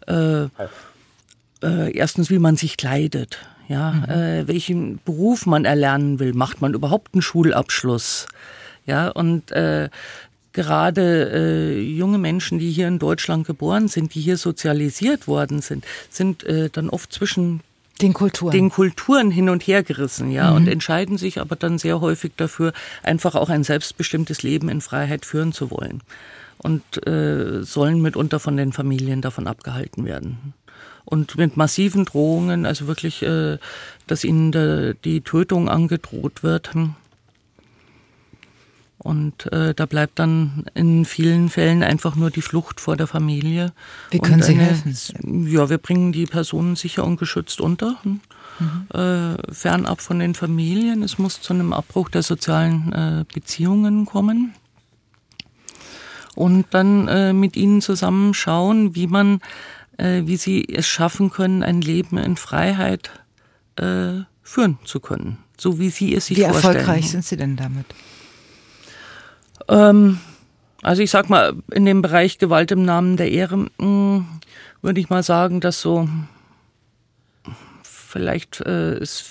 äh, 0.07 0.43
äh, 1.63 1.91
erstens, 1.95 2.29
wie 2.29 2.39
man 2.39 2.57
sich 2.57 2.77
kleidet, 2.77 3.39
ja, 3.67 3.91
mhm. 3.91 4.03
äh, 4.03 4.47
welchen 4.47 4.99
Beruf 5.03 5.45
man 5.45 5.65
erlernen 5.65 6.19
will, 6.19 6.33
macht 6.33 6.61
man 6.61 6.73
überhaupt 6.73 7.13
einen 7.13 7.21
Schulabschluss, 7.21 8.27
ja, 8.85 9.07
und 9.09 9.51
äh, 9.51 9.89
gerade 10.53 11.31
äh, 11.33 11.81
junge 11.81 12.17
Menschen, 12.17 12.59
die 12.59 12.71
hier 12.71 12.87
in 12.87 12.99
Deutschland 12.99 13.45
geboren 13.45 13.87
sind, 13.87 14.15
die 14.15 14.21
hier 14.21 14.37
sozialisiert 14.37 15.27
worden 15.27 15.61
sind, 15.61 15.85
sind 16.09 16.43
äh, 16.43 16.69
dann 16.71 16.89
oft 16.89 17.11
zwischen 17.11 17.61
den 18.01 18.13
Kulturen. 18.13 18.51
Den 18.51 18.69
Kulturen 18.69 19.31
hin 19.31 19.49
und 19.49 19.63
her 19.63 19.83
gerissen, 19.83 20.31
ja, 20.31 20.49
mhm. 20.49 20.55
und 20.57 20.67
entscheiden 20.67 21.17
sich 21.17 21.39
aber 21.39 21.55
dann 21.55 21.77
sehr 21.77 22.01
häufig 22.01 22.33
dafür, 22.35 22.73
einfach 23.03 23.35
auch 23.35 23.49
ein 23.49 23.63
selbstbestimmtes 23.63 24.43
Leben 24.43 24.69
in 24.69 24.81
Freiheit 24.81 25.25
führen 25.25 25.53
zu 25.53 25.71
wollen. 25.71 26.01
Und 26.57 27.05
äh, 27.05 27.63
sollen 27.63 28.01
mitunter 28.01 28.39
von 28.39 28.57
den 28.57 28.73
Familien 28.73 29.21
davon 29.21 29.47
abgehalten 29.47 30.05
werden. 30.05 30.53
Und 31.03 31.37
mit 31.37 31.55
massiven 31.57 32.05
Drohungen, 32.05 32.65
also 32.65 32.87
wirklich, 32.87 33.21
äh, 33.21 33.57
dass 34.07 34.23
ihnen 34.23 34.51
de, 34.51 34.95
die 35.03 35.21
Tötung 35.21 35.69
angedroht 35.69 36.43
wird. 36.43 36.73
Hm. 36.73 36.95
Und 39.05 39.53
äh, 39.53 39.75
da 39.75 39.85
bleibt 39.85 40.17
dann 40.17 40.65
in 40.73 41.05
vielen 41.05 41.49
Fällen 41.49 41.83
einfach 41.83 42.15
nur 42.15 42.31
die 42.31 42.41
Flucht 42.41 42.81
vor 42.81 42.97
der 42.97 43.05
Familie. 43.05 43.71
Wie 44.09 44.17
können 44.17 44.41
Sie 44.41 44.53
eine, 44.53 44.63
helfen? 44.63 45.47
Ja, 45.47 45.69
wir 45.69 45.77
bringen 45.77 46.11
die 46.11 46.25
Personen 46.25 46.75
sicher 46.75 47.05
und 47.05 47.17
geschützt 47.17 47.61
unter, 47.61 47.97
hm? 48.01 48.19
mhm. 48.57 48.99
äh, 48.99 49.53
fernab 49.53 50.01
von 50.01 50.17
den 50.17 50.33
Familien. 50.33 51.03
Es 51.03 51.19
muss 51.19 51.39
zu 51.39 51.53
einem 51.53 51.71
Abbruch 51.71 52.09
der 52.09 52.23
sozialen 52.23 52.93
äh, 52.93 53.25
Beziehungen 53.31 54.07
kommen. 54.07 54.55
Und 56.33 56.65
dann 56.71 57.07
äh, 57.07 57.31
mit 57.31 57.55
ihnen 57.57 57.81
zusammen 57.81 58.33
schauen, 58.33 58.95
wie 58.95 59.05
man, 59.05 59.39
äh, 59.97 60.23
wie 60.25 60.37
sie 60.37 60.67
es 60.67 60.87
schaffen 60.87 61.29
können, 61.29 61.61
ein 61.61 61.81
Leben 61.81 62.17
in 62.17 62.37
Freiheit 62.37 63.11
äh, 63.75 64.23
führen 64.41 64.79
zu 64.83 64.99
können, 64.99 65.37
so 65.59 65.77
wie 65.77 65.91
sie 65.91 66.15
es 66.15 66.25
sich 66.25 66.39
vorstellen. 66.39 66.63
Wie 66.63 66.77
erfolgreich 66.77 67.11
sind 67.11 67.23
Sie 67.23 67.37
denn 67.37 67.55
damit? 67.55 67.85
Ähm, 69.67 70.19
also 70.81 71.01
ich 71.01 71.11
sag 71.11 71.29
mal, 71.29 71.53
in 71.71 71.85
dem 71.85 72.01
Bereich 72.01 72.37
Gewalt 72.37 72.71
im 72.71 72.85
Namen 72.85 73.17
der 73.17 73.31
Ehre 73.31 73.57
mh, 73.57 73.69
hm, 73.79 74.25
würde 74.81 74.99
ich 74.99 75.09
mal 75.09 75.23
sagen, 75.23 75.61
dass 75.61 75.81
so 75.81 76.07
vielleicht 77.83 78.61
äh, 78.61 78.99
ist 78.99 79.25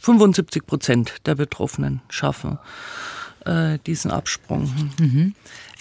75 0.00 0.66
Prozent 0.66 1.14
der 1.26 1.34
Betroffenen 1.34 2.00
schaffen 2.08 2.58
äh, 3.44 3.78
diesen 3.86 4.10
Absprung. 4.10 4.72
Mhm. 4.98 5.34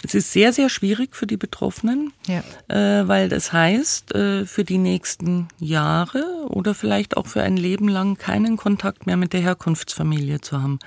Es 0.06 0.14
ist 0.14 0.32
sehr, 0.32 0.53
sehr 0.53 0.69
schwierig 0.69 1.15
für 1.15 1.26
die 1.26 1.36
Betroffenen, 1.36 2.14
ja. 2.27 2.44
äh, 2.68 3.07
weil 3.07 3.27
das 3.27 3.52
heißt, 3.52 4.14
äh, 4.14 4.45
für 4.45 4.64
die 4.64 4.77
nächsten 4.77 5.48
Jahre 5.60 6.45
oder 6.48 6.76
vielleicht 6.76 7.18
auch 7.18 7.26
für 7.26 7.41
ein 7.41 7.57
Leben 7.57 7.88
lang 7.88 8.15
keinen 8.15 8.56
Kontakt 8.56 9.07
mehr 9.07 9.18
mit 9.18 9.34
der 9.34 9.41
Herkunftsfamilie 9.41 10.41
zu 10.41 10.61
haben. 10.61 10.77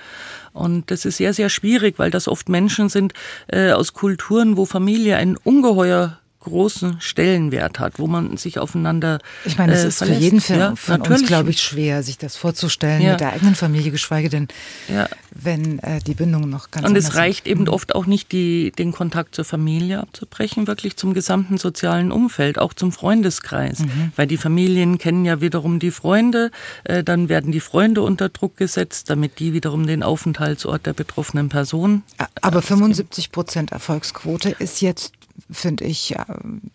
Und 0.53 0.89
das 0.89 1.03
ist 1.03 1.17
sehr, 1.17 1.33
sehr 1.33 1.49
schwierig, 1.49 1.99
weil 1.99 2.11
das 2.11 2.29
oft 2.29 2.47
Menschen 2.47 2.87
sind 2.87 3.11
äh, 3.47 3.71
aus 3.71 3.93
Kulturen, 3.93 4.55
wo 4.55 4.63
Familie 4.63 5.17
ein 5.17 5.35
ungeheuer 5.35 6.18
großen 6.39 7.01
Stellenwert 7.01 7.79
hat, 7.79 7.99
wo 7.99 8.07
man 8.07 8.37
sich 8.37 8.59
aufeinander 8.59 9.19
Ich 9.43 9.57
meine, 9.57 9.73
es 9.73 9.83
äh, 9.83 9.87
ist 9.89 9.97
verlässt. 9.97 10.19
für 10.19 10.23
jeden 10.23 10.59
ja, 10.59 10.75
von 10.75 11.01
uns, 11.01 11.25
glaube 11.25 11.49
ich, 11.49 11.61
schwer, 11.61 12.01
sich 12.01 12.17
das 12.17 12.37
vorzustellen 12.37 13.01
ja. 13.01 13.11
mit 13.11 13.19
der 13.19 13.33
eigenen 13.33 13.55
Familie, 13.55 13.91
geschweige 13.91 14.29
denn, 14.29 14.47
ja. 14.87 15.07
wenn 15.31 15.79
äh, 15.79 15.99
die 15.99 16.13
Bindung 16.13 16.49
noch 16.49 16.71
ganz 16.71 16.87
Und 16.87 16.95
es 16.95 17.15
reicht 17.15 17.43
sind. 17.43 17.51
eben 17.51 17.61
mhm. 17.63 17.69
oft 17.69 17.93
auch 17.93 18.05
nicht, 18.05 18.31
die, 18.31 18.71
den 18.71 18.93
Kontakt 18.93 19.35
zur 19.35 19.43
Familie 19.43 19.99
abzubrechen, 19.99 20.65
wirklich 20.65 20.95
zum 20.95 21.13
gesamten 21.13 21.57
sozialen 21.57 22.11
Umfeld, 22.11 22.57
auch 22.57 22.73
zum 22.73 22.93
Freundeskreis, 22.93 23.79
mhm. 23.79 24.13
weil 24.15 24.27
die 24.27 24.37
Familien 24.37 24.97
kennen 24.97 25.25
ja 25.25 25.41
wiederum 25.41 25.79
die 25.79 25.91
Freunde, 25.91 26.51
äh, 26.85 27.03
dann 27.03 27.27
werden 27.27 27.51
die 27.51 27.59
Freunde 27.59 28.01
unter 28.01 28.29
Druck 28.29 28.55
gesetzt, 28.55 29.09
damit 29.09 29.39
die 29.39 29.53
wiederum 29.53 29.87
den 29.87 30.03
Aufenthaltsort 30.03 30.85
der 30.85 30.93
betroffenen 30.93 31.49
Person. 31.49 32.03
Aber 32.41 32.61
75 32.61 33.31
Prozent 33.31 33.71
Erfolgsquote 33.73 34.49
ist 34.51 34.81
jetzt 34.81 35.18
finde 35.51 35.85
ich 35.85 36.09
ja, 36.09 36.25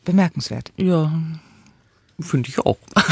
bemerkenswert. 0.04 0.72
Ja. 0.76 1.12
Finde 2.20 2.48
ich 2.48 2.60
auch. 2.60 2.78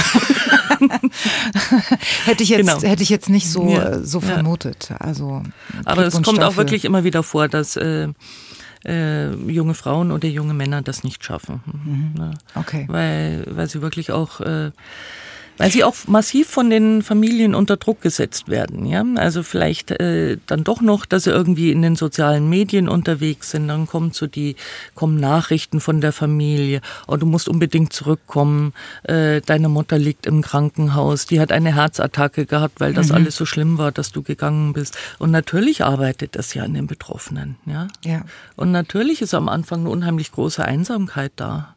hätte 2.24 2.44
ich 2.44 2.50
jetzt 2.50 2.60
genau. 2.60 2.80
hätte 2.82 3.02
ich 3.02 3.08
jetzt 3.08 3.28
nicht 3.28 3.50
so 3.50 3.68
ja. 3.68 3.98
so 3.98 4.20
vermutet. 4.20 4.88
Ja. 4.90 4.96
Also 4.98 5.42
aber 5.84 6.06
es 6.06 6.14
kommt 6.14 6.38
dafür. 6.38 6.48
auch 6.48 6.56
wirklich 6.56 6.84
immer 6.84 7.02
wieder 7.02 7.24
vor, 7.24 7.48
dass 7.48 7.76
äh, 7.76 8.08
äh, 8.84 9.32
junge 9.50 9.74
Frauen 9.74 10.12
oder 10.12 10.28
junge 10.28 10.54
Männer 10.54 10.82
das 10.82 11.02
nicht 11.02 11.24
schaffen. 11.24 11.60
Mhm. 11.66 12.34
Okay. 12.54 12.84
Weil 12.88 13.44
weil 13.50 13.68
sie 13.68 13.82
wirklich 13.82 14.12
auch 14.12 14.40
äh, 14.40 14.70
weil 15.58 15.70
sie 15.70 15.84
auch 15.84 15.94
massiv 16.06 16.48
von 16.48 16.70
den 16.70 17.02
Familien 17.02 17.54
unter 17.54 17.76
Druck 17.76 18.00
gesetzt 18.00 18.48
werden. 18.48 18.86
Ja? 18.86 19.04
Also 19.16 19.42
vielleicht 19.42 19.90
äh, 19.90 20.38
dann 20.46 20.64
doch 20.64 20.80
noch, 20.80 21.06
dass 21.06 21.24
sie 21.24 21.30
irgendwie 21.30 21.70
in 21.70 21.82
den 21.82 21.96
sozialen 21.96 22.48
Medien 22.48 22.88
unterwegs 22.88 23.50
sind. 23.50 23.68
Dann 23.68 23.86
kommen 23.86 24.12
so 24.12 24.26
die 24.26 24.56
kommen 24.94 25.18
Nachrichten 25.18 25.80
von 25.80 26.00
der 26.00 26.12
Familie. 26.12 26.80
Oh, 27.06 27.16
du 27.16 27.26
musst 27.26 27.48
unbedingt 27.48 27.92
zurückkommen. 27.92 28.72
Äh, 29.04 29.40
deine 29.42 29.68
Mutter 29.68 29.98
liegt 29.98 30.26
im 30.26 30.42
Krankenhaus. 30.42 31.26
Die 31.26 31.40
hat 31.40 31.52
eine 31.52 31.74
Herzattacke 31.74 32.46
gehabt, 32.46 32.80
weil 32.80 32.94
das 32.94 33.08
mhm. 33.08 33.16
alles 33.16 33.36
so 33.36 33.46
schlimm 33.46 33.78
war, 33.78 33.92
dass 33.92 34.12
du 34.12 34.22
gegangen 34.22 34.72
bist. 34.72 34.96
Und 35.18 35.30
natürlich 35.30 35.84
arbeitet 35.84 36.36
das 36.36 36.54
ja 36.54 36.64
an 36.64 36.74
den 36.74 36.86
Betroffenen. 36.86 37.56
Ja. 37.66 37.88
ja. 38.04 38.22
Und 38.56 38.72
natürlich 38.72 39.22
ist 39.22 39.34
am 39.34 39.48
Anfang 39.48 39.80
eine 39.80 39.90
unheimlich 39.90 40.32
große 40.32 40.64
Einsamkeit 40.64 41.32
da. 41.36 41.74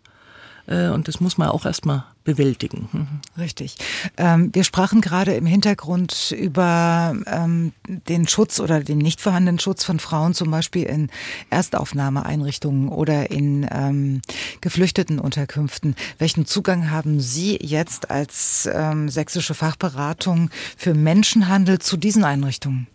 Äh, 0.68 0.90
und 0.90 1.08
das 1.08 1.20
muss 1.20 1.38
man 1.38 1.50
auch 1.50 1.66
erstmal 1.66 2.04
bewältigen. 2.24 2.90
Mhm. 2.92 3.08
Richtig. 3.38 3.78
Ähm, 4.18 4.50
wir 4.54 4.64
sprachen 4.64 5.00
gerade 5.00 5.34
im 5.36 5.46
Hintergrund 5.46 6.34
über 6.38 7.16
ähm, 7.28 7.72
den 7.88 8.28
Schutz 8.28 8.60
oder 8.60 8.82
den 8.82 8.98
nicht 8.98 9.22
vorhandenen 9.22 9.60
Schutz 9.60 9.84
von 9.84 10.00
Frauen, 10.00 10.34
zum 10.34 10.50
Beispiel 10.52 10.84
in 10.84 11.10
Erstaufnahmeeinrichtungen 11.52 12.90
oder 12.90 13.30
in 13.32 13.68
ähm, 13.72 14.22
geflüchteten 14.60 15.20
Unterkünften. 15.20 15.96
Welchen 16.18 16.46
Zugang 16.46 16.90
haben 16.90 17.20
Sie 17.20 17.60
jetzt 17.62 18.10
als 18.10 18.68
ähm, 18.74 19.10
sächsische 19.10 19.54
Fachberatung 19.54 20.50
für 20.76 20.94
Menschenhandel 20.96 21.80
zu 21.80 21.96
diesen 21.96 22.24
Einrichtungen? 22.24 22.88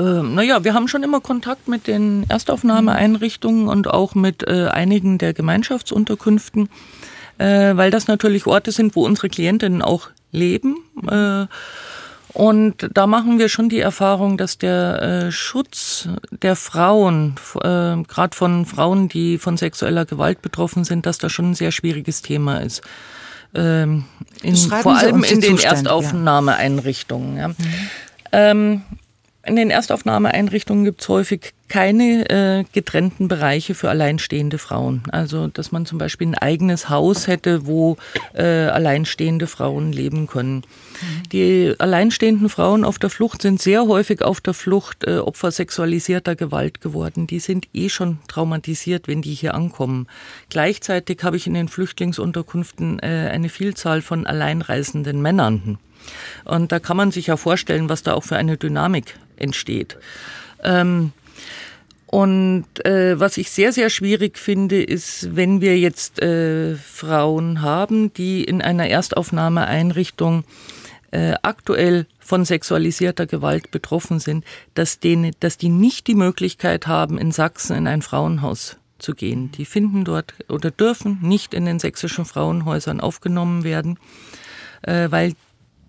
Ähm, 0.00 0.34
naja, 0.34 0.64
wir 0.64 0.72
haben 0.72 0.88
schon 0.88 1.02
immer 1.02 1.20
Kontakt 1.20 1.68
mit 1.68 1.86
den 1.86 2.24
Erstaufnahmeeinrichtungen 2.28 3.68
und 3.68 3.86
auch 3.86 4.14
mit 4.14 4.42
äh, 4.48 4.68
einigen 4.68 5.18
der 5.18 5.34
Gemeinschaftsunterkünften. 5.34 6.68
äh, 7.38 7.76
weil 7.76 7.90
das 7.90 8.06
natürlich 8.06 8.46
Orte 8.46 8.70
sind, 8.70 8.96
wo 8.96 9.04
unsere 9.04 9.28
Klientinnen 9.28 9.82
auch 9.82 10.08
leben. 10.30 10.76
Äh, 11.08 11.46
und 12.32 12.88
da 12.94 13.06
machen 13.06 13.38
wir 13.38 13.48
schon 13.48 13.68
die 13.68 13.80
Erfahrung, 13.80 14.36
dass 14.38 14.56
der 14.56 15.02
äh, 15.02 15.32
Schutz 15.32 16.08
der 16.30 16.54
Frauen, 16.54 17.34
äh, 17.56 18.02
gerade 18.06 18.36
von 18.36 18.66
Frauen, 18.66 19.08
die 19.08 19.38
von 19.38 19.56
sexueller 19.56 20.04
Gewalt 20.04 20.40
betroffen 20.42 20.84
sind, 20.84 21.06
dass 21.06 21.18
das 21.18 21.32
schon 21.32 21.50
ein 21.50 21.54
sehr 21.54 21.72
schwieriges 21.72 22.22
Thema 22.22 22.58
ist. 22.58 22.82
Ähm, 23.52 24.04
in, 24.42 24.54
vor 24.54 24.96
allem 24.96 25.24
in 25.24 25.40
den 25.40 25.56
Zustand, 25.56 25.86
Erstaufnahmeeinrichtungen. 25.86 27.36
Ja. 27.36 27.48
Mhm. 27.48 27.54
Ähm, 28.32 28.82
in 29.46 29.56
den 29.56 29.70
Erstaufnahmeeinrichtungen 29.70 30.84
gibt 30.84 31.00
es 31.00 31.08
häufig 31.08 31.54
keine 31.68 32.28
äh, 32.28 32.64
getrennten 32.72 33.28
Bereiche 33.28 33.74
für 33.74 33.88
alleinstehende 33.88 34.58
Frauen. 34.58 35.02
Also, 35.12 35.46
dass 35.46 35.72
man 35.72 35.86
zum 35.86 35.98
Beispiel 35.98 36.28
ein 36.28 36.34
eigenes 36.34 36.90
Haus 36.90 37.26
hätte, 37.26 37.66
wo 37.66 37.96
äh, 38.34 38.42
alleinstehende 38.44 39.46
Frauen 39.46 39.92
leben 39.92 40.26
können. 40.26 40.62
Die 41.32 41.74
alleinstehenden 41.78 42.50
Frauen 42.50 42.84
auf 42.84 42.98
der 42.98 43.08
Flucht 43.08 43.40
sind 43.40 43.62
sehr 43.62 43.86
häufig 43.86 44.20
auf 44.22 44.42
der 44.42 44.52
Flucht 44.52 45.06
äh, 45.06 45.18
Opfer 45.18 45.52
sexualisierter 45.52 46.36
Gewalt 46.36 46.82
geworden. 46.82 47.26
Die 47.26 47.40
sind 47.40 47.68
eh 47.72 47.88
schon 47.88 48.18
traumatisiert, 48.28 49.08
wenn 49.08 49.22
die 49.22 49.32
hier 49.32 49.54
ankommen. 49.54 50.06
Gleichzeitig 50.50 51.22
habe 51.22 51.38
ich 51.38 51.46
in 51.46 51.54
den 51.54 51.68
Flüchtlingsunterkünften 51.68 52.98
äh, 52.98 53.30
eine 53.32 53.48
Vielzahl 53.48 54.02
von 54.02 54.26
alleinreisenden 54.26 55.22
Männern. 55.22 55.78
Und 56.44 56.72
da 56.72 56.78
kann 56.78 56.96
man 56.96 57.10
sich 57.10 57.28
ja 57.28 57.36
vorstellen, 57.36 57.88
was 57.88 58.02
da 58.02 58.14
auch 58.14 58.24
für 58.24 58.36
eine 58.36 58.56
Dynamik 58.56 59.14
entsteht. 59.40 59.96
Ähm, 60.62 61.12
und 62.06 62.66
äh, 62.84 63.20
was 63.20 63.36
ich 63.36 63.52
sehr, 63.52 63.72
sehr 63.72 63.88
schwierig 63.88 64.36
finde, 64.36 64.82
ist, 64.82 65.36
wenn 65.36 65.60
wir 65.60 65.78
jetzt 65.78 66.20
äh, 66.20 66.74
Frauen 66.74 67.62
haben, 67.62 68.12
die 68.12 68.42
in 68.42 68.62
einer 68.62 68.88
Erstaufnahmeeinrichtung 68.88 70.42
äh, 71.12 71.34
aktuell 71.42 72.06
von 72.18 72.44
sexualisierter 72.44 73.26
Gewalt 73.26 73.70
betroffen 73.70 74.18
sind, 74.18 74.44
dass, 74.74 74.98
denen, 74.98 75.32
dass 75.38 75.56
die 75.56 75.68
nicht 75.68 76.08
die 76.08 76.14
Möglichkeit 76.16 76.88
haben, 76.88 77.16
in 77.16 77.30
Sachsen 77.30 77.76
in 77.76 77.86
ein 77.86 78.02
Frauenhaus 78.02 78.76
zu 78.98 79.14
gehen. 79.14 79.52
Die 79.52 79.64
finden 79.64 80.04
dort 80.04 80.34
oder 80.48 80.70
dürfen 80.70 81.18
nicht 81.22 81.54
in 81.54 81.64
den 81.64 81.78
sächsischen 81.78 82.24
Frauenhäusern 82.24 83.00
aufgenommen 83.00 83.64
werden, 83.64 83.98
äh, 84.82 85.10
weil 85.10 85.34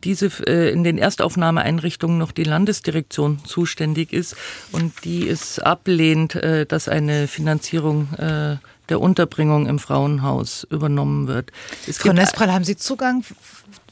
diese 0.03 0.27
äh, 0.47 0.71
in 0.71 0.83
den 0.83 0.97
Erstaufnahmeeinrichtungen 0.97 2.17
noch 2.17 2.31
die 2.31 2.43
Landesdirektion 2.43 3.43
zuständig 3.45 4.13
ist 4.13 4.35
und 4.71 5.05
die 5.05 5.27
es 5.27 5.59
ablehnt, 5.59 6.35
äh, 6.35 6.65
dass 6.65 6.87
eine 6.87 7.27
Finanzierung 7.27 8.13
äh, 8.13 8.57
der 8.89 8.99
Unterbringung 8.99 9.67
im 9.67 9.79
Frauenhaus 9.79 10.67
übernommen 10.69 11.27
wird. 11.27 11.51
Es 11.87 11.99
Frau 11.99 12.13
Nespral, 12.13 12.51
haben 12.51 12.65
Sie 12.65 12.75
Zugang 12.75 13.23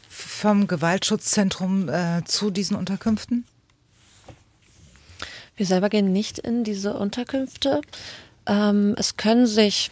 vom 0.09 0.67
Gewaltschutzzentrum 0.67 1.89
äh, 1.89 2.23
zu 2.25 2.51
diesen 2.51 2.75
Unterkünften? 2.75 3.45
Wir 5.55 5.65
selber 5.65 5.89
gehen 5.89 6.11
nicht 6.11 6.39
in 6.39 6.63
diese 6.63 6.93
Unterkünfte. 6.93 7.81
Ähm, 8.45 8.95
es 8.97 9.17
können 9.17 9.45
sich 9.45 9.91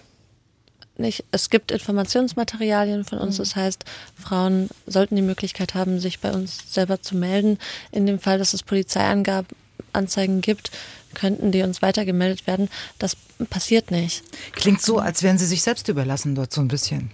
nicht, 0.99 1.24
es 1.32 1.49
gibt 1.49 1.72
Informationsmaterialien 1.72 3.06
von 3.06 3.19
uns, 3.19 3.36
mhm. 3.36 3.44
das 3.44 3.56
heißt, 3.56 3.86
Frauen 4.19 4.69
sollten 4.86 5.15
die 5.15 5.22
Möglichkeit 5.22 5.74
haben, 5.74 5.99
sich 5.99 6.19
bei 6.19 6.32
uns 6.32 6.74
selber 6.74 7.02
zu 7.02 7.15
melden. 7.15 7.57
In 7.91 8.06
dem 8.06 8.19
Fall, 8.19 8.38
dass 8.38 8.53
es 8.53 8.64
Polizeianzeigen 8.64 10.41
gibt, 10.41 10.72
könnten 11.14 11.52
die 11.52 11.64
uns 11.64 11.82
weitergemeldet 11.82 12.48
werden. 12.48 12.69
Das 12.99 13.18
passiert 13.49 13.91
nicht. 13.91 14.24
Klingt 14.53 14.82
so, 14.82 14.99
als 14.99 15.24
wären 15.24 15.38
sie 15.38 15.45
sich 15.45 15.64
selbst 15.64 15.88
überlassen 15.88 16.36
dort 16.36 16.53
so 16.53 16.61
ein 16.61 16.68
bisschen. 16.68 17.10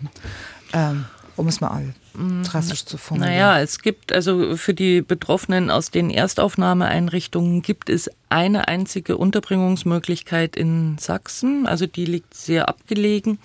Ähm, 0.73 1.05
um 1.35 1.47
es 1.47 1.61
mal 1.61 1.93
Mhm. 2.15 2.43
drastisch 2.43 2.85
zu 2.85 2.97
formulieren? 2.97 3.33
Naja, 3.33 3.59
es 3.59 3.81
gibt 3.81 4.13
also 4.13 4.55
für 4.55 4.73
die 4.73 5.01
Betroffenen 5.01 5.71
aus 5.71 5.89
den 5.89 6.09
Erstaufnahmeeinrichtungen 6.11 7.61
gibt 7.61 7.89
es 7.89 8.09
eine 8.29 8.67
einzige 8.67 9.17
Unterbringungsmöglichkeit 9.17 10.55
in 10.55 10.97
Sachsen. 10.99 11.65
Also 11.65 11.87
die 11.87 12.05
liegt 12.05 12.33
sehr 12.35 12.69
abgelegen, 12.69 13.39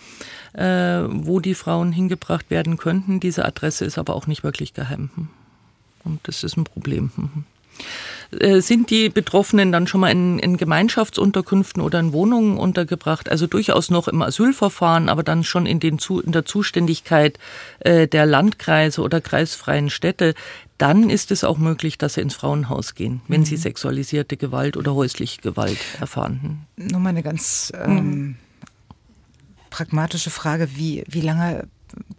äh, 0.53 1.01
wo 1.09 1.41
die 1.41 1.55
Frauen 1.55 1.93
hingebracht 1.93 2.51
werden 2.51 2.77
könnten. 2.77 3.21
Diese 3.21 3.45
Adresse 3.45 3.85
ist 3.85 3.99
aber 3.99 4.15
auch 4.15 4.27
nicht 4.27 4.45
wirklich 4.45 4.75
geheim. 4.75 5.11
Und 6.05 6.21
das 6.25 6.45
ist 6.45 6.57
ein 6.57 6.65
Problem. 6.65 7.11
Äh, 8.31 8.61
sind 8.61 8.91
die 8.91 9.09
Betroffenen 9.09 9.73
dann 9.73 9.87
schon 9.87 10.03
mal 10.03 10.11
in, 10.11 10.39
in, 10.39 10.59
Gemeinschaftsunterkünften 10.59 11.83
oder 11.83 11.99
in 11.99 12.13
Wohnungen 12.13 12.59
untergebracht? 12.59 13.31
Also 13.31 13.47
durchaus 13.47 13.91
noch 13.91 14.07
im 14.07 14.21
Asylverfahren, 14.21 15.09
aber 15.09 15.23
dann 15.23 15.45
schon 15.45 15.65
in, 15.65 15.81
den, 15.81 15.99
in 16.25 16.33
der 16.33 16.45
Zuständigkeit 16.45 17.39
äh, 17.81 18.07
der 18.07 18.27
Landkreise 18.27 19.01
oder 19.01 19.21
kreisfreien 19.21 19.89
Städte. 19.89 20.35
Dann 20.77 21.11
ist 21.11 21.31
es 21.31 21.43
auch 21.43 21.59
möglich, 21.59 21.99
dass 21.99 22.15
sie 22.15 22.21
ins 22.21 22.35
Frauenhaus 22.35 22.95
gehen, 22.95 23.23
wenn 23.29 23.41
mhm. 23.41 23.47
sie 23.47 23.57
sexualisierte 23.57 24.37
Gewalt 24.37 24.77
oder 24.77 24.95
häusliche 24.95 25.41
Gewalt 25.41 25.79
erfahren. 25.99 26.67
Nur 26.77 27.01
mal 27.01 27.11
eine 27.11 27.23
ganz 27.23 27.73
ähm, 27.75 27.95
mhm. 27.95 28.37
pragmatische 29.71 30.31
Frage. 30.31 30.69
Wie, 30.77 31.03
wie 31.09 31.23
lange 31.23 31.67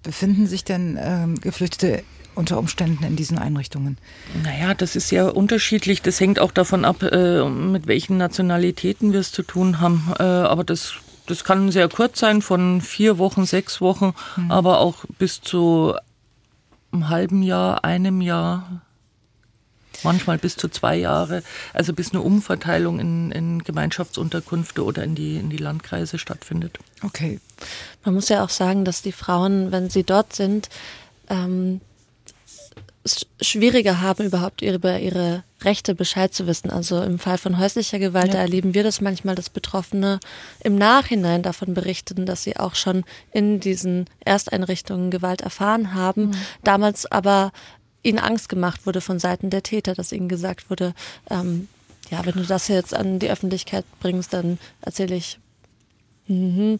befinden 0.01 0.47
sich 0.47 0.63
denn 0.63 0.97
ähm, 0.99 1.39
Geflüchtete 1.39 2.03
unter 2.35 2.57
Umständen 2.57 3.03
in 3.03 3.15
diesen 3.15 3.37
Einrichtungen? 3.37 3.97
Naja, 4.43 4.73
das 4.73 4.95
ist 4.95 5.11
ja 5.11 5.27
unterschiedlich. 5.27 6.01
Das 6.01 6.19
hängt 6.19 6.39
auch 6.39 6.51
davon 6.51 6.85
ab, 6.85 7.03
äh, 7.03 7.47
mit 7.47 7.87
welchen 7.87 8.17
Nationalitäten 8.17 9.13
wir 9.13 9.19
es 9.19 9.31
zu 9.31 9.43
tun 9.43 9.79
haben. 9.79 10.13
Äh, 10.19 10.23
aber 10.23 10.63
das, 10.63 10.93
das 11.25 11.43
kann 11.43 11.71
sehr 11.71 11.89
kurz 11.89 12.19
sein, 12.19 12.41
von 12.41 12.81
vier 12.81 13.17
Wochen, 13.17 13.45
sechs 13.45 13.81
Wochen, 13.81 14.13
mhm. 14.37 14.51
aber 14.51 14.79
auch 14.79 15.05
bis 15.17 15.41
zu 15.41 15.95
einem 16.91 17.09
halben 17.09 17.43
Jahr, 17.43 17.83
einem 17.83 18.21
Jahr 18.21 18.81
manchmal 20.03 20.37
bis 20.37 20.55
zu 20.55 20.69
zwei 20.69 20.95
Jahre, 20.95 21.43
also 21.73 21.93
bis 21.93 22.11
eine 22.11 22.21
Umverteilung 22.21 22.99
in, 22.99 23.31
in 23.31 23.63
Gemeinschaftsunterkünfte 23.63 24.83
oder 24.83 25.03
in 25.03 25.15
die, 25.15 25.37
in 25.37 25.49
die 25.49 25.57
Landkreise 25.57 26.17
stattfindet. 26.17 26.79
Okay. 27.03 27.39
Man 28.05 28.13
muss 28.13 28.29
ja 28.29 28.43
auch 28.43 28.49
sagen, 28.49 28.85
dass 28.85 29.01
die 29.01 29.11
Frauen, 29.11 29.71
wenn 29.71 29.89
sie 29.89 30.03
dort 30.03 30.33
sind, 30.33 30.69
ähm, 31.29 31.81
schwieriger 33.41 34.01
haben, 34.01 34.25
überhaupt 34.25 34.61
über 34.61 34.99
ihre 34.99 35.43
Rechte 35.61 35.95
Bescheid 35.95 36.33
zu 36.33 36.47
wissen. 36.47 36.69
Also 36.69 37.01
im 37.01 37.17
Fall 37.17 37.37
von 37.37 37.57
häuslicher 37.57 37.99
Gewalt, 37.99 38.27
ja. 38.27 38.33
da 38.33 38.39
erleben 38.39 38.73
wir 38.73 38.83
das 38.83 39.01
manchmal, 39.01 39.35
dass 39.35 39.49
Betroffene 39.49 40.19
im 40.63 40.75
Nachhinein 40.75 41.41
davon 41.41 41.73
berichten, 41.73 42.25
dass 42.25 42.43
sie 42.43 42.57
auch 42.57 42.75
schon 42.75 43.03
in 43.31 43.59
diesen 43.59 44.05
Ersteinrichtungen 44.23 45.11
Gewalt 45.11 45.41
erfahren 45.41 45.93
haben, 45.93 46.27
mhm. 46.27 46.35
damals 46.63 47.09
aber 47.09 47.51
ihnen 48.03 48.19
Angst 48.19 48.49
gemacht 48.49 48.85
wurde 48.85 49.01
von 49.01 49.19
Seiten 49.19 49.49
der 49.49 49.63
Täter, 49.63 49.93
dass 49.93 50.11
ihnen 50.11 50.29
gesagt 50.29 50.69
wurde, 50.69 50.93
ähm, 51.29 51.67
ja, 52.09 52.25
wenn 52.25 52.33
du 52.33 52.43
das 52.43 52.67
jetzt 52.67 52.93
an 52.93 53.19
die 53.19 53.29
Öffentlichkeit 53.29 53.85
bringst, 53.99 54.33
dann 54.33 54.57
erzähle 54.81 55.15
ich, 55.15 55.39
mhm, 56.27 56.79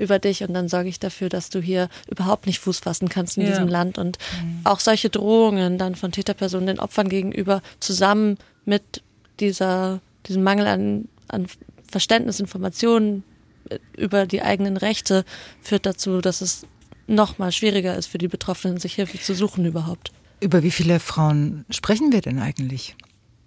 über 0.00 0.18
dich 0.18 0.42
und 0.42 0.54
dann 0.54 0.68
sorge 0.68 0.88
ich 0.88 0.98
dafür, 0.98 1.28
dass 1.28 1.50
du 1.50 1.60
hier 1.60 1.88
überhaupt 2.08 2.46
nicht 2.46 2.58
Fuß 2.58 2.78
fassen 2.78 3.08
kannst 3.08 3.36
in 3.36 3.44
ja. 3.44 3.50
diesem 3.50 3.68
Land. 3.68 3.98
Und 3.98 4.18
mhm. 4.42 4.60
auch 4.64 4.80
solche 4.80 5.10
Drohungen 5.10 5.78
dann 5.78 5.94
von 5.94 6.10
Täterpersonen 6.10 6.66
den 6.66 6.80
Opfern 6.80 7.08
gegenüber 7.08 7.62
zusammen 7.80 8.38
mit 8.64 9.02
dieser, 9.38 10.00
diesem 10.26 10.42
Mangel 10.42 10.66
an, 10.66 11.08
an 11.28 11.46
Verständnis, 11.88 12.40
Informationen 12.40 13.24
äh, 13.68 13.78
über 13.96 14.26
die 14.26 14.42
eigenen 14.42 14.76
Rechte 14.76 15.24
führt 15.60 15.86
dazu, 15.86 16.20
dass 16.20 16.40
es 16.40 16.66
noch 17.06 17.38
mal 17.38 17.52
schwieriger 17.52 17.96
ist 17.96 18.06
für 18.06 18.18
die 18.18 18.28
Betroffenen, 18.28 18.78
sich 18.78 18.94
Hilfe 18.94 19.20
zu 19.20 19.34
suchen 19.34 19.66
überhaupt. 19.66 20.12
Über 20.40 20.62
wie 20.62 20.70
viele 20.70 21.00
Frauen 21.00 21.66
sprechen 21.68 22.12
wir 22.12 22.22
denn 22.22 22.38
eigentlich 22.38 22.96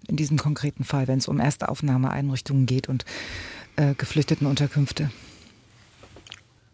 in 0.07 0.17
diesem 0.17 0.37
konkreten 0.37 0.83
Fall, 0.83 1.07
wenn 1.07 1.17
es 1.17 1.27
um 1.27 1.39
erste 1.39 1.69
Aufnahmeeinrichtungen 1.69 2.65
geht 2.65 2.89
und 2.89 3.05
äh, 3.77 3.95
Geflüchtetenunterkünfte? 3.95 5.09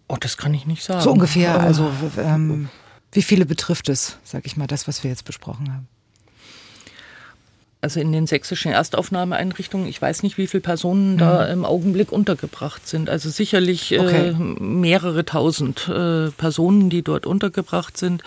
Oh, 0.09 0.17
das 0.19 0.37
kann 0.37 0.53
ich 0.53 0.65
nicht 0.65 0.83
sagen. 0.83 1.01
So 1.01 1.11
ungefähr. 1.11 1.55
Oh. 1.57 1.65
Also 1.65 1.91
ähm, 2.17 2.67
wie 3.11 3.21
viele 3.21 3.45
betrifft 3.45 3.87
es, 3.89 4.17
sag 4.23 4.45
ich 4.45 4.57
mal, 4.57 4.67
das, 4.67 4.87
was 4.87 5.03
wir 5.03 5.09
jetzt 5.09 5.23
besprochen 5.23 5.71
haben? 5.71 5.87
Also 7.81 8.01
in 8.01 8.11
den 8.11 8.27
sächsischen 8.27 8.73
Erstaufnahmeeinrichtungen, 8.73 9.87
ich 9.87 10.01
weiß 10.01 10.23
nicht, 10.23 10.37
wie 10.37 10.47
viele 10.47 10.59
Personen 10.61 11.13
mhm. 11.13 11.17
da 11.19 11.45
im 11.45 11.63
Augenblick 11.63 12.11
untergebracht 12.11 12.85
sind. 12.87 13.09
Also 13.09 13.29
sicherlich 13.29 13.93
äh, 13.93 13.99
okay. 13.99 14.27
äh, 14.29 14.33
mehrere 14.33 15.23
tausend 15.23 15.87
äh, 15.87 16.29
Personen, 16.31 16.89
die 16.89 17.03
dort 17.03 17.25
untergebracht 17.25 17.95
sind. 17.95 18.21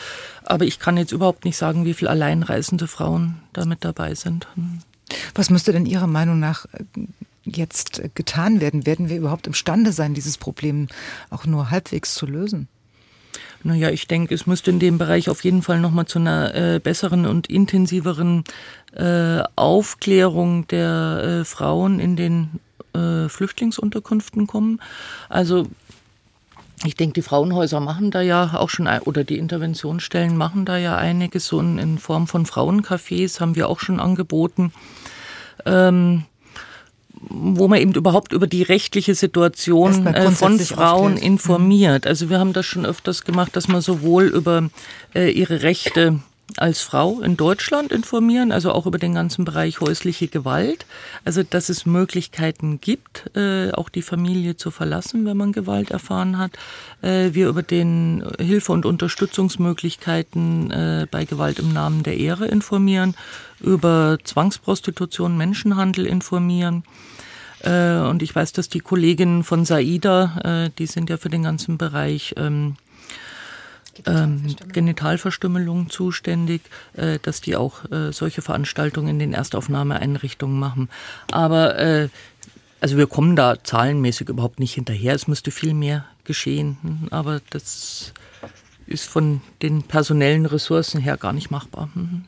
Aber 0.44 0.64
ich 0.64 0.78
kann 0.78 0.96
jetzt 0.96 1.12
überhaupt 1.12 1.44
nicht 1.44 1.59
sagen, 1.59 1.84
wie 1.84 1.92
viele 1.92 2.10
alleinreisende 2.10 2.86
Frauen 2.86 3.42
da 3.52 3.66
mit 3.66 3.84
dabei 3.84 4.14
sind. 4.14 4.46
Hm. 4.54 4.78
Was 5.34 5.50
müsste 5.50 5.72
denn 5.72 5.84
Ihrer 5.84 6.06
Meinung 6.06 6.40
nach 6.40 6.64
äh, 6.72 7.02
jetzt 7.44 8.02
getan 8.14 8.60
werden? 8.60 8.86
Werden 8.86 9.09
wir 9.09 9.16
überhaupt 9.16 9.47
imstande 9.47 9.93
sein, 9.93 10.14
dieses 10.14 10.39
Problem 10.39 10.89
auch 11.31 11.47
nur 11.47 11.70
halbwegs 11.70 12.14
zu 12.14 12.27
lösen? 12.27 12.69
Naja, 13.64 13.90
ich 13.90 14.09
denke, 14.09 14.35
es 14.35 14.47
müsste 14.47 14.70
in 14.70 14.81
dem 14.81 14.98
Bereich 14.98 15.28
auf 15.28 15.44
jeden 15.44 15.62
Fall 15.62 15.78
nochmal 15.81 16.06
zu 16.06 16.19
einer 16.19 16.55
äh, 16.55 16.81
besseren 16.81 17.27
und 17.27 17.47
intensiveren 17.48 18.44
äh, 18.94 19.43
Aufklärung 19.55 20.66
der 20.69 21.40
äh, 21.40 21.44
Frauen 21.44 22.01
in 22.01 22.16
den 22.16 22.60
äh, 22.94 23.28
Flüchtlingsunterkünften 23.28 24.47
kommen. 24.47 24.81
Also 25.28 25.69
ich 26.85 26.97
denke, 26.97 27.14
die 27.14 27.23
Frauenhäuser 27.23 27.78
machen 27.78 28.10
da 28.10 28.20
ja 28.20 28.55
auch 28.55 28.69
schon, 28.69 28.89
oder 29.05 29.23
die 29.23 29.39
Interventionsstellen 29.39 30.36
machen 30.36 30.64
da 30.64 30.77
ja 30.77 30.97
einiges. 30.97 31.47
So 31.47 31.60
in, 31.60 31.98
Form 31.98 32.27
von 32.27 32.44
Frauencafés 32.44 33.40
haben 33.40 33.55
wir 33.55 33.69
auch 33.69 33.78
schon 33.78 34.01
angeboten. 34.01 34.73
Ähm, 35.64 36.24
wo 37.28 37.68
man 37.68 37.80
eben 37.80 37.94
überhaupt 37.94 38.32
über 38.32 38.46
die 38.46 38.62
rechtliche 38.62 39.14
Situation 39.14 40.06
äh, 40.06 40.30
von 40.30 40.58
Frauen 40.58 41.12
aufklärt. 41.12 41.24
informiert. 41.24 42.06
Also 42.06 42.30
wir 42.30 42.38
haben 42.38 42.52
das 42.52 42.66
schon 42.66 42.86
öfters 42.86 43.24
gemacht, 43.24 43.56
dass 43.56 43.68
man 43.68 43.80
sowohl 43.80 44.24
über 44.24 44.68
äh, 45.14 45.30
ihre 45.30 45.62
Rechte 45.62 46.20
als 46.56 46.82
Frau 46.82 47.20
in 47.20 47.36
Deutschland 47.36 47.92
informieren, 47.92 48.52
also 48.52 48.72
auch 48.72 48.86
über 48.86 48.98
den 48.98 49.14
ganzen 49.14 49.44
Bereich 49.44 49.80
häusliche 49.80 50.28
Gewalt. 50.28 50.86
Also 51.24 51.42
dass 51.42 51.68
es 51.68 51.86
Möglichkeiten 51.86 52.80
gibt, 52.80 53.30
äh, 53.36 53.70
auch 53.72 53.88
die 53.88 54.02
Familie 54.02 54.56
zu 54.56 54.70
verlassen, 54.70 55.24
wenn 55.24 55.36
man 55.36 55.52
Gewalt 55.52 55.90
erfahren 55.90 56.38
hat. 56.38 56.52
Äh, 57.00 57.30
wir 57.32 57.48
über 57.48 57.62
den 57.62 58.24
Hilfe- 58.38 58.72
und 58.72 58.84
Unterstützungsmöglichkeiten 58.84 60.70
äh, 60.70 61.06
bei 61.10 61.24
Gewalt 61.24 61.58
im 61.58 61.72
Namen 61.72 62.02
der 62.02 62.18
Ehre 62.18 62.46
informieren, 62.46 63.14
über 63.60 64.18
Zwangsprostitution, 64.22 65.36
Menschenhandel 65.36 66.06
informieren. 66.06 66.84
Äh, 67.62 67.98
und 68.09 68.22
ich 68.22 68.34
weiß, 68.34 68.52
dass 68.52 68.68
die 68.68 68.80
Kolleginnen 68.80 69.44
von 69.44 69.64
Saida, 69.64 70.66
äh, 70.66 70.70
die 70.78 70.86
sind 70.86 71.10
ja 71.10 71.16
für 71.16 71.28
den 71.28 71.43
ganzen 71.43 71.78
Bereich 71.78 72.34
ähm, 72.36 72.76
ähm, 74.06 74.56
Genitalverstümmelung 74.72 75.90
zuständig, 75.90 76.62
äh, 76.94 77.18
dass 77.20 77.40
die 77.40 77.56
auch 77.56 77.90
äh, 77.90 78.12
solche 78.12 78.43
Veranstaltungen 78.43 79.09
in 79.09 79.18
den 79.18 79.32
Erstaufnahmeeinrichtungen 79.32 80.59
machen. 80.59 80.89
Aber 81.30 81.78
äh, 81.78 82.09
also 82.80 82.97
wir 82.97 83.06
kommen 83.06 83.36
da 83.36 83.62
zahlenmäßig 83.62 84.28
überhaupt 84.28 84.59
nicht 84.59 84.74
hinterher. 84.74 85.14
Es 85.14 85.28
müsste 85.28 85.51
viel 85.51 85.74
mehr 85.74 86.05
geschehen, 86.24 87.06
aber 87.10 87.40
das 87.51 88.12
ist 88.86 89.09
von 89.09 89.40
den 89.62 89.84
personellen 89.84 90.47
Ressourcen 90.47 91.01
her 91.01 91.16
gar 91.16 91.32
nicht 91.32 91.51
machbar. 91.51 91.90
Hm. 91.94 92.24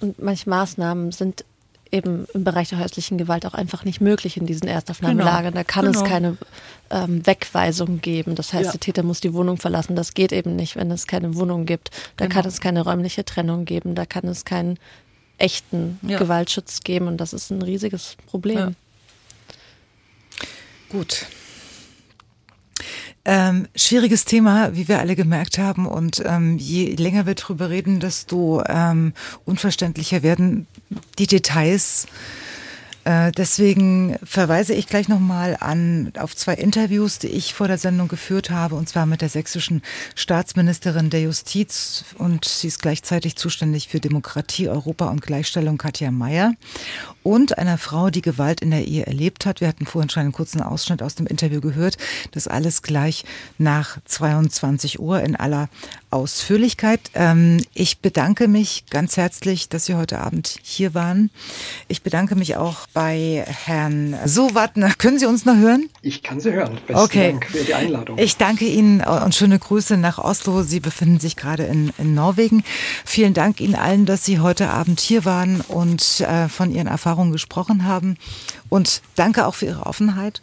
Und 0.00 0.20
manche 0.20 0.50
Maßnahmen 0.50 1.12
sind 1.12 1.44
eben 1.92 2.26
im 2.32 2.42
Bereich 2.42 2.70
der 2.70 2.78
häuslichen 2.78 3.18
Gewalt 3.18 3.44
auch 3.46 3.54
einfach 3.54 3.84
nicht 3.84 4.00
möglich 4.00 4.36
in 4.38 4.46
diesen 4.46 4.66
Erstaufnahmelagern. 4.66 5.52
Genau. 5.52 5.56
Da 5.56 5.64
kann 5.64 5.84
genau. 5.84 6.02
es 6.02 6.04
keine 6.08 6.38
ähm, 6.90 7.24
Wegweisung 7.26 8.00
geben. 8.00 8.34
Das 8.34 8.52
heißt, 8.52 8.66
ja. 8.66 8.70
der 8.72 8.80
Täter 8.80 9.02
muss 9.02 9.20
die 9.20 9.34
Wohnung 9.34 9.58
verlassen. 9.58 9.94
Das 9.94 10.14
geht 10.14 10.32
eben 10.32 10.56
nicht, 10.56 10.74
wenn 10.76 10.90
es 10.90 11.06
keine 11.06 11.34
Wohnung 11.34 11.66
gibt. 11.66 11.90
Da 12.16 12.26
genau. 12.26 12.34
kann 12.34 12.48
es 12.48 12.60
keine 12.60 12.82
räumliche 12.82 13.24
Trennung 13.24 13.66
geben. 13.66 13.94
Da 13.94 14.06
kann 14.06 14.26
es 14.26 14.44
keinen 14.44 14.78
echten 15.36 16.00
ja. 16.02 16.18
Gewaltschutz 16.18 16.80
geben. 16.80 17.08
Und 17.08 17.18
das 17.18 17.34
ist 17.34 17.50
ein 17.50 17.60
riesiges 17.60 18.16
Problem. 18.26 18.58
Ja. 18.58 18.72
Gut. 20.88 21.26
Ähm, 23.24 23.68
schwieriges 23.76 24.24
Thema, 24.24 24.74
wie 24.74 24.88
wir 24.88 24.98
alle 24.98 25.14
gemerkt 25.14 25.58
haben. 25.58 25.86
Und 25.86 26.22
ähm, 26.26 26.58
je 26.58 26.94
länger 26.94 27.24
wir 27.26 27.34
drüber 27.34 27.70
reden, 27.70 28.00
desto 28.00 28.62
ähm, 28.68 29.12
unverständlicher 29.44 30.22
werden 30.22 30.66
die 31.18 31.28
Details. 31.28 32.06
Äh, 33.04 33.32
deswegen 33.32 34.16
verweise 34.22 34.74
ich 34.74 34.86
gleich 34.86 35.08
nochmal 35.08 35.56
an 35.58 36.12
auf 36.18 36.36
zwei 36.36 36.54
Interviews, 36.54 37.18
die 37.18 37.28
ich 37.28 37.52
vor 37.54 37.66
der 37.66 37.78
Sendung 37.78 38.08
geführt 38.08 38.50
habe, 38.50 38.76
und 38.76 38.88
zwar 38.88 39.06
mit 39.06 39.22
der 39.22 39.28
sächsischen 39.28 39.82
Staatsministerin 40.14 41.10
der 41.10 41.22
Justiz 41.22 42.04
und 42.18 42.44
sie 42.44 42.68
ist 42.68 42.80
gleichzeitig 42.80 43.36
zuständig 43.36 43.88
für 43.88 43.98
Demokratie, 43.98 44.68
Europa 44.68 45.08
und 45.08 45.22
Gleichstellung, 45.22 45.78
Katja 45.78 46.10
Mayer, 46.10 46.52
und 47.22 47.58
einer 47.58 47.78
Frau, 47.78 48.10
die 48.10 48.22
Gewalt 48.22 48.60
in 48.60 48.70
der 48.70 48.86
Ehe 48.86 49.06
erlebt 49.06 49.46
hat. 49.46 49.60
Wir 49.60 49.68
hatten 49.68 49.86
vorhin 49.86 50.10
schon 50.10 50.22
einen 50.22 50.32
kurzen 50.32 50.62
Ausschnitt 50.62 51.02
aus 51.02 51.14
dem 51.14 51.26
Interview 51.26 51.60
gehört. 51.60 51.96
Das 52.32 52.48
alles 52.48 52.82
gleich 52.82 53.24
nach 53.58 53.98
22 54.04 55.00
Uhr 55.00 55.20
in 55.22 55.36
aller 55.36 55.68
Ausführlichkeit. 56.10 57.00
Ähm, 57.14 57.64
ich 57.74 57.98
bedanke 58.00 58.48
mich 58.48 58.84
ganz 58.90 59.16
herzlich, 59.16 59.68
dass 59.68 59.86
Sie 59.86 59.94
heute 59.94 60.20
Abend 60.20 60.58
hier 60.62 60.94
waren. 60.94 61.30
Ich 61.88 62.02
bedanke 62.02 62.34
mich 62.36 62.56
auch 62.56 62.86
bei 62.92 63.44
Herrn 63.46 64.16
Sowatner. 64.24 64.92
Können 64.96 65.18
Sie 65.18 65.26
uns 65.26 65.44
noch 65.44 65.56
hören? 65.56 65.88
Ich 66.02 66.22
kann 66.22 66.40
Sie 66.40 66.52
hören. 66.52 66.78
Besten 66.86 67.02
okay. 67.02 67.30
Dank 67.32 67.46
für 67.46 67.64
die 67.64 67.74
Einladung. 67.74 68.18
Ich 68.18 68.36
danke 68.36 68.66
Ihnen 68.66 69.00
und 69.00 69.34
schöne 69.34 69.58
Grüße 69.58 69.96
nach 69.96 70.18
Oslo. 70.18 70.62
Sie 70.62 70.80
befinden 70.80 71.20
sich 71.20 71.36
gerade 71.36 71.64
in, 71.64 71.92
in 71.98 72.14
Norwegen. 72.14 72.64
Vielen 73.04 73.34
Dank 73.34 73.60
Ihnen 73.60 73.74
allen, 73.74 74.06
dass 74.06 74.24
Sie 74.24 74.40
heute 74.40 74.70
Abend 74.70 75.00
hier 75.00 75.24
waren 75.24 75.60
und 75.62 76.20
äh, 76.20 76.48
von 76.48 76.70
Ihren 76.70 76.86
Erfahrungen 76.86 77.32
gesprochen 77.32 77.84
haben. 77.84 78.16
Und 78.68 79.02
danke 79.16 79.46
auch 79.46 79.54
für 79.54 79.66
Ihre 79.66 79.86
Offenheit. 79.86 80.42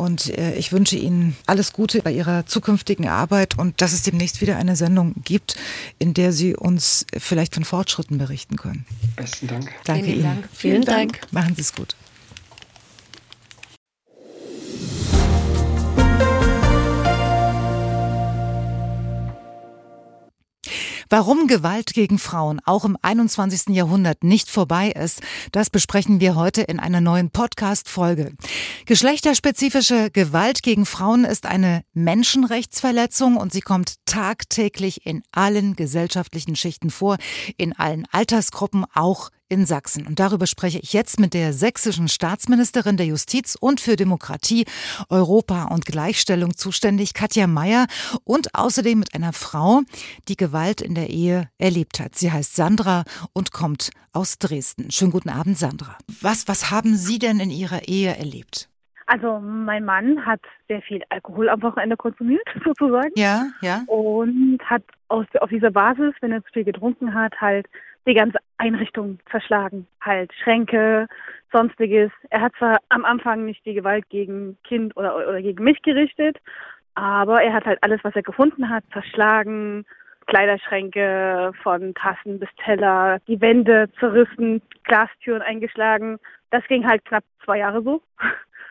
Und 0.00 0.30
äh, 0.38 0.54
ich 0.54 0.72
wünsche 0.72 0.96
Ihnen 0.96 1.36
alles 1.44 1.74
Gute 1.74 2.00
bei 2.00 2.10
Ihrer 2.10 2.46
zukünftigen 2.46 3.06
Arbeit 3.06 3.58
und 3.58 3.82
dass 3.82 3.92
es 3.92 4.02
demnächst 4.02 4.40
wieder 4.40 4.56
eine 4.56 4.74
Sendung 4.74 5.12
gibt, 5.24 5.56
in 5.98 6.14
der 6.14 6.32
Sie 6.32 6.56
uns 6.56 7.04
vielleicht 7.18 7.54
von 7.54 7.66
Fortschritten 7.66 8.16
berichten 8.16 8.56
können. 8.56 8.86
Besten 9.16 9.48
Dank. 9.48 9.70
Danke 9.84 10.04
Vielen 10.04 10.16
Ihnen. 10.16 10.24
Dank. 10.24 10.48
Vielen 10.54 10.82
Dank. 10.86 11.20
Machen 11.32 11.54
Sie 11.54 11.60
es 11.60 11.74
gut. 11.74 11.96
Warum 21.12 21.48
Gewalt 21.48 21.92
gegen 21.92 22.20
Frauen 22.20 22.60
auch 22.64 22.84
im 22.84 22.96
21. 23.02 23.74
Jahrhundert 23.74 24.22
nicht 24.22 24.48
vorbei 24.48 24.90
ist, 24.90 25.20
das 25.50 25.68
besprechen 25.68 26.20
wir 26.20 26.36
heute 26.36 26.62
in 26.62 26.78
einer 26.78 27.00
neuen 27.00 27.30
Podcast-Folge. 27.30 28.32
Geschlechterspezifische 28.86 30.12
Gewalt 30.12 30.62
gegen 30.62 30.86
Frauen 30.86 31.24
ist 31.24 31.46
eine 31.46 31.82
Menschenrechtsverletzung 31.94 33.38
und 33.38 33.52
sie 33.52 33.60
kommt 33.60 33.96
tagtäglich 34.06 35.04
in 35.04 35.24
allen 35.32 35.74
gesellschaftlichen 35.74 36.54
Schichten 36.54 36.90
vor, 36.90 37.16
in 37.56 37.76
allen 37.76 38.06
Altersgruppen, 38.12 38.84
auch 38.94 39.30
in 39.50 39.66
Sachsen. 39.66 40.06
Und 40.06 40.20
darüber 40.20 40.46
spreche 40.46 40.78
ich 40.78 40.94
jetzt 40.94 41.20
mit 41.20 41.34
der 41.34 41.52
sächsischen 41.52 42.08
Staatsministerin 42.08 42.96
der 42.96 43.06
Justiz 43.06 43.56
und 43.60 43.80
für 43.80 43.96
Demokratie, 43.96 44.64
Europa 45.10 45.64
und 45.64 45.84
Gleichstellung 45.84 46.56
zuständig, 46.56 47.12
Katja 47.12 47.46
Mayer, 47.46 47.86
und 48.24 48.54
außerdem 48.54 48.98
mit 48.98 49.14
einer 49.14 49.32
Frau, 49.32 49.82
die 50.28 50.36
Gewalt 50.36 50.80
in 50.80 50.94
der 50.94 51.10
Ehe 51.10 51.48
erlebt 51.58 52.00
hat. 52.00 52.14
Sie 52.14 52.32
heißt 52.32 52.56
Sandra 52.56 53.04
und 53.34 53.52
kommt 53.52 53.90
aus 54.12 54.38
Dresden. 54.38 54.90
Schönen 54.90 55.12
guten 55.12 55.28
Abend, 55.28 55.58
Sandra. 55.58 55.98
Was, 56.22 56.48
was 56.48 56.70
haben 56.70 56.94
Sie 56.94 57.18
denn 57.18 57.40
in 57.40 57.50
Ihrer 57.50 57.88
Ehe 57.88 58.16
erlebt? 58.16 58.70
Also 59.10 59.40
mein 59.40 59.84
Mann 59.84 60.24
hat 60.24 60.40
sehr 60.68 60.82
viel 60.82 61.02
Alkohol 61.08 61.48
am 61.48 61.60
Wochenende 61.62 61.96
konsumiert, 61.96 62.46
sozusagen. 62.64 63.10
Ja, 63.16 63.48
ja. 63.60 63.82
Und 63.88 64.60
hat 64.64 64.84
aus, 65.08 65.26
auf 65.40 65.50
dieser 65.50 65.72
Basis, 65.72 66.14
wenn 66.20 66.30
er 66.30 66.44
zu 66.44 66.52
viel 66.52 66.62
getrunken 66.64 67.12
hat, 67.12 67.34
halt 67.40 67.66
die 68.06 68.14
ganze 68.14 68.38
Einrichtung 68.58 69.18
zerschlagen. 69.30 69.86
Halt 70.00 70.32
Schränke, 70.42 71.06
sonstiges. 71.52 72.10
Er 72.30 72.40
hat 72.40 72.54
zwar 72.58 72.78
am 72.88 73.04
Anfang 73.04 73.44
nicht 73.44 73.64
die 73.64 73.74
Gewalt 73.74 74.08
gegen 74.08 74.56
Kind 74.64 74.96
oder, 74.96 75.16
oder 75.16 75.42
gegen 75.42 75.62
mich 75.64 75.82
gerichtet, 75.82 76.38
aber 76.94 77.42
er 77.42 77.52
hat 77.52 77.66
halt 77.66 77.82
alles, 77.82 78.00
was 78.02 78.14
er 78.14 78.22
gefunden 78.22 78.68
hat, 78.68 78.84
zerschlagen, 78.92 79.84
Kleiderschränke 80.26 81.52
von 81.62 81.94
Tassen 81.94 82.38
bis 82.38 82.48
Teller, 82.64 83.18
die 83.26 83.40
Wände 83.40 83.88
zerrissen, 83.98 84.62
Glastüren 84.84 85.42
eingeschlagen. 85.42 86.18
Das 86.50 86.64
ging 86.68 86.86
halt 86.86 87.04
knapp 87.04 87.24
zwei 87.44 87.58
Jahre 87.58 87.82
so. 87.82 88.02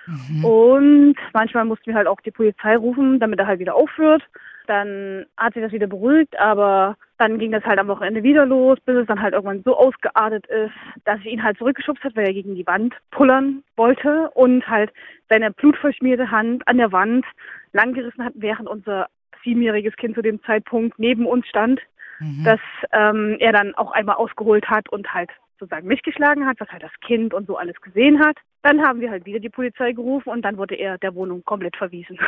Mhm. 0.05 0.45
Und 0.45 1.15
manchmal 1.33 1.65
mussten 1.65 1.87
wir 1.87 1.95
halt 1.95 2.07
auch 2.07 2.21
die 2.21 2.31
Polizei 2.31 2.75
rufen, 2.77 3.19
damit 3.19 3.39
er 3.39 3.47
halt 3.47 3.59
wieder 3.59 3.75
aufhört. 3.75 4.23
Dann 4.69 5.25
hat 5.35 5.55
sich 5.55 5.63
das 5.63 5.71
wieder 5.71 5.87
beruhigt, 5.87 6.39
aber 6.39 6.95
dann 7.17 7.39
ging 7.39 7.51
das 7.51 7.63
halt 7.63 7.79
am 7.79 7.87
Wochenende 7.87 8.21
wieder 8.21 8.45
los, 8.45 8.77
bis 8.85 8.95
es 8.97 9.07
dann 9.07 9.19
halt 9.19 9.33
irgendwann 9.33 9.63
so 9.63 9.75
ausgeartet 9.75 10.45
ist, 10.45 10.73
dass 11.05 11.19
ich 11.21 11.25
ihn 11.25 11.43
halt 11.43 11.57
zurückgeschubst 11.57 12.03
hat, 12.03 12.15
weil 12.15 12.27
er 12.27 12.33
gegen 12.33 12.53
die 12.53 12.67
Wand 12.67 12.93
pullern 13.09 13.63
wollte 13.75 14.29
und 14.35 14.67
halt 14.67 14.91
seine 15.27 15.51
blutverschmierte 15.51 16.29
Hand 16.29 16.67
an 16.67 16.77
der 16.77 16.91
Wand 16.91 17.25
langgerissen 17.73 18.23
hat, 18.23 18.33
während 18.35 18.69
unser 18.69 19.07
siebenjähriges 19.43 19.95
Kind 19.95 20.13
zu 20.13 20.21
dem 20.21 20.39
Zeitpunkt 20.43 20.99
neben 20.99 21.25
uns 21.25 21.47
stand, 21.47 21.81
mhm. 22.19 22.43
dass 22.43 22.59
ähm, 22.91 23.37
er 23.39 23.53
dann 23.53 23.73
auch 23.73 23.91
einmal 23.91 24.17
ausgeholt 24.17 24.69
hat 24.69 24.87
und 24.89 25.11
halt 25.11 25.31
sozusagen 25.59 25.87
mich 25.87 26.03
geschlagen 26.03 26.45
hat, 26.45 26.59
was 26.59 26.69
halt 26.69 26.83
das 26.83 26.91
Kind 27.01 27.33
und 27.33 27.47
so 27.47 27.57
alles 27.57 27.81
gesehen 27.81 28.19
hat. 28.19 28.37
Dann 28.61 28.85
haben 28.85 29.01
wir 29.01 29.09
halt 29.09 29.25
wieder 29.25 29.39
die 29.39 29.49
Polizei 29.49 29.93
gerufen 29.93 30.29
und 30.29 30.43
dann 30.43 30.57
wurde 30.57 30.75
er 30.75 30.99
der 30.99 31.15
Wohnung 31.15 31.43
komplett 31.43 31.75
verwiesen. 31.75 32.19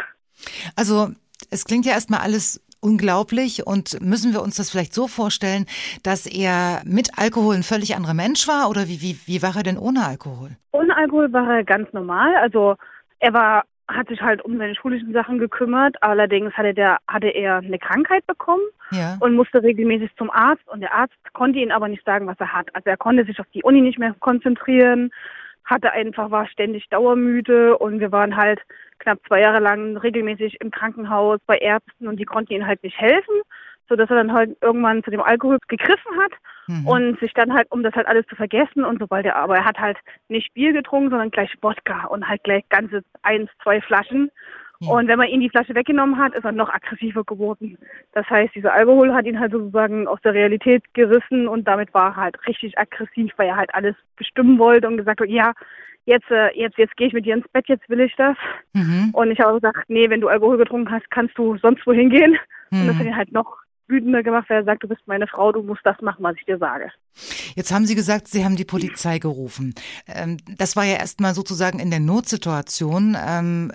Also 0.76 1.10
es 1.50 1.66
klingt 1.66 1.86
ja 1.86 1.94
erstmal 1.94 2.22
alles 2.22 2.62
unglaublich 2.82 3.66
und 3.66 4.02
müssen 4.02 4.34
wir 4.34 4.42
uns 4.42 4.58
das 4.58 4.72
vielleicht 4.72 4.94
so 4.94 5.08
vorstellen, 5.08 5.66
dass 6.04 6.26
er 6.26 6.82
mit 6.84 7.18
Alkohol 7.18 7.56
ein 7.56 7.64
völlig 7.64 7.96
anderer 7.96 8.16
Mensch 8.16 8.48
war 8.48 8.70
oder 8.70 8.88
wie, 8.88 9.02
wie, 9.02 9.18
wie 9.26 9.42
war 9.44 9.56
er 9.56 9.64
denn 9.64 9.78
ohne 9.78 10.06
Alkohol? 10.06 10.58
Ohne 10.72 10.96
Alkohol 10.96 11.32
war 11.32 11.58
er 11.58 11.64
ganz 11.64 11.94
normal. 11.94 12.36
Also 12.38 12.76
er 13.20 13.34
war 13.34 13.64
hat 13.96 14.08
sich 14.08 14.22
halt 14.22 14.44
um 14.44 14.58
seine 14.58 14.76
schulischen 14.76 15.14
Sachen 15.14 15.38
gekümmert. 15.38 16.02
Allerdings 16.02 16.54
hatte, 16.54 16.74
der, 16.74 16.98
hatte 17.08 17.28
er 17.28 17.58
eine 17.58 17.80
Krankheit 17.80 18.26
bekommen 18.26 18.64
ja. 18.92 19.18
und 19.20 19.36
musste 19.36 19.62
regelmäßig 19.62 20.10
zum 20.18 20.32
Arzt. 20.32 20.68
Und 20.68 20.82
der 20.82 20.94
Arzt 20.94 21.14
konnte 21.34 21.60
ihm 21.60 21.72
aber 21.72 21.88
nicht 21.88 22.06
sagen, 22.06 22.28
was 22.28 22.40
er 22.40 22.54
hat. 22.54 22.74
Also 22.74 22.90
er 22.90 22.98
konnte 22.98 23.26
sich 23.26 23.40
auf 23.40 23.48
die 23.54 23.64
Uni 23.64 23.82
nicht 23.82 24.00
mehr 24.00 24.16
konzentrieren, 24.20 25.12
hatte 25.72 25.92
einfach, 25.92 26.30
war 26.30 26.48
ständig 26.48 26.88
dauermüde 26.90 27.78
und 27.78 28.00
wir 28.00 28.12
waren 28.12 28.36
halt 28.36 28.60
knapp 29.00 29.20
zwei 29.28 29.42
Jahre 29.42 29.60
lang 29.60 29.98
regelmäßig 29.98 30.62
im 30.62 30.70
Krankenhaus 30.70 31.40
bei 31.48 31.58
Ärzten 31.58 32.08
und 32.08 32.18
die 32.18 32.26
konnten 32.26 32.54
ihm 32.54 32.68
halt 32.68 32.84
nicht 32.84 33.00
helfen, 33.00 33.42
so 33.90 33.96
dass 33.96 34.10
er 34.10 34.18
dann 34.18 34.34
halt 34.34 34.56
irgendwann 34.62 35.04
zu 35.04 35.10
dem 35.10 35.22
Alkohol 35.22 35.58
gegriffen 35.68 36.12
hat 36.22 36.32
mhm. 36.68 36.88
und 36.88 37.20
sich 37.20 37.34
dann 37.34 37.54
halt, 37.54 37.72
um 37.72 37.82
das 37.82 37.96
halt 37.96 38.08
alles 38.08 38.28
zu 38.28 38.36
vergessen 38.36 38.86
und 38.86 39.00
sobald 39.00 39.26
er, 39.26 39.38
aber 39.38 39.58
er 39.58 39.66
hat 39.66 39.80
halt 39.80 39.98
nicht 40.28 40.54
Bier 40.54 40.74
getrunken, 40.74 41.10
sondern 41.10 41.32
gleich 41.32 41.52
Wodka 41.62 42.06
und 42.06 42.28
halt 42.28 42.44
gleich 42.44 42.68
ganze 42.70 43.04
eins, 43.24 43.50
zwei 43.64 43.82
Flaschen 43.82 44.30
und 44.90 45.08
wenn 45.08 45.18
man 45.18 45.28
ihn 45.28 45.42
die 45.42 45.50
Flasche 45.50 45.76
weggenommen 45.76 46.18
hat, 46.18 46.34
ist 46.34 46.44
er 46.44 46.52
noch 46.52 46.70
aggressiver 46.70 47.24
geworden. 47.24 47.78
Das 48.14 48.28
heißt, 48.30 48.56
dieser 48.56 48.74
Alkohol 48.74 49.14
hat 49.14 49.26
ihn 49.26 49.40
halt 49.40 49.52
sozusagen 49.52 50.08
aus 50.08 50.20
der 50.24 50.34
Realität 50.34 50.84
gerissen 50.94 51.48
und 51.48 51.68
damit 51.68 51.94
war 51.94 52.12
er 52.12 52.16
halt 52.16 52.48
richtig 52.48 52.78
aggressiv, 52.80 53.32
weil 53.38 53.50
er 53.50 53.58
halt 53.58 53.74
alles 53.76 53.96
bestimmen 54.16 54.58
wollte 54.58 54.88
und 54.88 54.98
gesagt 54.98 55.22
hat, 55.22 55.30
ja, 55.30 55.54
jetzt, 56.06 56.30
äh, 56.32 56.50
jetzt, 56.58 56.78
jetzt 56.78 56.98
gehe 56.98 57.08
ich 57.08 57.14
mit 57.14 57.26
dir 57.26 57.36
ins 57.36 57.48
Bett, 57.50 57.68
jetzt 57.68 57.88
will 57.90 58.00
ich 58.00 58.16
das. 58.16 58.36
Mhm. 58.74 59.10
Und 59.14 59.32
ich 59.32 59.40
habe 59.40 59.60
gesagt, 59.60 59.90
nee, 59.90 60.10
wenn 60.10 60.22
du 60.22 60.30
Alkohol 60.30 60.58
getrunken 60.58 60.92
hast, 60.92 61.10
kannst 61.12 61.38
du 61.38 61.58
sonst 61.58 61.86
wohin 61.86 62.10
gehen. 62.10 62.38
Mhm. 62.72 62.82
Und 62.82 62.88
das 62.88 62.96
hat 62.98 63.06
ihn 63.06 63.16
halt 63.16 63.32
noch 63.32 63.58
wütender 63.92 64.24
gemacht, 64.24 64.50
weil 64.50 64.62
er 64.62 64.64
sagt, 64.64 64.84
du 64.84 64.88
bist 64.88 65.02
meine 65.06 65.28
Frau, 65.28 65.52
du 65.52 65.62
musst 65.62 65.82
das 65.84 66.02
machen, 66.02 66.24
was 66.24 66.36
ich 66.38 66.46
dir 66.46 66.58
sage. 66.58 66.90
Jetzt 67.56 67.72
haben 67.72 67.86
Sie 67.86 67.96
gesagt, 67.96 68.28
Sie 68.28 68.44
haben 68.44 68.56
die 68.56 68.66
Polizei 68.66 69.20
gerufen. 69.20 69.76
Ähm, 70.08 70.38
das 70.58 70.76
war 70.76 70.86
ja 70.86 70.96
erstmal 70.96 71.36
sozusagen 71.36 71.80
in 71.80 71.92
der 71.92 72.00
Notsituation. 72.00 73.16
Ähm, 73.24 73.72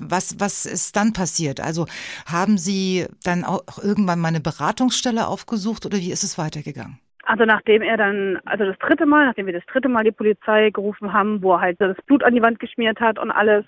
was, 0.00 0.40
was 0.40 0.64
ist 0.64 0.96
dann 0.96 1.12
passiert? 1.12 1.60
Also 1.60 1.86
haben 2.26 2.56
Sie 2.56 3.06
dann 3.24 3.44
auch 3.44 3.62
irgendwann 3.82 4.20
mal 4.20 4.28
eine 4.28 4.40
Beratungsstelle 4.40 5.26
aufgesucht 5.26 5.84
oder 5.84 5.98
wie 5.98 6.12
ist 6.12 6.24
es 6.24 6.38
weitergegangen? 6.38 6.98
Also 7.28 7.44
nachdem 7.44 7.82
er 7.82 7.98
dann, 7.98 8.38
also 8.46 8.64
das 8.64 8.78
dritte 8.78 9.04
Mal, 9.04 9.26
nachdem 9.26 9.44
wir 9.44 9.52
das 9.52 9.66
dritte 9.66 9.90
Mal 9.90 10.02
die 10.02 10.12
Polizei 10.12 10.70
gerufen 10.70 11.12
haben, 11.12 11.42
wo 11.42 11.52
er 11.52 11.60
halt 11.60 11.78
das 11.78 11.94
Blut 12.06 12.24
an 12.24 12.34
die 12.34 12.40
Wand 12.40 12.58
geschmiert 12.58 13.00
hat 13.00 13.18
und 13.18 13.30
alles, 13.30 13.66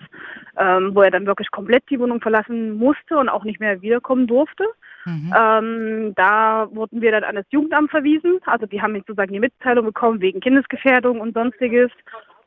ähm, 0.57 0.95
wo 0.95 1.03
er 1.03 1.11
dann 1.11 1.27
wirklich 1.27 1.51
komplett 1.51 1.83
die 1.91 1.99
Wohnung 1.99 2.21
verlassen 2.21 2.71
musste 2.71 3.17
und 3.17 3.29
auch 3.29 3.43
nicht 3.43 3.59
mehr 3.59 3.83
wiederkommen 3.83 4.25
durfte, 4.25 4.65
Mhm. 5.05 5.33
Ähm, 5.37 6.13
da 6.15 6.67
wurden 6.71 7.01
wir 7.01 7.11
dann 7.11 7.23
an 7.23 7.35
das 7.35 7.45
Jugendamt 7.49 7.91
verwiesen. 7.91 8.39
Also 8.45 8.65
die 8.65 8.81
haben 8.81 8.95
sozusagen 8.95 9.33
die 9.33 9.39
Mitteilung 9.39 9.85
bekommen 9.85 10.21
wegen 10.21 10.39
Kindesgefährdung 10.39 11.19
und 11.19 11.33
sonstiges. 11.33 11.91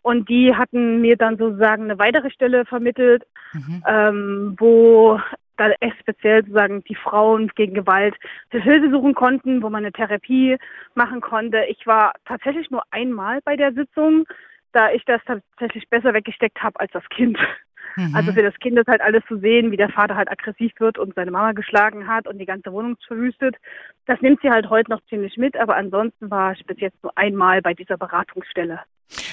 Und 0.02 0.28
die 0.28 0.54
hatten 0.54 1.00
mir 1.00 1.16
dann 1.16 1.38
sozusagen 1.38 1.84
eine 1.84 1.98
weitere 1.98 2.30
Stelle 2.30 2.66
vermittelt, 2.66 3.24
mhm. 3.54 3.82
ähm, 3.88 4.54
wo 4.58 5.18
da 5.56 5.70
speziell 6.00 6.42
sozusagen 6.42 6.82
die 6.84 6.94
Frauen 6.94 7.50
gegen 7.54 7.74
Gewalt 7.74 8.14
Hilfe 8.50 8.90
suchen 8.90 9.14
konnten, 9.14 9.62
wo 9.62 9.70
man 9.70 9.84
eine 9.84 9.92
Therapie 9.92 10.58
machen 10.94 11.20
konnte. 11.20 11.64
Ich 11.68 11.86
war 11.86 12.12
tatsächlich 12.26 12.70
nur 12.70 12.82
einmal 12.90 13.40
bei 13.44 13.56
der 13.56 13.72
Sitzung, 13.72 14.26
da 14.72 14.90
ich 14.90 15.04
das 15.04 15.22
tatsächlich 15.24 15.88
besser 15.88 16.12
weggesteckt 16.12 16.62
habe 16.62 16.78
als 16.80 16.92
das 16.92 17.08
Kind. 17.08 17.38
Mhm. 17.96 18.14
Also 18.14 18.32
für 18.32 18.42
das 18.42 18.54
Kind 18.60 18.78
ist 18.78 18.88
halt 18.88 19.00
alles 19.00 19.22
zu 19.28 19.38
sehen, 19.38 19.70
wie 19.70 19.76
der 19.76 19.88
Vater 19.88 20.16
halt 20.16 20.30
aggressiv 20.30 20.72
wird 20.78 20.98
und 20.98 21.14
seine 21.14 21.30
Mama 21.30 21.52
geschlagen 21.52 22.06
hat 22.06 22.26
und 22.26 22.38
die 22.38 22.46
ganze 22.46 22.72
Wohnung 22.72 22.96
verwüstet. 23.06 23.56
Das 24.06 24.20
nimmt 24.20 24.40
sie 24.42 24.50
halt 24.50 24.70
heute 24.70 24.90
noch 24.90 25.00
ziemlich 25.08 25.36
mit, 25.36 25.56
aber 25.56 25.76
ansonsten 25.76 26.30
war 26.30 26.52
ich 26.52 26.64
bis 26.66 26.80
jetzt 26.80 27.02
nur 27.02 27.16
einmal 27.16 27.62
bei 27.62 27.74
dieser 27.74 27.96
Beratungsstelle. 27.96 28.80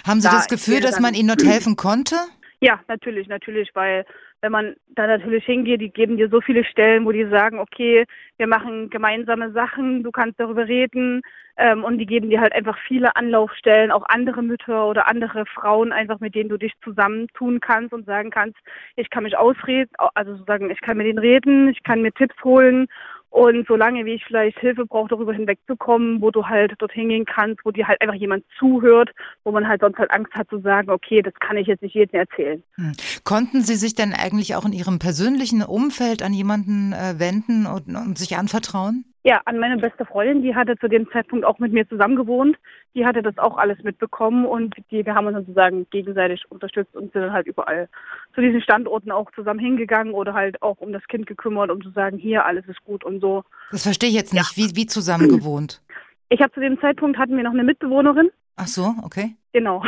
Haben 0.05 0.21
Sie 0.21 0.27
da 0.27 0.35
das 0.35 0.47
Gefühl, 0.47 0.81
dass 0.81 0.99
man 0.99 1.13
Ihnen 1.13 1.27
dort 1.27 1.43
helfen 1.45 1.75
konnte? 1.75 2.15
Ja, 2.63 2.79
natürlich, 2.87 3.27
natürlich, 3.27 3.71
weil 3.73 4.05
wenn 4.41 4.51
man 4.51 4.75
da 4.89 5.07
natürlich 5.07 5.43
hingeht, 5.45 5.81
die 5.81 5.89
geben 5.89 6.17
dir 6.17 6.29
so 6.29 6.41
viele 6.41 6.63
Stellen, 6.63 7.05
wo 7.05 7.11
die 7.11 7.25
sagen, 7.25 7.57
okay, 7.57 8.05
wir 8.37 8.45
machen 8.45 8.91
gemeinsame 8.91 9.51
Sachen, 9.51 10.03
du 10.03 10.11
kannst 10.11 10.39
darüber 10.39 10.67
reden 10.67 11.23
ähm, 11.57 11.83
und 11.83 11.97
die 11.97 12.05
geben 12.05 12.29
dir 12.29 12.39
halt 12.39 12.53
einfach 12.53 12.77
viele 12.87 13.15
Anlaufstellen, 13.15 13.91
auch 13.91 14.03
andere 14.09 14.43
Mütter 14.43 14.85
oder 14.87 15.07
andere 15.07 15.47
Frauen 15.47 15.91
einfach, 15.91 16.19
mit 16.19 16.35
denen 16.35 16.49
du 16.49 16.57
dich 16.57 16.73
zusammentun 16.83 17.61
kannst 17.61 17.93
und 17.93 18.05
sagen 18.05 18.29
kannst, 18.29 18.57
ich 18.95 19.09
kann 19.09 19.23
mich 19.23 19.35
ausreden, 19.35 19.89
also 20.13 20.33
sozusagen, 20.33 20.69
ich 20.69 20.81
kann 20.81 20.97
mit 20.97 21.07
denen 21.07 21.17
reden, 21.17 21.69
ich 21.69 21.81
kann 21.81 22.03
mir 22.03 22.11
Tipps 22.13 22.35
holen 22.43 22.87
und 23.31 23.65
solange 23.65 24.05
wie 24.05 24.15
ich 24.15 24.25
vielleicht 24.25 24.59
Hilfe 24.59 24.85
brauche, 24.85 25.07
darüber 25.07 25.33
hinwegzukommen, 25.33 26.21
wo 26.21 26.31
du 26.31 26.45
halt 26.45 26.73
dorthin 26.79 27.07
gehen 27.09 27.25
kannst, 27.25 27.61
wo 27.63 27.71
dir 27.71 27.87
halt 27.87 28.01
einfach 28.01 28.15
jemand 28.15 28.43
zuhört, 28.59 29.09
wo 29.45 29.51
man 29.51 29.67
halt 29.67 29.79
sonst 29.79 29.97
halt 29.97 30.11
Angst 30.11 30.33
hat 30.33 30.49
zu 30.49 30.59
sagen, 30.59 30.91
okay, 30.91 31.21
das 31.21 31.33
kann 31.35 31.55
ich 31.55 31.67
jetzt 31.67 31.81
nicht 31.81 31.95
jedem 31.95 32.19
erzählen. 32.19 32.61
Hm. 32.75 32.91
Konnten 33.23 33.61
Sie 33.61 33.75
sich 33.75 33.95
denn 33.95 34.13
eigentlich 34.13 34.55
auch 34.55 34.65
in 34.65 34.73
Ihrem 34.73 34.99
persönlichen 34.99 35.63
Umfeld 35.63 36.23
an 36.23 36.33
jemanden 36.33 36.91
äh, 36.91 37.19
wenden 37.19 37.67
und, 37.67 37.95
und 37.95 38.17
sich 38.17 38.35
anvertrauen? 38.35 39.05
Ja, 39.23 39.39
an 39.45 39.59
meine 39.59 39.77
beste 39.77 40.03
Freundin, 40.03 40.41
die 40.41 40.55
hatte 40.55 40.77
zu 40.77 40.87
dem 40.87 41.07
Zeitpunkt 41.11 41.45
auch 41.45 41.59
mit 41.59 41.71
mir 41.71 41.87
zusammen 41.87 42.15
gewohnt. 42.15 42.57
Die 42.95 43.05
hatte 43.05 43.21
das 43.21 43.37
auch 43.37 43.57
alles 43.57 43.77
mitbekommen 43.83 44.45
und 44.45 44.75
die, 44.89 45.05
wir 45.05 45.13
haben 45.13 45.27
uns 45.27 45.37
sozusagen 45.37 45.85
gegenseitig 45.91 46.43
unterstützt 46.49 46.95
und 46.95 47.13
sind 47.13 47.21
dann 47.21 47.33
halt 47.33 47.45
überall 47.45 47.87
zu 48.33 48.41
diesen 48.41 48.61
Standorten 48.61 49.11
auch 49.11 49.31
zusammen 49.33 49.59
hingegangen 49.59 50.13
oder 50.13 50.33
halt 50.33 50.59
auch 50.63 50.77
um 50.77 50.91
das 50.91 51.03
Kind 51.07 51.27
gekümmert, 51.27 51.69
um 51.69 51.83
zu 51.83 51.91
sagen, 51.91 52.17
hier, 52.17 52.45
alles 52.45 52.67
ist 52.67 52.83
gut 52.83 53.03
und 53.03 53.21
so. 53.21 53.43
Das 53.69 53.83
verstehe 53.83 54.09
ich 54.09 54.15
jetzt 54.15 54.33
nicht. 54.33 54.57
Ja. 54.57 54.63
Wie, 54.63 54.75
wie 54.75 54.87
zusammen 54.87 55.29
gewohnt? 55.29 55.81
Ich 56.29 56.41
habe 56.41 56.51
zu 56.53 56.59
dem 56.59 56.79
Zeitpunkt 56.79 57.19
hatten 57.19 57.37
wir 57.37 57.43
noch 57.43 57.53
eine 57.53 57.63
Mitbewohnerin. 57.63 58.31
Ach 58.55 58.67
so, 58.67 58.93
okay. 59.03 59.35
Genau. 59.53 59.83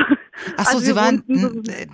Ach 0.58 0.66
so, 0.66 0.78
also 0.78 0.80
Sie 0.80 0.96
waren, 0.96 1.24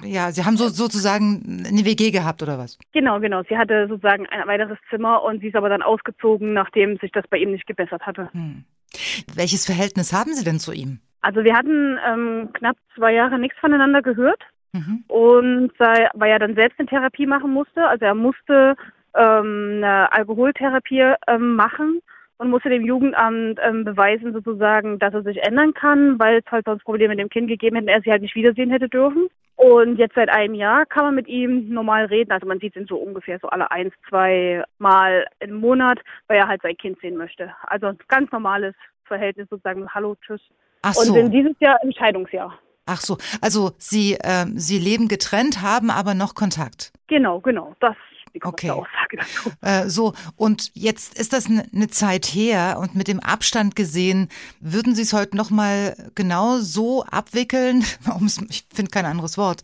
ja, 0.03 0.31
Sie 0.31 0.43
haben 0.43 0.57
so, 0.57 0.69
sozusagen 0.69 1.65
eine 1.67 1.85
WG 1.85 2.11
gehabt 2.11 2.41
oder 2.41 2.57
was? 2.57 2.79
Genau, 2.93 3.19
genau. 3.19 3.43
Sie 3.47 3.57
hatte 3.57 3.87
sozusagen 3.87 4.25
ein 4.27 4.47
weiteres 4.47 4.77
Zimmer 4.89 5.23
und 5.23 5.41
sie 5.41 5.47
ist 5.47 5.55
aber 5.55 5.69
dann 5.69 5.81
ausgezogen, 5.81 6.53
nachdem 6.53 6.97
sich 6.97 7.11
das 7.11 7.27
bei 7.27 7.37
ihm 7.37 7.51
nicht 7.51 7.67
gebessert 7.67 8.01
hatte. 8.05 8.29
Hm. 8.31 8.63
Welches 9.35 9.65
Verhältnis 9.65 10.13
haben 10.13 10.33
Sie 10.33 10.43
denn 10.43 10.59
zu 10.59 10.71
ihm? 10.71 10.99
Also 11.21 11.43
wir 11.43 11.55
hatten 11.55 11.99
ähm, 12.07 12.49
knapp 12.53 12.77
zwei 12.95 13.13
Jahre 13.13 13.37
nichts 13.37 13.59
voneinander 13.59 14.01
gehört 14.01 14.41
mhm. 14.71 15.03
und 15.07 15.71
sei, 15.77 16.09
weil 16.13 16.31
er 16.31 16.39
dann 16.39 16.55
selbst 16.55 16.79
eine 16.79 16.87
Therapie 16.87 17.25
machen 17.25 17.51
musste. 17.51 17.85
Also 17.85 18.05
er 18.05 18.15
musste 18.15 18.75
ähm, 19.15 19.73
eine 19.77 20.11
Alkoholtherapie 20.11 21.13
ähm, 21.27 21.55
machen 21.55 22.01
und 22.39 22.49
musste 22.49 22.69
dem 22.69 22.85
Jugendamt 22.85 23.59
ähm, 23.61 23.83
beweisen 23.83 24.33
sozusagen, 24.33 24.97
dass 24.97 25.13
er 25.13 25.23
sich 25.23 25.43
ändern 25.43 25.73
kann, 25.73 26.17
weil 26.19 26.37
es 26.37 26.51
halt 26.51 26.65
sonst 26.65 26.85
Probleme 26.85 27.09
mit 27.09 27.19
dem 27.19 27.29
Kind 27.29 27.49
gegeben 27.49 27.75
hätten, 27.75 27.89
er 27.89 28.01
sie 28.01 28.11
halt 28.11 28.21
nicht 28.21 28.35
wiedersehen 28.35 28.71
hätte 28.71 28.87
dürfen. 28.87 29.27
Und 29.57 29.97
jetzt 29.97 30.15
seit 30.15 30.29
einem 30.29 30.53
Jahr 30.53 30.85
kann 30.85 31.03
man 31.03 31.15
mit 31.15 31.27
ihm 31.27 31.67
normal 31.67 32.05
reden. 32.05 32.31
Also 32.31 32.47
man 32.47 32.59
sieht 32.59 32.77
ihn 32.77 32.87
so 32.87 32.95
ungefähr 32.95 33.39
so 33.39 33.49
alle 33.49 33.69
eins, 33.71 33.93
zwei 34.07 34.63
Mal 34.77 35.27
im 35.41 35.55
Monat, 35.55 35.99
weil 36.27 36.37
er 36.37 36.47
halt 36.47 36.61
sein 36.61 36.77
Kind 36.77 36.97
sehen 37.01 37.17
möchte. 37.17 37.53
Also 37.63 37.87
ein 37.87 37.97
ganz 38.07 38.31
normales 38.31 38.73
Verhältnis 39.03 39.49
sozusagen. 39.49 39.89
Hallo, 39.93 40.15
tschüss. 40.25 40.41
Ach 40.81 40.93
so. 40.93 41.11
Und 41.11 41.17
sind 41.17 41.31
dieses 41.33 41.59
Jahr 41.59 41.77
im 41.83 41.91
Scheidungsjahr. 41.91 42.57
Ach 42.85 43.01
so, 43.01 43.17
also 43.41 43.71
Sie, 43.77 44.13
äh, 44.13 44.45
Sie 44.55 44.79
leben 44.79 45.09
getrennt, 45.09 45.61
haben 45.61 45.91
aber 45.91 46.13
noch 46.13 46.35
Kontakt. 46.35 46.93
Genau, 47.07 47.41
genau. 47.41 47.75
Das 47.81 47.95
die 48.33 48.43
okay. 48.43 48.71
Aussage 48.71 49.17
dazu. 49.17 49.51
Äh, 49.61 49.89
so, 49.89 50.13
und 50.35 50.71
jetzt 50.73 51.19
ist 51.19 51.33
das 51.33 51.47
eine 51.47 51.65
ne 51.71 51.87
Zeit 51.87 52.25
her 52.25 52.77
und 52.79 52.95
mit 52.95 53.07
dem 53.07 53.19
Abstand 53.19 53.75
gesehen, 53.75 54.29
würden 54.59 54.95
Sie 54.95 55.01
es 55.01 55.11
heute 55.11 55.35
nochmal 55.35 55.95
genau 56.15 56.57
so 56.59 57.03
abwickeln? 57.03 57.83
ich 58.49 58.65
finde 58.73 58.91
kein 58.91 59.05
anderes 59.05 59.37
Wort. 59.37 59.63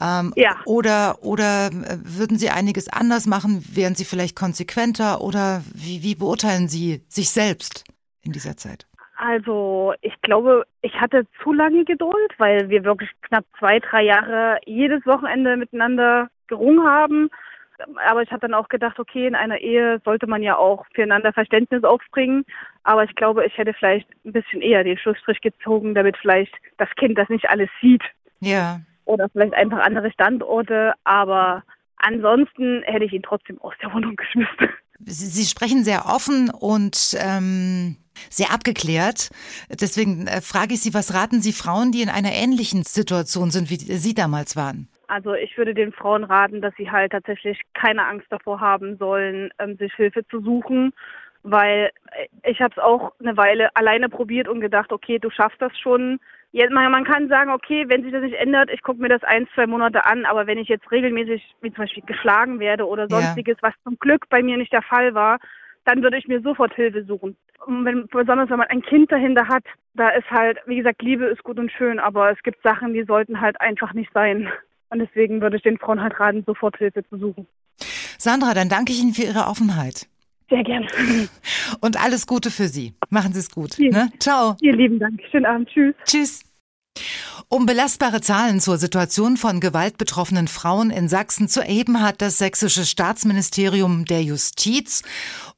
Ähm, 0.00 0.32
ja. 0.36 0.56
Oder, 0.66 1.22
oder 1.22 1.66
äh, 1.66 1.98
würden 2.02 2.38
Sie 2.38 2.50
einiges 2.50 2.88
anders 2.88 3.26
machen? 3.26 3.64
Wären 3.72 3.94
Sie 3.94 4.04
vielleicht 4.04 4.36
konsequenter 4.36 5.20
oder 5.20 5.62
wie, 5.74 6.02
wie 6.02 6.14
beurteilen 6.14 6.68
Sie 6.68 7.02
sich 7.08 7.30
selbst 7.30 7.84
in 8.22 8.32
dieser 8.32 8.56
Zeit? 8.56 8.86
Also 9.16 9.94
ich 10.00 10.20
glaube, 10.22 10.64
ich 10.82 11.00
hatte 11.00 11.26
zu 11.42 11.52
lange 11.52 11.84
Geduld, 11.84 12.32
weil 12.38 12.68
wir 12.68 12.84
wirklich 12.84 13.10
knapp 13.22 13.44
zwei, 13.58 13.78
drei 13.78 14.02
Jahre 14.02 14.58
jedes 14.66 15.06
Wochenende 15.06 15.56
miteinander 15.56 16.28
gerungen 16.48 16.84
haben. 16.84 17.30
Aber 18.06 18.22
ich 18.22 18.30
habe 18.30 18.40
dann 18.40 18.54
auch 18.54 18.68
gedacht, 18.68 18.98
okay, 18.98 19.26
in 19.26 19.34
einer 19.34 19.58
Ehe 19.58 20.00
sollte 20.04 20.26
man 20.26 20.42
ja 20.42 20.56
auch 20.56 20.84
füreinander 20.94 21.32
Verständnis 21.32 21.84
aufbringen. 21.84 22.44
Aber 22.82 23.04
ich 23.04 23.14
glaube, 23.14 23.44
ich 23.44 23.56
hätte 23.56 23.74
vielleicht 23.74 24.08
ein 24.24 24.32
bisschen 24.32 24.62
eher 24.62 24.84
den 24.84 24.98
Schlussstrich 24.98 25.40
gezogen, 25.40 25.94
damit 25.94 26.16
vielleicht 26.16 26.52
das 26.78 26.88
Kind 26.96 27.18
das 27.18 27.28
nicht 27.28 27.48
alles 27.48 27.70
sieht. 27.80 28.02
Ja. 28.40 28.80
Oder 29.04 29.28
vielleicht 29.30 29.54
einfach 29.54 29.78
andere 29.78 30.10
Standorte. 30.12 30.94
Aber 31.04 31.62
ansonsten 31.96 32.82
hätte 32.84 33.04
ich 33.04 33.12
ihn 33.12 33.22
trotzdem 33.22 33.60
aus 33.60 33.74
der 33.82 33.92
Wohnung 33.92 34.16
geschmissen. 34.16 34.68
Sie, 35.00 35.26
Sie 35.26 35.44
sprechen 35.44 35.84
sehr 35.84 36.06
offen 36.06 36.50
und 36.50 37.16
ähm, 37.18 37.96
sehr 38.30 38.52
abgeklärt. 38.52 39.30
Deswegen 39.68 40.26
äh, 40.26 40.40
frage 40.40 40.74
ich 40.74 40.80
Sie, 40.80 40.94
was 40.94 41.14
raten 41.14 41.42
Sie 41.42 41.52
Frauen, 41.52 41.92
die 41.92 42.02
in 42.02 42.08
einer 42.08 42.32
ähnlichen 42.32 42.84
Situation 42.84 43.50
sind, 43.50 43.70
wie 43.70 43.76
Sie 43.76 44.14
damals 44.14 44.56
waren? 44.56 44.88
Also 45.14 45.32
ich 45.34 45.56
würde 45.56 45.74
den 45.74 45.92
Frauen 45.92 46.24
raten, 46.24 46.60
dass 46.60 46.74
sie 46.74 46.90
halt 46.90 47.12
tatsächlich 47.12 47.60
keine 47.72 48.04
Angst 48.04 48.26
davor 48.30 48.60
haben 48.60 48.96
sollen, 48.96 49.50
ähm, 49.60 49.76
sich 49.76 49.94
Hilfe 49.94 50.26
zu 50.26 50.40
suchen, 50.40 50.92
weil 51.44 51.92
äh, 52.10 52.50
ich 52.50 52.60
habe 52.60 52.74
es 52.76 52.82
auch 52.82 53.12
eine 53.20 53.36
Weile 53.36 53.68
alleine 53.76 54.08
probiert 54.08 54.48
und 54.48 54.60
gedacht, 54.60 54.90
okay, 54.92 55.20
du 55.20 55.30
schaffst 55.30 55.62
das 55.62 55.70
schon. 55.78 56.18
Ja, 56.50 56.68
man, 56.68 56.90
man 56.90 57.04
kann 57.04 57.28
sagen, 57.28 57.52
okay, 57.52 57.84
wenn 57.86 58.02
sich 58.02 58.10
das 58.10 58.22
nicht 58.22 58.34
ändert, 58.34 58.70
ich 58.72 58.82
gucke 58.82 59.00
mir 59.00 59.08
das 59.08 59.22
ein, 59.22 59.46
zwei 59.54 59.68
Monate 59.68 60.04
an, 60.04 60.24
aber 60.24 60.48
wenn 60.48 60.58
ich 60.58 60.66
jetzt 60.66 60.90
regelmäßig, 60.90 61.44
wie 61.60 61.72
zum 61.72 61.84
Beispiel 61.84 62.02
geschlagen 62.04 62.58
werde 62.58 62.88
oder 62.88 63.06
sonstiges, 63.08 63.58
ja. 63.62 63.68
was 63.68 63.74
zum 63.84 63.96
Glück 64.00 64.28
bei 64.30 64.42
mir 64.42 64.56
nicht 64.56 64.72
der 64.72 64.82
Fall 64.82 65.14
war, 65.14 65.38
dann 65.84 66.02
würde 66.02 66.16
ich 66.16 66.26
mir 66.26 66.40
sofort 66.40 66.74
Hilfe 66.74 67.04
suchen. 67.04 67.36
Und 67.66 67.84
wenn, 67.84 68.08
besonders 68.08 68.50
wenn 68.50 68.58
man 68.58 68.68
ein 68.68 68.82
Kind 68.82 69.12
dahinter 69.12 69.46
hat, 69.46 69.64
da 69.94 70.08
ist 70.08 70.28
halt, 70.28 70.58
wie 70.66 70.78
gesagt, 70.78 71.02
Liebe 71.02 71.26
ist 71.26 71.44
gut 71.44 71.60
und 71.60 71.70
schön, 71.70 72.00
aber 72.00 72.32
es 72.32 72.42
gibt 72.42 72.60
Sachen, 72.64 72.94
die 72.94 73.04
sollten 73.04 73.40
halt 73.40 73.60
einfach 73.60 73.94
nicht 73.94 74.12
sein. 74.12 74.50
Und 74.90 74.98
deswegen 75.00 75.40
würde 75.40 75.56
ich 75.56 75.62
den 75.62 75.78
Frauen 75.78 76.00
halt 76.00 76.18
raten, 76.18 76.44
sofort 76.46 76.76
Hilfe 76.76 77.06
zu 77.08 77.18
suchen. 77.18 77.46
Sandra, 78.18 78.54
dann 78.54 78.68
danke 78.68 78.92
ich 78.92 79.00
Ihnen 79.00 79.14
für 79.14 79.22
Ihre 79.22 79.46
Offenheit. 79.46 80.06
Sehr 80.48 80.62
gerne. 80.62 80.86
Und 81.80 82.02
alles 82.02 82.26
Gute 82.26 82.50
für 82.50 82.68
Sie. 82.68 82.94
Machen 83.10 83.32
Sie 83.32 83.40
es 83.40 83.50
gut. 83.50 83.78
Ne? 83.78 84.10
Ciao. 84.18 84.56
Vielen 84.60 84.78
lieben 84.78 84.98
Dank. 84.98 85.20
Schönen 85.30 85.46
Abend. 85.46 85.68
Tschüss. 85.68 85.94
Tschüss. 86.04 86.53
Um 87.48 87.66
belastbare 87.66 88.20
Zahlen 88.20 88.60
zur 88.60 88.78
Situation 88.78 89.36
von 89.36 89.60
gewaltbetroffenen 89.60 90.48
Frauen 90.48 90.90
in 90.90 91.08
Sachsen 91.08 91.48
zu 91.48 91.60
erheben, 91.60 92.00
hat 92.00 92.20
das 92.20 92.38
sächsische 92.38 92.84
Staatsministerium 92.84 94.06
der 94.06 94.22
Justiz 94.22 95.02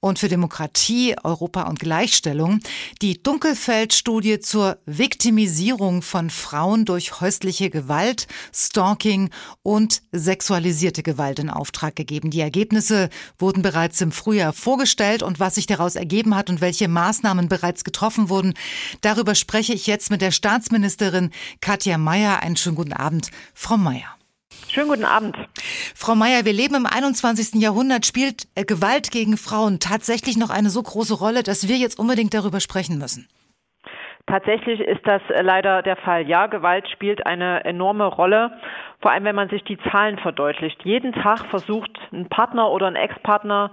und 0.01 0.19
für 0.19 0.29
Demokratie, 0.29 1.15
Europa 1.23 1.63
und 1.63 1.81
Gleichstellung 1.81 2.61
die 3.03 3.23
Dunkelfeld-Studie 3.23 4.41
zur 4.41 4.79
Viktimisierung 4.85 6.03
von 6.03 6.29
Frauen 6.29 6.85
durch 6.85 7.21
häusliche 7.21 7.71
Gewalt, 7.71 8.27
Stalking 8.53 9.31
und 9.63 10.03
sexualisierte 10.13 11.03
Gewalt 11.03 11.39
in 11.39 11.51
Auftrag 11.51 11.97
gegeben. 11.97 12.31
Die 12.31 12.41
Ergebnisse 12.41 13.09
wurden 13.39 13.63
bereits 13.63 14.01
im 14.01 14.13
Frühjahr 14.13 14.53
vorgestellt 14.53 15.23
und 15.23 15.41
was 15.41 15.55
sich 15.55 15.67
daraus 15.67 15.97
ergeben 15.97 16.35
hat 16.35 16.51
und 16.51 16.61
welche 16.61 16.89
Maßnahmen 16.89 17.49
bereits 17.49 17.85
getroffen 17.85 18.29
wurden, 18.29 18.55
darüber 19.01 19.35
spreche 19.35 19.73
ich 19.73 19.87
jetzt 19.87 20.11
mit 20.11 20.21
der 20.21 20.31
Staatsministerin 20.31 21.26
Katja 21.61 21.99
Mayer. 21.99 22.43
Einen 22.43 22.57
schönen 22.57 22.77
guten 22.77 22.93
Abend, 22.93 23.31
Frau 23.55 23.77
Mayer. 23.77 24.17
Schönen 24.69 24.89
guten 24.89 25.05
Abend. 25.05 25.37
Frau 25.95 26.15
Mayer, 26.15 26.45
wir 26.45 26.53
leben 26.53 26.75
im 26.75 26.87
21. 26.87 27.61
Jahrhundert. 27.63 28.07
Spielt 28.07 28.49
äh, 28.55 28.65
Gewalt 28.65 29.11
gegen 29.11 29.37
Frauen 29.37 29.79
tatsächlich 29.81 30.37
noch 30.37 30.51
eine 30.51 30.71
so 30.71 30.83
große 30.83 31.15
Rolle, 31.15 31.43
dass 31.43 31.69
wir 31.69 31.77
jetzt 31.77 31.99
unbedingt 31.99 32.35
darüber 32.35 32.61
sprechen 32.61 32.99
müssen? 32.99 33.29
Tatsächlich 34.27 34.81
ist 34.81 35.07
das 35.07 35.23
äh, 35.31 35.43
leider 35.43 35.83
der 35.83 35.97
Fall. 35.97 36.29
Ja, 36.29 36.47
Gewalt 36.47 36.89
spielt 36.89 37.25
eine 37.27 37.65
enorme 37.65 38.07
Rolle, 38.07 38.59
vor 39.01 39.13
allem 39.13 39.25
wenn 39.25 39.37
man 39.37 39.49
sich 39.49 39.63
die 39.65 39.79
Zahlen 39.91 40.19
verdeutlicht. 40.19 40.85
Jeden 40.85 41.13
Tag 41.13 41.47
versucht 41.47 41.93
ein 42.13 42.29
Partner 42.29 42.71
oder 42.71 42.89
ein 42.89 42.97
Ex-Partner 42.97 43.71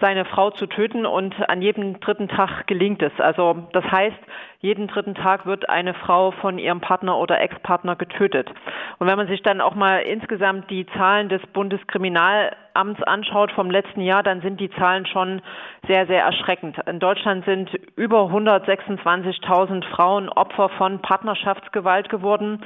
seine 0.00 0.24
Frau 0.24 0.50
zu 0.50 0.66
töten 0.66 1.04
und 1.04 1.34
an 1.48 1.60
jedem 1.60 2.00
dritten 2.00 2.28
Tag 2.28 2.66
gelingt 2.66 3.02
es. 3.02 3.12
Also 3.18 3.68
das 3.72 3.84
heißt, 3.84 4.16
jeden 4.60 4.88
dritten 4.88 5.14
Tag 5.14 5.46
wird 5.46 5.70
eine 5.70 5.94
Frau 5.94 6.32
von 6.32 6.58
ihrem 6.58 6.80
Partner 6.80 7.16
oder 7.16 7.40
Ex-Partner 7.40 7.96
getötet. 7.96 8.50
Und 8.98 9.06
wenn 9.06 9.16
man 9.16 9.26
sich 9.26 9.42
dann 9.42 9.62
auch 9.62 9.74
mal 9.74 10.00
insgesamt 10.00 10.70
die 10.70 10.86
Zahlen 10.98 11.30
des 11.30 11.40
Bundeskriminalamts 11.54 13.02
anschaut 13.04 13.52
vom 13.52 13.70
letzten 13.70 14.02
Jahr, 14.02 14.22
dann 14.22 14.42
sind 14.42 14.60
die 14.60 14.70
Zahlen 14.72 15.06
schon 15.06 15.40
sehr, 15.86 16.06
sehr 16.06 16.22
erschreckend. 16.22 16.76
In 16.86 17.00
Deutschland 17.00 17.46
sind 17.46 17.70
über 17.96 18.24
126.000 18.24 19.84
Frauen 19.94 20.28
Opfer 20.28 20.68
von 20.68 21.00
Partnerschaftsgewalt 21.00 22.10
geworden. 22.10 22.62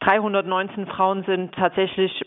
319 0.00 0.86
Frauen 0.86 1.24
sind 1.24 1.54
tatsächlich 1.54 2.22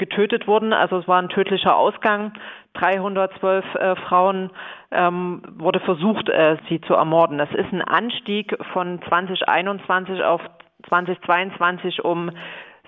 getötet 0.00 0.48
wurden. 0.48 0.72
Also 0.72 0.98
es 0.98 1.06
war 1.06 1.22
ein 1.22 1.28
tödlicher 1.28 1.76
Ausgang. 1.76 2.32
312 2.74 3.64
äh, 3.74 3.96
Frauen 3.96 4.50
ähm, 4.90 5.42
wurde 5.56 5.78
versucht, 5.80 6.28
äh, 6.28 6.56
sie 6.68 6.80
zu 6.80 6.94
ermorden. 6.94 7.38
Das 7.38 7.50
ist 7.50 7.72
ein 7.72 7.82
Anstieg 7.82 8.56
von 8.72 9.00
2021 9.08 10.24
auf 10.24 10.40
2022 10.88 12.04
um 12.04 12.30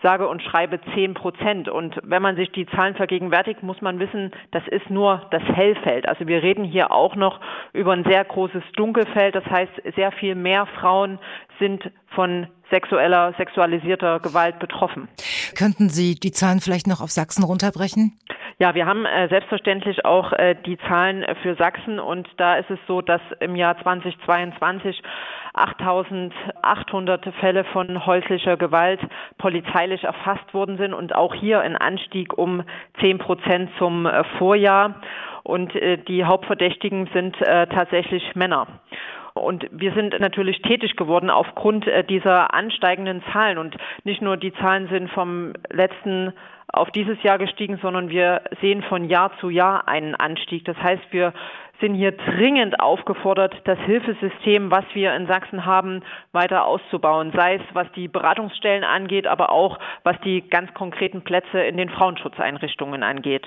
sage 0.03 0.29
und 0.29 0.43
schreibe 0.43 0.81
10 0.95 1.15
Prozent. 1.15 1.69
Und 1.69 1.99
wenn 2.03 2.23
man 2.23 2.37
sich 2.37 2.51
die 2.53 2.67
Zahlen 2.67 2.95
vergegenwärtigt, 2.95 3.63
muss 3.63 3.81
man 3.81 3.99
wissen, 3.99 4.33
das 4.51 4.67
ist 4.69 4.91
nur 4.91 5.27
das 5.31 5.43
Hellfeld. 5.43 6.09
Also 6.09 6.27
wir 6.27 6.43
reden 6.43 6.65
hier 6.65 6.93
auch 6.93 7.17
noch 7.17 7.41
über 7.73 7.93
ein 7.93 8.05
sehr 8.05 8.25
großes 8.25 8.63
Dunkelfeld. 8.77 9.35
Das 9.35 9.47
heißt, 9.47 9.73
sehr 9.97 10.13
viel 10.13 10.35
mehr 10.35 10.67
Frauen 10.67 11.19
sind 11.59 11.91
von 12.09 12.49
sexueller, 12.71 13.35
sexualisierter 13.37 14.21
Gewalt 14.21 14.59
betroffen. 14.59 15.09
Könnten 15.57 15.89
Sie 15.89 16.15
die 16.15 16.33
Zahlen 16.33 16.61
vielleicht 16.61 16.87
noch 16.87 17.01
auf 17.01 17.11
Sachsen 17.11 17.45
runterbrechen? 17.45 18.19
Ja, 18.59 18.75
wir 18.75 18.87
haben 18.87 19.07
äh, 19.07 19.29
selbstverständlich 19.29 20.05
auch 20.05 20.33
äh, 20.33 20.55
die 20.67 20.79
Zahlen 20.89 21.25
für 21.43 21.55
Sachsen 21.57 21.99
und 21.99 22.29
da 22.37 22.57
ist 22.57 22.71
es 22.71 22.79
so, 22.87 23.01
dass 23.01 23.21
im 23.41 23.57
Jahr 23.57 23.77
2022 23.83 25.03
8.800 25.55 27.31
Fälle 27.33 27.65
von 27.65 28.07
häuslicher 28.07 28.57
Gewalt 28.57 29.01
polizeilich 29.39 30.05
erfasst 30.05 30.55
worden 30.55 30.79
sind 30.79 30.95
und 30.95 31.15
auch 31.15 31.35
hier 31.35 31.61
ein 31.61 31.77
Anstieg 31.77 32.37
um 32.37 32.63
10 33.01 33.19
Prozent 33.19 33.71
zum 33.79 34.07
äh, 34.07 34.25
Vorjahr. 34.39 35.03
Und 35.43 35.75
äh, 35.75 35.99
die 35.99 36.25
Hauptverdächtigen 36.25 37.09
sind 37.13 37.41
äh, 37.43 37.67
tatsächlich 37.67 38.35
Männer. 38.35 38.67
Und 39.35 39.67
wir 39.71 39.93
sind 39.95 40.19
natürlich 40.21 40.61
tätig 40.61 40.97
geworden 40.97 41.31
aufgrund 41.31 41.87
dieser 42.11 42.53
ansteigenden 42.53 43.23
Zahlen. 43.33 43.57
Und 43.57 43.75
nicht 44.05 44.21
nur 44.21 44.37
die 44.37 44.53
Zahlen 44.53 44.89
sind 44.89 45.11
vom 45.11 45.55
letzten 45.71 46.35
auf 46.71 46.91
dieses 46.91 47.23
Jahr 47.23 47.39
gestiegen, 47.39 47.79
sondern 47.81 48.11
wir 48.11 48.43
sehen 48.61 48.83
von 48.83 49.09
Jahr 49.09 49.31
zu 49.41 49.49
Jahr 49.49 49.89
einen 49.89 50.15
Anstieg. 50.15 50.67
Das 50.67 50.77
heißt, 50.77 51.03
wir 51.13 51.33
sind 51.83 51.95
hier 51.95 52.13
dringend 52.13 52.81
aufgefordert, 52.81 53.55
das 53.65 53.79
Hilfesystem, 53.81 54.71
was 54.71 54.85
wir 54.95 55.15
in 55.15 55.27
Sachsen 55.27 55.67
haben, 55.67 56.03
weiter 56.33 56.65
auszubauen, 56.65 57.33
sei 57.35 57.57
es 57.57 57.63
was 57.75 57.87
die 57.95 58.09
Beratungsstellen 58.09 58.85
angeht, 58.85 59.27
aber 59.27 59.51
auch 59.51 59.79
was 60.05 60.17
die 60.25 60.49
ganz 60.49 60.73
konkreten 60.75 61.23
Plätze 61.23 61.61
in 61.61 61.77
den 61.77 61.91
Frauenschutzeinrichtungen 61.91 63.03
angeht. 63.03 63.45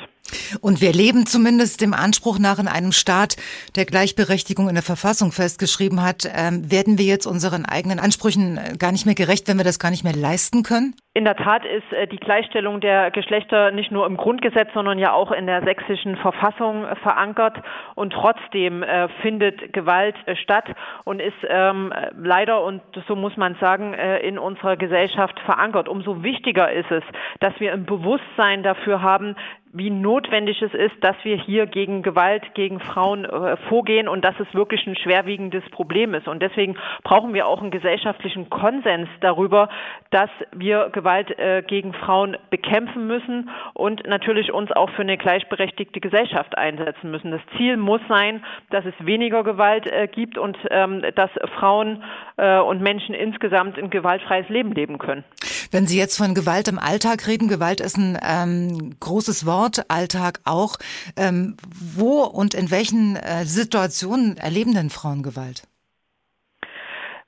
Und 0.61 0.81
wir 0.81 0.91
leben 0.91 1.25
zumindest 1.25 1.81
dem 1.81 1.93
Anspruch 1.93 2.39
nach 2.39 2.59
in 2.59 2.67
einem 2.67 2.91
Staat, 2.91 3.35
der 3.75 3.85
Gleichberechtigung 3.85 4.67
in 4.69 4.75
der 4.75 4.83
Verfassung 4.83 5.31
festgeschrieben 5.31 6.03
hat. 6.03 6.25
Ähm, 6.25 6.69
werden 6.71 6.97
wir 6.97 7.05
jetzt 7.05 7.25
unseren 7.25 7.65
eigenen 7.65 7.99
Ansprüchen 7.99 8.57
äh, 8.57 8.77
gar 8.77 8.91
nicht 8.91 9.05
mehr 9.05 9.15
gerecht, 9.15 9.47
wenn 9.47 9.57
wir 9.57 9.63
das 9.63 9.79
gar 9.79 9.91
nicht 9.91 10.03
mehr 10.03 10.15
leisten 10.15 10.63
können? 10.63 10.95
In 11.13 11.23
der 11.23 11.37
Tat 11.37 11.63
ist 11.63 11.91
äh, 11.93 12.07
die 12.07 12.17
Gleichstellung 12.17 12.81
der 12.81 13.11
Geschlechter 13.11 13.71
nicht 13.71 13.91
nur 13.91 14.05
im 14.05 14.17
Grundgesetz, 14.17 14.69
sondern 14.73 14.99
ja 14.99 15.13
auch 15.13 15.31
in 15.31 15.45
der 15.45 15.63
sächsischen 15.63 16.17
Verfassung 16.17 16.85
verankert. 17.01 17.55
Und 17.95 18.13
trotzdem 18.25 18.81
äh, 18.81 19.07
findet 19.21 19.71
Gewalt 19.73 20.15
äh, 20.25 20.35
statt 20.35 20.65
und 21.03 21.21
ist 21.21 21.33
ähm, 21.47 21.93
leider, 22.17 22.63
und 22.63 22.81
so 23.07 23.15
muss 23.15 23.37
man 23.37 23.55
sagen, 23.55 23.93
äh, 23.93 24.19
in 24.19 24.39
unserer 24.39 24.77
Gesellschaft 24.77 25.39
verankert. 25.41 25.87
Umso 25.87 26.23
wichtiger 26.23 26.71
ist 26.71 26.89
es, 26.89 27.03
dass 27.39 27.53
wir 27.59 27.73
ein 27.73 27.85
Bewusstsein 27.85 28.63
dafür 28.63 29.01
haben, 29.01 29.35
wie 29.75 29.89
notwendig 29.89 30.61
es 30.61 30.73
ist, 30.73 30.95
dass 31.01 31.15
wir 31.23 31.35
hier 31.35 31.65
gegen 31.65 32.01
Gewalt 32.01 32.53
gegen 32.55 32.79
Frauen 32.79 33.25
äh, 33.25 33.57
vorgehen 33.67 34.07
und 34.07 34.23
dass 34.23 34.35
es 34.39 34.53
wirklich 34.53 34.87
ein 34.87 34.95
schwerwiegendes 34.95 35.63
Problem 35.71 36.13
ist. 36.13 36.27
Und 36.27 36.41
deswegen 36.41 36.77
brauchen 37.03 37.33
wir 37.33 37.47
auch 37.47 37.61
einen 37.61 37.71
gesellschaftlichen 37.71 38.49
Konsens 38.49 39.09
darüber, 39.19 39.67
dass 40.11 40.29
wir 40.53 40.89
Gewalt 40.93 41.37
äh, 41.37 41.61
gegen 41.61 41.93
Frauen 41.93 42.37
bekämpfen 42.49 43.05
müssen 43.05 43.49
und 43.73 44.07
natürlich 44.07 44.53
uns 44.53 44.71
auch 44.71 44.89
für 44.91 45.01
eine 45.01 45.17
gleichberechtigte 45.17 45.99
Gesellschaft 45.99 46.57
einsetzen 46.57 47.11
müssen. 47.11 47.31
Das 47.31 47.41
Ziel 47.57 47.75
muss 47.75 48.01
sein, 48.07 48.43
dass 48.69 48.85
es 48.85 48.93
weniger 49.05 49.43
Gewalt 49.43 49.87
äh, 49.87 50.07
gibt 50.07 50.37
und 50.37 50.57
ähm, 50.71 51.03
dass 51.15 51.29
Frauen 51.59 52.01
äh, 52.37 52.59
und 52.59 52.81
Menschen 52.81 53.13
insgesamt 53.13 53.77
ein 53.77 53.89
gewaltfreies 53.89 54.47
Leben 54.47 54.71
leben 54.71 54.99
können. 54.99 55.25
Wenn 55.71 55.87
Sie 55.87 55.97
jetzt 55.97 56.17
von 56.17 56.33
Gewalt 56.33 56.67
im 56.67 56.79
Alltag 56.79 57.27
reden, 57.27 57.47
Gewalt 57.47 57.81
ist 57.81 57.97
ein 57.97 58.17
ähm, 58.23 58.95
großes 58.99 59.45
Wort, 59.45 59.64
Alltag 59.89 60.41
auch. 60.43 60.77
Ähm, 61.15 61.57
wo 61.67 62.23
und 62.23 62.53
in 62.53 62.71
welchen 62.71 63.15
äh, 63.15 63.45
Situationen 63.45 64.37
erleben 64.37 64.73
denn 64.73 64.89
Frauen 64.89 65.23
Gewalt? 65.23 65.63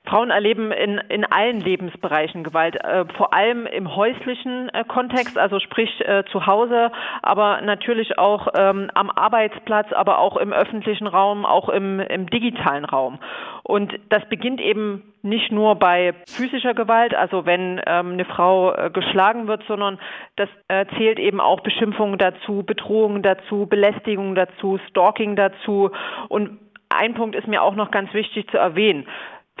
Frauen 0.08 0.30
erleben 0.30 0.72
in, 0.72 1.00
in 1.08 1.24
allen 1.24 1.60
Lebensbereichen 1.60 2.44
Gewalt, 2.44 2.76
äh, 2.82 3.04
vor 3.16 3.34
allem 3.34 3.66
im 3.66 3.94
häuslichen 3.94 4.68
äh, 4.70 4.84
Kontext, 4.84 5.38
also 5.38 5.60
sprich 5.60 6.00
äh, 6.00 6.24
zu 6.32 6.46
Hause, 6.46 6.90
aber 7.22 7.60
natürlich 7.60 8.18
auch 8.18 8.48
ähm, 8.56 8.90
am 8.94 9.10
Arbeitsplatz, 9.10 9.92
aber 9.92 10.18
auch 10.18 10.36
im 10.36 10.52
öffentlichen 10.52 11.06
Raum, 11.06 11.44
auch 11.44 11.68
im, 11.68 12.00
im 12.00 12.28
digitalen 12.28 12.84
Raum. 12.84 13.18
Und 13.62 13.92
das 14.08 14.24
beginnt 14.28 14.60
eben 14.60 15.12
nicht 15.22 15.52
nur 15.52 15.74
bei 15.74 16.14
physischer 16.26 16.74
Gewalt, 16.74 17.14
also 17.14 17.44
wenn 17.44 17.80
ähm, 17.86 18.12
eine 18.12 18.24
Frau 18.24 18.72
äh, 18.72 18.90
geschlagen 18.90 19.46
wird, 19.46 19.62
sondern 19.68 19.98
das 20.36 20.48
äh, 20.68 20.86
zählt 20.96 21.18
eben 21.18 21.40
auch 21.40 21.60
Beschimpfungen 21.60 22.18
dazu, 22.18 22.62
Bedrohungen 22.62 23.22
dazu, 23.22 23.66
Belästigungen 23.66 24.34
dazu, 24.34 24.78
Stalking 24.88 25.36
dazu. 25.36 25.90
Und 26.28 26.58
ein 26.88 27.14
Punkt 27.14 27.36
ist 27.36 27.46
mir 27.46 27.62
auch 27.62 27.74
noch 27.74 27.90
ganz 27.90 28.12
wichtig 28.14 28.48
zu 28.50 28.56
erwähnen. 28.56 29.06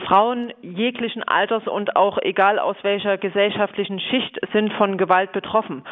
Frauen 0.06 0.52
jeglichen 0.62 1.22
Alters 1.22 1.66
und 1.66 1.96
auch 1.96 2.18
egal 2.22 2.58
aus 2.58 2.76
welcher 2.82 3.18
gesellschaftlichen 3.18 4.00
Schicht 4.00 4.38
sind 4.52 4.72
von 4.74 4.96
Gewalt 4.96 5.32
betroffen. 5.32 5.84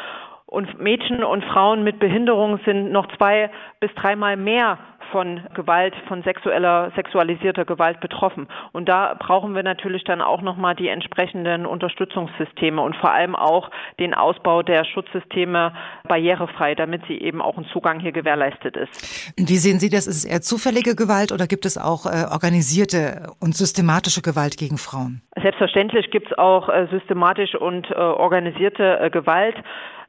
Und 0.45 0.79
Mädchen 0.79 1.23
und 1.23 1.43
Frauen 1.43 1.83
mit 1.83 1.99
Behinderung 1.99 2.59
sind 2.63 2.91
noch 2.91 3.07
zwei 3.17 3.49
bis 3.81 3.93
dreimal 3.95 4.37
mehr 4.37 4.77
von 5.11 5.41
Gewalt, 5.53 5.95
von 6.07 6.23
sexueller, 6.23 6.91
sexualisierter 6.95 7.65
Gewalt 7.65 7.99
betroffen. 7.99 8.47
Und 8.71 8.89
da 8.89 9.15
brauchen 9.19 9.55
wir 9.55 9.63
natürlich 9.63 10.03
dann 10.03 10.21
auch 10.21 10.41
nochmal 10.41 10.75
die 10.75 10.87
entsprechenden 10.87 11.65
Unterstützungssysteme 11.65 12.81
und 12.81 12.95
vor 12.95 13.11
allem 13.11 13.35
auch 13.35 13.69
den 13.99 14.13
Ausbau 14.13 14.63
der 14.63 14.85
Schutzsysteme 14.85 15.73
barrierefrei, 16.07 16.75
damit 16.75 17.03
sie 17.07 17.17
eben 17.17 17.41
auch 17.41 17.57
ein 17.57 17.65
Zugang 17.71 17.99
hier 17.99 18.11
gewährleistet 18.11 18.77
ist. 18.77 19.33
Wie 19.37 19.57
sehen 19.57 19.79
Sie 19.79 19.89
das? 19.89 20.07
Ist 20.07 20.17
es 20.17 20.25
eher 20.25 20.41
zufällige 20.41 20.95
Gewalt 20.95 21.31
oder 21.31 21.47
gibt 21.47 21.65
es 21.65 21.77
auch 21.77 22.05
äh, 22.05 22.25
organisierte 22.31 23.31
und 23.39 23.55
systematische 23.55 24.21
Gewalt 24.21 24.57
gegen 24.57 24.77
Frauen? 24.77 25.21
Selbstverständlich 25.41 26.09
gibt 26.11 26.31
es 26.31 26.37
auch 26.37 26.69
äh, 26.69 26.87
systematisch 26.91 27.55
und 27.55 27.89
äh, 27.91 27.93
organisierte 27.95 28.99
äh, 28.99 29.09
Gewalt 29.09 29.55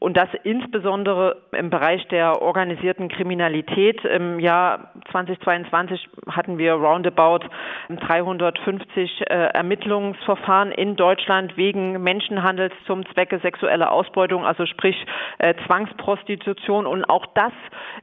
und 0.01 0.17
das 0.17 0.29
insbesondere 0.45 1.43
im 1.53 1.71
Bereich 1.71 2.07
der 2.09 2.41
organisierten 2.41 3.09
Kriminalität. 3.09 4.05
Im 4.05 4.39
Jahr 4.39 4.93
2022 5.11 6.09
hatten 6.31 6.57
wir 6.57 6.75
roundabout 6.75 7.41
350 7.89 9.23
äh, 9.23 9.25
Ermittlungsverfahren 9.25 10.71
in 10.71 10.95
Deutschland 10.95 11.57
wegen 11.57 12.01
Menschenhandels 12.03 12.73
zum 12.87 13.05
Zwecke 13.13 13.41
sexueller 13.41 13.91
Ausbeutung, 13.91 14.47
also 14.47 14.67
sprich 14.67 14.97
äh, 15.39 15.55
Zwangsprostitution. 15.67 16.87
Und 16.87 17.05
auch 17.05 17.27
das 17.35 17.53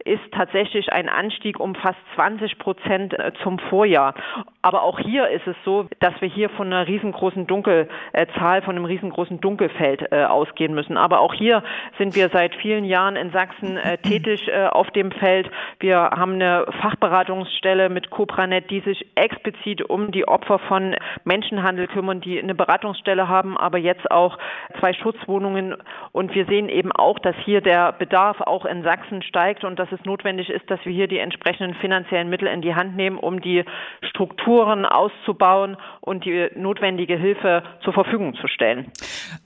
ist 0.03 0.23
tatsächlich 0.33 0.91
ein 0.91 1.07
Anstieg 1.07 1.61
um 1.61 1.75
fast 1.75 1.99
20 2.15 2.59
Prozent 2.59 3.17
äh, 3.17 3.31
zum 3.41 3.57
Vorjahr. 3.57 4.15
Aber 4.61 4.83
auch 4.83 4.99
hier 4.99 5.29
ist 5.29 5.47
es 5.47 5.55
so, 5.63 5.87
dass 5.99 6.19
wir 6.19 6.27
hier 6.27 6.49
von 6.49 6.67
einer 6.67 6.87
riesengroßen 6.87 7.47
Dunkelzahl, 7.47 8.63
von 8.63 8.75
einem 8.75 8.85
riesengroßen 8.85 9.39
Dunkelfeld 9.39 10.11
ausgehen 10.11 10.73
müssen. 10.73 10.97
Aber 10.97 11.19
auch 11.19 11.35
hier 11.35 11.61
sind 11.97 12.15
wir 12.15 12.29
seit 12.29 12.55
vielen 12.55 12.85
Jahren 12.85 13.15
in 13.15 13.31
Sachsen 13.31 13.77
äh, 13.77 13.97
tätig 13.97 14.47
äh, 14.47 14.67
auf 14.67 14.89
dem 14.91 15.11
Feld. 15.11 15.49
Wir 15.79 15.97
haben 15.97 16.33
eine 16.33 16.65
Fachberatungsstelle 16.81 17.89
mit 17.89 18.09
Copranet, 18.09 18.69
die 18.69 18.81
sich 18.81 19.05
explizit 19.15 19.81
um 19.89 20.11
die 20.11 20.27
Opfer 20.27 20.59
von 20.59 20.95
Menschenhandel 21.23 21.87
kümmern, 21.87 22.21
die 22.21 22.39
eine 22.39 22.55
Beratungsstelle 22.55 23.27
haben, 23.27 23.57
aber 23.57 23.77
jetzt 23.77 24.09
auch 24.11 24.37
zwei 24.79 24.93
Schutzwohnungen. 24.93 25.75
Und 26.11 26.33
wir 26.35 26.45
sehen 26.45 26.69
eben 26.69 26.91
auch, 26.91 27.19
dass 27.19 27.35
hier 27.43 27.61
der 27.61 27.91
Bedarf 27.93 28.41
auch 28.41 28.65
in 28.65 28.83
Sachsen 28.83 29.21
steigt 29.21 29.63
und 29.63 29.79
dass 29.79 29.91
es 29.91 30.03
notwendig 30.05 30.49
ist, 30.49 30.69
dass 30.69 30.79
wir 30.83 30.91
hier 30.91 31.07
die 31.07 31.19
entsprechenden 31.19 31.75
finanziellen 31.75 32.29
Mittel 32.29 32.47
in 32.47 32.61
die 32.61 32.75
Hand 32.75 32.95
nehmen, 32.95 33.17
um 33.17 33.41
die 33.41 33.63
Strukturen 34.09 34.85
auszubauen 34.85 35.77
und 36.01 36.25
die 36.25 36.49
notwendige 36.55 37.17
Hilfe 37.17 37.63
zur 37.83 37.93
Verfügung 37.93 38.35
zu 38.35 38.47
stellen. 38.47 38.91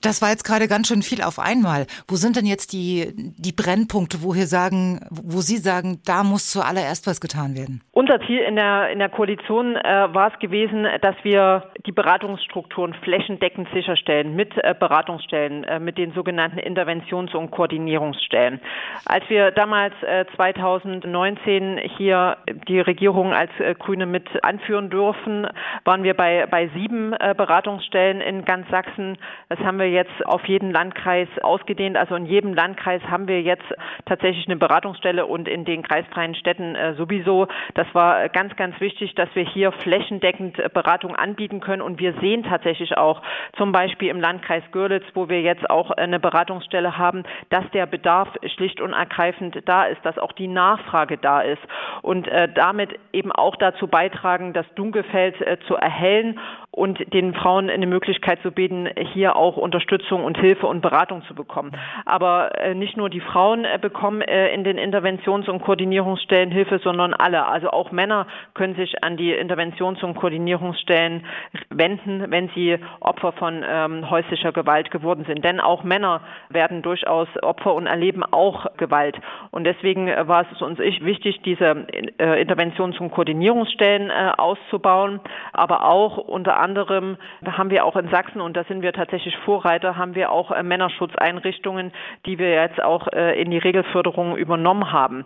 Das 0.00 0.22
war 0.22 0.30
jetzt 0.30 0.44
gerade 0.44 0.68
ganz 0.68 0.88
schön 0.88 1.02
viel 1.02 1.22
auf 1.22 1.38
einmal. 1.38 1.86
Wo 2.08 2.16
sind 2.16 2.29
denn 2.32 2.46
jetzt 2.46 2.72
die, 2.72 3.12
die 3.36 3.52
Brennpunkte, 3.52 4.22
wo, 4.22 4.34
hier 4.34 4.46
sagen, 4.46 5.00
wo 5.10 5.40
Sie 5.40 5.56
sagen, 5.56 6.00
da 6.06 6.24
muss 6.24 6.50
zuallererst 6.50 7.06
was 7.06 7.20
getan 7.20 7.56
werden? 7.56 7.82
Unser 7.92 8.20
Ziel 8.26 8.38
in 8.38 8.56
der, 8.56 8.90
in 8.90 8.98
der 8.98 9.08
Koalition 9.08 9.76
äh, 9.76 10.14
war 10.14 10.32
es 10.32 10.38
gewesen, 10.38 10.86
dass 11.02 11.16
wir 11.22 11.70
die 11.86 11.92
Beratungsstrukturen 11.92 12.94
flächendeckend 13.02 13.68
sicherstellen 13.74 14.34
mit 14.34 14.52
äh, 14.56 14.74
Beratungsstellen, 14.78 15.64
äh, 15.64 15.80
mit 15.80 15.98
den 15.98 16.12
sogenannten 16.12 16.58
Interventions- 16.58 17.34
und 17.34 17.50
Koordinierungsstellen. 17.50 18.60
Als 19.04 19.24
wir 19.28 19.50
damals 19.50 19.94
2019 20.36 21.78
äh, 21.78 21.88
hier 21.96 22.36
die 22.68 22.80
Regierung 22.80 23.32
als 23.32 23.50
äh, 23.58 23.74
Grüne 23.74 24.06
mit 24.06 24.28
anführen 24.44 24.90
dürfen, 24.90 25.46
waren 25.84 26.02
wir 26.02 26.14
bei, 26.14 26.46
bei 26.46 26.68
sieben 26.74 27.12
äh, 27.14 27.34
Beratungsstellen 27.36 28.20
in 28.20 28.44
ganz 28.44 28.68
Sachsen. 28.70 29.18
Das 29.48 29.58
haben 29.60 29.78
wir 29.78 29.90
jetzt 29.90 30.26
auf 30.26 30.44
jeden 30.46 30.70
Landkreis 30.70 31.28
ausgedehnt. 31.42 31.96
Also 31.96 32.14
in 32.20 32.26
jedem 32.26 32.52
Landkreis 32.52 33.02
haben 33.04 33.28
wir 33.28 33.40
jetzt 33.40 33.64
tatsächlich 34.04 34.46
eine 34.46 34.56
Beratungsstelle 34.56 35.24
und 35.24 35.48
in 35.48 35.64
den 35.64 35.82
kreisfreien 35.82 36.34
Städten 36.34 36.74
äh, 36.74 36.94
sowieso. 36.94 37.48
Das 37.74 37.86
war 37.94 38.28
ganz, 38.28 38.54
ganz 38.56 38.78
wichtig, 38.80 39.14
dass 39.14 39.28
wir 39.34 39.44
hier 39.44 39.72
flächendeckend 39.72 40.58
äh, 40.58 40.68
Beratung 40.72 41.16
anbieten 41.16 41.60
können. 41.60 41.80
Und 41.80 41.98
wir 41.98 42.12
sehen 42.20 42.42
tatsächlich 42.42 42.98
auch 42.98 43.22
zum 43.56 43.72
Beispiel 43.72 44.08
im 44.08 44.20
Landkreis 44.20 44.62
Görlitz, 44.70 45.04
wo 45.14 45.28
wir 45.28 45.40
jetzt 45.40 45.68
auch 45.70 45.90
eine 45.90 46.20
Beratungsstelle 46.20 46.98
haben, 46.98 47.22
dass 47.48 47.64
der 47.72 47.86
Bedarf 47.86 48.28
schlicht 48.54 48.80
und 48.80 48.92
ergreifend 48.92 49.56
da 49.64 49.84
ist, 49.84 50.04
dass 50.04 50.18
auch 50.18 50.32
die 50.32 50.48
Nachfrage 50.48 51.16
da 51.16 51.40
ist 51.40 51.62
und 52.02 52.28
äh, 52.28 52.48
damit 52.52 52.98
eben 53.12 53.32
auch 53.32 53.56
dazu 53.56 53.86
beitragen, 53.86 54.52
das 54.52 54.66
Dunkelfeld 54.74 55.40
äh, 55.40 55.56
zu 55.66 55.74
erhellen 55.74 56.38
und 56.72 57.12
den 57.12 57.34
Frauen 57.34 57.68
eine 57.68 57.86
Möglichkeit 57.86 58.40
zu 58.42 58.52
bieten, 58.52 58.88
hier 59.12 59.36
auch 59.36 59.56
Unterstützung 59.56 60.24
und 60.24 60.38
Hilfe 60.38 60.66
und 60.66 60.80
Beratung 60.80 61.22
zu 61.24 61.34
bekommen. 61.34 61.72
Aber 62.10 62.58
äh, 62.58 62.74
nicht 62.74 62.96
nur 62.96 63.08
die 63.08 63.20
Frauen 63.20 63.64
äh, 63.64 63.78
bekommen 63.80 64.20
äh, 64.20 64.52
in 64.52 64.64
den 64.64 64.78
Interventions- 64.78 65.48
und 65.48 65.62
Koordinierungsstellen 65.62 66.50
Hilfe, 66.50 66.80
sondern 66.82 67.14
alle. 67.14 67.46
Also 67.46 67.70
auch 67.70 67.92
Männer 67.92 68.26
können 68.54 68.74
sich 68.74 69.04
an 69.04 69.16
die 69.16 69.32
Interventions- 69.32 70.02
und 70.02 70.14
Koordinierungsstellen 70.16 71.24
wenden, 71.70 72.30
wenn 72.30 72.48
sie 72.54 72.78
Opfer 73.00 73.32
von 73.32 73.64
ähm, 73.66 74.10
häuslicher 74.10 74.52
Gewalt 74.52 74.90
geworden 74.90 75.24
sind. 75.26 75.44
Denn 75.44 75.60
auch 75.60 75.84
Männer 75.84 76.22
werden 76.48 76.82
durchaus 76.82 77.28
Opfer 77.42 77.74
und 77.74 77.86
erleben 77.86 78.24
auch 78.24 78.66
Gewalt. 78.76 79.16
Und 79.52 79.64
deswegen 79.64 80.06
war 80.08 80.46
es 80.50 80.62
uns 80.62 80.78
wichtig, 80.78 81.40
diese 81.42 81.86
Interventions- 82.18 82.98
und 82.98 83.10
Koordinierungsstellen 83.10 84.10
auszubauen, 84.10 85.20
aber 85.52 85.84
auch 85.86 86.18
unter 86.18 86.58
anderem 86.58 87.16
haben 87.46 87.70
wir 87.70 87.84
auch 87.84 87.96
in 87.96 88.08
Sachsen, 88.10 88.40
und 88.40 88.56
da 88.56 88.64
sind 88.64 88.82
wir 88.82 88.92
tatsächlich 88.92 89.36
Vorreiter, 89.44 89.96
haben 89.96 90.14
wir 90.14 90.30
auch 90.32 90.50
äh, 90.50 90.62
Männerschutzeinrichtungen, 90.62 91.92
die 92.26 92.38
wir 92.38 92.50
jetzt 92.50 92.80
auch 92.80 93.08
äh, 93.08 93.40
in 93.40 93.50
die 93.50 93.58
Regelförderung 93.58 94.36
übernommen 94.36 94.92
haben. 94.92 95.24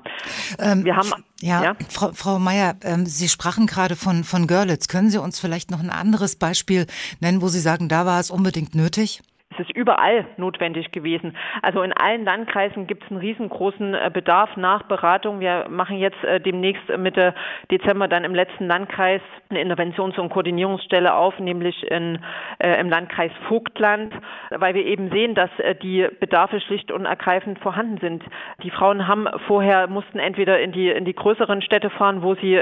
Ähm, 0.58 0.84
wir 0.84 0.96
haben 0.96 1.10
ja, 1.40 1.62
ja, 1.62 1.76
Frau, 1.90 2.10
Frau 2.12 2.38
Mayer, 2.38 2.74
ähm, 2.84 3.06
Sie 3.06 3.28
sprachen 3.28 3.66
gerade 3.66 3.96
von, 3.96 4.24
von 4.24 4.46
Görlitz. 4.46 4.88
Können 4.88 5.10
Sie 5.10 5.20
uns 5.20 5.40
vielleicht 5.40 5.70
noch 5.70 5.80
ein 5.80 5.90
anderes 5.90 6.36
Beispiel 6.36 6.86
nennen, 7.20 7.42
wo 7.42 7.48
Sie 7.48 7.60
sagen, 7.60 7.88
da 7.88 8.06
war 8.06 8.20
es 8.20 8.30
unbedingt 8.30 8.74
nötig? 8.74 9.20
Es 9.56 9.60
ist 9.60 9.76
überall 9.76 10.26
notwendig 10.36 10.90
gewesen. 10.90 11.36
Also 11.62 11.82
in 11.82 11.92
allen 11.92 12.24
Landkreisen 12.24 12.86
gibt 12.86 13.04
es 13.04 13.10
einen 13.10 13.20
riesengroßen 13.20 13.94
äh, 13.94 14.10
Bedarf 14.12 14.56
nach 14.56 14.82
Beratung. 14.84 15.38
Wir 15.38 15.66
machen 15.68 15.98
jetzt 15.98 16.22
äh, 16.24 16.40
demnächst 16.40 16.82
Mitte 16.98 17.34
Dezember 17.70 18.08
dann 18.08 18.24
im 18.24 18.34
letzten 18.34 18.66
Landkreis 18.66 19.20
eine 19.50 19.60
Interventions- 19.60 20.18
und 20.18 20.30
Koordinierungsstelle 20.30 21.14
auf, 21.14 21.38
nämlich 21.38 21.88
in, 21.88 22.18
äh, 22.58 22.80
im 22.80 22.90
Landkreis 22.90 23.30
Vogtland, 23.46 24.12
weil 24.50 24.74
wir 24.74 24.84
eben 24.84 25.10
sehen, 25.10 25.36
dass 25.36 25.50
äh, 25.58 25.76
die 25.76 26.08
Bedarfe 26.18 26.60
schlicht 26.60 26.90
und 26.90 27.04
ergreifend 27.04 27.60
vorhanden 27.60 27.98
sind. 27.98 28.24
Die 28.64 28.70
Frauen 28.70 29.06
haben 29.06 29.28
vorher 29.46 29.86
mussten 29.86 30.18
entweder 30.18 30.58
in 30.58 30.72
die 30.72 30.88
in 30.88 31.04
die 31.04 31.14
größeren 31.14 31.62
Städte 31.62 31.90
fahren, 31.90 32.22
wo 32.22 32.34
sie 32.34 32.60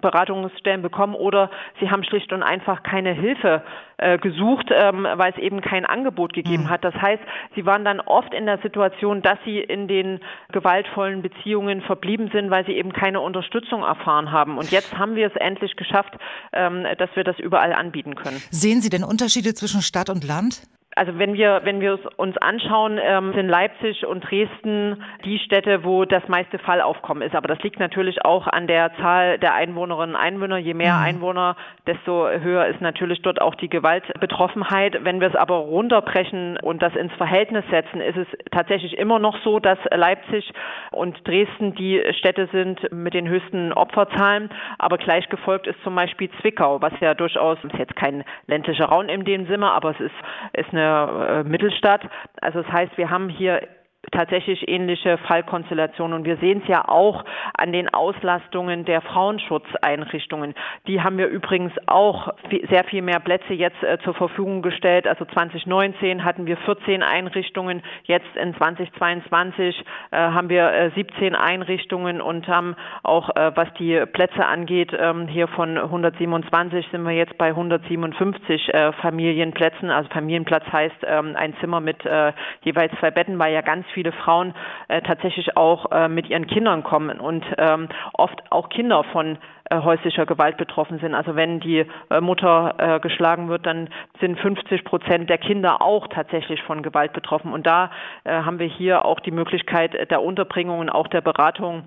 Beratungsstellen 0.00 0.82
bekommen, 0.82 1.14
oder 1.14 1.50
sie 1.80 1.90
haben 1.90 2.04
schlicht 2.04 2.32
und 2.32 2.42
einfach 2.42 2.82
keine 2.82 3.12
Hilfe 3.12 3.62
äh, 3.98 4.18
gesucht, 4.18 4.70
ähm, 4.72 5.06
weil 5.14 5.32
es 5.32 5.38
eben 5.38 5.60
kein 5.60 5.84
Angebot 5.84 6.19
gegeben 6.28 6.64
mhm. 6.64 6.70
hat. 6.70 6.84
Das 6.84 6.94
heißt, 6.94 7.22
sie 7.54 7.66
waren 7.66 7.84
dann 7.84 8.00
oft 8.00 8.32
in 8.34 8.46
der 8.46 8.58
Situation, 8.58 9.22
dass 9.22 9.38
sie 9.44 9.58
in 9.58 9.88
den 9.88 10.20
gewaltvollen 10.52 11.22
Beziehungen 11.22 11.82
verblieben 11.82 12.30
sind, 12.32 12.50
weil 12.50 12.64
sie 12.66 12.72
eben 12.72 12.92
keine 12.92 13.20
Unterstützung 13.20 13.82
erfahren 13.82 14.32
haben. 14.32 14.58
Und 14.58 14.70
jetzt 14.70 14.96
haben 14.98 15.16
wir 15.16 15.26
es 15.26 15.36
endlich 15.36 15.76
geschafft, 15.76 16.14
ähm, 16.52 16.84
dass 16.98 17.10
wir 17.14 17.24
das 17.24 17.38
überall 17.38 17.72
anbieten 17.72 18.14
können. 18.14 18.42
Sehen 18.50 18.80
Sie 18.80 18.90
denn 18.90 19.04
Unterschiede 19.04 19.54
zwischen 19.54 19.82
Stadt 19.82 20.10
und 20.10 20.24
Land? 20.24 20.62
Also 21.00 21.18
wenn 21.18 21.32
wir, 21.32 21.62
wenn 21.64 21.80
wir 21.80 21.98
uns 22.18 22.36
anschauen, 22.36 23.00
ähm, 23.02 23.32
sind 23.32 23.48
Leipzig 23.48 24.04
und 24.04 24.20
Dresden 24.20 25.02
die 25.24 25.38
Städte, 25.38 25.82
wo 25.82 26.04
das 26.04 26.28
meiste 26.28 26.58
Fallaufkommen 26.58 27.22
ist. 27.22 27.34
Aber 27.34 27.48
das 27.48 27.58
liegt 27.62 27.80
natürlich 27.80 28.22
auch 28.22 28.46
an 28.46 28.66
der 28.66 28.94
Zahl 28.96 29.38
der 29.38 29.54
Einwohnerinnen 29.54 30.14
und 30.14 30.20
Einwohner. 30.20 30.58
Je 30.58 30.74
mehr 30.74 30.96
mhm. 30.96 31.02
Einwohner, 31.02 31.56
desto 31.86 32.28
höher 32.28 32.66
ist 32.66 32.82
natürlich 32.82 33.22
dort 33.22 33.40
auch 33.40 33.54
die 33.54 33.70
Gewaltbetroffenheit. 33.70 35.02
Wenn 35.02 35.22
wir 35.22 35.28
es 35.28 35.36
aber 35.36 35.54
runterbrechen 35.54 36.58
und 36.58 36.82
das 36.82 36.94
ins 36.94 37.14
Verhältnis 37.14 37.64
setzen, 37.70 38.02
ist 38.02 38.18
es 38.18 38.26
tatsächlich 38.50 38.98
immer 38.98 39.18
noch 39.18 39.38
so, 39.42 39.58
dass 39.58 39.78
Leipzig 39.90 40.52
und 40.90 41.26
Dresden 41.26 41.74
die 41.76 42.02
Städte 42.18 42.46
sind 42.52 42.92
mit 42.92 43.14
den 43.14 43.26
höchsten 43.26 43.72
Opferzahlen. 43.72 44.50
Aber 44.76 44.98
gleich 44.98 45.30
gefolgt 45.30 45.66
ist 45.66 45.82
zum 45.82 45.94
Beispiel 45.94 46.28
Zwickau, 46.42 46.82
was 46.82 46.92
ja 47.00 47.14
durchaus, 47.14 47.56
ist 47.64 47.78
jetzt 47.78 47.96
kein 47.96 48.22
ländlicher 48.48 48.84
Raum 48.84 49.08
in 49.08 49.24
dem 49.24 49.46
Sinne, 49.46 49.70
aber 49.70 49.92
es 49.92 50.00
ist, 50.00 50.14
ist 50.52 50.74
eine 50.74 50.89
eine 50.90 51.40
äh, 51.40 51.44
Mittelstadt. 51.44 52.02
Also 52.40 52.62
das 52.62 52.72
heißt, 52.72 52.96
wir 52.96 53.10
haben 53.10 53.28
hier 53.28 53.66
tatsächlich 54.12 54.68
ähnliche 54.68 55.18
Fallkonstellationen. 55.18 56.18
Und 56.18 56.24
wir 56.24 56.36
sehen 56.38 56.62
es 56.62 56.68
ja 56.68 56.88
auch 56.88 57.24
an 57.56 57.72
den 57.72 57.92
Auslastungen 57.92 58.84
der 58.84 59.02
Frauenschutzeinrichtungen. 59.02 60.54
Die 60.86 61.02
haben 61.02 61.18
wir 61.18 61.28
übrigens 61.28 61.72
auch 61.86 62.32
sehr 62.70 62.84
viel 62.84 63.02
mehr 63.02 63.20
Plätze 63.20 63.52
jetzt 63.52 63.82
äh, 63.82 63.98
zur 64.02 64.14
Verfügung 64.14 64.62
gestellt. 64.62 65.06
Also 65.06 65.24
2019 65.26 66.24
hatten 66.24 66.46
wir 66.46 66.56
14 66.56 67.02
Einrichtungen, 67.02 67.82
jetzt 68.04 68.36
in 68.36 68.54
2022 68.56 69.84
äh, 70.10 70.16
haben 70.16 70.48
wir 70.48 70.72
äh, 70.72 70.90
17 70.94 71.34
Einrichtungen 71.34 72.20
und 72.20 72.48
haben 72.48 72.76
auch, 73.02 73.28
äh, 73.36 73.52
was 73.54 73.68
die 73.78 74.04
Plätze 74.12 74.46
angeht, 74.46 74.92
ähm, 74.98 75.28
hier 75.28 75.48
von 75.48 75.76
127 75.76 76.86
sind 76.90 77.02
wir 77.04 77.12
jetzt 77.12 77.36
bei 77.36 77.48
157 77.48 78.72
äh, 78.72 78.92
Familienplätzen. 78.94 79.90
Also 79.90 80.08
Familienplatz 80.10 80.64
heißt 80.72 80.96
ähm, 81.06 81.36
ein 81.36 81.54
Zimmer 81.60 81.80
mit 81.80 82.04
äh, 82.06 82.32
jeweils 82.62 82.92
zwei 82.98 83.10
Betten, 83.10 83.38
weil 83.38 83.52
ja 83.52 83.60
ganz 83.60 83.86
viele 83.94 84.12
Frauen 84.12 84.54
äh, 84.88 85.02
tatsächlich 85.02 85.56
auch 85.56 85.90
äh, 85.92 86.08
mit 86.08 86.28
ihren 86.28 86.46
Kindern 86.46 86.82
kommen 86.82 87.20
und 87.20 87.44
ähm, 87.58 87.88
oft 88.14 88.40
auch 88.50 88.68
Kinder 88.68 89.04
von 89.12 89.38
äh, 89.70 89.80
häuslicher 89.82 90.26
Gewalt 90.26 90.56
betroffen 90.56 90.98
sind. 90.98 91.14
Also 91.14 91.36
wenn 91.36 91.60
die 91.60 91.86
äh, 92.10 92.20
Mutter 92.20 92.74
äh, 92.78 93.00
geschlagen 93.00 93.48
wird, 93.48 93.66
dann 93.66 93.88
sind 94.20 94.38
50 94.40 94.84
Prozent 94.84 95.30
der 95.30 95.38
Kinder 95.38 95.80
auch 95.80 96.08
tatsächlich 96.08 96.60
von 96.62 96.82
Gewalt 96.82 97.12
betroffen. 97.12 97.52
Und 97.52 97.66
da 97.66 97.92
äh, 98.24 98.32
haben 98.32 98.58
wir 98.58 98.66
hier 98.66 99.04
auch 99.04 99.20
die 99.20 99.30
Möglichkeit 99.30 100.10
der 100.10 100.22
Unterbringung 100.22 100.80
und 100.80 100.90
auch 100.90 101.06
der 101.06 101.20
Beratung 101.20 101.84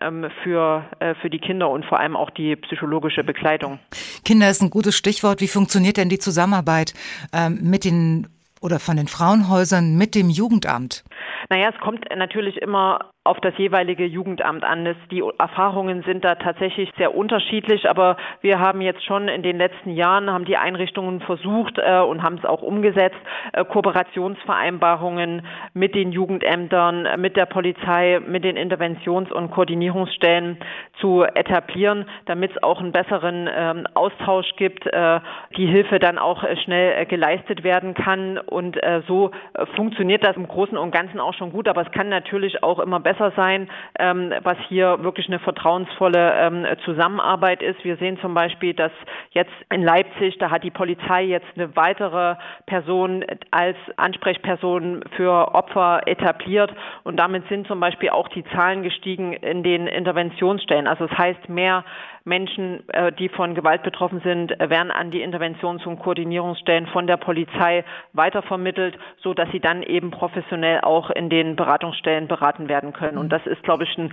ähm, 0.00 0.26
für, 0.42 0.84
äh, 0.98 1.14
für 1.16 1.28
die 1.28 1.38
Kinder 1.38 1.68
und 1.68 1.84
vor 1.84 2.00
allem 2.00 2.16
auch 2.16 2.30
die 2.30 2.56
psychologische 2.56 3.22
Begleitung. 3.22 3.80
Kinder 4.24 4.48
ist 4.48 4.62
ein 4.62 4.70
gutes 4.70 4.96
Stichwort. 4.96 5.40
Wie 5.40 5.48
funktioniert 5.48 5.98
denn 5.98 6.08
die 6.08 6.18
Zusammenarbeit 6.18 6.94
ähm, 7.34 7.58
mit 7.62 7.84
den 7.84 8.28
oder 8.62 8.80
von 8.80 8.96
den 8.96 9.08
Frauenhäusern 9.08 9.96
mit 9.96 10.14
dem 10.14 10.30
Jugendamt? 10.30 11.04
Naja, 11.48 11.70
es 11.74 11.80
kommt 11.80 12.04
natürlich 12.14 12.56
immer 12.58 13.10
auf 13.26 13.40
das 13.40 13.56
jeweilige 13.58 14.06
Jugendamt 14.06 14.64
an. 14.64 14.96
Die 15.10 15.22
Erfahrungen 15.38 16.02
sind 16.02 16.24
da 16.24 16.36
tatsächlich 16.36 16.90
sehr 16.96 17.14
unterschiedlich, 17.14 17.88
aber 17.88 18.16
wir 18.40 18.58
haben 18.58 18.80
jetzt 18.80 19.04
schon 19.04 19.28
in 19.28 19.42
den 19.42 19.58
letzten 19.58 19.90
Jahren, 19.90 20.30
haben 20.30 20.44
die 20.44 20.56
Einrichtungen 20.56 21.20
versucht 21.20 21.78
äh, 21.78 22.00
und 22.00 22.22
haben 22.22 22.38
es 22.38 22.44
auch 22.44 22.62
umgesetzt, 22.62 23.16
äh, 23.52 23.64
Kooperationsvereinbarungen 23.64 25.46
mit 25.74 25.94
den 25.94 26.12
Jugendämtern, 26.12 27.20
mit 27.20 27.36
der 27.36 27.46
Polizei, 27.46 28.20
mit 28.26 28.44
den 28.44 28.56
Interventions- 28.56 29.32
und 29.32 29.50
Koordinierungsstellen 29.50 30.58
zu 31.00 31.24
etablieren, 31.24 32.06
damit 32.26 32.52
es 32.52 32.62
auch 32.62 32.80
einen 32.80 32.92
besseren 32.92 33.48
ähm, 33.52 33.86
Austausch 33.94 34.54
gibt, 34.56 34.86
äh, 34.86 35.20
die 35.56 35.66
Hilfe 35.66 35.98
dann 35.98 36.18
auch 36.18 36.42
äh, 36.44 36.56
schnell 36.56 37.02
äh, 37.02 37.06
geleistet 37.06 37.64
werden 37.64 37.94
kann. 37.94 38.38
Und 38.38 38.82
äh, 38.82 39.02
so 39.06 39.30
funktioniert 39.74 40.24
das 40.24 40.36
im 40.36 40.48
Großen 40.48 40.78
und 40.78 40.90
Ganzen 40.90 41.20
auch 41.20 41.34
schon 41.34 41.52
gut, 41.52 41.68
aber 41.68 41.82
es 41.82 41.90
kann 41.92 42.08
natürlich 42.08 42.62
auch 42.62 42.78
immer 42.78 43.00
besser 43.00 43.15
besser 43.16 43.32
sein, 43.36 43.68
ähm, 43.98 44.32
was 44.42 44.56
hier 44.68 45.02
wirklich 45.02 45.28
eine 45.28 45.38
vertrauensvolle 45.38 46.32
ähm, 46.34 46.66
Zusammenarbeit 46.84 47.62
ist. 47.62 47.82
Wir 47.84 47.96
sehen 47.96 48.18
zum 48.20 48.34
Beispiel, 48.34 48.74
dass 48.74 48.92
jetzt 49.30 49.52
in 49.70 49.82
Leipzig, 49.82 50.38
da 50.38 50.50
hat 50.50 50.64
die 50.64 50.70
Polizei 50.70 51.24
jetzt 51.24 51.46
eine 51.56 51.74
weitere 51.76 52.36
Person 52.66 53.24
als 53.50 53.76
Ansprechperson 53.96 55.04
für 55.16 55.54
Opfer 55.54 56.02
etabliert 56.06 56.72
und 57.04 57.16
damit 57.16 57.48
sind 57.48 57.66
zum 57.66 57.80
Beispiel 57.80 58.10
auch 58.10 58.28
die 58.28 58.44
Zahlen 58.54 58.82
gestiegen 58.82 59.32
in 59.32 59.62
den 59.62 59.86
Interventionsstellen. 59.86 60.86
Also 60.86 61.06
das 61.06 61.18
heißt, 61.18 61.48
mehr 61.48 61.84
Menschen, 62.26 62.86
äh, 62.88 63.12
die 63.12 63.28
von 63.28 63.54
Gewalt 63.54 63.84
betroffen 63.84 64.20
sind, 64.22 64.50
werden 64.58 64.90
an 64.90 65.10
die 65.10 65.22
Interventions- 65.22 65.86
und 65.86 66.00
Koordinierungsstellen 66.00 66.88
von 66.88 67.06
der 67.06 67.16
Polizei 67.16 67.84
weitervermittelt, 68.12 68.98
so 69.22 69.32
dass 69.32 69.48
sie 69.52 69.60
dann 69.60 69.82
eben 69.82 70.10
professionell 70.10 70.80
auch 70.80 71.10
in 71.10 71.30
den 71.30 71.54
Beratungsstellen 71.54 72.26
beraten 72.26 72.68
werden 72.68 72.92
können. 72.92 73.16
Und 73.16 73.30
das 73.30 73.46
ist, 73.46 73.62
glaube 73.62 73.84
ich, 73.84 73.96
ein 73.96 74.12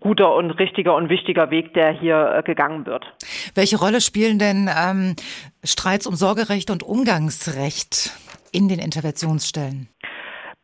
guter 0.00 0.34
und 0.34 0.50
richtiger 0.52 0.94
und 0.94 1.08
wichtiger 1.08 1.50
Weg, 1.50 1.72
der 1.72 1.90
hier 1.90 2.34
äh, 2.36 2.42
gegangen 2.42 2.84
wird. 2.84 3.06
Welche 3.54 3.78
Rolle 3.78 4.02
spielen 4.02 4.38
denn 4.38 4.68
ähm, 4.68 5.16
Streits 5.64 6.06
um 6.06 6.14
Sorgerecht 6.14 6.70
und 6.70 6.82
Umgangsrecht 6.82 8.12
in 8.52 8.68
den 8.68 8.78
Interventionsstellen? 8.78 9.88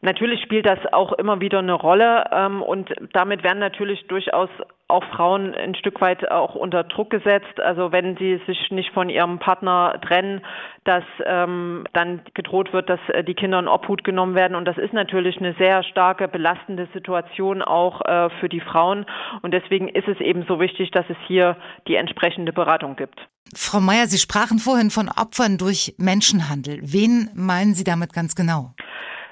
Natürlich 0.04 0.42
spielt 0.42 0.66
das 0.66 0.78
auch 0.92 1.14
immer 1.14 1.40
wieder 1.40 1.60
eine 1.60 1.72
Rolle 1.72 2.26
ähm, 2.30 2.60
und 2.60 2.92
damit 3.14 3.42
werden 3.42 3.58
natürlich 3.58 4.06
durchaus 4.06 4.50
auch 4.86 5.02
Frauen 5.16 5.54
ein 5.54 5.74
Stück 5.74 6.02
weit 6.02 6.30
auch 6.30 6.54
unter 6.54 6.84
Druck 6.84 7.08
gesetzt. 7.08 7.58
Also 7.58 7.90
wenn 7.90 8.14
sie 8.18 8.38
sich 8.46 8.70
nicht 8.70 8.90
von 8.92 9.08
ihrem 9.08 9.38
Partner 9.38 9.98
trennen, 10.06 10.42
dass 10.84 11.04
ähm, 11.24 11.86
dann 11.94 12.20
gedroht 12.34 12.74
wird, 12.74 12.90
dass 12.90 13.00
äh, 13.08 13.24
die 13.24 13.32
Kinder 13.32 13.58
in 13.58 13.66
Obhut 13.66 14.04
genommen 14.04 14.34
werden. 14.34 14.56
Und 14.56 14.66
das 14.66 14.76
ist 14.76 14.92
natürlich 14.92 15.38
eine 15.38 15.54
sehr 15.54 15.82
starke 15.84 16.28
belastende 16.28 16.86
Situation 16.92 17.62
auch 17.62 18.02
äh, 18.02 18.28
für 18.40 18.50
die 18.50 18.60
Frauen. 18.60 19.06
Und 19.40 19.54
deswegen 19.54 19.88
ist 19.88 20.06
es 20.06 20.20
eben 20.20 20.44
so 20.46 20.60
wichtig, 20.60 20.90
dass 20.90 21.06
es 21.08 21.16
hier 21.26 21.56
die 21.88 21.94
entsprechende 21.94 22.52
Beratung 22.52 22.96
gibt. 22.96 23.18
Frau 23.56 23.80
Mayer, 23.80 24.06
Sie 24.06 24.18
sprachen 24.18 24.58
vorhin 24.58 24.90
von 24.90 25.08
Opfern 25.08 25.56
durch 25.56 25.94
Menschenhandel. 25.96 26.80
Wen 26.82 27.30
meinen 27.34 27.72
Sie 27.72 27.84
damit 27.84 28.12
ganz 28.12 28.34
genau? 28.34 28.74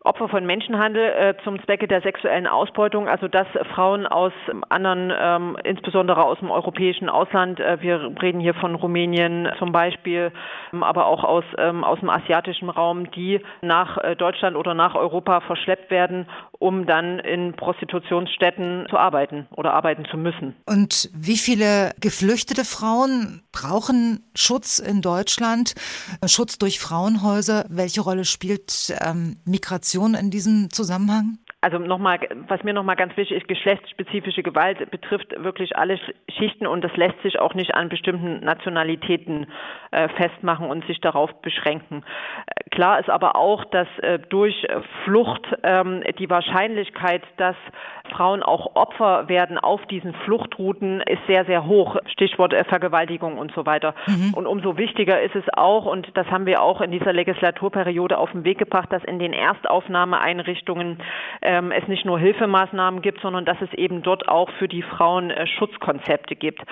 Opfer 0.04 0.28
von 0.28 0.44
Menschenhandel 0.44 1.04
äh, 1.04 1.34
zum 1.44 1.62
Zwecke 1.64 1.86
der 1.86 2.02
sexuellen 2.02 2.48
Ausbeutung, 2.48 3.08
also 3.08 3.28
dass 3.28 3.46
Frauen 3.72 4.06
aus 4.06 4.32
anderen, 4.68 5.12
ähm, 5.16 5.56
insbesondere 5.62 6.24
aus 6.24 6.38
dem 6.40 6.50
europäischen 6.50 7.08
Ausland, 7.08 7.60
äh, 7.60 7.80
wir 7.80 8.12
reden 8.20 8.40
hier 8.40 8.54
von 8.54 8.74
Rumänien 8.74 9.48
zum 9.58 9.70
Beispiel, 9.70 10.32
ähm, 10.72 10.82
aber 10.82 11.06
auch 11.06 11.22
aus, 11.22 11.44
ähm, 11.56 11.84
aus 11.84 12.00
dem 12.00 12.10
asiatischen 12.10 12.68
Raum, 12.68 13.12
die 13.12 13.40
nach 13.60 13.96
äh, 13.98 14.16
Deutschland 14.16 14.56
oder 14.56 14.74
nach 14.74 14.96
Europa 14.96 15.40
verschleppt 15.40 15.90
werden, 15.92 16.26
um 16.58 16.86
dann 16.86 17.20
in 17.20 17.54
Prostitutionsstätten 17.54 18.86
zu 18.90 18.98
arbeiten 18.98 19.46
oder 19.54 19.72
arbeiten 19.72 20.04
zu 20.06 20.16
müssen. 20.16 20.56
Und 20.66 21.10
wie 21.14 21.36
viele 21.36 21.92
geflüchtete 22.00 22.64
Frauen 22.64 23.42
brauchen 23.52 24.24
Schutz 24.34 24.80
in 24.80 25.00
Deutschland, 25.00 25.74
Schutz 26.26 26.58
durch 26.58 26.80
Frauenhäuser? 26.80 27.66
Welche 27.68 28.00
Rolle 28.00 28.24
spielt 28.24 28.92
ähm, 29.00 29.36
Migration? 29.44 29.91
Definition 29.92 30.14
in 30.14 30.30
diesem 30.30 30.70
Zusammenhang? 30.70 31.38
Also 31.62 31.78
nochmal, 31.78 32.18
was 32.48 32.64
mir 32.64 32.72
nochmal 32.72 32.96
ganz 32.96 33.16
wichtig 33.16 33.36
ist, 33.36 33.46
geschlechtsspezifische 33.46 34.42
Gewalt 34.42 34.90
betrifft 34.90 35.32
wirklich 35.44 35.76
alle 35.76 35.96
Schichten 36.28 36.66
und 36.66 36.82
das 36.82 36.96
lässt 36.96 37.22
sich 37.22 37.38
auch 37.38 37.54
nicht 37.54 37.76
an 37.76 37.88
bestimmten 37.88 38.40
Nationalitäten 38.40 39.46
äh, 39.92 40.08
festmachen 40.08 40.68
und 40.68 40.84
sich 40.86 41.00
darauf 41.00 41.32
beschränken. 41.40 42.02
Äh, 42.46 42.70
klar 42.70 42.98
ist 42.98 43.08
aber 43.08 43.36
auch, 43.36 43.64
dass 43.66 43.86
äh, 44.00 44.18
durch 44.18 44.66
Flucht 45.04 45.46
ähm, 45.62 46.02
die 46.18 46.28
Wahrscheinlichkeit, 46.28 47.22
dass 47.36 47.54
Frauen 48.10 48.42
auch 48.42 48.74
Opfer 48.74 49.28
werden 49.28 49.56
auf 49.56 49.86
diesen 49.86 50.14
Fluchtrouten, 50.24 51.00
ist 51.02 51.24
sehr, 51.28 51.44
sehr 51.44 51.64
hoch. 51.66 51.96
Stichwort 52.06 52.52
äh, 52.52 52.64
Vergewaltigung 52.64 53.38
und 53.38 53.52
so 53.52 53.66
weiter. 53.66 53.94
Mhm. 54.08 54.34
Und 54.34 54.46
umso 54.48 54.76
wichtiger 54.76 55.22
ist 55.22 55.36
es 55.36 55.44
auch, 55.54 55.86
und 55.86 56.08
das 56.14 56.26
haben 56.26 56.46
wir 56.46 56.60
auch 56.60 56.80
in 56.80 56.90
dieser 56.90 57.12
Legislaturperiode 57.12 58.18
auf 58.18 58.32
den 58.32 58.44
Weg 58.44 58.58
gebracht, 58.58 58.92
dass 58.92 59.04
in 59.04 59.20
den 59.20 59.32
Erstaufnahmeeinrichtungen 59.32 60.98
ähm, 61.52 61.70
es 61.70 61.86
nicht 61.86 62.06
nur 62.06 62.18
Hilfemaßnahmen 62.18 63.02
gibt, 63.02 63.20
sondern 63.20 63.44
dass 63.44 63.60
es 63.60 63.72
eben 63.74 64.02
dort 64.02 64.26
auch 64.26 64.50
für 64.58 64.68
die 64.68 64.82
Frauen 64.82 65.30
äh, 65.30 65.46
Schutzkonzepte 65.46 66.34
gibt. 66.34 66.62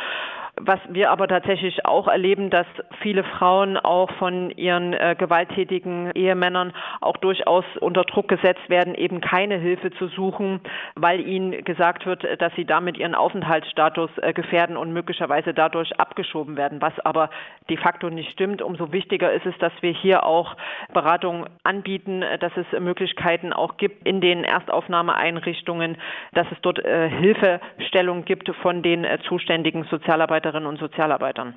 Was 0.56 0.81
wir 0.89 1.10
aber 1.10 1.28
tatsächlich 1.28 1.86
auch 1.86 2.09
erleben, 2.09 2.51
dass 2.51 2.66
viele 3.01 3.24
Frauen 3.24 3.77
auch 3.77 4.10
von 4.18 4.51
ihren 4.51 4.93
äh, 4.93 5.14
gewalttätigen 5.16 6.10
Ehemännern 6.14 6.72
auch 7.01 7.16
durchaus 7.18 7.64
unter 7.81 8.02
Druck 8.02 8.28
gesetzt 8.28 8.68
werden, 8.68 8.94
eben 8.94 9.20
keine 9.20 9.56
Hilfe 9.56 9.90
zu 9.93 10.09
suchen, 10.09 10.60
weil 10.97 11.20
ihnen 11.20 11.64
gesagt 11.64 12.05
wird, 12.05 12.24
dass 12.40 12.52
sie 12.56 12.64
damit 12.64 12.98
ihren 12.98 13.14
Aufenthaltsstatus 13.14 14.10
äh, 14.18 14.32
gefährden 14.32 14.77
und 14.77 14.93
möglicherweise 14.93 15.55
dadurch 15.55 15.98
abgeschoben 15.98 16.56
werden, 16.56 16.82
was 16.82 16.98
aber 17.01 17.31
de 17.68 17.77
facto 17.77 18.10
nicht 18.10 18.32
stimmt. 18.32 18.60
Umso 18.60 18.93
wichtiger 18.93 19.32
ist 19.32 19.47
es, 19.47 19.56
dass 19.59 19.72
wir 19.81 19.93
hier 19.93 20.24
auch 20.24 20.56
Beratung 20.93 21.47
anbieten, 21.62 22.24
dass 22.40 22.52
es 22.56 22.66
Möglichkeiten 22.81 23.52
auch 23.52 23.77
gibt 23.77 24.06
in 24.06 24.20
den 24.20 24.44
Erstaufnahmeeinrichtungen, 24.44 25.97
dass 26.32 26.47
es 26.51 26.59
dort 26.62 26.85
äh, 26.85 27.09
Hilfestellung 27.09 28.24
gibt 28.24 28.51
von 28.62 28.82
den 28.82 29.05
äh, 29.05 29.18
zuständigen 29.28 29.85
Sozialarbeiterinnen 29.85 30.40
Sozialarbeiterinnen 30.41 30.67
und 30.67 30.79
Sozialarbeitern. 30.79 31.55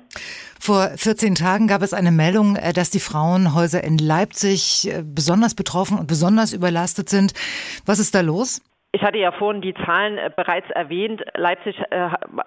Vor 0.60 0.88
14 0.96 1.34
Tagen 1.34 1.66
gab 1.66 1.82
es 1.82 1.92
eine 1.92 2.12
Meldung, 2.12 2.56
äh, 2.56 2.72
dass 2.72 2.90
die 2.90 3.00
Frauenhäuser 3.00 3.82
in 3.82 3.98
Leipzig 3.98 4.88
äh, 4.88 5.02
besonders 5.02 5.54
betroffen 5.54 5.98
und 5.98 6.06
besonders 6.06 6.52
überlastet 6.52 7.08
sind. 7.08 7.32
Was 7.86 7.98
ist 7.98 8.14
da 8.14 8.20
los? 8.20 8.62
Ich 8.92 9.02
hatte 9.02 9.18
ja 9.18 9.32
vorhin 9.32 9.60
die 9.60 9.74
Zahlen 9.74 10.18
äh, 10.18 10.30
bereits 10.34 10.70
erwähnt. 10.70 11.22
Leipzig 11.34 11.76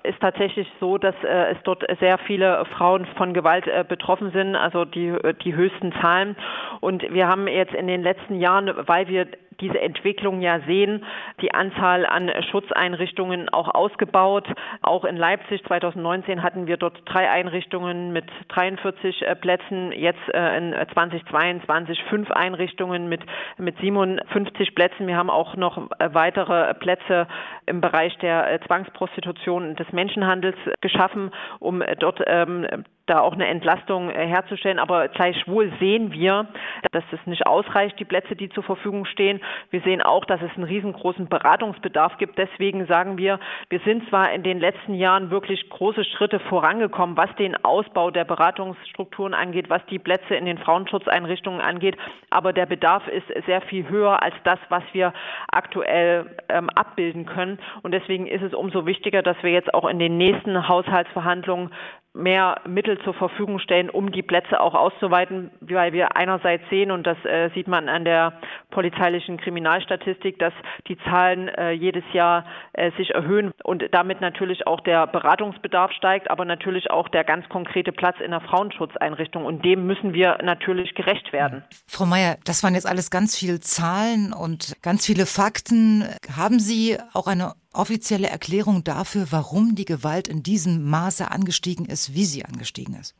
ist 0.04 0.20
tatsächlich 0.22 0.68
so, 0.80 0.98
dass 0.98 1.16
es 1.24 1.58
dort 1.64 1.84
sehr 2.00 2.18
viele 2.20 2.64
Frauen 2.78 3.06
von 3.18 3.34
Gewalt 3.34 3.66
betroffen 3.90 4.32
sind, 4.32 4.56
also 4.56 4.86
die, 4.86 5.14
die 5.44 5.56
höchsten 5.56 5.92
Zahlen. 6.02 6.38
Und 6.80 7.04
wir 7.12 7.28
haben 7.28 7.48
jetzt 7.48 7.74
in 7.74 7.88
den 7.88 8.02
letzten 8.02 8.40
Jahren, 8.40 8.72
weil 8.88 9.10
wir 9.10 9.28
diese 9.60 9.80
Entwicklung 9.80 10.42
ja 10.42 10.60
sehen, 10.62 11.04
die 11.42 11.54
Anzahl 11.54 12.06
an 12.06 12.32
Schutzeinrichtungen 12.52 13.50
auch 13.50 13.74
ausgebaut. 13.74 14.48
Auch 14.82 15.06
in 15.06 15.18
Leipzig 15.18 15.64
2019 15.66 16.44
hatten 16.44 16.68
wir 16.68 16.78
dort 16.78 17.02
drei 17.06 17.30
Einrichtungen 17.30 18.14
mit 18.14 18.26
43 18.50 19.22
äh, 19.22 19.36
Plätzen, 19.36 19.92
jetzt 19.92 20.22
äh, 20.34 20.58
in 20.58 20.76
2022 20.94 22.04
fünf 22.10 22.32
Einrichtungen 22.32 23.10
mit, 23.10 23.22
mit 23.58 23.78
57 23.80 24.76
Plätzen. 24.76 25.08
Wir 25.08 25.18
haben 25.18 25.30
auch 25.30 25.56
noch 25.56 25.90
äh, 26.00 26.14
weitere 26.14 26.74
Plätze 26.76 27.28
im 27.66 27.82
Bereich 27.82 28.18
der 28.20 28.60
Zwangsprostitution 28.66 29.70
und 29.70 29.80
des 29.80 29.92
Menschenhandels 29.92 30.58
geschaffen, 30.82 31.32
um 31.60 31.84
dort 32.00 32.22
ähm, 32.28 32.66
da 33.08 33.22
auch 33.22 33.34
eine 33.34 33.48
Entlastung 33.48 34.10
äh, 34.10 34.28
herzustellen. 34.28 34.80
Aber 34.80 35.08
gleichwohl 35.08 35.72
sehen 35.80 36.12
wir, 36.12 36.48
dass 36.92 37.04
es 37.12 37.20
nicht 37.26 37.48
ausreicht, 37.48 38.00
die 38.00 38.06
Plätze, 38.06 38.36
die 38.36 38.50
zur 38.50 38.64
Verfügung 38.64 39.06
stehen. 39.06 39.42
Wir 39.72 39.82
sehen 39.82 40.02
auch, 40.02 40.26
dass 40.26 40.42
es 40.42 40.52
einen 40.56 40.66
riesengroßen 40.66 41.28
Beratungsbedarf 41.28 42.18
gibt. 42.18 42.38
Deswegen 42.38 42.86
sagen 42.86 43.18
wir, 43.18 43.40
wir 43.70 43.80
sind 43.80 44.08
zwar 44.10 44.32
in 44.32 44.44
den 44.44 44.60
letzten 44.60 44.94
Jahren 44.94 45.32
wirklich 45.32 45.70
große 45.70 46.04
Schritte 46.06 46.40
vorangekommen, 46.40 47.18
was 47.18 47.34
den 47.36 47.56
Ausbau 47.64 48.12
der 48.12 48.26
Beratungsstrukturen 48.26 49.34
angeht, 49.34 49.70
was 49.70 49.86
die 49.90 50.00
Plätze 50.00 50.36
in 50.36 50.46
den 50.46 50.58
Frauenschutzeinrichtungen 50.58 51.62
angeht, 51.62 51.98
aber 52.30 52.54
der 52.54 52.66
Bedarf 52.66 53.08
ist 53.08 53.28
sehr 53.46 53.62
viel 53.62 53.88
höher 53.90 54.22
als 54.22 54.36
das, 54.44 54.60
was 54.70 54.84
wir 54.94 55.14
aktuell 55.50 56.38
ähm, 56.50 56.70
abbilden 56.70 57.26
können. 57.26 57.60
Und 57.84 57.94
deswegen 57.94 58.28
ist 58.28 58.42
es 58.42 58.54
umso 58.54 58.86
wichtiger, 58.86 59.22
dass 59.22 59.42
wir 59.42 59.52
jetzt 59.52 59.74
auch 59.74 59.88
in 59.88 60.00
den 60.00 60.18
nächsten 60.18 60.68
Haushaltsverhandlungen 60.68 61.72
mehr 62.18 62.62
Mittel 62.68 63.00
zur 63.04 63.14
Verfügung 63.14 63.60
stellen, 63.60 63.90
um 63.90 64.12
die 64.12 64.24
Plätze 64.24 64.60
auch 64.60 64.74
auszuweiten, 64.74 65.52
weil 65.62 65.94
wir 65.94 66.16
einerseits 66.18 66.64
sehen, 66.70 66.92
und 66.92 67.06
das 67.06 67.18
äh, 67.26 67.50
sieht 67.54 67.68
man 67.68 67.88
an 67.88 68.04
der 68.04 68.34
polizeilichen 68.72 69.38
Kriminalstatistik, 69.38 70.40
dass 70.40 70.54
die 70.88 70.98
Zahlen 71.10 71.48
äh, 71.48 71.72
jedes 71.72 72.04
Jahr 72.14 72.46
äh, 72.74 72.92
sich 72.98 73.12
erhöhen 73.12 73.52
und 73.64 73.84
damit 73.92 74.20
natürlich 74.22 74.68
auch 74.68 74.82
der 74.82 75.08
Beratungsbedarf 75.08 75.92
steigt, 75.92 76.30
aber 76.30 76.46
natürlich 76.46 76.90
auch 76.92 77.08
der 77.10 77.24
ganz 77.24 77.48
konkrete 77.50 77.92
Platz 77.92 78.18
in 78.20 78.32
der 78.32 78.42
Frauenschutzeinrichtung. 78.42 79.46
Und 79.46 79.64
dem 79.64 79.86
müssen 79.86 80.14
wir 80.14 80.40
natürlich 80.44 80.96
gerecht 80.96 81.32
werden. 81.32 81.64
Frau 81.88 82.06
Mayer, 82.06 82.38
das 82.46 82.64
waren 82.64 82.74
jetzt 82.74 82.88
alles 82.88 83.12
ganz 83.12 83.38
viele 83.38 83.60
Zahlen 83.60 84.34
und 84.34 84.76
ganz 84.82 85.06
viele 85.06 85.26
Fakten. 85.26 86.04
Haben 86.36 86.60
Sie 86.60 86.98
auch 87.14 87.28
eine 87.28 87.54
offizielle 87.78 88.28
Erklärung 88.28 88.84
dafür, 88.84 89.28
warum 89.32 89.76
die 89.76 89.86
Gewalt 89.86 90.28
in 90.28 90.44
diesem 90.44 90.90
Maße 90.90 91.30
angestiegen 91.32 91.86
ist, 91.86 92.14
wie 92.14 92.26
sie 92.26 92.46
angestiegen 92.46 92.96
ist? 92.96 93.16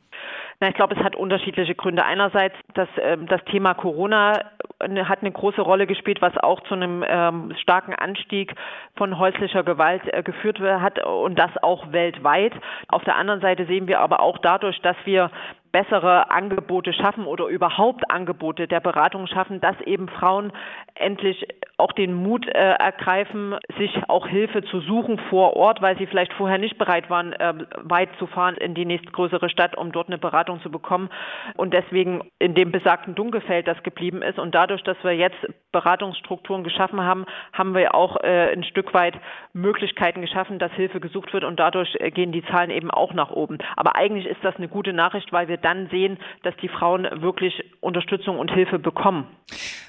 Na, 0.60 0.68
ich 0.68 0.74
glaube, 0.74 0.96
es 0.96 1.04
hat 1.04 1.14
unterschiedliche 1.14 1.76
Gründe. 1.76 2.04
Einerseits, 2.04 2.56
dass 2.74 2.88
ähm, 3.00 3.26
das 3.26 3.44
Thema 3.44 3.74
Corona 3.74 4.42
hat 4.80 5.20
eine 5.20 5.30
große 5.30 5.60
Rolle 5.60 5.86
gespielt, 5.86 6.20
was 6.20 6.36
auch 6.36 6.60
zu 6.64 6.74
einem 6.74 7.04
ähm, 7.06 7.54
starken 7.60 7.94
Anstieg 7.94 8.54
von 8.96 9.18
häuslicher 9.18 9.62
Gewalt 9.62 10.02
äh, 10.12 10.22
geführt 10.24 10.58
hat 10.58 11.04
und 11.04 11.38
das 11.38 11.50
auch 11.62 11.92
weltweit. 11.92 12.52
Auf 12.88 13.04
der 13.04 13.16
anderen 13.16 13.40
Seite 13.40 13.66
sehen 13.66 13.86
wir 13.86 14.00
aber 14.00 14.20
auch 14.20 14.38
dadurch, 14.38 14.80
dass 14.80 14.96
wir 15.04 15.30
bessere 15.72 16.30
Angebote 16.30 16.92
schaffen 16.92 17.26
oder 17.26 17.46
überhaupt 17.46 18.10
Angebote 18.10 18.68
der 18.68 18.80
Beratung 18.80 19.26
schaffen, 19.26 19.60
dass 19.60 19.80
eben 19.82 20.08
Frauen 20.08 20.52
endlich 20.94 21.46
auch 21.78 21.92
den 21.92 22.12
Mut 22.12 22.46
äh, 22.46 22.50
ergreifen, 22.52 23.54
sich 23.78 23.90
auch 24.08 24.26
Hilfe 24.26 24.64
zu 24.64 24.80
suchen 24.80 25.18
vor 25.30 25.54
Ort, 25.54 25.80
weil 25.80 25.96
sie 25.96 26.06
vielleicht 26.06 26.32
vorher 26.32 26.58
nicht 26.58 26.76
bereit 26.76 27.08
waren, 27.08 27.32
äh, 27.34 27.54
weit 27.82 28.08
zu 28.18 28.26
fahren 28.26 28.56
in 28.56 28.74
die 28.74 28.84
nächstgrößere 28.84 29.48
Stadt, 29.48 29.76
um 29.76 29.92
dort 29.92 30.08
eine 30.08 30.18
Beratung 30.18 30.60
zu 30.60 30.70
bekommen 30.70 31.08
und 31.56 31.72
deswegen 31.72 32.22
in 32.40 32.54
dem 32.54 32.72
besagten 32.72 33.14
Dunkelfeld 33.14 33.68
das 33.68 33.80
geblieben 33.84 34.22
ist. 34.22 34.40
Und 34.40 34.56
dadurch, 34.56 34.82
dass 34.82 34.96
wir 35.04 35.12
jetzt 35.12 35.38
Beratungsstrukturen 35.70 36.64
geschaffen 36.64 37.00
haben, 37.02 37.26
haben 37.52 37.74
wir 37.74 37.94
auch 37.94 38.16
äh, 38.24 38.52
ein 38.52 38.64
Stück 38.64 38.92
weit 38.92 39.14
Möglichkeiten 39.52 40.20
geschaffen, 40.20 40.58
dass 40.58 40.72
Hilfe 40.72 40.98
gesucht 40.98 41.32
wird 41.32 41.44
und 41.44 41.60
dadurch 41.60 41.96
äh, 42.00 42.10
gehen 42.10 42.32
die 42.32 42.44
Zahlen 42.46 42.70
eben 42.70 42.90
auch 42.90 43.12
nach 43.12 43.30
oben. 43.30 43.58
Aber 43.76 43.94
eigentlich 43.94 44.26
ist 44.26 44.42
das 44.42 44.56
eine 44.56 44.68
gute 44.68 44.92
Nachricht, 44.92 45.32
weil 45.32 45.46
wir 45.46 45.57
dann 45.62 45.88
sehen, 45.90 46.18
dass 46.42 46.54
die 46.62 46.68
Frauen 46.68 47.06
wirklich 47.20 47.62
Unterstützung 47.80 48.38
und 48.38 48.50
Hilfe 48.50 48.78
bekommen. 48.78 49.26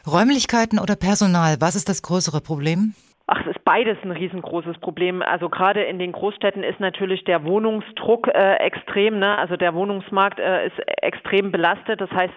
Räumlichkeiten 0.07 0.79
oder 0.79 0.95
Personal, 0.95 1.57
was 1.59 1.75
ist 1.75 1.89
das 1.89 2.01
größere 2.01 2.41
Problem? 2.41 2.93
Ach, 3.31 3.41
es 3.41 3.55
ist 3.55 3.63
beides 3.63 3.95
ein 4.01 4.09
riesengroßes 4.09 4.79
Problem. 4.79 5.21
Also 5.21 5.49
gerade 5.49 5.83
in 5.83 5.99
den 5.99 6.13
Großstädten 6.13 6.63
ist 6.63 6.79
natürlich 6.79 7.23
der 7.25 7.45
Wohnungsdruck 7.45 8.27
äh, 8.27 8.55
extrem. 8.55 9.19
Ne? 9.19 9.37
Also 9.37 9.55
der 9.55 9.75
Wohnungsmarkt 9.75 10.39
äh, 10.39 10.65
ist 10.65 10.79
extrem 11.03 11.51
belastet. 11.51 12.01
Das 12.01 12.09
heißt, 12.09 12.33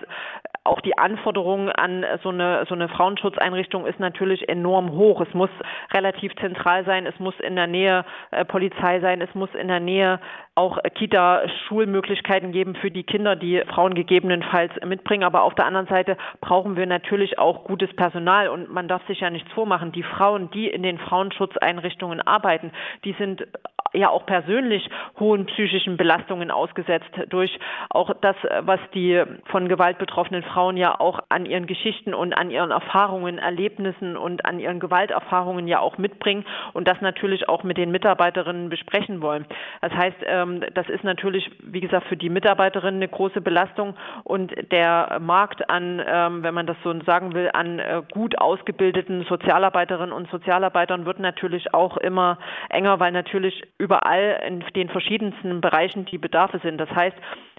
auch 0.64 0.82
die 0.82 0.96
Anforderungen 0.98 1.70
an 1.70 2.04
so 2.22 2.28
eine, 2.28 2.66
so 2.68 2.74
eine 2.74 2.88
Frauenschutzeinrichtung 2.88 3.86
ist 3.86 4.00
natürlich 4.00 4.48
enorm 4.50 4.92
hoch. 4.92 5.22
Es 5.22 5.32
muss 5.32 5.50
relativ 5.94 6.32
zentral 6.36 6.84
sein, 6.84 7.06
es 7.06 7.18
muss 7.18 7.34
in 7.40 7.56
der 7.56 7.66
Nähe 7.66 8.04
äh, 8.30 8.44
Polizei 8.44 9.00
sein, 9.00 9.22
es 9.22 9.34
muss 9.34 9.48
in 9.54 9.68
der 9.68 9.80
Nähe 9.80 10.20
auch 10.54 10.78
Kita-Schulmöglichkeiten 10.94 12.52
geben 12.52 12.74
für 12.74 12.90
die 12.90 13.04
Kinder, 13.04 13.36
die 13.36 13.62
Frauen 13.68 13.94
gegebenenfalls 13.94 14.72
mitbringen. 14.84 15.24
Aber 15.24 15.44
auf 15.44 15.54
der 15.54 15.66
anderen 15.66 15.86
Seite 15.86 16.18
brauchen 16.40 16.76
wir 16.76 16.86
natürlich 16.86 17.38
auch 17.38 17.64
gutes 17.64 17.94
Personal 17.96 18.48
und 18.48 18.70
man 18.70 18.86
darf 18.86 19.06
sich 19.06 19.20
ja 19.20 19.30
nichts 19.30 19.50
vormachen. 19.52 19.92
Die 19.92 20.02
Frauen, 20.02 20.50
die 20.50 20.68
in 20.68 20.82
den 20.82 20.98
Frauenschutzeinrichtungen 20.98 22.20
arbeiten, 22.20 22.70
die 23.04 23.14
sind 23.14 23.46
ja 23.94 24.08
auch 24.08 24.26
persönlich 24.26 24.88
hohen 25.18 25.46
psychischen 25.46 25.96
Belastungen 25.96 26.50
ausgesetzt 26.50 27.10
durch 27.28 27.58
auch 27.90 28.10
das, 28.20 28.36
was 28.60 28.80
die 28.94 29.22
von 29.46 29.68
Gewalt 29.68 29.98
betroffenen 29.98 30.42
Frauen 30.42 30.76
ja 30.76 30.98
auch 30.98 31.20
an 31.28 31.46
ihren 31.46 31.66
Geschichten 31.66 32.14
und 32.14 32.32
an 32.32 32.50
ihren 32.50 32.70
Erfahrungen, 32.70 33.38
Erlebnissen 33.38 34.16
und 34.16 34.44
an 34.44 34.60
ihren 34.60 34.80
Gewalterfahrungen 34.80 35.68
ja 35.68 35.80
auch 35.80 35.98
mitbringen 35.98 36.44
und 36.72 36.88
das 36.88 37.00
natürlich 37.00 37.48
auch 37.48 37.64
mit 37.64 37.76
den 37.76 37.90
Mitarbeiterinnen 37.90 38.68
besprechen 38.68 39.20
wollen. 39.20 39.46
Das 39.80 39.92
heißt, 39.92 40.18
ähm, 40.26 40.41
das 40.74 40.88
ist 40.88 41.04
natürlich, 41.04 41.50
wie 41.62 41.80
gesagt, 41.80 42.06
für 42.06 42.16
die 42.16 42.28
Mitarbeiterinnen 42.28 43.00
eine 43.00 43.08
große 43.08 43.40
Belastung 43.40 43.94
und 44.24 44.52
der 44.70 45.18
Markt 45.20 45.68
an, 45.68 46.02
ähm, 46.06 46.42
wenn 46.42 46.54
man 46.54 46.66
das 46.66 46.76
so 46.82 46.92
sagen 47.04 47.34
will, 47.34 47.50
an 47.52 47.78
äh, 47.78 48.02
gut 48.12 48.38
ausgebildeten 48.38 49.24
Sozialarbeiterinnen 49.28 50.12
und 50.12 50.30
Sozialarbeitern 50.30 51.06
wird 51.06 51.18
natürlich 51.18 51.74
auch 51.74 51.96
immer 51.96 52.38
enger, 52.68 53.00
weil 53.00 53.12
natürlich 53.12 53.62
überall 53.78 54.42
in 54.46 54.64
den 54.74 54.88
verschiedensten 54.88 55.60
Bereichen 55.60 56.04
die 56.06 56.18
Bedarfe 56.18 56.58
sind. 56.62 56.78
Das 56.78 56.90
heißt, 56.90 57.16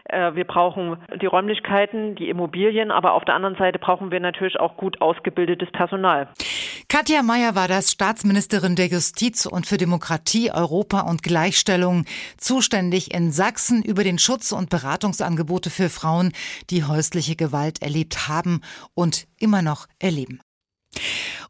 wir 0.10 0.44
brauchen 0.44 0.98
die 1.22 1.26
Räumlichkeiten, 1.26 2.16
die 2.16 2.30
Immobilien, 2.30 2.92
aber 2.92 3.14
auf 3.14 3.24
der 3.24 3.36
anderen 3.36 3.56
Seite 3.56 3.80
brauchen 3.80 4.12
wir 4.12 4.20
natürlich 4.20 4.60
auch 4.60 4.76
gut 4.76 5.02
ausgebildetes 5.02 5.72
Personal. 5.72 6.28
Katja 6.90 7.24
Mayer 7.24 7.56
war 7.56 7.68
das 7.68 7.92
Staatsministerin 7.92 8.76
der 8.76 8.88
Justiz 8.88 9.46
und 9.46 9.66
für 9.66 9.78
Demokratie, 9.78 10.52
Europa 10.52 11.02
und 11.02 11.24
Gleichstellung, 11.24 12.06
zuständig 12.38 13.14
in 13.14 13.32
Sachsen 13.32 13.82
über 13.82 14.04
den 14.04 14.20
Schutz 14.20 14.52
und 14.52 14.70
Beratungsangebote 14.70 15.70
für 15.70 15.90
Frauen, 15.90 16.34
die 16.70 16.84
häusliche 16.84 17.36
Gewalt 17.36 17.82
erlebt 17.82 18.28
haben 18.28 18.62
und 18.94 19.26
immer 19.40 19.62
noch 19.62 19.88
erleben. 20.00 20.42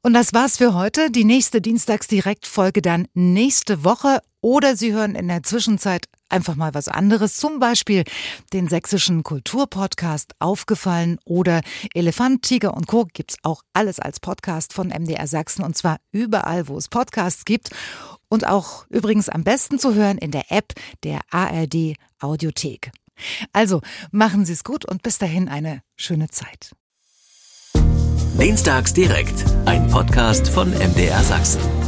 Und 0.01 0.13
das 0.13 0.33
war's 0.33 0.57
für 0.57 0.73
heute. 0.73 1.11
Die 1.11 1.25
nächste 1.25 1.61
Dienstagsdirektfolge 1.61 2.81
dann 2.81 3.07
nächste 3.13 3.83
Woche 3.83 4.19
oder 4.41 4.75
Sie 4.75 4.93
hören 4.93 5.15
in 5.15 5.27
der 5.27 5.43
Zwischenzeit 5.43 6.07
einfach 6.33 6.55
mal 6.55 6.73
was 6.73 6.87
anderes, 6.89 7.37
zum 7.37 7.59
Beispiel 7.59 8.03
den 8.51 8.67
sächsischen 8.67 9.23
Kulturpodcast 9.23 10.33
Aufgefallen 10.39 11.19
oder 11.25 11.61
Elefant, 11.93 12.41
Tiger 12.41 12.73
und 12.73 12.87
Co. 12.87 13.05
gibt's 13.05 13.37
auch 13.43 13.61
alles 13.71 13.99
als 13.99 14.19
Podcast 14.19 14.73
von 14.73 14.87
MDR 14.87 15.27
Sachsen 15.27 15.63
und 15.63 15.77
zwar 15.77 15.97
überall, 16.11 16.67
wo 16.67 16.77
es 16.77 16.89
Podcasts 16.89 17.45
gibt 17.45 17.69
und 18.29 18.47
auch 18.47 18.85
übrigens 18.89 19.29
am 19.29 19.43
besten 19.43 19.79
zu 19.79 19.93
hören 19.93 20.17
in 20.17 20.31
der 20.31 20.51
App 20.51 20.73
der 21.03 21.21
ARD 21.29 21.95
Audiothek. 22.19 22.91
Also 23.53 23.81
machen 24.11 24.43
Sie 24.45 24.53
es 24.53 24.63
gut 24.63 24.85
und 24.85 25.03
bis 25.03 25.19
dahin 25.19 25.47
eine 25.47 25.81
schöne 25.95 26.29
Zeit. 26.29 26.71
Dienstags 28.39 28.93
direkt, 28.93 29.45
ein 29.65 29.87
Podcast 29.87 30.49
von 30.49 30.71
MDR 30.71 31.23
Sachsen. 31.23 31.82